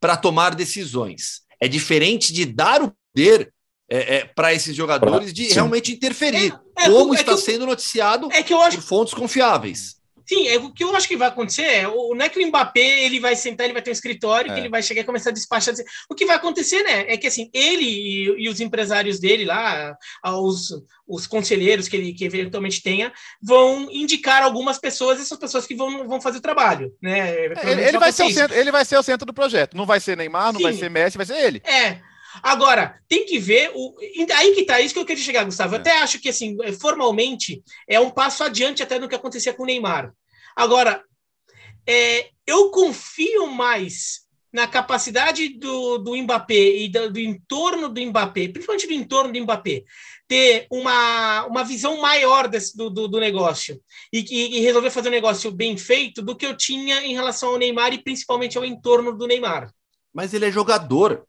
para 0.00 0.16
tomar 0.16 0.54
decisões. 0.54 1.42
É 1.60 1.68
diferente 1.68 2.32
de 2.32 2.44
dar 2.44 2.82
o 2.82 2.92
poder 3.12 3.52
é, 3.88 4.16
é, 4.16 4.24
para 4.24 4.54
esses 4.54 4.74
jogadores 4.74 5.32
de 5.32 5.46
Sim. 5.46 5.54
realmente 5.54 5.92
interferir, 5.92 6.52
é, 6.78 6.84
é 6.84 6.90
como 6.90 7.14
é 7.14 7.20
está 7.20 7.36
sendo 7.36 7.66
noticiado 7.66 8.28
é 8.32 8.42
que 8.42 8.52
eu 8.52 8.60
acho, 8.62 8.78
por 8.78 8.84
fontes 8.84 9.12
confiáveis. 9.12 9.96
Sim, 10.30 10.46
é, 10.46 10.58
o 10.58 10.72
que 10.72 10.84
eu 10.84 10.94
acho 10.94 11.08
que 11.08 11.16
vai 11.16 11.26
acontecer 11.26 11.64
é, 11.64 11.88
o, 11.88 12.14
não 12.14 12.24
é 12.24 12.28
que 12.28 12.38
o 12.38 12.46
Mbappé 12.46 13.02
ele 13.04 13.18
vai 13.18 13.34
sentar, 13.34 13.64
ele 13.64 13.72
vai 13.72 13.82
ter 13.82 13.90
um 13.90 13.92
escritório, 13.92 14.52
é. 14.52 14.54
que 14.54 14.60
ele 14.60 14.68
vai 14.68 14.80
chegar 14.80 15.00
e 15.00 15.04
começar 15.04 15.30
a 15.30 15.32
despachar. 15.32 15.74
O 16.08 16.14
que 16.14 16.24
vai 16.24 16.36
acontecer, 16.36 16.84
né, 16.84 17.04
é 17.08 17.16
que 17.16 17.26
assim, 17.26 17.50
ele 17.52 17.84
e, 17.84 18.44
e 18.44 18.48
os 18.48 18.60
empresários 18.60 19.18
dele 19.18 19.44
lá, 19.44 19.92
os, 20.24 20.68
os 21.04 21.26
conselheiros 21.26 21.88
que 21.88 21.96
ele 21.96 22.14
que 22.14 22.24
eventualmente 22.24 22.80
tenha, 22.80 23.12
vão 23.42 23.88
indicar 23.90 24.44
algumas 24.44 24.78
pessoas, 24.78 25.20
essas 25.20 25.36
pessoas 25.36 25.66
que 25.66 25.74
vão, 25.74 26.06
vão 26.06 26.20
fazer 26.20 26.38
o 26.38 26.42
trabalho, 26.42 26.94
né? 27.02 27.30
É, 27.30 27.44
ele, 27.64 27.82
ele 27.88 27.98
vai 27.98 28.12
ser 28.12 28.22
o 28.22 28.30
centro, 28.30 28.56
ele 28.56 28.70
vai 28.70 28.84
ser 28.84 28.98
o 28.98 29.02
centro 29.02 29.26
do 29.26 29.34
projeto. 29.34 29.76
Não 29.76 29.84
vai 29.84 29.98
ser 29.98 30.16
Neymar, 30.16 30.52
não 30.52 30.60
Sim. 30.60 30.62
vai 30.62 30.74
ser 30.74 30.88
Messi, 30.90 31.16
vai 31.16 31.26
ser 31.26 31.44
ele. 31.44 31.60
É. 31.64 31.98
Agora, 32.42 33.00
tem 33.08 33.26
que 33.26 33.38
ver 33.38 33.72
o. 33.74 33.96
Aí 34.36 34.54
que 34.54 34.64
tá, 34.64 34.80
isso 34.80 34.94
que 34.94 35.00
eu 35.00 35.04
queria 35.04 35.24
chegar, 35.24 35.44
Gustavo. 35.44 35.74
Eu 35.74 35.78
é. 35.78 35.80
até 35.80 35.98
acho 35.98 36.20
que, 36.20 36.28
assim, 36.28 36.56
formalmente, 36.80 37.62
é 37.88 37.98
um 37.98 38.10
passo 38.10 38.44
adiante 38.44 38.82
até 38.82 38.98
do 38.98 39.08
que 39.08 39.14
acontecia 39.16 39.52
com 39.52 39.64
o 39.64 39.66
Neymar. 39.66 40.12
Agora, 40.60 41.02
é, 41.86 42.28
eu 42.46 42.70
confio 42.70 43.46
mais 43.46 44.26
na 44.52 44.66
capacidade 44.66 45.48
do, 45.58 45.96
do 45.96 46.14
Mbappé 46.14 46.82
e 46.82 46.88
do, 46.90 47.10
do, 47.10 47.18
entorno 47.18 47.88
do 47.88 47.98
Mbappé, 47.98 48.48
principalmente 48.48 48.86
do 48.86 48.92
entorno 48.92 49.32
do 49.32 49.40
Mbappé, 49.40 49.84
ter 50.28 50.66
uma, 50.70 51.46
uma 51.46 51.64
visão 51.64 51.98
maior 51.98 52.46
desse, 52.46 52.76
do, 52.76 52.90
do, 52.90 53.08
do, 53.08 53.18
negócio 53.18 53.80
e, 54.12 54.18
e, 54.18 54.58
e, 54.58 54.60
resolver 54.60 54.90
fazer 54.90 55.08
um 55.08 55.12
negócio 55.12 55.50
bem 55.50 55.78
feito 55.78 56.20
do 56.20 56.36
que 56.36 56.44
eu 56.44 56.54
tinha 56.54 57.06
em 57.06 57.14
relação 57.14 57.48
ao 57.48 57.58
Neymar 57.58 57.94
e 57.94 58.02
principalmente 58.02 58.58
ao 58.58 58.64
entorno 58.64 59.16
do 59.16 59.26
Neymar. 59.26 59.72
Mas 60.12 60.34
ele 60.34 60.44
é 60.44 60.52
jogador. 60.52 61.24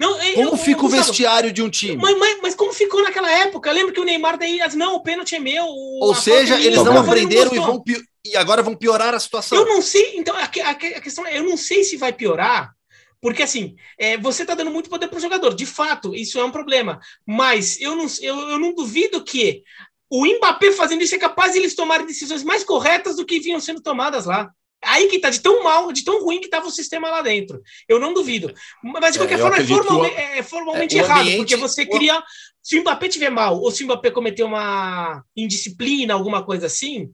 Não, 0.00 0.14
como 0.34 0.48
eu, 0.50 0.56
fica 0.56 0.80
eu, 0.80 0.86
o 0.86 0.88
vestiário 0.88 1.52
de 1.52 1.60
um 1.60 1.68
time? 1.68 1.96
Mas, 1.96 2.16
mas, 2.16 2.38
mas, 2.40 2.54
como 2.54 2.72
ficou 2.72 3.02
naquela 3.02 3.30
época? 3.30 3.68
Eu 3.68 3.74
lembro 3.74 3.92
que 3.92 4.00
o 4.00 4.04
Neymar 4.04 4.38
daí, 4.38 4.58
não, 4.74 4.94
o 4.94 5.02
pênalti 5.02 5.34
é 5.34 5.38
meu. 5.38 5.66
Ou 5.66 6.14
seja, 6.14 6.58
eles 6.58 6.82
não 6.82 6.96
aprenderam 6.96 7.54
e 7.54 7.58
vão 7.58 7.84
e 8.24 8.36
agora 8.36 8.62
vão 8.62 8.74
piorar 8.74 9.14
a 9.14 9.20
situação. 9.20 9.58
Eu 9.58 9.66
não 9.66 9.82
sei, 9.82 10.16
então 10.16 10.34
a, 10.36 10.44
a, 10.44 10.70
a 10.70 11.00
questão 11.00 11.26
é, 11.26 11.38
eu 11.38 11.44
não 11.44 11.56
sei 11.56 11.84
se 11.84 11.96
vai 11.96 12.12
piorar, 12.12 12.74
porque 13.20 13.42
assim, 13.42 13.76
é, 13.98 14.16
você 14.18 14.42
está 14.42 14.54
dando 14.54 14.70
muito 14.70 14.90
poder 14.90 15.08
para 15.08 15.18
o 15.18 15.20
jogador, 15.20 15.54
de 15.54 15.66
fato, 15.66 16.14
isso 16.14 16.38
é 16.38 16.44
um 16.44 16.50
problema. 16.50 17.00
Mas 17.26 17.80
eu 17.80 17.96
não, 17.96 18.06
eu, 18.20 18.38
eu 18.50 18.58
não 18.58 18.74
duvido 18.74 19.24
que 19.24 19.62
o 20.10 20.26
Mbappé 20.26 20.72
fazendo 20.72 21.02
isso 21.02 21.14
é 21.14 21.18
capaz 21.18 21.52
de 21.52 21.58
eles 21.58 21.74
tomarem 21.74 22.06
decisões 22.06 22.44
mais 22.44 22.62
corretas 22.62 23.16
do 23.16 23.24
que 23.24 23.40
vinham 23.40 23.60
sendo 23.60 23.80
tomadas 23.80 24.26
lá. 24.26 24.50
Aí 24.82 25.08
que 25.08 25.18
tá 25.18 25.30
de 25.30 25.40
tão 25.40 25.62
mal, 25.62 25.90
de 25.90 26.04
tão 26.04 26.22
ruim 26.22 26.38
que 26.38 26.44
estava 26.44 26.66
o 26.66 26.70
sistema 26.70 27.10
lá 27.10 27.22
dentro. 27.22 27.62
Eu 27.88 27.98
não 27.98 28.12
duvido. 28.12 28.52
Mas 28.82 29.14
de 29.14 29.18
é, 29.18 29.22
qualquer 29.22 29.38
é, 29.38 29.38
forma, 29.38 29.56
é, 29.56 29.64
formal, 29.64 30.04
é, 30.04 30.42
formalmente 30.42 30.98
é, 30.98 31.00
errado, 31.00 31.20
ambiente, 31.22 31.38
porque 31.38 31.56
você 31.56 31.86
cria. 31.86 32.22
Se 32.62 32.78
o 32.78 32.82
Mbappé 32.82 33.08
tiver 33.08 33.30
mal, 33.30 33.58
ou 33.58 33.70
se 33.70 33.82
o 33.82 33.86
Mbappé 33.86 34.10
cometer 34.10 34.42
uma 34.42 35.24
indisciplina, 35.34 36.14
alguma 36.14 36.44
coisa 36.44 36.66
assim, 36.66 37.10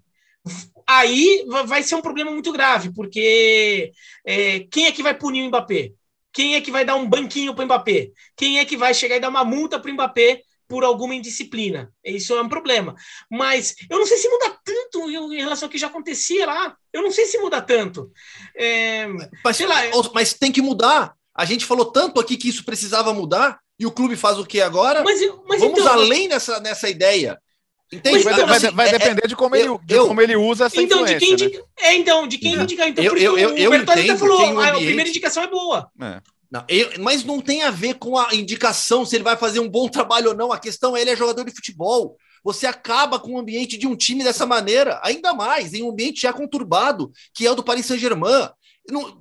aí 0.90 1.44
vai 1.66 1.82
ser 1.82 1.94
um 1.94 2.02
problema 2.02 2.30
muito 2.32 2.50
grave, 2.52 2.92
porque 2.92 3.92
é, 4.26 4.60
quem 4.70 4.86
é 4.86 4.92
que 4.92 5.02
vai 5.02 5.14
punir 5.16 5.42
o 5.42 5.46
Mbappé? 5.46 5.92
Quem 6.32 6.56
é 6.56 6.60
que 6.60 6.70
vai 6.70 6.84
dar 6.84 6.96
um 6.96 7.08
banquinho 7.08 7.54
para 7.54 7.62
o 7.62 7.64
Mbappé? 7.64 8.10
Quem 8.36 8.58
é 8.58 8.64
que 8.64 8.76
vai 8.76 8.92
chegar 8.92 9.16
e 9.16 9.20
dar 9.20 9.28
uma 9.28 9.44
multa 9.44 9.78
para 9.78 9.90
o 9.90 9.94
Mbappé 9.94 10.42
por 10.68 10.82
alguma 10.84 11.14
indisciplina? 11.14 11.92
Isso 12.04 12.34
é 12.34 12.42
um 12.42 12.48
problema. 12.48 12.94
Mas 13.30 13.74
eu 13.88 13.98
não 13.98 14.06
sei 14.06 14.16
se 14.16 14.28
muda 14.28 14.56
tanto 14.64 15.10
em 15.10 15.38
relação 15.38 15.66
ao 15.66 15.70
que 15.70 15.78
já 15.78 15.86
acontecia 15.86 16.46
lá. 16.46 16.76
Eu 16.92 17.02
não 17.02 17.10
sei 17.10 17.26
se 17.26 17.38
muda 17.38 17.60
tanto. 17.60 18.10
É, 18.56 19.06
mas, 19.44 19.56
sei 19.56 19.66
lá, 19.66 19.76
mas 20.12 20.34
tem 20.34 20.52
que 20.52 20.62
mudar. 20.62 21.14
A 21.34 21.44
gente 21.44 21.64
falou 21.64 21.86
tanto 21.86 22.20
aqui 22.20 22.36
que 22.36 22.48
isso 22.48 22.64
precisava 22.64 23.14
mudar 23.14 23.60
e 23.78 23.86
o 23.86 23.92
clube 23.92 24.16
faz 24.16 24.38
o 24.38 24.46
que 24.46 24.60
agora? 24.60 25.02
Mas, 25.02 25.20
mas 25.48 25.60
Vamos 25.60 25.80
então, 25.80 25.92
além 25.92 26.28
dessa, 26.28 26.60
nessa 26.60 26.88
ideia 26.88 27.40
Entende? 27.92 28.22
Vai, 28.22 28.32
então, 28.34 28.46
vai, 28.46 28.56
assim, 28.56 28.70
vai 28.70 28.88
é, 28.88 28.92
depender 28.92 29.26
de 29.26 29.34
como, 29.34 29.56
eu, 29.56 29.74
ele, 29.74 29.84
de 29.84 29.94
eu, 29.94 30.06
como 30.06 30.20
ele 30.20 30.36
usa 30.36 30.66
essa 30.66 30.80
então, 30.80 31.04
de 31.04 31.16
quem 31.16 31.32
indica, 31.32 31.58
né? 31.58 31.64
É, 31.80 31.94
então, 31.96 32.26
de 32.26 32.38
quem 32.38 32.54
indica. 32.54 32.88
Então, 32.88 33.02
eu, 33.02 33.16
eu, 33.16 33.36
eu, 33.36 33.56
eu 33.56 33.74
entendo 33.74 34.18
falou, 34.18 34.44
ambiente, 34.44 34.68
a 34.68 34.74
primeira 34.74 35.08
indicação 35.08 35.42
é 35.42 35.48
boa. 35.48 35.90
É. 36.00 36.20
Não, 36.50 36.64
mas 36.98 37.24
não 37.24 37.40
tem 37.40 37.62
a 37.62 37.70
ver 37.70 37.94
com 37.94 38.18
a 38.18 38.34
indicação 38.34 39.04
se 39.04 39.14
ele 39.14 39.22
vai 39.22 39.36
fazer 39.36 39.60
um 39.60 39.68
bom 39.68 39.88
trabalho 39.88 40.30
ou 40.30 40.36
não. 40.36 40.52
A 40.52 40.58
questão 40.58 40.96
é 40.96 41.00
ele 41.00 41.10
é 41.10 41.16
jogador 41.16 41.44
de 41.44 41.54
futebol. 41.54 42.16
Você 42.42 42.66
acaba 42.66 43.18
com 43.18 43.34
o 43.34 43.38
ambiente 43.38 43.76
de 43.76 43.86
um 43.86 43.94
time 43.94 44.24
dessa 44.24 44.46
maneira, 44.46 45.00
ainda 45.04 45.32
mais 45.32 45.74
em 45.74 45.82
um 45.82 45.90
ambiente 45.90 46.22
já 46.22 46.32
conturbado, 46.32 47.12
que 47.34 47.46
é 47.46 47.50
o 47.50 47.54
do 47.54 47.62
Paris 47.62 47.86
Saint-Germain. 47.86 48.48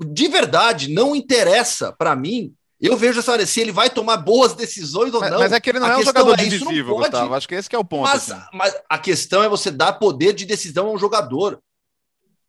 De 0.07 0.27
verdade, 0.27 0.91
não 0.91 1.15
interessa 1.15 1.91
para 1.91 2.15
mim 2.15 2.53
eu 2.81 2.95
vejo 2.95 3.19
essa 3.19 3.45
se 3.45 3.59
ele 3.59 3.73
vai 3.73 3.89
tomar 3.89 4.17
boas 4.17 4.53
decisões 4.53 5.13
ou 5.13 5.19
mas, 5.19 5.31
não. 5.31 5.39
Mas 5.39 5.51
é 5.51 5.59
que 5.59 5.69
ele 5.69 5.79
não 5.79 5.87
a 5.87 5.91
é 5.91 5.97
um 5.97 6.03
jogador 6.03 6.33
é, 6.39 6.43
decisivo, 6.43 6.95
Gustavo. 6.95 7.33
Acho 7.33 7.47
que 7.47 7.55
esse 7.55 7.69
que 7.69 7.75
é 7.75 7.79
o 7.79 7.83
ponto. 7.83 8.03
Mas, 8.03 8.31
assim. 8.31 8.41
mas, 8.53 8.73
a 8.89 8.97
questão 8.97 9.43
é 9.43 9.49
você 9.49 9.69
dar 9.69 9.93
poder 9.93 10.33
de 10.33 10.45
decisão 10.45 10.87
a 10.87 10.91
um 10.91 10.97
jogador. 10.97 11.61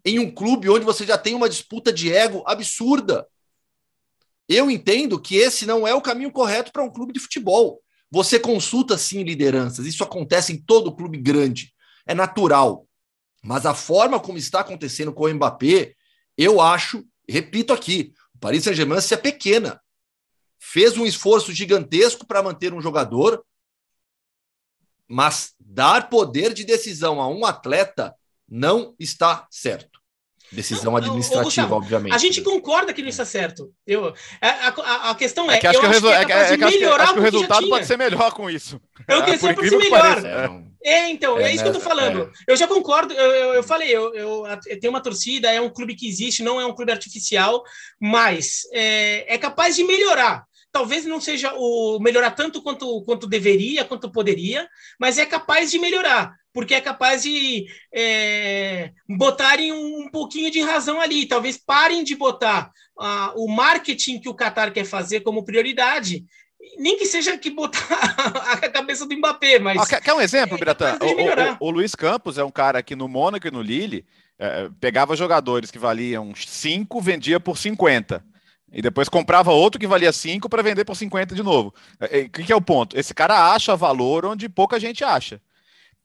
Em 0.04 0.20
um 0.20 0.30
clube 0.30 0.68
onde 0.70 0.84
você 0.84 1.04
já 1.04 1.18
tem 1.18 1.34
uma 1.34 1.48
disputa 1.48 1.92
de 1.92 2.12
ego 2.12 2.44
absurda. 2.46 3.26
Eu 4.48 4.70
entendo 4.70 5.20
que 5.20 5.36
esse 5.36 5.66
não 5.66 5.86
é 5.86 5.94
o 5.94 6.00
caminho 6.00 6.30
correto 6.30 6.72
para 6.72 6.82
um 6.82 6.90
clube 6.90 7.12
de 7.12 7.20
futebol. 7.20 7.82
Você 8.10 8.38
consulta 8.38 8.96
sim 8.96 9.24
lideranças. 9.24 9.84
Isso 9.84 10.04
acontece 10.04 10.52
em 10.52 10.62
todo 10.62 10.94
clube 10.94 11.18
grande. 11.18 11.72
É 12.06 12.14
natural. 12.14 12.86
Mas 13.42 13.66
a 13.66 13.74
forma 13.74 14.20
como 14.20 14.38
está 14.38 14.60
acontecendo 14.60 15.12
com 15.12 15.24
o 15.24 15.34
Mbappé, 15.34 15.94
eu 16.36 16.60
acho, 16.60 17.04
repito 17.28 17.72
aqui, 17.72 18.12
o 18.34 18.38
Paris 18.38 18.64
Saint-Germain 18.64 19.00
se 19.00 19.14
é 19.14 19.16
pequena 19.16 19.80
fez 20.61 20.98
um 20.98 21.06
esforço 21.06 21.52
gigantesco 21.52 22.26
para 22.26 22.42
manter 22.42 22.74
um 22.74 22.82
jogador, 22.82 23.42
mas 25.08 25.54
dar 25.58 26.11
poder 26.11 26.52
de 26.52 26.64
decisão 26.64 27.20
a 27.20 27.26
um 27.26 27.46
atleta 27.46 28.14
não 28.46 28.94
está 28.98 29.46
certo. 29.50 29.98
Decisão 30.52 30.96
administrativa, 30.96 31.44
Gustavo, 31.44 31.74
obviamente. 31.76 32.12
A 32.12 32.18
gente 32.18 32.42
concorda 32.42 32.92
que 32.92 33.02
não 33.02 33.08
está 33.08 33.24
certo. 33.24 33.72
Eu, 33.86 34.12
a, 34.40 34.48
a, 34.48 35.11
a 35.11 35.14
questão 35.14 35.48
é, 35.48 35.54
é 35.54 35.58
que 35.61 35.66
acho 35.66 35.78
que, 35.78 35.86
acho 35.86 36.00
que 36.00 36.08
é, 36.08 36.12
é, 36.12 36.54
é, 36.54 36.56
melhorar 36.56 37.04
acho 37.04 37.12
que 37.14 37.18
o 37.20 37.22
resultado 37.22 37.68
pode 37.68 37.86
ser 37.86 37.96
melhor 37.96 38.32
com 38.32 38.50
isso. 38.50 38.80
Eu 39.06 39.24
quero 39.24 39.38
ser 39.38 39.54
pode 39.54 39.68
ser 39.68 39.78
melhor. 39.78 40.64
É, 40.82 41.08
então, 41.08 41.38
é, 41.38 41.44
é 41.44 41.54
isso 41.54 41.62
que 41.62 41.68
eu 41.68 41.74
tô 41.74 41.80
falando. 41.80 42.22
É. 42.22 42.52
Eu 42.52 42.56
já 42.56 42.66
concordo, 42.66 43.14
eu, 43.14 43.30
eu, 43.32 43.54
eu 43.54 43.62
falei, 43.62 43.90
eu, 43.90 44.12
eu, 44.14 44.46
eu, 44.66 44.80
tenho 44.80 44.92
uma 44.92 45.02
torcida, 45.02 45.52
é 45.52 45.61
um 45.61 45.70
clube 45.70 45.94
que 45.94 46.08
existe, 46.08 46.42
não 46.42 46.61
é 46.61 46.66
um 46.66 46.74
clube 46.74 46.90
artificial, 46.90 47.62
mas 48.00 48.62
é, 48.72 49.34
é 49.34 49.38
capaz 49.38 49.76
de 49.76 49.84
melhorar 49.84 50.44
talvez 50.72 51.04
não 51.04 51.20
seja 51.20 51.52
o 51.54 51.98
melhorar 52.00 52.30
tanto 52.32 52.62
quanto, 52.62 53.02
quanto 53.02 53.26
deveria, 53.26 53.84
quanto 53.84 54.10
poderia, 54.10 54.68
mas 54.98 55.18
é 55.18 55.26
capaz 55.26 55.70
de 55.70 55.78
melhorar, 55.78 56.34
porque 56.52 56.74
é 56.74 56.80
capaz 56.80 57.22
de 57.22 57.66
é, 57.92 58.92
botarem 59.08 59.72
um, 59.72 60.04
um, 60.04 60.10
pouquinho 60.10 60.50
de 60.50 60.60
razão 60.60 61.00
ali. 61.00 61.26
Talvez 61.26 61.56
parem 61.56 62.04
de 62.04 62.14
botar 62.16 62.70
uh, 62.98 63.42
o 63.42 63.48
marketing 63.48 64.20
que 64.20 64.28
o 64.28 64.34
Qatar 64.34 64.72
quer 64.72 64.84
fazer 64.84 65.20
como 65.20 65.44
prioridade. 65.44 66.24
Nem 66.78 66.96
que 66.96 67.06
seja 67.06 67.36
que 67.38 67.50
botar 67.50 67.80
a 68.62 68.68
cabeça 68.68 69.06
do 69.06 69.16
Mbappé, 69.16 69.58
mas. 69.58 69.80
Ah, 69.80 69.86
quer, 69.86 70.00
quer, 70.02 70.14
um 70.14 70.20
exemplo, 70.20 70.56
é, 70.56 70.58
Biratã? 70.58 70.98
O, 71.00 71.64
o, 71.64 71.68
o, 71.68 71.70
Luiz 71.70 71.94
Campos 71.94 72.36
é 72.36 72.44
um 72.44 72.50
cara 72.50 72.82
que 72.82 72.94
no 72.94 73.08
Mônaco 73.08 73.48
e 73.48 73.50
no 73.50 73.62
Lille 73.62 74.04
é, 74.38 74.68
pegava 74.78 75.16
jogadores 75.16 75.70
que 75.70 75.78
valiam 75.78 76.34
5, 76.34 77.00
vendia 77.00 77.40
por 77.40 77.56
50. 77.56 78.22
E 78.72 78.80
depois 78.80 79.08
comprava 79.08 79.50
outro 79.50 79.80
que 79.80 79.86
valia 79.86 80.12
5 80.12 80.48
para 80.48 80.62
vender 80.62 80.84
por 80.84 80.94
50 80.94 81.34
de 81.34 81.42
novo. 81.42 81.74
O 82.00 82.04
é, 82.04 82.20
é, 82.20 82.28
que, 82.28 82.44
que, 82.44 82.52
é 82.52 82.56
o 82.56 82.60
ponto? 82.60 82.96
Esse 82.96 83.12
cara 83.12 83.52
acha 83.52 83.74
valor 83.74 84.24
onde 84.24 84.48
pouca 84.48 84.78
gente 84.78 85.02
acha. 85.02 85.40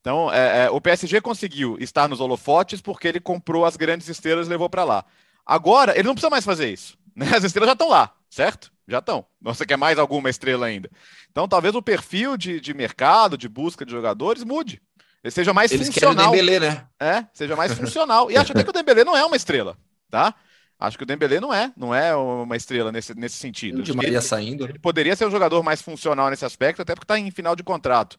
Então, 0.01 0.31
é, 0.31 0.65
é, 0.65 0.69
o 0.69 0.81
PSG 0.81 1.21
conseguiu 1.21 1.77
estar 1.79 2.07
nos 2.07 2.19
holofotes 2.19 2.81
porque 2.81 3.07
ele 3.07 3.19
comprou 3.19 3.65
as 3.65 3.75
grandes 3.75 4.07
estrelas 4.07 4.47
e 4.47 4.49
levou 4.49 4.69
para 4.69 4.83
lá. 4.83 5.05
Agora, 5.45 5.93
ele 5.93 6.07
não 6.07 6.13
precisa 6.13 6.29
mais 6.29 6.45
fazer 6.45 6.71
isso. 6.71 6.97
Né? 7.15 7.31
As 7.33 7.45
estrelas 7.45 7.69
já 7.69 7.73
estão 7.73 7.87
lá, 7.87 8.13
certo? 8.29 8.69
Já 8.85 8.99
estão. 8.99 9.25
Você 9.41 9.65
quer 9.65 9.77
mais 9.77 9.97
alguma 9.97 10.29
estrela 10.29 10.65
ainda? 10.65 10.91
Então, 11.31 11.47
talvez 11.47 11.73
o 11.73 11.81
perfil 11.81 12.35
de, 12.35 12.59
de 12.59 12.73
mercado, 12.73 13.37
de 13.37 13.47
busca 13.47 13.85
de 13.85 13.91
jogadores, 13.93 14.43
mude. 14.43 14.81
Ele 15.23 15.31
seja 15.31 15.53
mais 15.53 15.71
Eles 15.71 15.87
funcional. 15.87 16.31
Querem 16.31 16.43
o 16.43 16.45
Dembélé, 16.45 16.59
né? 16.59 16.87
É, 16.99 17.25
seja 17.33 17.55
mais 17.55 17.73
funcional. 17.73 18.29
E 18.29 18.35
acho 18.35 18.51
até 18.51 18.65
que 18.65 18.69
o 18.69 18.73
Dembélé 18.73 19.05
não 19.05 19.15
é 19.15 19.23
uma 19.23 19.37
estrela, 19.37 19.77
tá? 20.11 20.35
Acho 20.79 20.97
que 20.97 21.03
o 21.03 21.05
Dembélé 21.05 21.39
não 21.39 21.53
é, 21.53 21.71
não 21.75 21.95
é 21.95 22.15
uma 22.15 22.55
estrela 22.55 22.91
nesse, 22.91 23.13
nesse 23.15 23.37
sentido. 23.37 23.81
De 23.81 23.93
Maria 23.93 24.21
saindo. 24.21 24.65
Ele 24.65 24.79
poderia 24.79 25.15
ser 25.15 25.25
um 25.25 25.31
jogador 25.31 25.63
mais 25.63 25.81
funcional 25.81 26.29
nesse 26.29 26.45
aspecto, 26.45 26.81
até 26.81 26.93
porque 26.93 27.05
está 27.05 27.17
em 27.17 27.31
final 27.31 27.55
de 27.55 27.63
contrato. 27.63 28.17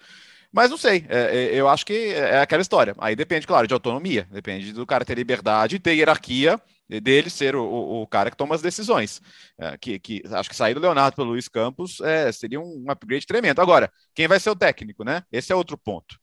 Mas 0.52 0.70
não 0.70 0.78
sei, 0.78 1.04
é, 1.08 1.36
é, 1.36 1.54
eu 1.54 1.68
acho 1.68 1.84
que 1.84 2.14
é 2.14 2.40
aquela 2.40 2.62
história. 2.62 2.94
Aí 2.98 3.14
depende, 3.14 3.46
claro, 3.46 3.66
de 3.66 3.74
autonomia, 3.74 4.26
depende 4.30 4.72
do 4.72 4.86
cara 4.86 5.04
ter 5.04 5.14
liberdade, 5.14 5.78
ter 5.78 5.94
hierarquia, 5.94 6.58
dele 6.88 7.28
ser 7.28 7.56
o, 7.56 7.62
o, 7.62 8.02
o 8.02 8.06
cara 8.06 8.30
que 8.30 8.36
toma 8.36 8.54
as 8.54 8.62
decisões. 8.62 9.20
É, 9.58 9.76
que, 9.76 9.98
que, 9.98 10.22
acho 10.30 10.48
que 10.48 10.56
sair 10.56 10.74
do 10.74 10.80
Leonardo 10.80 11.16
pelo 11.16 11.30
Luiz 11.30 11.48
Campos 11.48 12.00
é, 12.00 12.30
seria 12.32 12.60
um 12.60 12.84
upgrade 12.88 13.26
tremendo. 13.26 13.60
Agora, 13.60 13.90
quem 14.14 14.28
vai 14.28 14.40
ser 14.40 14.50
o 14.50 14.56
técnico, 14.56 15.04
né? 15.04 15.22
Esse 15.30 15.52
é 15.52 15.56
outro 15.56 15.76
ponto. 15.76 16.16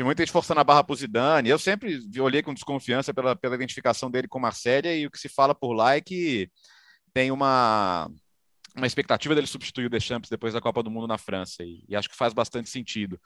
Tinha 0.00 0.06
muita 0.06 0.22
gente 0.22 0.32
forçando 0.32 0.58
a 0.58 0.64
barra 0.64 0.82
para 0.82 0.94
o 0.94 0.96
Zidane. 0.96 1.50
Eu 1.50 1.58
sempre 1.58 2.00
olhei 2.18 2.42
com 2.42 2.54
desconfiança 2.54 3.12
pela, 3.12 3.36
pela 3.36 3.54
identificação 3.54 4.10
dele 4.10 4.26
com 4.26 4.40
Marcélia 4.40 4.96
e 4.96 5.06
o 5.06 5.10
que 5.10 5.18
se 5.18 5.28
fala 5.28 5.54
por 5.54 5.74
lá 5.74 5.94
é 5.94 6.00
que 6.00 6.50
tem 7.12 7.30
uma, 7.30 8.10
uma 8.74 8.86
expectativa 8.86 9.34
dele 9.34 9.46
substituir 9.46 9.84
o 9.84 9.90
Deschamps 9.90 10.30
depois 10.30 10.54
da 10.54 10.60
Copa 10.60 10.82
do 10.82 10.90
Mundo 10.90 11.06
na 11.06 11.18
França 11.18 11.62
e, 11.62 11.84
e 11.86 11.94
acho 11.94 12.08
que 12.08 12.16
faz 12.16 12.32
bastante 12.32 12.70
sentido. 12.70 13.20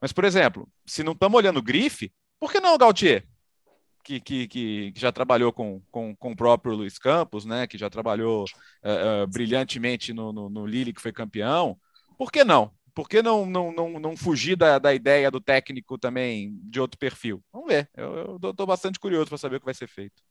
Mas, 0.00 0.12
por 0.12 0.24
exemplo, 0.24 0.68
se 0.86 1.02
não 1.02 1.14
estamos 1.14 1.36
olhando 1.36 1.56
o 1.56 1.62
Grife, 1.62 2.12
por 2.38 2.52
que 2.52 2.60
não 2.60 2.74
o 2.74 2.78
Gautier? 2.78 3.26
Que, 4.04 4.20
que, 4.20 4.46
que, 4.46 4.92
já 4.94 5.10
trabalhou 5.10 5.52
com, 5.52 5.82
com, 5.90 6.14
com 6.14 6.30
o 6.30 6.36
próprio 6.36 6.76
Luiz 6.76 6.96
Campos, 6.96 7.44
né? 7.44 7.66
que 7.66 7.76
já 7.76 7.90
trabalhou 7.90 8.44
uh, 8.44 9.24
uh, 9.24 9.26
brilhantemente 9.26 10.12
no, 10.12 10.32
no, 10.32 10.48
no 10.48 10.64
Lille, 10.64 10.92
que 10.92 11.02
foi 11.02 11.10
campeão. 11.10 11.76
Por 12.16 12.30
que 12.30 12.44
não? 12.44 12.70
Por 13.00 13.08
que 13.08 13.22
não, 13.22 13.46
não, 13.46 13.72
não, 13.72 13.98
não 13.98 14.14
fugir 14.14 14.56
da, 14.56 14.78
da 14.78 14.92
ideia 14.92 15.30
do 15.30 15.40
técnico 15.40 15.96
também 15.96 16.60
de 16.64 16.78
outro 16.78 16.98
perfil? 16.98 17.42
Vamos 17.50 17.68
ver. 17.68 17.88
Eu 17.96 18.38
estou 18.50 18.66
bastante 18.66 19.00
curioso 19.00 19.26
para 19.26 19.38
saber 19.38 19.56
o 19.56 19.60
que 19.60 19.64
vai 19.64 19.72
ser 19.72 19.88
feito. 19.88 20.22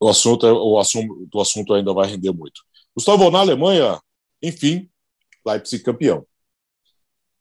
O 0.00 0.08
assunto, 0.08 0.46
é, 0.46 0.50
o 0.50 0.78
assunto, 0.78 1.28
o 1.30 1.40
assunto 1.42 1.74
ainda 1.74 1.92
vai 1.92 2.08
render 2.08 2.32
muito. 2.32 2.62
Gustavo, 2.96 3.30
na 3.30 3.40
Alemanha, 3.40 4.00
enfim, 4.42 4.88
Leipzig 5.46 5.84
campeão. 5.84 6.26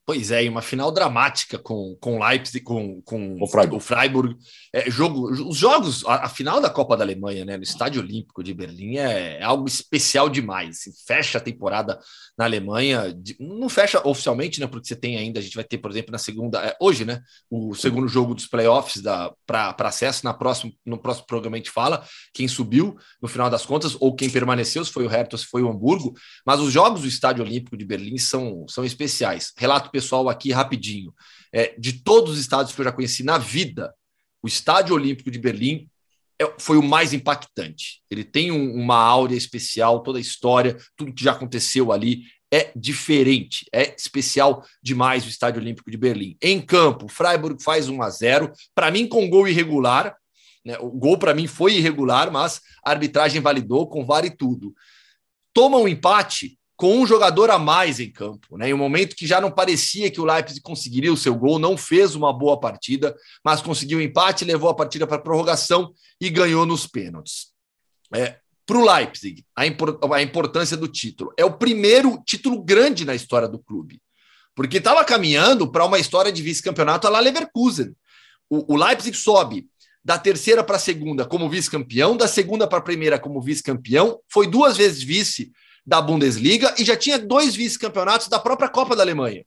Pois 0.09 0.31
é, 0.31 0.49
uma 0.49 0.63
final 0.63 0.91
dramática 0.91 1.59
com, 1.59 1.95
com 2.01 2.17
Leipzig, 2.17 2.61
com, 2.61 2.99
com 3.03 3.37
o 3.39 3.45
Freiburg. 3.45 3.75
O 3.75 3.79
Freiburg. 3.79 4.35
É, 4.73 4.89
jogo, 4.89 5.29
os 5.29 5.55
jogos, 5.55 6.03
a, 6.03 6.25
a, 6.25 6.29
final 6.29 6.59
da 6.59 6.67
Copa 6.67 6.97
da 6.97 7.03
Alemanha, 7.03 7.45
né, 7.45 7.55
no 7.55 7.61
Estádio 7.61 8.01
Olímpico 8.01 8.43
de 8.43 8.51
Berlim, 8.51 8.97
é, 8.97 9.37
é 9.37 9.43
algo 9.43 9.67
especial 9.67 10.27
demais. 10.27 10.79
Assim, 10.79 10.91
fecha 11.05 11.37
a 11.37 11.41
temporada 11.41 11.99
na 12.35 12.45
Alemanha, 12.45 13.13
de, 13.13 13.35
não 13.39 13.69
fecha 13.69 14.01
oficialmente, 14.03 14.59
né, 14.59 14.65
porque 14.65 14.87
você 14.87 14.95
tem 14.95 15.15
ainda, 15.15 15.39
a 15.39 15.43
gente 15.43 15.53
vai 15.53 15.63
ter, 15.63 15.77
por 15.77 15.91
exemplo, 15.91 16.11
na 16.11 16.17
segunda, 16.17 16.57
é, 16.59 16.75
hoje, 16.81 17.05
né, 17.05 17.21
o 17.47 17.75
segundo 17.75 18.07
jogo 18.07 18.33
dos 18.33 18.47
playoffs 18.47 19.03
para 19.45 19.75
acesso. 19.81 20.25
Na 20.25 20.33
próximo, 20.33 20.73
no 20.83 20.97
próximo 20.97 21.27
programa 21.27 21.55
a 21.55 21.59
gente 21.59 21.69
fala 21.69 22.03
quem 22.33 22.47
subiu 22.47 22.97
no 23.21 23.27
final 23.27 23.47
das 23.47 23.63
contas, 23.63 23.95
ou 23.99 24.15
quem 24.15 24.27
permaneceu, 24.27 24.83
se 24.83 24.91
foi 24.91 25.05
o 25.05 25.07
Hertha, 25.07 25.37
se 25.37 25.45
foi 25.45 25.61
o 25.61 25.69
Hamburgo. 25.69 26.15
Mas 26.43 26.59
os 26.59 26.73
jogos 26.73 27.01
do 27.01 27.07
Estádio 27.07 27.43
Olímpico 27.43 27.77
de 27.77 27.85
Berlim 27.85 28.17
são, 28.17 28.65
são 28.67 28.83
especiais. 28.83 29.53
Relato 29.55 29.91
pessoal 29.99 30.29
aqui 30.29 30.51
rapidinho. 30.51 31.13
É, 31.51 31.75
de 31.77 31.93
todos 31.93 32.33
os 32.33 32.39
estádios 32.39 32.73
que 32.73 32.81
eu 32.81 32.85
já 32.85 32.91
conheci 32.91 33.23
na 33.23 33.37
vida, 33.37 33.93
o 34.41 34.47
Estádio 34.47 34.95
Olímpico 34.95 35.29
de 35.29 35.37
Berlim 35.37 35.89
é, 36.41 36.53
foi 36.57 36.77
o 36.77 36.83
mais 36.83 37.13
impactante. 37.13 38.01
Ele 38.09 38.23
tem 38.23 38.51
um, 38.51 38.73
uma 38.73 38.95
áurea 38.95 39.35
especial, 39.35 40.01
toda 40.01 40.17
a 40.17 40.21
história, 40.21 40.77
tudo 40.95 41.13
que 41.13 41.23
já 41.23 41.33
aconteceu 41.33 41.91
ali 41.91 42.23
é 42.51 42.71
diferente, 42.75 43.67
é 43.71 43.93
especial 43.95 44.65
demais 44.81 45.23
o 45.25 45.29
Estádio 45.29 45.61
Olímpico 45.61 45.91
de 45.91 45.97
Berlim. 45.97 46.35
Em 46.41 46.59
campo, 46.59 47.07
Freiburg 47.07 47.61
faz 47.61 47.89
1 47.89 48.01
a 48.01 48.09
0, 48.09 48.51
para 48.73 48.89
mim 48.89 49.07
com 49.07 49.29
gol 49.29 49.47
irregular, 49.47 50.15
né? 50.65 50.77
O 50.79 50.89
gol 50.89 51.17
para 51.17 51.33
mim 51.33 51.47
foi 51.47 51.75
irregular, 51.75 52.31
mas 52.31 52.61
a 52.83 52.91
arbitragem 52.91 53.41
validou 53.41 53.87
com 53.87 54.05
VAR 54.05 54.25
e 54.25 54.35
tudo. 54.35 54.73
Toma 55.53 55.77
um 55.77 55.87
empate 55.87 56.58
com 56.79 56.97
um 56.97 57.05
jogador 57.05 57.51
a 57.51 57.59
mais 57.59 57.99
em 57.99 58.09
campo, 58.09 58.57
né? 58.57 58.69
Em 58.69 58.73
um 58.73 58.77
momento 58.77 59.13
que 59.13 59.27
já 59.27 59.41
não 59.41 59.51
parecia 59.51 60.09
que 60.09 60.21
o 60.21 60.23
Leipzig 60.23 60.61
conseguiria 60.61 61.11
o 61.11 61.17
seu 61.17 61.35
gol, 61.35 61.59
não 61.59 61.75
fez 61.75 62.15
uma 62.15 62.31
boa 62.31 62.57
partida, 62.57 63.13
mas 63.43 63.61
conseguiu 63.61 63.97
um 63.97 64.01
empate, 64.01 64.45
levou 64.45 64.69
a 64.69 64.73
partida 64.73 65.05
para 65.05 65.17
a 65.17 65.21
prorrogação 65.21 65.93
e 66.21 66.29
ganhou 66.29 66.65
nos 66.65 66.87
pênaltis. 66.87 67.47
É, 68.15 68.37
para 68.65 68.77
o 68.77 68.95
Leipzig, 68.95 69.45
a, 69.53 69.67
import 69.67 69.99
a 70.09 70.21
importância 70.21 70.77
do 70.77 70.87
título. 70.87 71.33
É 71.35 71.43
o 71.43 71.51
primeiro 71.51 72.17
título 72.25 72.63
grande 72.63 73.03
na 73.03 73.13
história 73.13 73.49
do 73.49 73.59
clube, 73.59 74.01
porque 74.55 74.77
estava 74.77 75.03
caminhando 75.03 75.69
para 75.69 75.83
uma 75.83 75.99
história 75.99 76.31
de 76.31 76.41
vice-campeonato 76.41 77.07
a 77.07 77.19
Leverkusen. 77.19 77.93
O, 78.49 78.75
o 78.75 78.77
Leipzig 78.77 79.17
sobe 79.17 79.67
da 80.01 80.17
terceira 80.17 80.63
para 80.63 80.77
a 80.77 80.79
segunda 80.79 81.25
como 81.25 81.49
vice-campeão, 81.49 82.15
da 82.15 82.25
segunda 82.25 82.65
para 82.65 82.79
a 82.79 82.83
primeira 82.83 83.19
como 83.19 83.41
vice-campeão, 83.41 84.21
foi 84.29 84.47
duas 84.47 84.77
vezes 84.77 85.03
vice 85.03 85.51
da 85.89 85.99
Bundesliga 85.99 86.75
e 86.77 86.85
já 86.85 86.95
tinha 86.95 87.17
dois 87.17 87.55
vice-campeonatos 87.55 88.27
da 88.27 88.37
própria 88.37 88.69
Copa 88.69 88.95
da 88.95 89.01
Alemanha. 89.01 89.43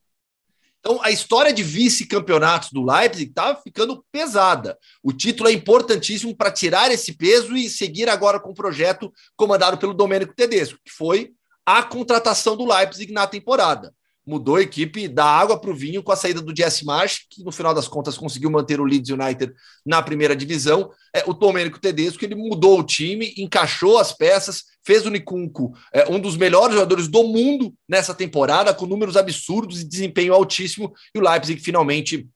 Então, 0.79 0.99
a 1.01 1.09
história 1.09 1.53
de 1.53 1.63
vice-campeonatos 1.63 2.69
do 2.73 2.83
Leipzig 2.83 3.29
estava 3.29 3.59
ficando 3.61 4.03
pesada. 4.11 4.77
O 5.01 5.13
título 5.13 5.47
é 5.47 5.53
importantíssimo 5.53 6.35
para 6.35 6.51
tirar 6.51 6.91
esse 6.91 7.13
peso 7.13 7.55
e 7.55 7.69
seguir 7.69 8.09
agora 8.09 8.37
com 8.37 8.51
o 8.51 8.53
projeto 8.53 9.11
comandado 9.37 9.77
pelo 9.77 9.93
Domênico 9.93 10.35
Tedesco, 10.35 10.77
que 10.83 10.91
foi 10.91 11.31
a 11.65 11.81
contratação 11.81 12.57
do 12.57 12.65
Leipzig 12.65 13.13
na 13.13 13.25
temporada 13.25 13.93
mudou 14.25 14.55
a 14.55 14.61
equipe 14.61 15.07
da 15.07 15.25
água 15.25 15.59
para 15.59 15.69
o 15.69 15.75
vinho 15.75 16.01
com 16.01 16.11
a 16.11 16.15
saída 16.15 16.41
do 16.41 16.55
Jesse 16.55 16.85
Marsh, 16.85 17.25
que 17.29 17.43
no 17.43 17.51
final 17.51 17.73
das 17.73 17.87
contas 17.87 18.17
conseguiu 18.17 18.49
manter 18.49 18.79
o 18.79 18.85
Leeds 18.85 19.09
United 19.09 19.53
na 19.85 20.01
primeira 20.01 20.35
divisão. 20.35 20.91
É, 21.13 21.23
o 21.27 21.33
Domênico 21.33 21.79
Tedesco 21.79 22.23
ele 22.23 22.35
mudou 22.35 22.79
o 22.79 22.83
time, 22.83 23.33
encaixou 23.37 23.97
as 23.97 24.13
peças, 24.13 24.63
fez 24.85 25.05
o 25.05 25.09
Nikunku 25.09 25.73
é, 25.93 26.09
um 26.09 26.19
dos 26.19 26.37
melhores 26.37 26.75
jogadores 26.75 27.07
do 27.07 27.23
mundo 27.23 27.73
nessa 27.87 28.13
temporada, 28.13 28.73
com 28.73 28.85
números 28.85 29.17
absurdos 29.17 29.81
e 29.81 29.87
desempenho 29.87 30.33
altíssimo, 30.33 30.93
e 31.13 31.19
o 31.19 31.21
Leipzig 31.21 31.61
finalmente 31.61 32.27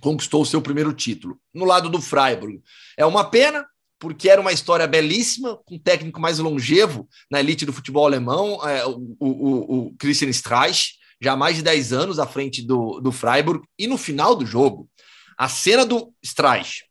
conquistou 0.00 0.42
o 0.42 0.46
seu 0.46 0.60
primeiro 0.60 0.92
título. 0.92 1.38
No 1.52 1.64
lado 1.64 1.88
do 1.88 2.00
Freiburg, 2.00 2.60
é 2.96 3.06
uma 3.06 3.24
pena, 3.24 3.66
porque 3.98 4.28
era 4.28 4.40
uma 4.40 4.52
história 4.52 4.86
belíssima, 4.86 5.58
com 5.64 5.76
um 5.76 5.78
técnico 5.78 6.20
mais 6.20 6.38
longevo 6.38 7.08
na 7.30 7.40
elite 7.40 7.64
do 7.64 7.72
futebol 7.72 8.06
alemão, 8.06 8.60
é, 8.68 8.84
o, 8.86 9.16
o, 9.18 9.86
o 9.86 9.94
Christian 9.98 10.28
Streich, 10.28 10.92
já 11.20 11.32
há 11.32 11.36
mais 11.36 11.56
de 11.56 11.62
10 11.62 11.92
anos 11.92 12.18
à 12.18 12.26
frente 12.26 12.62
do, 12.62 13.00
do 13.00 13.12
Freiburg, 13.12 13.66
e 13.78 13.86
no 13.86 13.96
final 13.96 14.34
do 14.34 14.44
jogo, 14.44 14.88
a 15.36 15.48
cena 15.48 15.84
do 15.84 16.12
Streich 16.22 16.84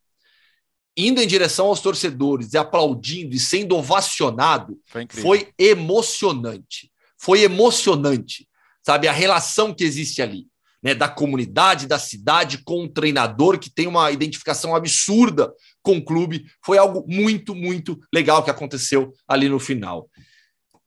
indo 0.96 1.22
em 1.22 1.28
direção 1.28 1.68
aos 1.68 1.82
torcedores 1.82 2.54
e 2.54 2.58
aplaudindo 2.58 3.36
e 3.36 3.40
sendo 3.40 3.76
ovacionado 3.76 4.80
foi, 4.86 5.08
foi, 5.10 5.54
emocionante. 5.58 6.92
Foi 7.18 7.42
emocionante, 7.42 8.48
sabe? 8.86 9.08
A 9.08 9.12
relação 9.12 9.74
que 9.74 9.84
existe 9.84 10.22
ali, 10.22 10.48
né? 10.82 10.94
Da 10.94 11.10
comunidade, 11.10 11.88
da 11.88 11.98
cidade 11.98 12.60
com 12.64 12.84
o 12.84 12.90
treinador 12.90 13.58
que 13.58 13.70
tem 13.70 13.88
uma 13.88 14.12
identificação 14.12 14.76
absurda 14.76 15.52
com 15.82 15.98
o 15.98 16.06
clube. 16.06 16.46
Foi 16.64 16.78
algo 16.78 17.06
muito, 17.08 17.56
muito 17.56 18.00
legal 18.14 18.44
que 18.44 18.52
aconteceu 18.52 19.14
ali 19.28 19.50
no 19.50 19.60
final. 19.60 20.10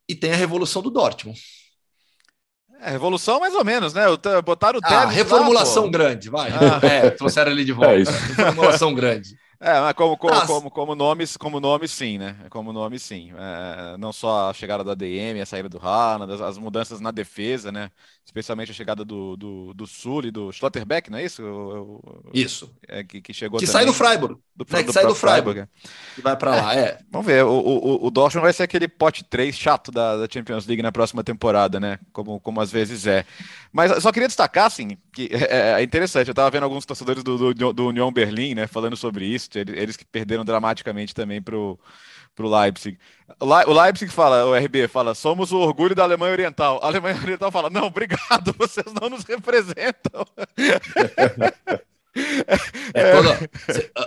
E 0.07 0.15
tem 0.15 0.31
a 0.31 0.37
revolução 0.37 0.81
do 0.81 0.89
Dortmund. 0.89 1.37
É, 2.81 2.91
revolução 2.91 3.39
mais 3.39 3.53
ou 3.53 3.63
menos, 3.65 3.93
né? 3.93 4.03
Botaram 4.45 4.79
o 4.79 4.81
ah, 4.83 5.05
reformulação 5.05 5.85
lá, 5.85 5.91
grande, 5.91 6.29
vai. 6.29 6.51
Ah. 6.51 6.85
É, 6.85 7.09
trouxeram 7.09 7.51
ele 7.51 7.65
de 7.65 7.71
volta. 7.71 7.91
É 7.91 8.03
reformulação 8.03 8.93
grande. 8.93 9.35
É, 9.59 9.79
mas 9.79 9.93
como, 9.93 10.15
como, 10.17 10.45
como, 10.45 10.71
como, 10.71 10.95
nomes, 10.95 11.35
como 11.35 11.59
nome, 11.59 11.87
sim, 11.87 12.19
né? 12.19 12.35
Como 12.49 12.71
nome, 12.71 12.99
sim. 12.99 13.31
É, 13.35 13.97
não 13.97 14.13
só 14.13 14.49
a 14.49 14.53
chegada 14.53 14.83
do 14.83 14.91
ADM, 14.91 15.41
a 15.41 15.45
saída 15.45 15.67
do 15.67 15.79
Haaland, 15.79 16.31
as, 16.31 16.41
as 16.41 16.57
mudanças 16.59 16.99
na 16.99 17.09
defesa, 17.09 17.71
né? 17.71 17.89
Especialmente 18.23 18.71
a 18.71 18.73
chegada 18.73 19.03
do, 19.03 19.35
do, 19.35 19.73
do 19.73 19.87
Sul 19.87 20.25
e 20.25 20.31
do 20.31 20.51
Schlotterbeck, 20.51 21.09
não 21.09 21.17
é 21.17 21.23
isso? 21.23 21.41
O, 21.41 21.95
o, 21.95 22.29
isso. 22.33 22.69
É, 22.87 23.03
que, 23.03 23.19
que 23.19 23.33
chegou 23.33 23.57
Que 23.59 23.65
também. 23.65 23.73
sai 23.73 23.85
do 23.85 23.93
Freiburg. 23.93 24.39
Do, 24.55 24.65
né? 24.69 24.83
Que 24.83 24.91
sai 24.91 25.05
do 25.05 25.15
Freiburg. 25.15 25.61
Freiburg. 25.61 25.69
E 26.17 26.21
vai 26.21 26.35
para 26.35 26.51
lá, 26.55 26.75
é. 26.75 26.99
Vamos 27.09 27.25
ver. 27.25 27.43
O, 27.43 27.49
o, 27.49 28.05
o 28.07 28.11
Dortmund 28.11 28.43
vai 28.43 28.53
ser 28.53 28.63
aquele 28.63 28.87
pote 28.87 29.23
3 29.23 29.55
chato 29.55 29.91
da, 29.91 30.17
da, 30.17 30.27
Champions 30.31 30.67
League 30.67 30.83
na 30.83 30.91
próxima 30.91 31.23
temporada, 31.23 31.79
né? 31.79 31.99
Como, 32.11 32.39
como 32.39 32.59
às 32.59 32.71
vezes 32.71 33.07
é. 33.07 33.25
Mas 33.71 34.03
só 34.03 34.11
queria 34.11 34.27
destacar, 34.27 34.65
assim, 34.65 34.97
que 35.13 35.29
é, 35.49 35.79
é 35.79 35.83
interessante. 35.83 36.27
Eu 36.27 36.35
tava 36.35 36.51
vendo 36.51 36.63
alguns 36.63 36.85
torcedores 36.85 37.23
do, 37.23 37.53
do, 37.53 37.73
do 37.73 37.87
União 37.87 38.11
Berlim, 38.11 38.55
né? 38.55 38.67
Falando 38.67 38.97
sobre 38.97 39.25
isso. 39.25 39.46
Eles 39.55 39.97
que 39.97 40.05
perderam 40.05 40.45
dramaticamente 40.45 41.13
também 41.13 41.41
pro, 41.41 41.79
pro 42.37 42.47
Leipzig. 42.47 42.97
O 43.39 43.73
Leipzig 43.73 44.11
fala, 44.11 44.45
o 44.45 44.55
RB 44.55 44.87
fala, 44.87 45.15
somos 45.15 45.51
o 45.51 45.57
orgulho 45.57 45.95
da 45.95 46.03
Alemanha 46.03 46.33
Oriental. 46.33 46.79
A 46.83 46.87
Alemanha 46.87 47.17
Oriental 47.21 47.51
fala, 47.51 47.69
não, 47.69 47.87
obrigado, 47.87 48.53
vocês 48.57 48.85
não 49.01 49.09
nos 49.09 49.23
representam. 49.23 50.25
É, 52.93 53.11
toda, 53.11 53.49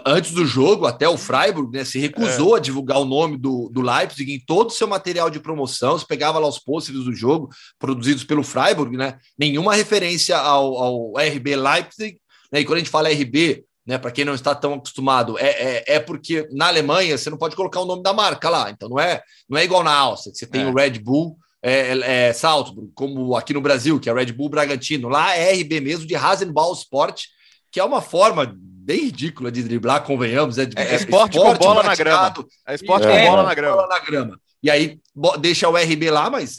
antes 0.07 0.33
do 0.33 0.47
jogo, 0.47 0.87
até 0.87 1.09
o 1.09 1.19
Freiburg 1.19 1.77
né, 1.77 1.85
se 1.85 1.99
recusou 1.99 2.55
é. 2.55 2.59
a 2.59 2.62
divulgar 2.62 2.99
o 2.99 3.05
nome 3.05 3.37
do, 3.37 3.69
do 3.69 3.81
Leipzig 3.81 4.33
em 4.33 4.41
todo 4.41 4.69
o 4.69 4.73
seu 4.73 4.87
material 4.87 5.29
de 5.29 5.41
promoção. 5.41 5.99
Você 5.99 6.07
pegava 6.07 6.39
lá 6.39 6.49
os 6.49 6.59
pôsteres 6.59 7.05
do 7.05 7.15
jogo 7.15 7.51
produzidos 7.79 8.25
pelo 8.25 8.43
Freiburg, 8.43 8.97
né? 8.97 9.19
Nenhuma 9.39 9.75
referência 9.75 10.37
ao, 10.37 10.77
ao 10.79 11.12
RB 11.17 11.57
Leipzig. 11.57 12.19
Né, 12.53 12.61
e 12.61 12.65
quando 12.65 12.77
a 12.77 12.81
gente 12.81 12.91
fala 12.91 13.09
RB, 13.09 13.65
né? 13.86 13.98
Para 13.98 14.11
quem 14.11 14.24
não 14.24 14.35
está 14.35 14.55
tão 14.55 14.74
acostumado, 14.74 15.39
é, 15.39 15.48
é, 15.48 15.85
é, 15.94 16.01
porque 16.01 16.47
na 16.52 16.69
Alemanha 16.69 17.16
você 17.16 17.31
não 17.31 17.39
pode 17.39 17.57
colocar 17.57 17.81
o 17.81 17.86
nome 17.86 18.02
da 18.02 18.12
marca 18.12 18.48
lá, 18.48 18.70
então 18.70 18.89
não 18.89 19.01
é, 19.01 19.23
não 19.48 19.59
é 19.59 19.65
igual 19.65 19.82
na 19.82 19.94
Áustria, 19.94 20.32
que 20.32 20.39
você 20.39 20.47
tem 20.47 20.62
é. 20.62 20.66
o 20.66 20.74
Red 20.74 20.98
Bull 20.98 21.36
é, 21.62 21.93
é, 21.93 22.28
é, 22.28 22.32
Salzburg, 22.32 22.90
como 22.94 23.36
aqui 23.36 23.52
no 23.52 23.61
Brasil, 23.61 24.01
que 24.01 24.09
é 24.09 24.15
Red 24.15 24.32
Bull 24.32 24.48
Bragantino. 24.48 25.09
Lá 25.09 25.35
é 25.36 25.52
RB 25.52 25.81
mesmo 25.81 26.07
de 26.07 26.15
Rasenball 26.15 26.73
Sport, 26.73 27.24
que 27.70 27.78
é 27.78 27.85
uma 27.85 28.01
forma 28.01 28.57
bem 28.57 29.05
ridícula 29.05 29.52
de 29.52 29.62
driblar, 29.62 30.02
convenhamos. 30.02 30.57
É, 30.57 30.62
é, 30.62 30.93
é 30.93 30.94
esporte, 30.94 31.36
esporte 31.36 31.59
com 31.59 31.65
bola 31.65 31.82
na 31.82 31.94
grama. 31.94 32.35
É 32.66 32.74
esporte 32.74 33.07
com 33.07 33.27
bola 33.27 33.43
na 33.43 33.55
grama. 33.55 33.86
na 33.86 33.98
grama. 33.98 34.40
E 34.62 34.70
aí 34.70 34.98
deixa 35.39 35.69
o 35.69 35.77
RB 35.77 36.11
lá, 36.11 36.28
mas 36.28 36.59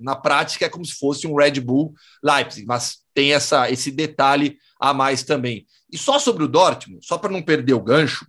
na 0.00 0.16
prática 0.16 0.64
é 0.64 0.70
como 0.70 0.84
se 0.84 0.94
fosse 0.94 1.26
um 1.26 1.34
Red 1.34 1.60
Bull 1.60 1.94
Leipzig, 2.22 2.66
mas 2.66 2.98
tem 3.14 3.32
essa, 3.32 3.70
esse 3.70 3.90
detalhe 3.90 4.56
a 4.80 4.94
mais 4.94 5.22
também. 5.22 5.66
E 5.96 5.98
só 5.98 6.18
sobre 6.18 6.44
o 6.44 6.48
Dortmund, 6.48 7.06
só 7.06 7.16
para 7.16 7.32
não 7.32 7.40
perder 7.40 7.72
o 7.72 7.82
gancho, 7.82 8.26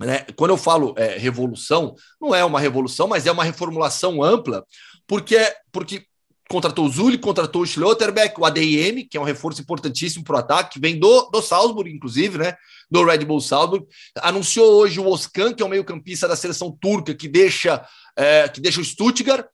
né, 0.00 0.26
quando 0.34 0.50
eu 0.50 0.56
falo 0.56 0.94
é, 0.96 1.16
revolução, 1.16 1.94
não 2.20 2.34
é 2.34 2.44
uma 2.44 2.58
revolução, 2.58 3.06
mas 3.06 3.24
é 3.24 3.30
uma 3.30 3.44
reformulação 3.44 4.20
ampla, 4.20 4.66
porque, 5.06 5.38
porque 5.70 6.04
contratou 6.50 6.86
o 6.86 6.88
Zulli, 6.90 7.16
contratou 7.16 7.62
o 7.62 7.66
Schlotterbeck, 7.66 8.40
o 8.40 8.44
ADM, 8.44 9.06
que 9.08 9.16
é 9.16 9.20
um 9.20 9.24
reforço 9.24 9.62
importantíssimo 9.62 10.24
para 10.24 10.34
o 10.34 10.38
ataque, 10.40 10.80
vem 10.80 10.98
do, 10.98 11.30
do 11.30 11.40
Salzburg, 11.40 11.88
inclusive, 11.88 12.36
né? 12.36 12.56
Do 12.90 13.04
Red 13.04 13.18
Bull 13.18 13.40
Salzburg. 13.40 13.86
Anunciou 14.16 14.74
hoje 14.74 14.98
o 14.98 15.06
Oskan, 15.06 15.54
que 15.54 15.62
é 15.62 15.66
o 15.66 15.68
meio-campista 15.68 16.26
da 16.26 16.34
seleção 16.34 16.76
turca, 16.80 17.14
que 17.14 17.28
deixa, 17.28 17.86
é, 18.16 18.48
que 18.48 18.60
deixa 18.60 18.80
o 18.80 18.84
Stuttgart. 18.84 19.46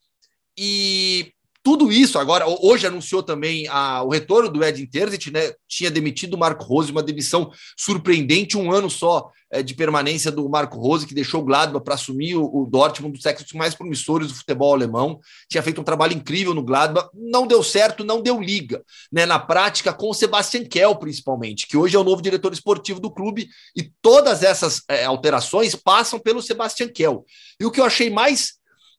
E 0.57 1.34
tudo 1.65 1.91
isso 1.91 2.19
agora, 2.19 2.45
hoje 2.47 2.87
anunciou 2.87 3.23
também 3.23 3.67
a, 3.69 4.03
o 4.03 4.11
retorno 4.11 4.51
do 4.51 4.63
Edin 4.63 4.85
Terzic, 4.85 5.31
né? 5.31 5.51
Tinha 5.67 5.91
demitido 5.91 6.35
o 6.35 6.39
Marco 6.39 6.63
Rose, 6.63 6.93
uma 6.93 7.03
demissão 7.03 7.51
surpreendente, 7.75 8.59
um 8.59 8.71
ano 8.71 8.91
só 8.91 9.31
é, 9.51 9.63
de 9.63 9.75
permanência 9.75 10.31
do 10.31 10.47
Marco 10.47 10.79
Rose, 10.79 11.07
que 11.07 11.15
deixou 11.15 11.41
o 11.41 11.45
Gladbach 11.45 11.83
para 11.83 11.95
assumir 11.95 12.37
o, 12.37 12.45
o 12.45 12.67
Dortmund, 12.67 13.09
um 13.09 13.13
dos 13.13 13.23
técnicos 13.23 13.55
mais 13.55 13.75
promissores 13.75 14.29
do 14.29 14.35
futebol 14.35 14.75
alemão. 14.75 15.19
Tinha 15.49 15.63
feito 15.63 15.81
um 15.81 15.85
trabalho 15.85 16.13
incrível 16.13 16.53
no 16.53 16.63
Gladbach, 16.63 17.09
não 17.15 17.47
deu 17.47 17.63
certo, 17.63 18.05
não 18.05 18.21
deu 18.21 18.39
liga, 18.39 18.85
né? 19.11 19.25
Na 19.25 19.39
prática, 19.39 19.91
com 19.91 20.11
o 20.11 20.15
Sebastian 20.15 20.67
Kell, 20.67 20.95
principalmente, 20.97 21.67
que 21.67 21.79
hoje 21.79 21.97
é 21.97 21.99
o 21.99 22.05
novo 22.05 22.21
diretor 22.21 22.53
esportivo 22.53 23.01
do 23.01 23.11
clube, 23.11 23.49
e 23.75 23.91
todas 24.03 24.43
essas 24.43 24.83
é, 24.87 25.07
alterações 25.07 25.75
passam 25.75 26.21
pelo 26.21 26.43
Sebastian 26.43 26.89
Kell. 26.89 27.25
E 27.59 27.65
o 27.65 27.71
que 27.71 27.81
eu 27.81 27.87
achei 27.87 28.11
mais 28.11 28.59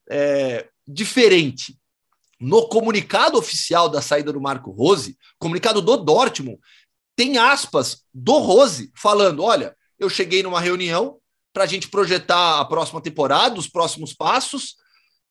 é, 0.10 0.66
diferente 0.88 1.78
no 2.40 2.68
comunicado 2.68 3.38
oficial 3.38 3.90
da 3.90 4.02
saída 4.02 4.32
do 4.34 4.42
Marco 4.42 4.72
Rose, 4.72 5.18
comunicado 5.40 5.82
do 5.82 5.98
Dortmund, 5.98 6.60
tem 7.16 7.38
aspas 7.38 8.04
do 8.14 8.38
Rose 8.40 8.92
falando: 8.96 9.44
olha, 9.44 9.76
eu 9.98 10.10
cheguei 10.10 10.44
numa 10.44 10.60
reunião 10.60 11.18
para 11.54 11.64
a 11.64 11.68
gente 11.68 11.88
projetar 11.88 12.60
a 12.60 12.66
próxima 12.66 13.02
temporada, 13.02 13.58
os 13.58 13.68
próximos 13.68 14.14
passos. 14.14 14.76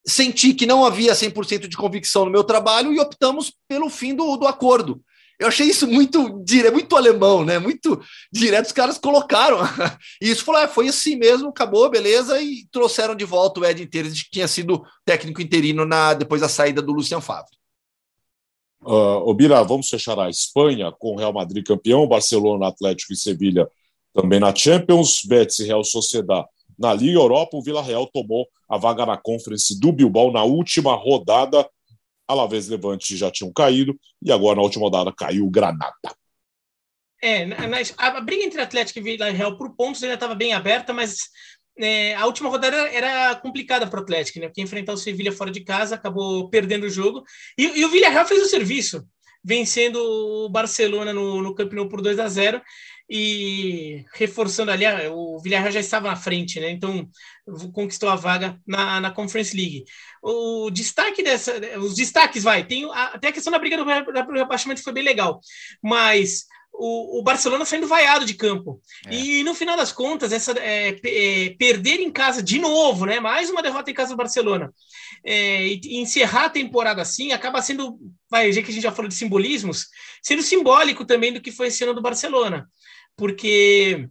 Senti 0.06 0.52
que 0.52 0.66
não 0.66 0.84
havia 0.84 1.12
100% 1.12 1.66
de 1.66 1.76
convicção 1.76 2.24
no 2.24 2.30
meu 2.30 2.44
trabalho 2.44 2.92
e 2.92 3.00
optamos 3.00 3.52
pelo 3.68 3.88
fim 3.88 4.14
do, 4.14 4.36
do 4.36 4.46
acordo. 4.46 5.02
Eu 5.38 5.48
achei 5.48 5.66
isso 5.66 5.86
muito 5.86 6.42
direto, 6.44 6.74
muito 6.74 6.96
alemão, 6.96 7.44
né? 7.44 7.58
Muito 7.58 8.00
direto, 8.32 8.66
os 8.66 8.72
caras 8.72 8.98
colocaram. 8.98 9.58
Isso 10.22 10.44
falou, 10.44 10.60
é, 10.60 10.68
foi 10.68 10.88
assim 10.88 11.16
mesmo, 11.16 11.48
acabou, 11.48 11.90
beleza, 11.90 12.40
e 12.40 12.66
trouxeram 12.70 13.16
de 13.16 13.24
volta 13.24 13.60
o 13.60 13.64
Ed 13.64 13.82
Interes, 13.82 14.22
que 14.22 14.30
tinha 14.30 14.46
sido 14.46 14.84
técnico 15.04 15.42
interino 15.42 15.84
na, 15.84 16.14
depois 16.14 16.40
da 16.40 16.48
saída 16.48 16.80
do 16.80 16.92
Lucian 16.92 17.20
Favre. 17.20 17.50
Uh, 18.80 19.26
Obira, 19.26 19.62
vamos 19.64 19.88
fechar 19.88 20.18
a 20.18 20.28
Espanha 20.28 20.92
com 20.92 21.14
o 21.14 21.16
Real 21.16 21.32
Madrid 21.32 21.66
campeão, 21.66 22.06
Barcelona, 22.06 22.68
Atlético 22.68 23.12
e 23.12 23.16
Sevilha 23.16 23.68
também 24.12 24.38
na 24.38 24.54
Champions, 24.54 25.22
Betis 25.24 25.58
e 25.58 25.64
Real 25.64 25.82
Sociedad 25.82 26.44
na 26.78 26.92
Liga 26.92 27.18
Europa. 27.18 27.56
O 27.56 27.62
Vila 27.62 27.82
Real 27.82 28.06
tomou 28.06 28.46
a 28.68 28.76
vaga 28.76 29.04
na 29.06 29.16
Conference 29.16 29.78
do 29.80 29.90
Bilbao 29.90 30.30
na 30.30 30.44
última 30.44 30.94
rodada 30.94 31.66
Alavés 32.34 32.68
Levante 32.68 33.16
já 33.16 33.30
tinham 33.30 33.52
caído 33.52 33.98
e 34.22 34.30
agora 34.30 34.56
na 34.56 34.62
última 34.62 34.84
rodada 34.84 35.12
caiu 35.12 35.46
o 35.46 35.50
Granada. 35.50 35.94
É, 37.22 37.46
a, 37.96 38.20
briga 38.20 38.44
entre 38.44 38.60
Atlético 38.60 38.98
e 38.98 39.02
Vila 39.02 39.30
Real 39.30 39.56
por 39.56 39.74
pontos 39.74 40.02
ainda 40.02 40.14
estava 40.14 40.34
bem 40.34 40.52
aberta, 40.52 40.92
mas 40.92 41.16
é, 41.78 42.14
a 42.14 42.26
última 42.26 42.50
rodada 42.50 42.76
era 42.76 43.34
complicada 43.36 43.86
para 43.86 43.98
o 43.98 44.02
Atlético, 44.02 44.38
né? 44.38 44.48
Porque 44.48 44.60
enfrentar 44.60 44.92
o 44.92 44.98
Sevilha 44.98 45.32
fora 45.32 45.50
de 45.50 45.64
casa 45.64 45.94
acabou 45.94 46.50
perdendo 46.50 46.84
o 46.84 46.90
jogo. 46.90 47.24
E, 47.56 47.80
e 47.80 47.84
o 47.84 47.88
Villarreal 47.88 48.26
fez 48.26 48.42
o 48.42 48.48
serviço. 48.48 49.04
vencendo 49.42 49.96
o 49.96 50.48
Barcelona 50.48 51.12
no, 51.12 51.42
no 51.42 51.54
Camp 51.54 51.72
Nou 51.72 51.88
por 51.88 52.00
2 52.00 52.18
a 52.18 52.28
0 52.28 52.60
e 53.08 54.04
reforçando 54.14 54.70
ali, 54.70 54.84
o 55.10 55.38
Villarreal 55.38 55.72
já 55.72 55.80
estava 55.80 56.08
na 56.08 56.16
frente, 56.16 56.58
né? 56.58 56.70
Então 56.70 57.08
conquistou 57.72 58.08
a 58.08 58.16
vaga 58.16 58.58
na, 58.66 59.00
na 59.00 59.10
Conference 59.10 59.54
League. 59.54 59.84
O 60.22 60.70
destaque 60.70 61.22
dessa, 61.22 61.52
os 61.78 61.94
destaques 61.94 62.42
vai, 62.42 62.64
tem 62.64 62.88
até 62.92 63.28
a 63.28 63.32
questão 63.32 63.52
da 63.52 63.58
briga 63.58 63.76
do, 63.76 63.84
do 63.84 64.32
rebaixamento 64.32 64.82
foi 64.82 64.92
bem 64.92 65.04
legal, 65.04 65.40
mas 65.82 66.46
o, 66.76 67.20
o, 67.20 67.22
Barcelona 67.22 67.64
saindo 67.64 67.86
vaiado 67.86 68.24
de 68.24 68.34
campo. 68.34 68.80
É. 69.06 69.14
E 69.14 69.44
no 69.44 69.54
final 69.54 69.76
das 69.76 69.92
contas, 69.92 70.32
essa 70.32 70.52
é, 70.58 70.96
é, 71.04 71.50
perder 71.50 72.00
em 72.00 72.10
casa 72.10 72.42
de 72.42 72.58
novo, 72.58 73.06
né? 73.06 73.20
Mais 73.20 73.48
uma 73.48 73.62
derrota 73.62 73.90
em 73.90 73.94
casa 73.94 74.10
do 74.10 74.16
Barcelona. 74.16 74.72
É, 75.24 75.68
e, 75.68 75.98
encerrar 76.00 76.46
a 76.46 76.50
temporada 76.50 77.00
assim 77.00 77.32
acaba 77.32 77.62
sendo, 77.62 77.98
vai, 78.28 78.52
já 78.52 78.60
que 78.60 78.70
a 78.70 78.74
gente 78.74 78.82
já 78.82 78.90
falou 78.92 79.08
de 79.08 79.14
simbolismos, 79.14 79.86
sendo 80.22 80.42
simbólico 80.42 81.04
também 81.04 81.32
do 81.32 81.40
que 81.40 81.52
foi 81.52 81.68
esse 81.68 81.84
ano 81.84 81.94
do 81.94 82.02
Barcelona. 82.02 82.68
Porque 83.16 84.08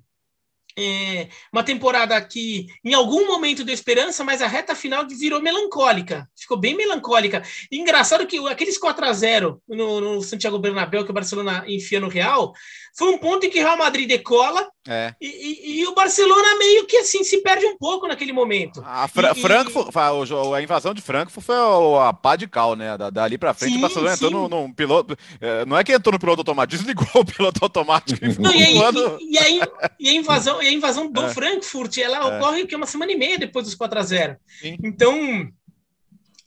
é, 0.77 1.29
uma 1.51 1.63
temporada 1.63 2.19
que 2.21 2.67
em 2.83 2.93
algum 2.93 3.27
momento 3.27 3.63
deu 3.63 3.73
esperança, 3.73 4.23
mas 4.23 4.41
a 4.41 4.47
reta 4.47 4.75
final 4.75 5.07
virou 5.07 5.41
melancólica, 5.41 6.29
ficou 6.53 6.57
bem 6.57 6.75
melancólica. 6.75 7.43
E 7.71 7.79
engraçado 7.79 8.25
que 8.27 8.37
aqueles 8.47 8.77
4 8.77 9.05
a 9.05 9.13
0 9.13 9.61
no, 9.67 9.99
no 9.99 10.21
Santiago 10.21 10.59
Bernabéu 10.59 11.03
que 11.03 11.11
o 11.11 11.13
Barcelona 11.13 11.63
enfia 11.67 11.99
no 11.99 12.07
Real, 12.07 12.53
foi 12.95 13.09
um 13.09 13.17
ponto 13.17 13.45
em 13.45 13.49
que 13.49 13.59
o 13.59 13.63
Real 13.63 13.77
Madrid 13.77 14.07
decola 14.07 14.69
é. 14.87 15.13
e, 15.19 15.27
e, 15.27 15.79
e, 15.79 15.87
o 15.87 15.95
Barcelona 15.95 16.57
meio 16.59 16.85
que 16.85 16.97
assim 16.97 17.23
se 17.23 17.41
perde 17.41 17.65
um 17.65 17.77
pouco 17.77 18.07
naquele 18.07 18.31
momento. 18.31 18.83
A 18.85 19.07
Fra 19.07 19.33
e, 19.35 19.41
Frankfurt, 19.41 19.89
a 19.95 20.61
invasão 20.61 20.93
de 20.93 21.01
Frankfurt 21.01 21.45
foi 21.45 21.55
a 21.55 22.13
pá 22.13 22.35
de 22.35 22.47
cal, 22.47 22.75
né? 22.75 22.97
Da, 22.97 23.09
dali 23.09 23.37
para 23.37 23.53
frente 23.53 23.73
sim, 23.73 23.77
o 23.79 23.81
Barcelona 23.81 24.15
sim. 24.15 24.25
entrou 24.25 24.49
num, 24.49 24.71
piloto, 24.71 25.17
é, 25.41 25.65
não 25.65 25.77
é 25.77 25.83
que 25.83 25.93
entrou 25.93 26.13
no 26.13 26.19
piloto 26.19 26.41
automático, 26.41 26.77
desligou 26.83 27.07
o 27.15 27.25
piloto 27.25 27.63
automático. 27.63 28.19
Não, 28.39 28.53
e, 28.53 28.63
aí, 28.63 28.77
e, 29.21 29.37
a, 29.37 29.91
e, 29.99 30.09
a, 30.09 30.13
invasão, 30.13 30.61
e 30.61 30.67
a 30.67 30.71
invasão 30.71 31.09
do 31.09 31.23
é. 31.23 31.29
Frankfurt, 31.29 31.97
ela 31.97 32.17
é. 32.17 32.37
ocorre 32.37 32.67
que 32.67 32.75
é 32.75 32.77
uma 32.77 32.85
semana 32.85 33.11
e 33.11 33.17
meia 33.17 33.39
depois 33.39 33.65
dos 33.65 33.75
4 33.75 33.99
a 33.99 34.03
0. 34.03 34.37
Sim. 34.61 34.77
Então 34.83 35.49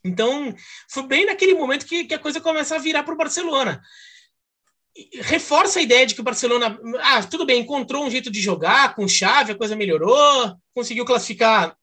então, 0.07 0.55
foi 0.89 1.07
bem 1.07 1.27
naquele 1.27 1.55
momento 1.55 1.87
que, 1.87 2.05
que 2.05 2.15
a 2.15 2.19
coisa 2.19 2.41
começa 2.41 2.75
a 2.77 2.79
virar 2.79 3.03
para 3.03 3.15
o 3.15 3.19
Barcelona 3.19 3.81
reforça 5.23 5.79
a 5.79 5.83
ideia 5.83 6.07
de 6.07 6.15
que 6.15 6.21
o 6.21 6.25
Barcelona, 6.25 6.79
ah, 7.01 7.23
tudo 7.23 7.45
bem, 7.45 7.61
encontrou 7.61 8.05
um 8.05 8.11
jeito 8.11 8.31
de 8.31 8.41
jogar 8.41 8.95
com 8.95 9.07
chave, 9.07 9.53
a 9.53 9.57
coisa 9.57 9.77
melhorou, 9.77 10.57
conseguiu 10.75 11.05
classificar 11.05 11.77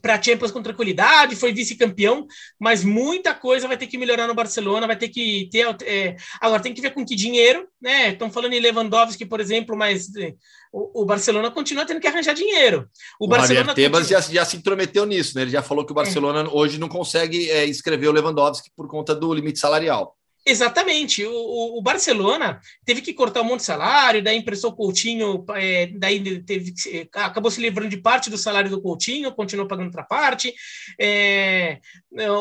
para 0.00 0.14
a 0.14 0.22
Champions 0.22 0.50
com 0.50 0.62
tranquilidade, 0.62 1.36
foi 1.36 1.52
vice-campeão, 1.52 2.26
mas 2.58 2.82
muita 2.82 3.34
coisa 3.34 3.68
vai 3.68 3.76
ter 3.76 3.86
que 3.86 3.98
melhorar 3.98 4.26
no 4.26 4.34
Barcelona, 4.34 4.86
vai 4.86 4.96
ter 4.96 5.08
que 5.08 5.48
ter. 5.52 5.66
É, 5.84 6.16
agora 6.40 6.62
tem 6.62 6.72
que 6.72 6.80
ver 6.80 6.94
com 6.94 7.04
que 7.04 7.14
dinheiro, 7.14 7.68
né? 7.80 8.10
Estão 8.12 8.30
falando 8.30 8.54
em 8.54 8.60
Lewandowski, 8.60 9.26
por 9.26 9.40
exemplo, 9.40 9.76
mas 9.76 10.14
é, 10.16 10.34
o, 10.72 11.02
o, 11.02 11.04
Barcelona 11.04 11.50
continua 11.50 11.84
tendo 11.84 12.00
que 12.00 12.06
arranjar 12.06 12.34
dinheiro. 12.34 12.88
O, 13.18 13.24
o 13.24 13.28
Barcelona 13.28 13.74
Tebas 13.74 14.02
continua... 14.02 14.22
já, 14.22 14.32
já, 14.32 14.44
se 14.44 14.56
intrometeu 14.56 15.04
nisso, 15.04 15.36
né? 15.36 15.42
Ele 15.42 15.50
já 15.50 15.62
falou 15.62 15.84
que 15.84 15.92
o 15.92 15.94
Barcelona 15.94 16.42
é. 16.42 16.48
hoje 16.52 16.78
não 16.78 16.88
consegue 16.88 17.50
é, 17.50 17.66
inscrever 17.66 18.08
o 18.08 18.12
Lewandowski 18.12 18.70
por 18.76 18.86
conta 18.88 19.14
do 19.14 19.34
limite 19.34 19.58
salarial. 19.58 20.16
Exatamente. 20.44 21.24
O, 21.24 21.78
o, 21.78 21.82
Barcelona 21.82 22.60
teve 22.84 23.02
que 23.02 23.12
cortar 23.12 23.42
um 23.42 23.44
monte 23.44 23.60
de 23.60 23.66
salário, 23.66 24.22
daí 24.22 24.38
emprestou 24.38 24.70
o 24.70 24.74
Coutinho, 24.74 25.44
é, 25.54 25.86
daí 25.88 26.42
teve, 26.42 26.72
acabou 27.14 27.50
se 27.50 27.60
livrando 27.60 27.90
de 27.90 27.98
parte 27.98 28.30
do 28.30 28.38
salário 28.38 28.70
do 28.70 28.80
Coutinho, 28.80 29.34
continuou 29.34 29.68
pagando 29.68 29.86
outra 29.86 30.02
parte. 30.02 30.54
É, 30.98 31.78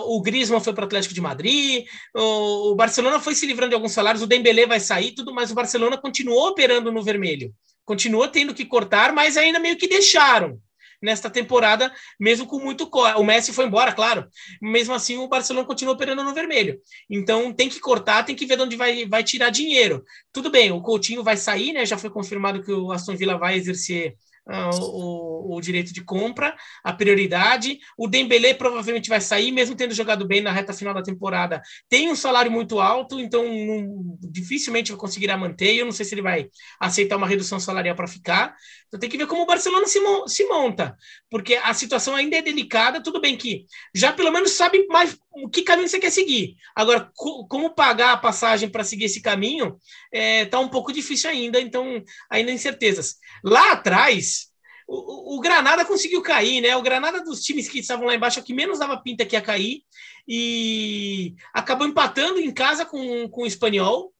o 0.06 0.22
Griezmann 0.22 0.62
foi 0.62 0.74
para 0.74 0.84
o 0.84 0.86
Atlético 0.86 1.14
de 1.14 1.22
Madrid. 1.22 1.86
O, 2.16 2.72
o, 2.72 2.76
Barcelona 2.76 3.20
foi 3.20 3.36
se 3.36 3.46
livrando 3.46 3.70
de 3.70 3.76
alguns 3.76 3.92
salários. 3.92 4.24
O 4.24 4.28
Dembélé 4.28 4.66
vai 4.66 4.80
sair, 4.80 5.12
tudo, 5.12 5.34
mas 5.34 5.52
o 5.52 5.56
Barcelona 5.56 5.98
continuou 5.98 6.48
operando 6.48 6.92
no 6.92 7.04
vermelho. 7.04 7.54
Continuou 7.84 8.28
tendo 8.28 8.54
que 8.54 8.66
cortar, 8.66 9.12
mas 9.12 9.36
ainda 9.36 9.60
meio 9.60 9.78
que 9.78 9.88
deixaram 9.88 10.60
nesta 11.02 11.30
temporada, 11.30 11.92
mesmo 12.20 12.46
com 12.46 12.60
muito. 12.60 12.90
O 13.18 13.24
Messi 13.24 13.54
foi 13.54 13.66
embora, 13.66 13.94
claro. 13.94 14.28
Mesmo 14.62 14.94
assim, 14.94 15.18
o 15.18 15.28
Barcelona 15.28 15.66
continua 15.66 15.94
operando 15.94 16.24
no 16.24 16.34
vermelho. 16.34 16.80
Então 17.10 17.54
tem 17.54 17.70
que 17.70 17.80
cortar, 17.80 18.24
tem 18.24 18.36
que 18.36 18.46
ver 18.46 18.58
de 18.58 18.64
onde 18.64 18.76
vai, 18.76 19.06
vai 19.08 19.24
tirar 19.24 19.50
dinheiro. 19.50 20.04
Tudo 20.32 20.50
bem, 20.50 20.72
o 20.72 20.82
Coutinho 20.82 21.24
vai 21.24 21.38
sair, 21.38 21.74
né? 21.74 21.86
Já 21.86 21.98
foi 21.98 22.10
confirmado 22.10 22.64
que 22.64 22.72
o 22.72 22.92
Aston 22.92 23.16
Villa 23.16 23.38
vai 23.38 23.56
exercer 23.56 24.16
uh, 24.50 24.80
o, 24.82 25.56
o, 25.56 25.62
direito 25.62 25.94
de 25.94 26.04
compra, 26.04 26.56
a 26.84 26.92
prioridade. 26.92 27.80
O 27.98 28.08
Dembélé 28.08 28.54
provavelmente 28.54 29.10
vai 29.10 29.22
sair, 29.22 29.52
mesmo 29.52 29.76
tendo 29.76 29.94
jogado 29.94 30.26
bem 30.26 30.42
na 30.42 30.52
reta 30.52 30.74
final 30.74 30.94
da 30.94 31.04
temporada. 31.04 31.62
Tem 31.88 32.10
um 32.10 32.16
salário 32.16 32.52
muito 32.52 32.80
alto, 32.80 33.20
então 33.20 33.44
não, 33.44 34.18
dificilmente 34.22 34.92
vai 34.92 35.00
conseguir 35.00 35.36
manter. 35.38 35.76
Eu 35.76 35.86
não 35.86 35.92
sei 35.92 36.06
se 36.06 36.16
ele 36.16 36.22
vai 36.22 36.50
aceitar 36.80 37.18
uma 37.18 37.28
redução 37.28 37.60
salarial 37.60 37.96
para 37.96 38.08
ficar. 38.08 38.56
Então 38.88 39.00
tem 39.00 39.10
que 39.10 39.18
ver 39.18 39.28
como 39.28 39.44
o 39.44 39.46
Barcelona 39.46 39.86
se, 39.86 40.00
se 40.28 40.46
monta, 40.46 40.98
porque 41.30 41.56
a 41.56 41.74
situação 41.74 42.16
ainda 42.16 42.38
é 42.38 42.42
delicada. 42.42 43.04
Tudo 43.04 43.22
bem 43.22 43.38
que 43.38 43.66
já 43.94 44.12
pelo 44.12 44.32
menos 44.32 44.52
sabe 44.52 44.86
mais 44.88 45.16
que 45.48 45.62
caminho 45.62 45.88
você 45.88 46.00
quer 46.00 46.10
seguir. 46.12 46.56
Agora, 46.76 47.10
co 47.16 47.48
como 47.48 47.74
pagar 47.76 48.14
a 48.14 48.18
passagem 48.18 48.70
para 48.70 48.84
seguir 48.84 49.06
esse 49.06 49.22
caminho 49.22 49.78
é, 50.12 50.46
tá 50.46 50.60
um 50.60 50.68
pouco 50.68 50.92
difícil 50.92 51.30
ainda, 51.30 51.62
então 51.62 52.04
ainda 52.30 52.52
incertezas. 52.52 53.18
Lá 53.44 53.74
atrás, 53.74 54.48
o, 54.88 55.38
o, 55.38 55.40
Granada 55.40 55.86
conseguiu 55.86 56.22
cair, 56.22 56.62
né? 56.62 56.76
O 56.76 56.82
Granada 56.82 57.24
dos 57.24 57.42
times 57.42 57.70
que 57.70 57.80
estavam 57.80 58.08
lá 58.08 58.16
embaixo, 58.16 58.44
que 58.44 58.54
menos 58.54 58.80
dava 58.80 59.02
pinta 59.02 59.26
que 59.26 59.36
ia 59.36 59.42
cair, 59.42 59.84
e 60.28 61.36
acabou 61.54 61.88
empatando 61.88 62.40
em 62.40 62.52
casa 62.52 62.86
com, 62.86 63.30
com 63.30 63.44
o 63.44 63.48
Espanhol. 63.48 64.12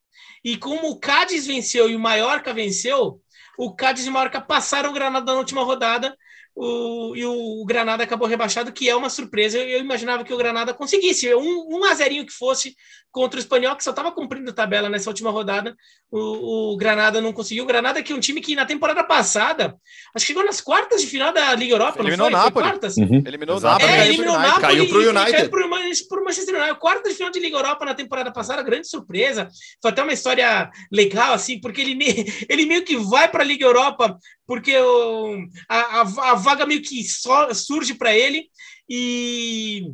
E 0.44 0.58
como 0.58 0.92
o 0.92 1.00
Cádiz 1.00 1.48
venceu 1.48 1.90
e 1.90 1.96
o 1.96 2.00
Mallorca 2.00 2.54
venceu, 2.54 3.20
o 3.58 3.76
Cádiz 3.76 4.06
e 4.06 4.10
o 4.10 4.12
Mallorca 4.12 4.40
passaram 4.40 4.92
o 4.92 4.94
Granada 4.94 5.34
na 5.34 5.40
última 5.40 5.64
rodada 5.64 6.16
o, 6.62 7.16
e 7.16 7.26
o 7.26 7.64
Granada 7.66 8.04
acabou 8.04 8.28
rebaixado, 8.28 8.74
que 8.74 8.90
é 8.90 8.94
uma 8.94 9.10
surpresa. 9.10 9.58
Eu, 9.58 9.70
eu 9.70 9.80
imaginava 9.80 10.26
que 10.26 10.34
o 10.34 10.38
Granada 10.38 10.74
conseguisse 10.74 11.34
um, 11.34 11.68
um 11.70 11.86
a 11.86 11.94
zerinho 11.94 12.26
que 12.26 12.34
fosse 12.34 12.76
contra 13.12 13.38
o 13.38 13.40
Espanhol, 13.40 13.78
que 13.78 13.84
só 13.84 13.92
estava 13.92 14.12
cumprindo 14.12 14.52
tabela 14.52 14.90
nessa 14.90 15.10
última 15.10 15.32
rodada. 15.32 15.74
O, 16.12 16.74
o, 16.74 16.78
Granada 16.78 17.22
não 17.22 17.32
conseguiu. 17.32 17.64
O 17.64 17.68
Granada, 17.68 18.04
que 18.04 18.12
é 18.12 18.16
um 18.16 18.20
time 18.20 18.42
que 18.42 18.56
na 18.56 18.66
temporada 18.66 19.06
passada, 19.06 19.76
acho 20.14 20.26
que 20.26 20.34
chegou 20.34 20.46
nas 20.46 20.60
quartas 20.60 21.00
de 21.00 21.08
final 21.08 21.32
da 21.32 21.56
Liga 21.56 21.76
Europa, 21.76 22.02
eliminou 22.02 22.30
não 22.30 22.40
foi? 22.40 22.46
Nápoles. 22.46 22.70
quartas? 22.70 22.98
Uhum. 22.98 23.24
Eliminou 23.26 23.58
o 23.58 23.60
Nápoles. 23.62 23.90
É, 23.90 24.08
eliminou 24.08 24.36
o 24.36 24.40
Nápoles. 24.40 24.62
Caiu 24.62 24.90
para 24.90 24.98
o 24.98 25.02
United. 25.02 25.32
Caiu 25.32 25.50
para 25.50 26.22
o 26.22 26.26
Manchester 26.26 26.56
United. 26.56 26.80
Quarta 26.80 27.10
de 27.10 27.16
final 27.16 27.32
de 27.32 27.40
Liga 27.40 27.56
Europa 27.56 27.86
na 27.86 27.94
temporada 27.96 28.34
passada, 28.34 28.62
grande 28.62 28.90
surpresa. 28.90 29.48
Foi 29.82 29.92
até 29.92 30.04
uma 30.04 30.14
história 30.14 30.70
legal, 30.92 31.34
assim, 31.34 31.60
porque 31.62 31.80
ele, 31.80 31.98
ele 32.50 32.66
meio 32.66 32.84
que 32.84 32.98
vai 32.98 33.30
para 33.30 33.44
a 33.44 33.48
Liga 33.48 33.66
Europa 33.66 34.20
porque 34.50 34.76
o, 34.76 35.48
a, 35.70 35.78
a, 35.78 36.02
a 36.32 36.34
vaga 36.50 36.66
meio 36.66 36.82
que 36.82 37.04
só 37.04 37.54
surge 37.54 37.94
para 37.94 38.16
ele 38.16 38.48
e 38.90 39.94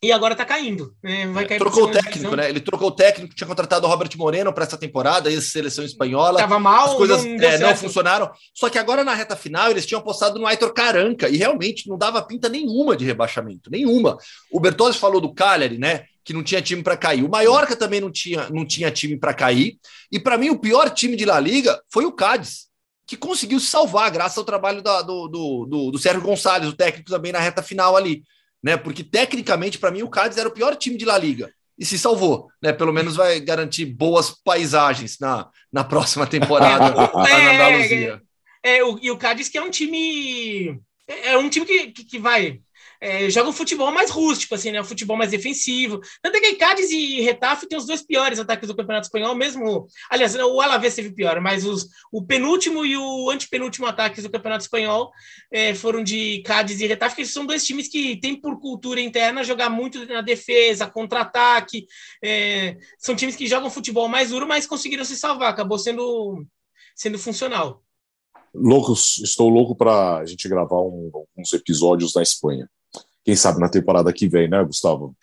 e 0.00 0.12
agora 0.12 0.36
tá 0.36 0.44
caindo. 0.44 0.94
Né? 1.02 1.26
Vai 1.26 1.44
cair 1.44 1.58
trocou 1.58 1.84
o 1.84 1.90
técnico, 1.90 2.36
né? 2.36 2.48
Ele 2.48 2.60
trocou 2.60 2.88
o 2.88 2.92
técnico, 2.92 3.34
tinha 3.34 3.48
contratado 3.48 3.84
o 3.84 3.90
Robert 3.90 4.10
Moreno 4.16 4.52
para 4.52 4.64
essa 4.64 4.78
temporada, 4.78 5.28
ex-seleção 5.28 5.84
espanhola. 5.84 6.38
Tava 6.38 6.60
mal, 6.60 6.90
as 6.90 6.94
coisas 6.94 7.24
não, 7.24 7.32
é, 7.32 7.58
não, 7.58 7.74
funcionaram. 7.74 8.30
Só 8.54 8.70
que 8.70 8.78
agora 8.78 9.02
na 9.02 9.12
reta 9.12 9.34
final 9.34 9.70
eles 9.72 9.84
tinham 9.84 10.00
apostado 10.00 10.38
no 10.38 10.46
Aitor 10.46 10.72
Caranca 10.72 11.28
e 11.28 11.36
realmente 11.36 11.88
não 11.88 11.98
dava 11.98 12.22
pinta 12.22 12.48
nenhuma 12.48 12.96
de 12.96 13.04
rebaixamento, 13.04 13.70
nenhuma. 13.72 14.16
O 14.52 14.60
Bertozzi 14.60 14.98
falou 14.98 15.20
do 15.20 15.34
Cagliari, 15.34 15.78
né? 15.78 16.04
Que 16.22 16.32
não 16.32 16.44
tinha 16.44 16.62
time 16.62 16.82
para 16.82 16.96
cair. 16.96 17.24
O 17.24 17.28
Mallorca 17.28 17.74
também 17.74 18.00
não 18.00 18.12
tinha, 18.12 18.48
não 18.50 18.64
tinha 18.64 18.92
time 18.92 19.18
para 19.18 19.34
cair. 19.34 19.78
E 20.12 20.20
para 20.20 20.38
mim 20.38 20.50
o 20.50 20.60
pior 20.60 20.90
time 20.90 21.16
de 21.16 21.24
La 21.24 21.40
Liga 21.40 21.80
foi 21.90 22.04
o 22.04 22.12
Cádiz 22.12 22.67
que 23.08 23.16
conseguiu 23.16 23.58
se 23.58 23.66
salvar 23.66 24.10
graças 24.10 24.36
ao 24.36 24.44
trabalho 24.44 24.82
da, 24.82 25.00
do, 25.00 25.26
do, 25.28 25.66
do, 25.66 25.90
do, 25.92 25.98
Sérgio 25.98 26.20
Gonçalves, 26.20 26.68
o 26.68 26.76
técnico 26.76 27.10
também 27.10 27.32
na 27.32 27.40
reta 27.40 27.62
final 27.62 27.96
ali, 27.96 28.22
né? 28.62 28.76
Porque 28.76 29.02
tecnicamente, 29.02 29.78
para 29.78 29.90
mim, 29.90 30.02
o 30.02 30.10
Cádiz 30.10 30.36
era 30.36 30.46
o 30.46 30.52
pior 30.52 30.76
time 30.76 30.98
de 30.98 31.06
La 31.06 31.16
Liga 31.16 31.50
e 31.78 31.86
se 31.86 31.98
salvou, 31.98 32.48
né? 32.62 32.70
Pelo 32.70 32.92
menos 32.92 33.16
vai 33.16 33.40
garantir 33.40 33.86
boas 33.86 34.30
paisagens 34.44 35.18
na, 35.18 35.48
na 35.72 35.82
próxima 35.82 36.26
temporada 36.26 36.84
é, 37.26 37.42
na 37.42 37.54
Andaluzia. 37.54 38.22
É, 38.62 38.76
é, 38.76 38.84
o, 38.84 38.98
e 39.00 39.10
o 39.10 39.16
Cádiz 39.16 39.48
que 39.48 39.56
é 39.56 39.62
um 39.62 39.70
time 39.70 40.78
é 41.06 41.38
um 41.38 41.48
time 41.48 41.64
que, 41.64 41.86
que, 41.92 42.04
que 42.04 42.18
vai 42.18 42.60
é, 43.00 43.30
joga 43.30 43.50
um 43.50 43.52
futebol 43.52 43.90
mais 43.92 44.10
rústico, 44.10 44.54
assim, 44.54 44.70
né? 44.70 44.80
Um 44.80 44.84
futebol 44.84 45.16
mais 45.16 45.30
defensivo. 45.30 46.00
Tanto 46.22 46.36
é 46.36 46.40
que 46.40 46.56
Cádiz 46.56 46.90
e 46.90 47.20
Retafe 47.20 47.68
têm 47.68 47.78
os 47.78 47.86
dois 47.86 48.02
piores 48.02 48.38
ataques 48.38 48.68
do 48.68 48.76
Campeonato 48.76 49.06
Espanhol, 49.06 49.34
mesmo. 49.34 49.86
Aliás, 50.10 50.34
o 50.34 50.60
Alavés 50.60 50.94
teve 50.94 51.12
pior, 51.12 51.40
mas 51.40 51.64
os, 51.64 51.88
o 52.12 52.24
penúltimo 52.24 52.84
e 52.84 52.96
o 52.96 53.30
antepenúltimo 53.30 53.86
ataques 53.86 54.24
do 54.24 54.30
Campeonato 54.30 54.64
Espanhol 54.64 55.10
é, 55.50 55.74
foram 55.74 56.02
de 56.02 56.42
Cádiz 56.42 56.80
e 56.80 56.86
Retafe, 56.86 57.16
que 57.16 57.26
são 57.26 57.46
dois 57.46 57.64
times 57.64 57.88
que 57.88 58.16
têm 58.16 58.34
por 58.34 58.58
cultura 58.58 59.00
interna 59.00 59.44
jogar 59.44 59.70
muito 59.70 60.04
na 60.06 60.20
defesa, 60.20 60.90
contra-ataque. 60.90 61.86
É, 62.22 62.76
são 62.98 63.14
times 63.14 63.36
que 63.36 63.46
jogam 63.46 63.70
futebol 63.70 64.08
mais 64.08 64.30
duro, 64.30 64.46
mas 64.46 64.66
conseguiram 64.66 65.04
se 65.04 65.16
salvar, 65.16 65.50
acabou 65.50 65.78
sendo, 65.78 66.44
sendo 66.94 67.18
funcional. 67.18 67.82
Loucos, 68.54 69.18
estou 69.18 69.48
louco 69.48 69.76
para 69.76 70.16
a 70.16 70.26
gente 70.26 70.48
gravar 70.48 70.80
um, 70.80 71.10
uns 71.36 71.52
episódios 71.52 72.14
na 72.14 72.22
Espanha. 72.22 72.68
Quem 73.28 73.36
sabe 73.36 73.60
na 73.60 73.68
temporada 73.68 74.10
que 74.10 74.26
vem, 74.26 74.48
né, 74.48 74.64
Gustavo? 74.64 75.14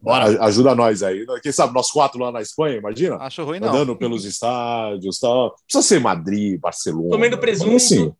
Bora. 0.00 0.42
Ajuda 0.42 0.74
nós 0.74 1.02
aí. 1.02 1.26
Quem 1.42 1.52
sabe 1.52 1.74
nós 1.74 1.90
quatro 1.90 2.18
lá 2.18 2.32
na 2.32 2.40
Espanha, 2.40 2.78
imagina? 2.78 3.16
Acho 3.16 3.44
ruim, 3.44 3.60
não. 3.60 3.68
Andando 3.68 3.94
pelos 3.94 4.24
estádios 4.24 5.18
tal. 5.18 5.54
Precisa 5.66 5.86
ser 5.86 6.00
Madrid, 6.00 6.58
Barcelona. 6.58 7.10
Comendo 7.10 7.36
presunto. 7.36 7.78
Sim. 7.78 8.10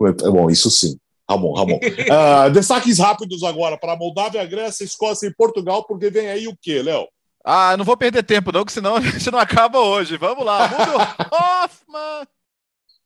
É 0.00 0.30
bom, 0.30 0.48
isso 0.48 0.70
sim. 0.70 0.96
Ramon, 1.28 1.54
Ramon. 1.54 1.74
uh, 1.78 2.50
destaques 2.54 3.00
rápidos 3.00 3.42
agora 3.42 3.76
para 3.76 3.96
Moldávia, 3.96 4.46
Grécia, 4.46 4.84
Escócia 4.84 5.26
e 5.26 5.34
Portugal, 5.34 5.84
porque 5.84 6.08
vem 6.08 6.28
aí 6.28 6.46
o 6.46 6.56
quê, 6.62 6.80
Léo? 6.80 7.08
Ah, 7.44 7.76
não 7.76 7.84
vou 7.84 7.96
perder 7.96 8.22
tempo, 8.22 8.52
não, 8.52 8.64
que 8.64 8.70
senão 8.70 8.94
a 8.94 9.00
gente 9.00 9.28
não 9.28 9.40
acaba 9.40 9.80
hoje. 9.80 10.16
Vamos 10.16 10.46
lá, 10.46 10.68
Mundo 10.68 11.02
Hoffman! 11.34 12.28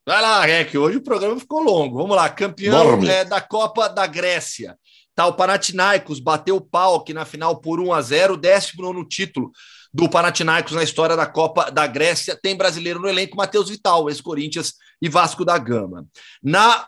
Vai 0.04 0.20
lá, 0.20 0.44
Rec, 0.44 0.74
hoje 0.74 0.98
o 0.98 1.02
programa 1.02 1.40
ficou 1.40 1.62
longo. 1.62 1.96
Vamos 1.96 2.14
lá, 2.14 2.28
campeão 2.28 3.02
é, 3.04 3.24
da 3.24 3.40
Copa 3.40 3.88
da 3.88 4.06
Grécia. 4.06 4.76
Tá, 5.14 5.26
o 5.26 5.34
Panathinaikos 5.34 6.20
bateu 6.20 6.56
o 6.56 6.60
pau 6.60 6.97
aqui 6.97 7.12
na 7.12 7.24
final 7.24 7.60
por 7.60 7.80
1 7.80 7.93
a 7.93 8.01
0 8.01 8.36
décimo 8.36 8.93
no 8.93 9.06
título 9.06 9.51
do 9.93 10.09
Panathinaikos 10.09 10.72
na 10.72 10.82
história 10.82 11.14
da 11.14 11.26
Copa 11.26 11.70
da 11.70 11.86
Grécia. 11.86 12.39
Tem 12.40 12.56
brasileiro 12.56 13.01
no 13.01 13.09
elenco, 13.09 13.36
Matheus 13.36 13.68
Vital, 13.68 14.09
ex-Corinthians 14.09 14.74
e 15.01 15.09
Vasco 15.09 15.44
da 15.44 15.59
Gama. 15.59 16.06
Na 16.43 16.86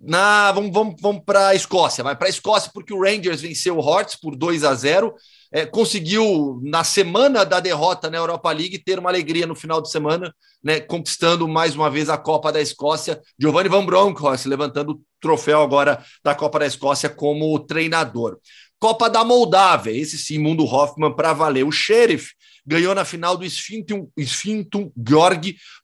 na, 0.00 0.52
vamos 0.52 0.72
vamos, 0.72 0.94
vamos 1.00 1.22
para 1.24 1.48
a 1.48 1.54
Escócia. 1.54 2.04
Vai 2.04 2.16
para 2.16 2.28
a 2.28 2.30
Escócia 2.30 2.70
porque 2.72 2.94
o 2.94 3.02
Rangers 3.02 3.40
venceu 3.40 3.76
o 3.76 3.82
Hearts 3.82 4.14
por 4.14 4.36
2 4.36 4.62
a 4.62 4.72
0 4.74 5.12
é, 5.50 5.64
conseguiu, 5.64 6.60
na 6.62 6.84
semana 6.84 7.44
da 7.44 7.60
derrota 7.60 8.10
na 8.10 8.18
Europa 8.18 8.50
League, 8.52 8.78
ter 8.78 8.98
uma 8.98 9.08
alegria 9.08 9.46
no 9.46 9.54
final 9.54 9.80
de 9.80 9.90
semana, 9.90 10.34
né, 10.62 10.80
conquistando 10.80 11.48
mais 11.48 11.74
uma 11.74 11.90
vez 11.90 12.08
a 12.08 12.18
Copa 12.18 12.52
da 12.52 12.60
Escócia. 12.60 13.20
Giovanni 13.38 13.68
Van 13.68 13.84
Bronckhorst 13.84 14.46
levantando 14.46 14.92
o 14.92 15.00
troféu 15.20 15.62
agora 15.62 16.04
da 16.22 16.34
Copa 16.34 16.58
da 16.58 16.66
Escócia 16.66 17.08
como 17.08 17.58
treinador. 17.60 18.38
Copa 18.78 19.08
da 19.08 19.24
Moldávia, 19.24 19.90
esse 19.90 20.18
sim, 20.18 20.38
Mundo 20.38 20.64
Hoffman 20.64 21.14
para 21.14 21.32
valer. 21.32 21.64
O 21.64 21.72
Sheriff 21.72 22.32
ganhou 22.64 22.94
na 22.94 23.04
final 23.04 23.36
do 23.36 23.44
Sfintum, 23.46 24.08
Sfintum 24.18 24.92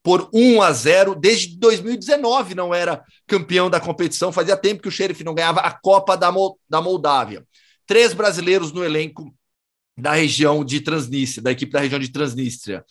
por 0.02 0.28
1 0.32 0.62
a 0.62 0.72
0. 0.72 1.14
Desde 1.14 1.58
2019 1.58 2.54
não 2.54 2.74
era 2.74 3.02
campeão 3.26 3.70
da 3.70 3.80
competição, 3.80 4.30
fazia 4.30 4.56
tempo 4.56 4.82
que 4.82 4.88
o 4.88 4.92
Sheriff 4.92 5.24
não 5.24 5.34
ganhava 5.34 5.60
a 5.60 5.72
Copa 5.72 6.16
da, 6.16 6.30
da 6.68 6.82
Moldávia. 6.82 7.44
Três 7.86 8.12
brasileiros 8.12 8.70
no 8.70 8.84
elenco 8.84 9.34
da 9.96 10.12
região 10.12 10.64
de 10.64 10.80
Transnistria, 10.80 11.42
da 11.42 11.52
equipe 11.52 11.72
da 11.72 11.80
região 11.80 11.98
de 11.98 12.08
Transnistria. 12.08 12.84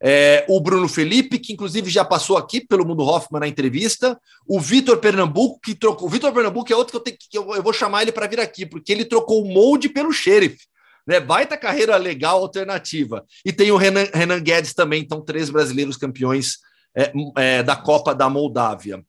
É, 0.00 0.44
o 0.48 0.60
Bruno 0.60 0.88
Felipe, 0.88 1.38
que 1.38 1.52
inclusive 1.52 1.90
já 1.90 2.04
passou 2.04 2.36
aqui 2.36 2.60
pelo 2.60 2.86
Mundo 2.86 3.04
Hoffman 3.04 3.40
na 3.40 3.48
entrevista, 3.48 4.18
o 4.46 4.60
Vitor 4.60 4.98
Pernambuco, 4.98 5.60
que 5.60 5.74
trocou. 5.74 6.06
O 6.06 6.10
Vitor 6.10 6.32
Pernambuco 6.32 6.72
é 6.72 6.76
outro 6.76 6.92
que 6.92 6.96
eu, 6.96 7.00
tenho, 7.00 7.16
que 7.18 7.38
eu, 7.38 7.54
eu 7.54 7.62
vou 7.62 7.72
chamar 7.72 8.02
ele 8.02 8.12
para 8.12 8.28
vir 8.28 8.38
aqui, 8.38 8.64
porque 8.64 8.92
ele 8.92 9.04
trocou 9.04 9.42
o 9.42 9.52
molde 9.52 9.88
pelo 9.88 10.12
xerife. 10.12 10.66
Né? 11.06 11.18
Baita 11.18 11.56
carreira 11.56 11.96
legal, 11.96 12.40
alternativa. 12.40 13.24
E 13.44 13.52
tem 13.52 13.72
o 13.72 13.76
Renan, 13.76 14.06
Renan 14.14 14.40
Guedes 14.40 14.72
também, 14.72 15.02
então, 15.02 15.20
três 15.20 15.50
brasileiros 15.50 15.96
campeões 15.96 16.58
é, 16.96 17.12
é, 17.36 17.62
da 17.62 17.74
Copa 17.74 18.14
da 18.14 18.30
Moldávia. 18.30 19.02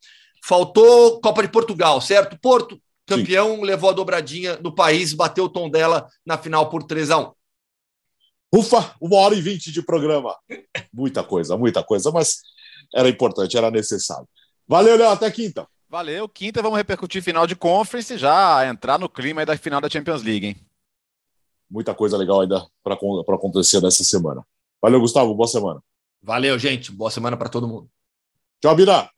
Faltou 0.43 1.21
Copa 1.21 1.43
de 1.43 1.49
Portugal, 1.49 2.01
certo? 2.01 2.39
Porto, 2.41 2.81
campeão, 3.05 3.57
Sim. 3.57 3.61
levou 3.63 3.91
a 3.91 3.93
dobradinha 3.93 4.57
no 4.57 4.73
país, 4.73 5.13
bateu 5.13 5.43
o 5.43 5.49
tom 5.49 5.69
dela 5.69 6.07
na 6.25 6.37
final 6.37 6.69
por 6.69 6.83
3 6.83 7.11
a 7.11 7.19
1 7.19 7.38
Ufa, 8.51 8.95
uma 8.99 9.17
hora 9.17 9.35
e 9.35 9.41
vinte 9.41 9.71
de 9.71 9.81
programa. 9.81 10.35
Muita 10.91 11.23
coisa, 11.23 11.55
muita 11.55 11.83
coisa, 11.83 12.11
mas 12.11 12.41
era 12.93 13.07
importante, 13.07 13.57
era 13.57 13.69
necessário. 13.69 14.27
Valeu, 14.67 14.97
Léo, 14.97 15.09
até 15.09 15.29
quinta. 15.29 15.67
Valeu, 15.87 16.27
quinta 16.29 16.61
vamos 16.61 16.77
repercutir 16.77 17.21
final 17.21 17.47
de 17.47 17.55
conference 17.55 18.17
já 18.17 18.67
entrar 18.67 18.99
no 18.99 19.09
clima 19.09 19.45
da 19.45 19.57
final 19.57 19.81
da 19.81 19.89
Champions 19.89 20.23
League, 20.23 20.47
hein? 20.47 20.55
Muita 21.69 21.93
coisa 21.93 22.17
legal 22.17 22.41
ainda 22.41 22.65
para 22.83 22.95
acontecer 22.95 23.81
nessa 23.81 24.03
semana. 24.03 24.45
Valeu, 24.81 24.99
Gustavo, 24.99 25.33
boa 25.35 25.47
semana. 25.47 25.83
Valeu, 26.21 26.57
gente, 26.57 26.91
boa 26.91 27.11
semana 27.11 27.37
para 27.37 27.49
todo 27.49 27.67
mundo. 27.67 27.89
Tchau, 28.61 28.75
Bira. 28.75 29.09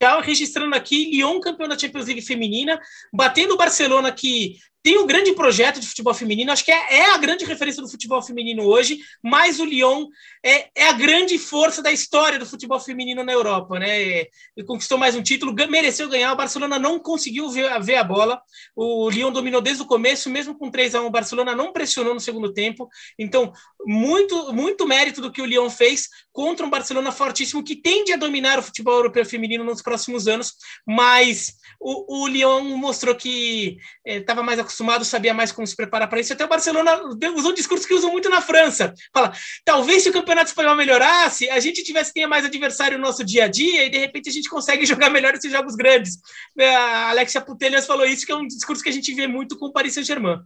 Tchau, 0.00 0.20
registrando 0.20 0.74
aqui, 0.74 1.10
Lyon 1.10 1.38
campeão 1.40 1.68
da 1.68 1.78
Champions 1.78 2.06
League 2.06 2.22
feminina, 2.22 2.80
batendo 3.12 3.54
o 3.54 3.56
Barcelona 3.56 4.10
que 4.10 4.58
tem 4.82 4.98
um 4.98 5.06
grande 5.06 5.32
projeto 5.32 5.78
de 5.78 5.86
futebol 5.86 6.12
feminino, 6.12 6.50
acho 6.50 6.64
que 6.64 6.72
é, 6.72 6.96
é, 6.98 7.10
a 7.12 7.18
grande 7.18 7.44
referência 7.44 7.80
do 7.80 7.88
futebol 7.88 8.20
feminino 8.20 8.64
hoje, 8.64 8.98
mas 9.22 9.60
o 9.60 9.64
Lyon 9.64 10.08
é, 10.44 10.68
é, 10.74 10.88
a 10.88 10.92
grande 10.92 11.38
força 11.38 11.80
da 11.80 11.92
história 11.92 12.38
do 12.38 12.46
futebol 12.46 12.80
feminino 12.80 13.22
na 13.22 13.32
Europa, 13.32 13.78
né? 13.78 14.00
Ele 14.00 14.66
conquistou 14.66 14.98
mais 14.98 15.14
um 15.14 15.22
título, 15.22 15.54
mereceu 15.68 16.08
ganhar, 16.08 16.32
o 16.32 16.36
Barcelona 16.36 16.78
não 16.78 16.98
conseguiu 16.98 17.48
ver, 17.48 17.80
ver, 17.80 17.96
a 17.96 18.04
bola, 18.04 18.42
o 18.74 19.08
Lyon 19.08 19.30
dominou 19.30 19.60
desde 19.60 19.82
o 19.82 19.86
começo, 19.86 20.28
mesmo 20.28 20.58
com 20.58 20.70
3 20.70 20.96
a 20.96 21.02
1 21.02 21.06
o 21.06 21.10
Barcelona 21.10 21.54
não 21.54 21.72
pressionou 21.72 22.14
no 22.14 22.20
segundo 22.20 22.52
tempo, 22.52 22.88
então 23.18 23.52
muito, 23.86 24.52
muito 24.52 24.86
mérito 24.86 25.20
do 25.20 25.30
que 25.30 25.40
o 25.40 25.46
Lyon 25.46 25.70
fez 25.70 26.08
contra 26.32 26.66
um 26.66 26.70
Barcelona 26.70 27.12
fortíssimo 27.12 27.62
que 27.62 27.76
tende 27.76 28.12
a 28.12 28.16
dominar 28.16 28.58
o 28.58 28.62
futebol 28.62 28.94
europeu 28.94 29.24
feminino 29.24 29.62
nos 29.62 29.82
próximos 29.82 30.26
anos, 30.26 30.54
mas 30.86 31.54
o, 31.80 32.22
o 32.22 32.26
Lyon 32.26 32.62
mostrou 32.76 33.14
que 33.14 33.76
estava 34.04 34.40
eh, 34.40 34.44
mais 34.44 34.58
acostumado, 34.58 34.71
sabia 35.04 35.34
mais 35.34 35.52
como 35.52 35.66
se 35.66 35.76
preparar 35.76 36.08
para 36.08 36.20
isso. 36.20 36.32
Até 36.32 36.44
o 36.44 36.48
Barcelona 36.48 37.00
usou 37.36 37.50
um 37.50 37.54
discurso 37.54 37.86
que 37.86 37.94
usam 37.94 38.10
muito 38.10 38.28
na 38.28 38.40
França. 38.40 38.92
Fala, 39.12 39.32
talvez 39.64 40.02
se 40.02 40.08
o 40.08 40.12
campeonato 40.12 40.48
espanhol 40.48 40.76
melhorasse, 40.76 41.48
a 41.50 41.60
gente 41.60 41.82
tivesse 41.82 42.12
tenha 42.12 42.28
mais 42.28 42.44
adversário 42.44 42.98
no 42.98 43.04
nosso 43.04 43.24
dia 43.24 43.44
a 43.44 43.48
dia 43.48 43.86
e 43.86 43.90
de 43.90 43.98
repente 43.98 44.28
a 44.28 44.32
gente 44.32 44.48
consegue 44.48 44.84
jogar 44.86 45.10
melhor 45.10 45.34
esses 45.34 45.50
jogos 45.50 45.74
grandes. 45.74 46.18
É, 46.58 46.74
a 46.74 47.10
Alexia 47.10 47.40
Putelhas 47.40 47.86
falou 47.86 48.06
isso, 48.06 48.26
que 48.26 48.32
é 48.32 48.36
um 48.36 48.46
discurso 48.46 48.82
que 48.82 48.88
a 48.88 48.92
gente 48.92 49.12
vê 49.14 49.26
muito 49.26 49.58
com 49.58 49.66
o 49.66 49.72
Paris 49.72 49.94
Saint-Germain. 49.94 50.40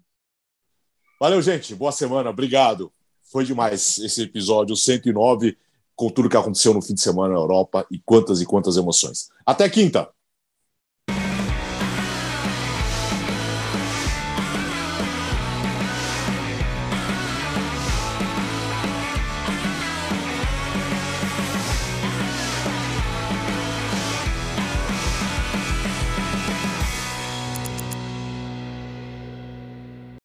Valeu, 1.20 1.40
gente. 1.40 1.74
Boa 1.74 1.92
semana. 1.92 2.30
Obrigado. 2.30 2.92
Foi 3.32 3.44
demais 3.44 3.98
esse 3.98 4.22
episódio 4.22 4.76
109 4.76 5.56
com 5.94 6.10
tudo 6.10 6.28
que 6.28 6.36
aconteceu 6.36 6.74
no 6.74 6.82
fim 6.82 6.94
de 6.94 7.00
semana 7.00 7.34
na 7.34 7.40
Europa 7.40 7.86
e 7.90 7.98
quantas 7.98 8.40
e 8.42 8.46
quantas 8.46 8.76
emoções. 8.76 9.30
Até 9.44 9.68
quinta! 9.68 10.08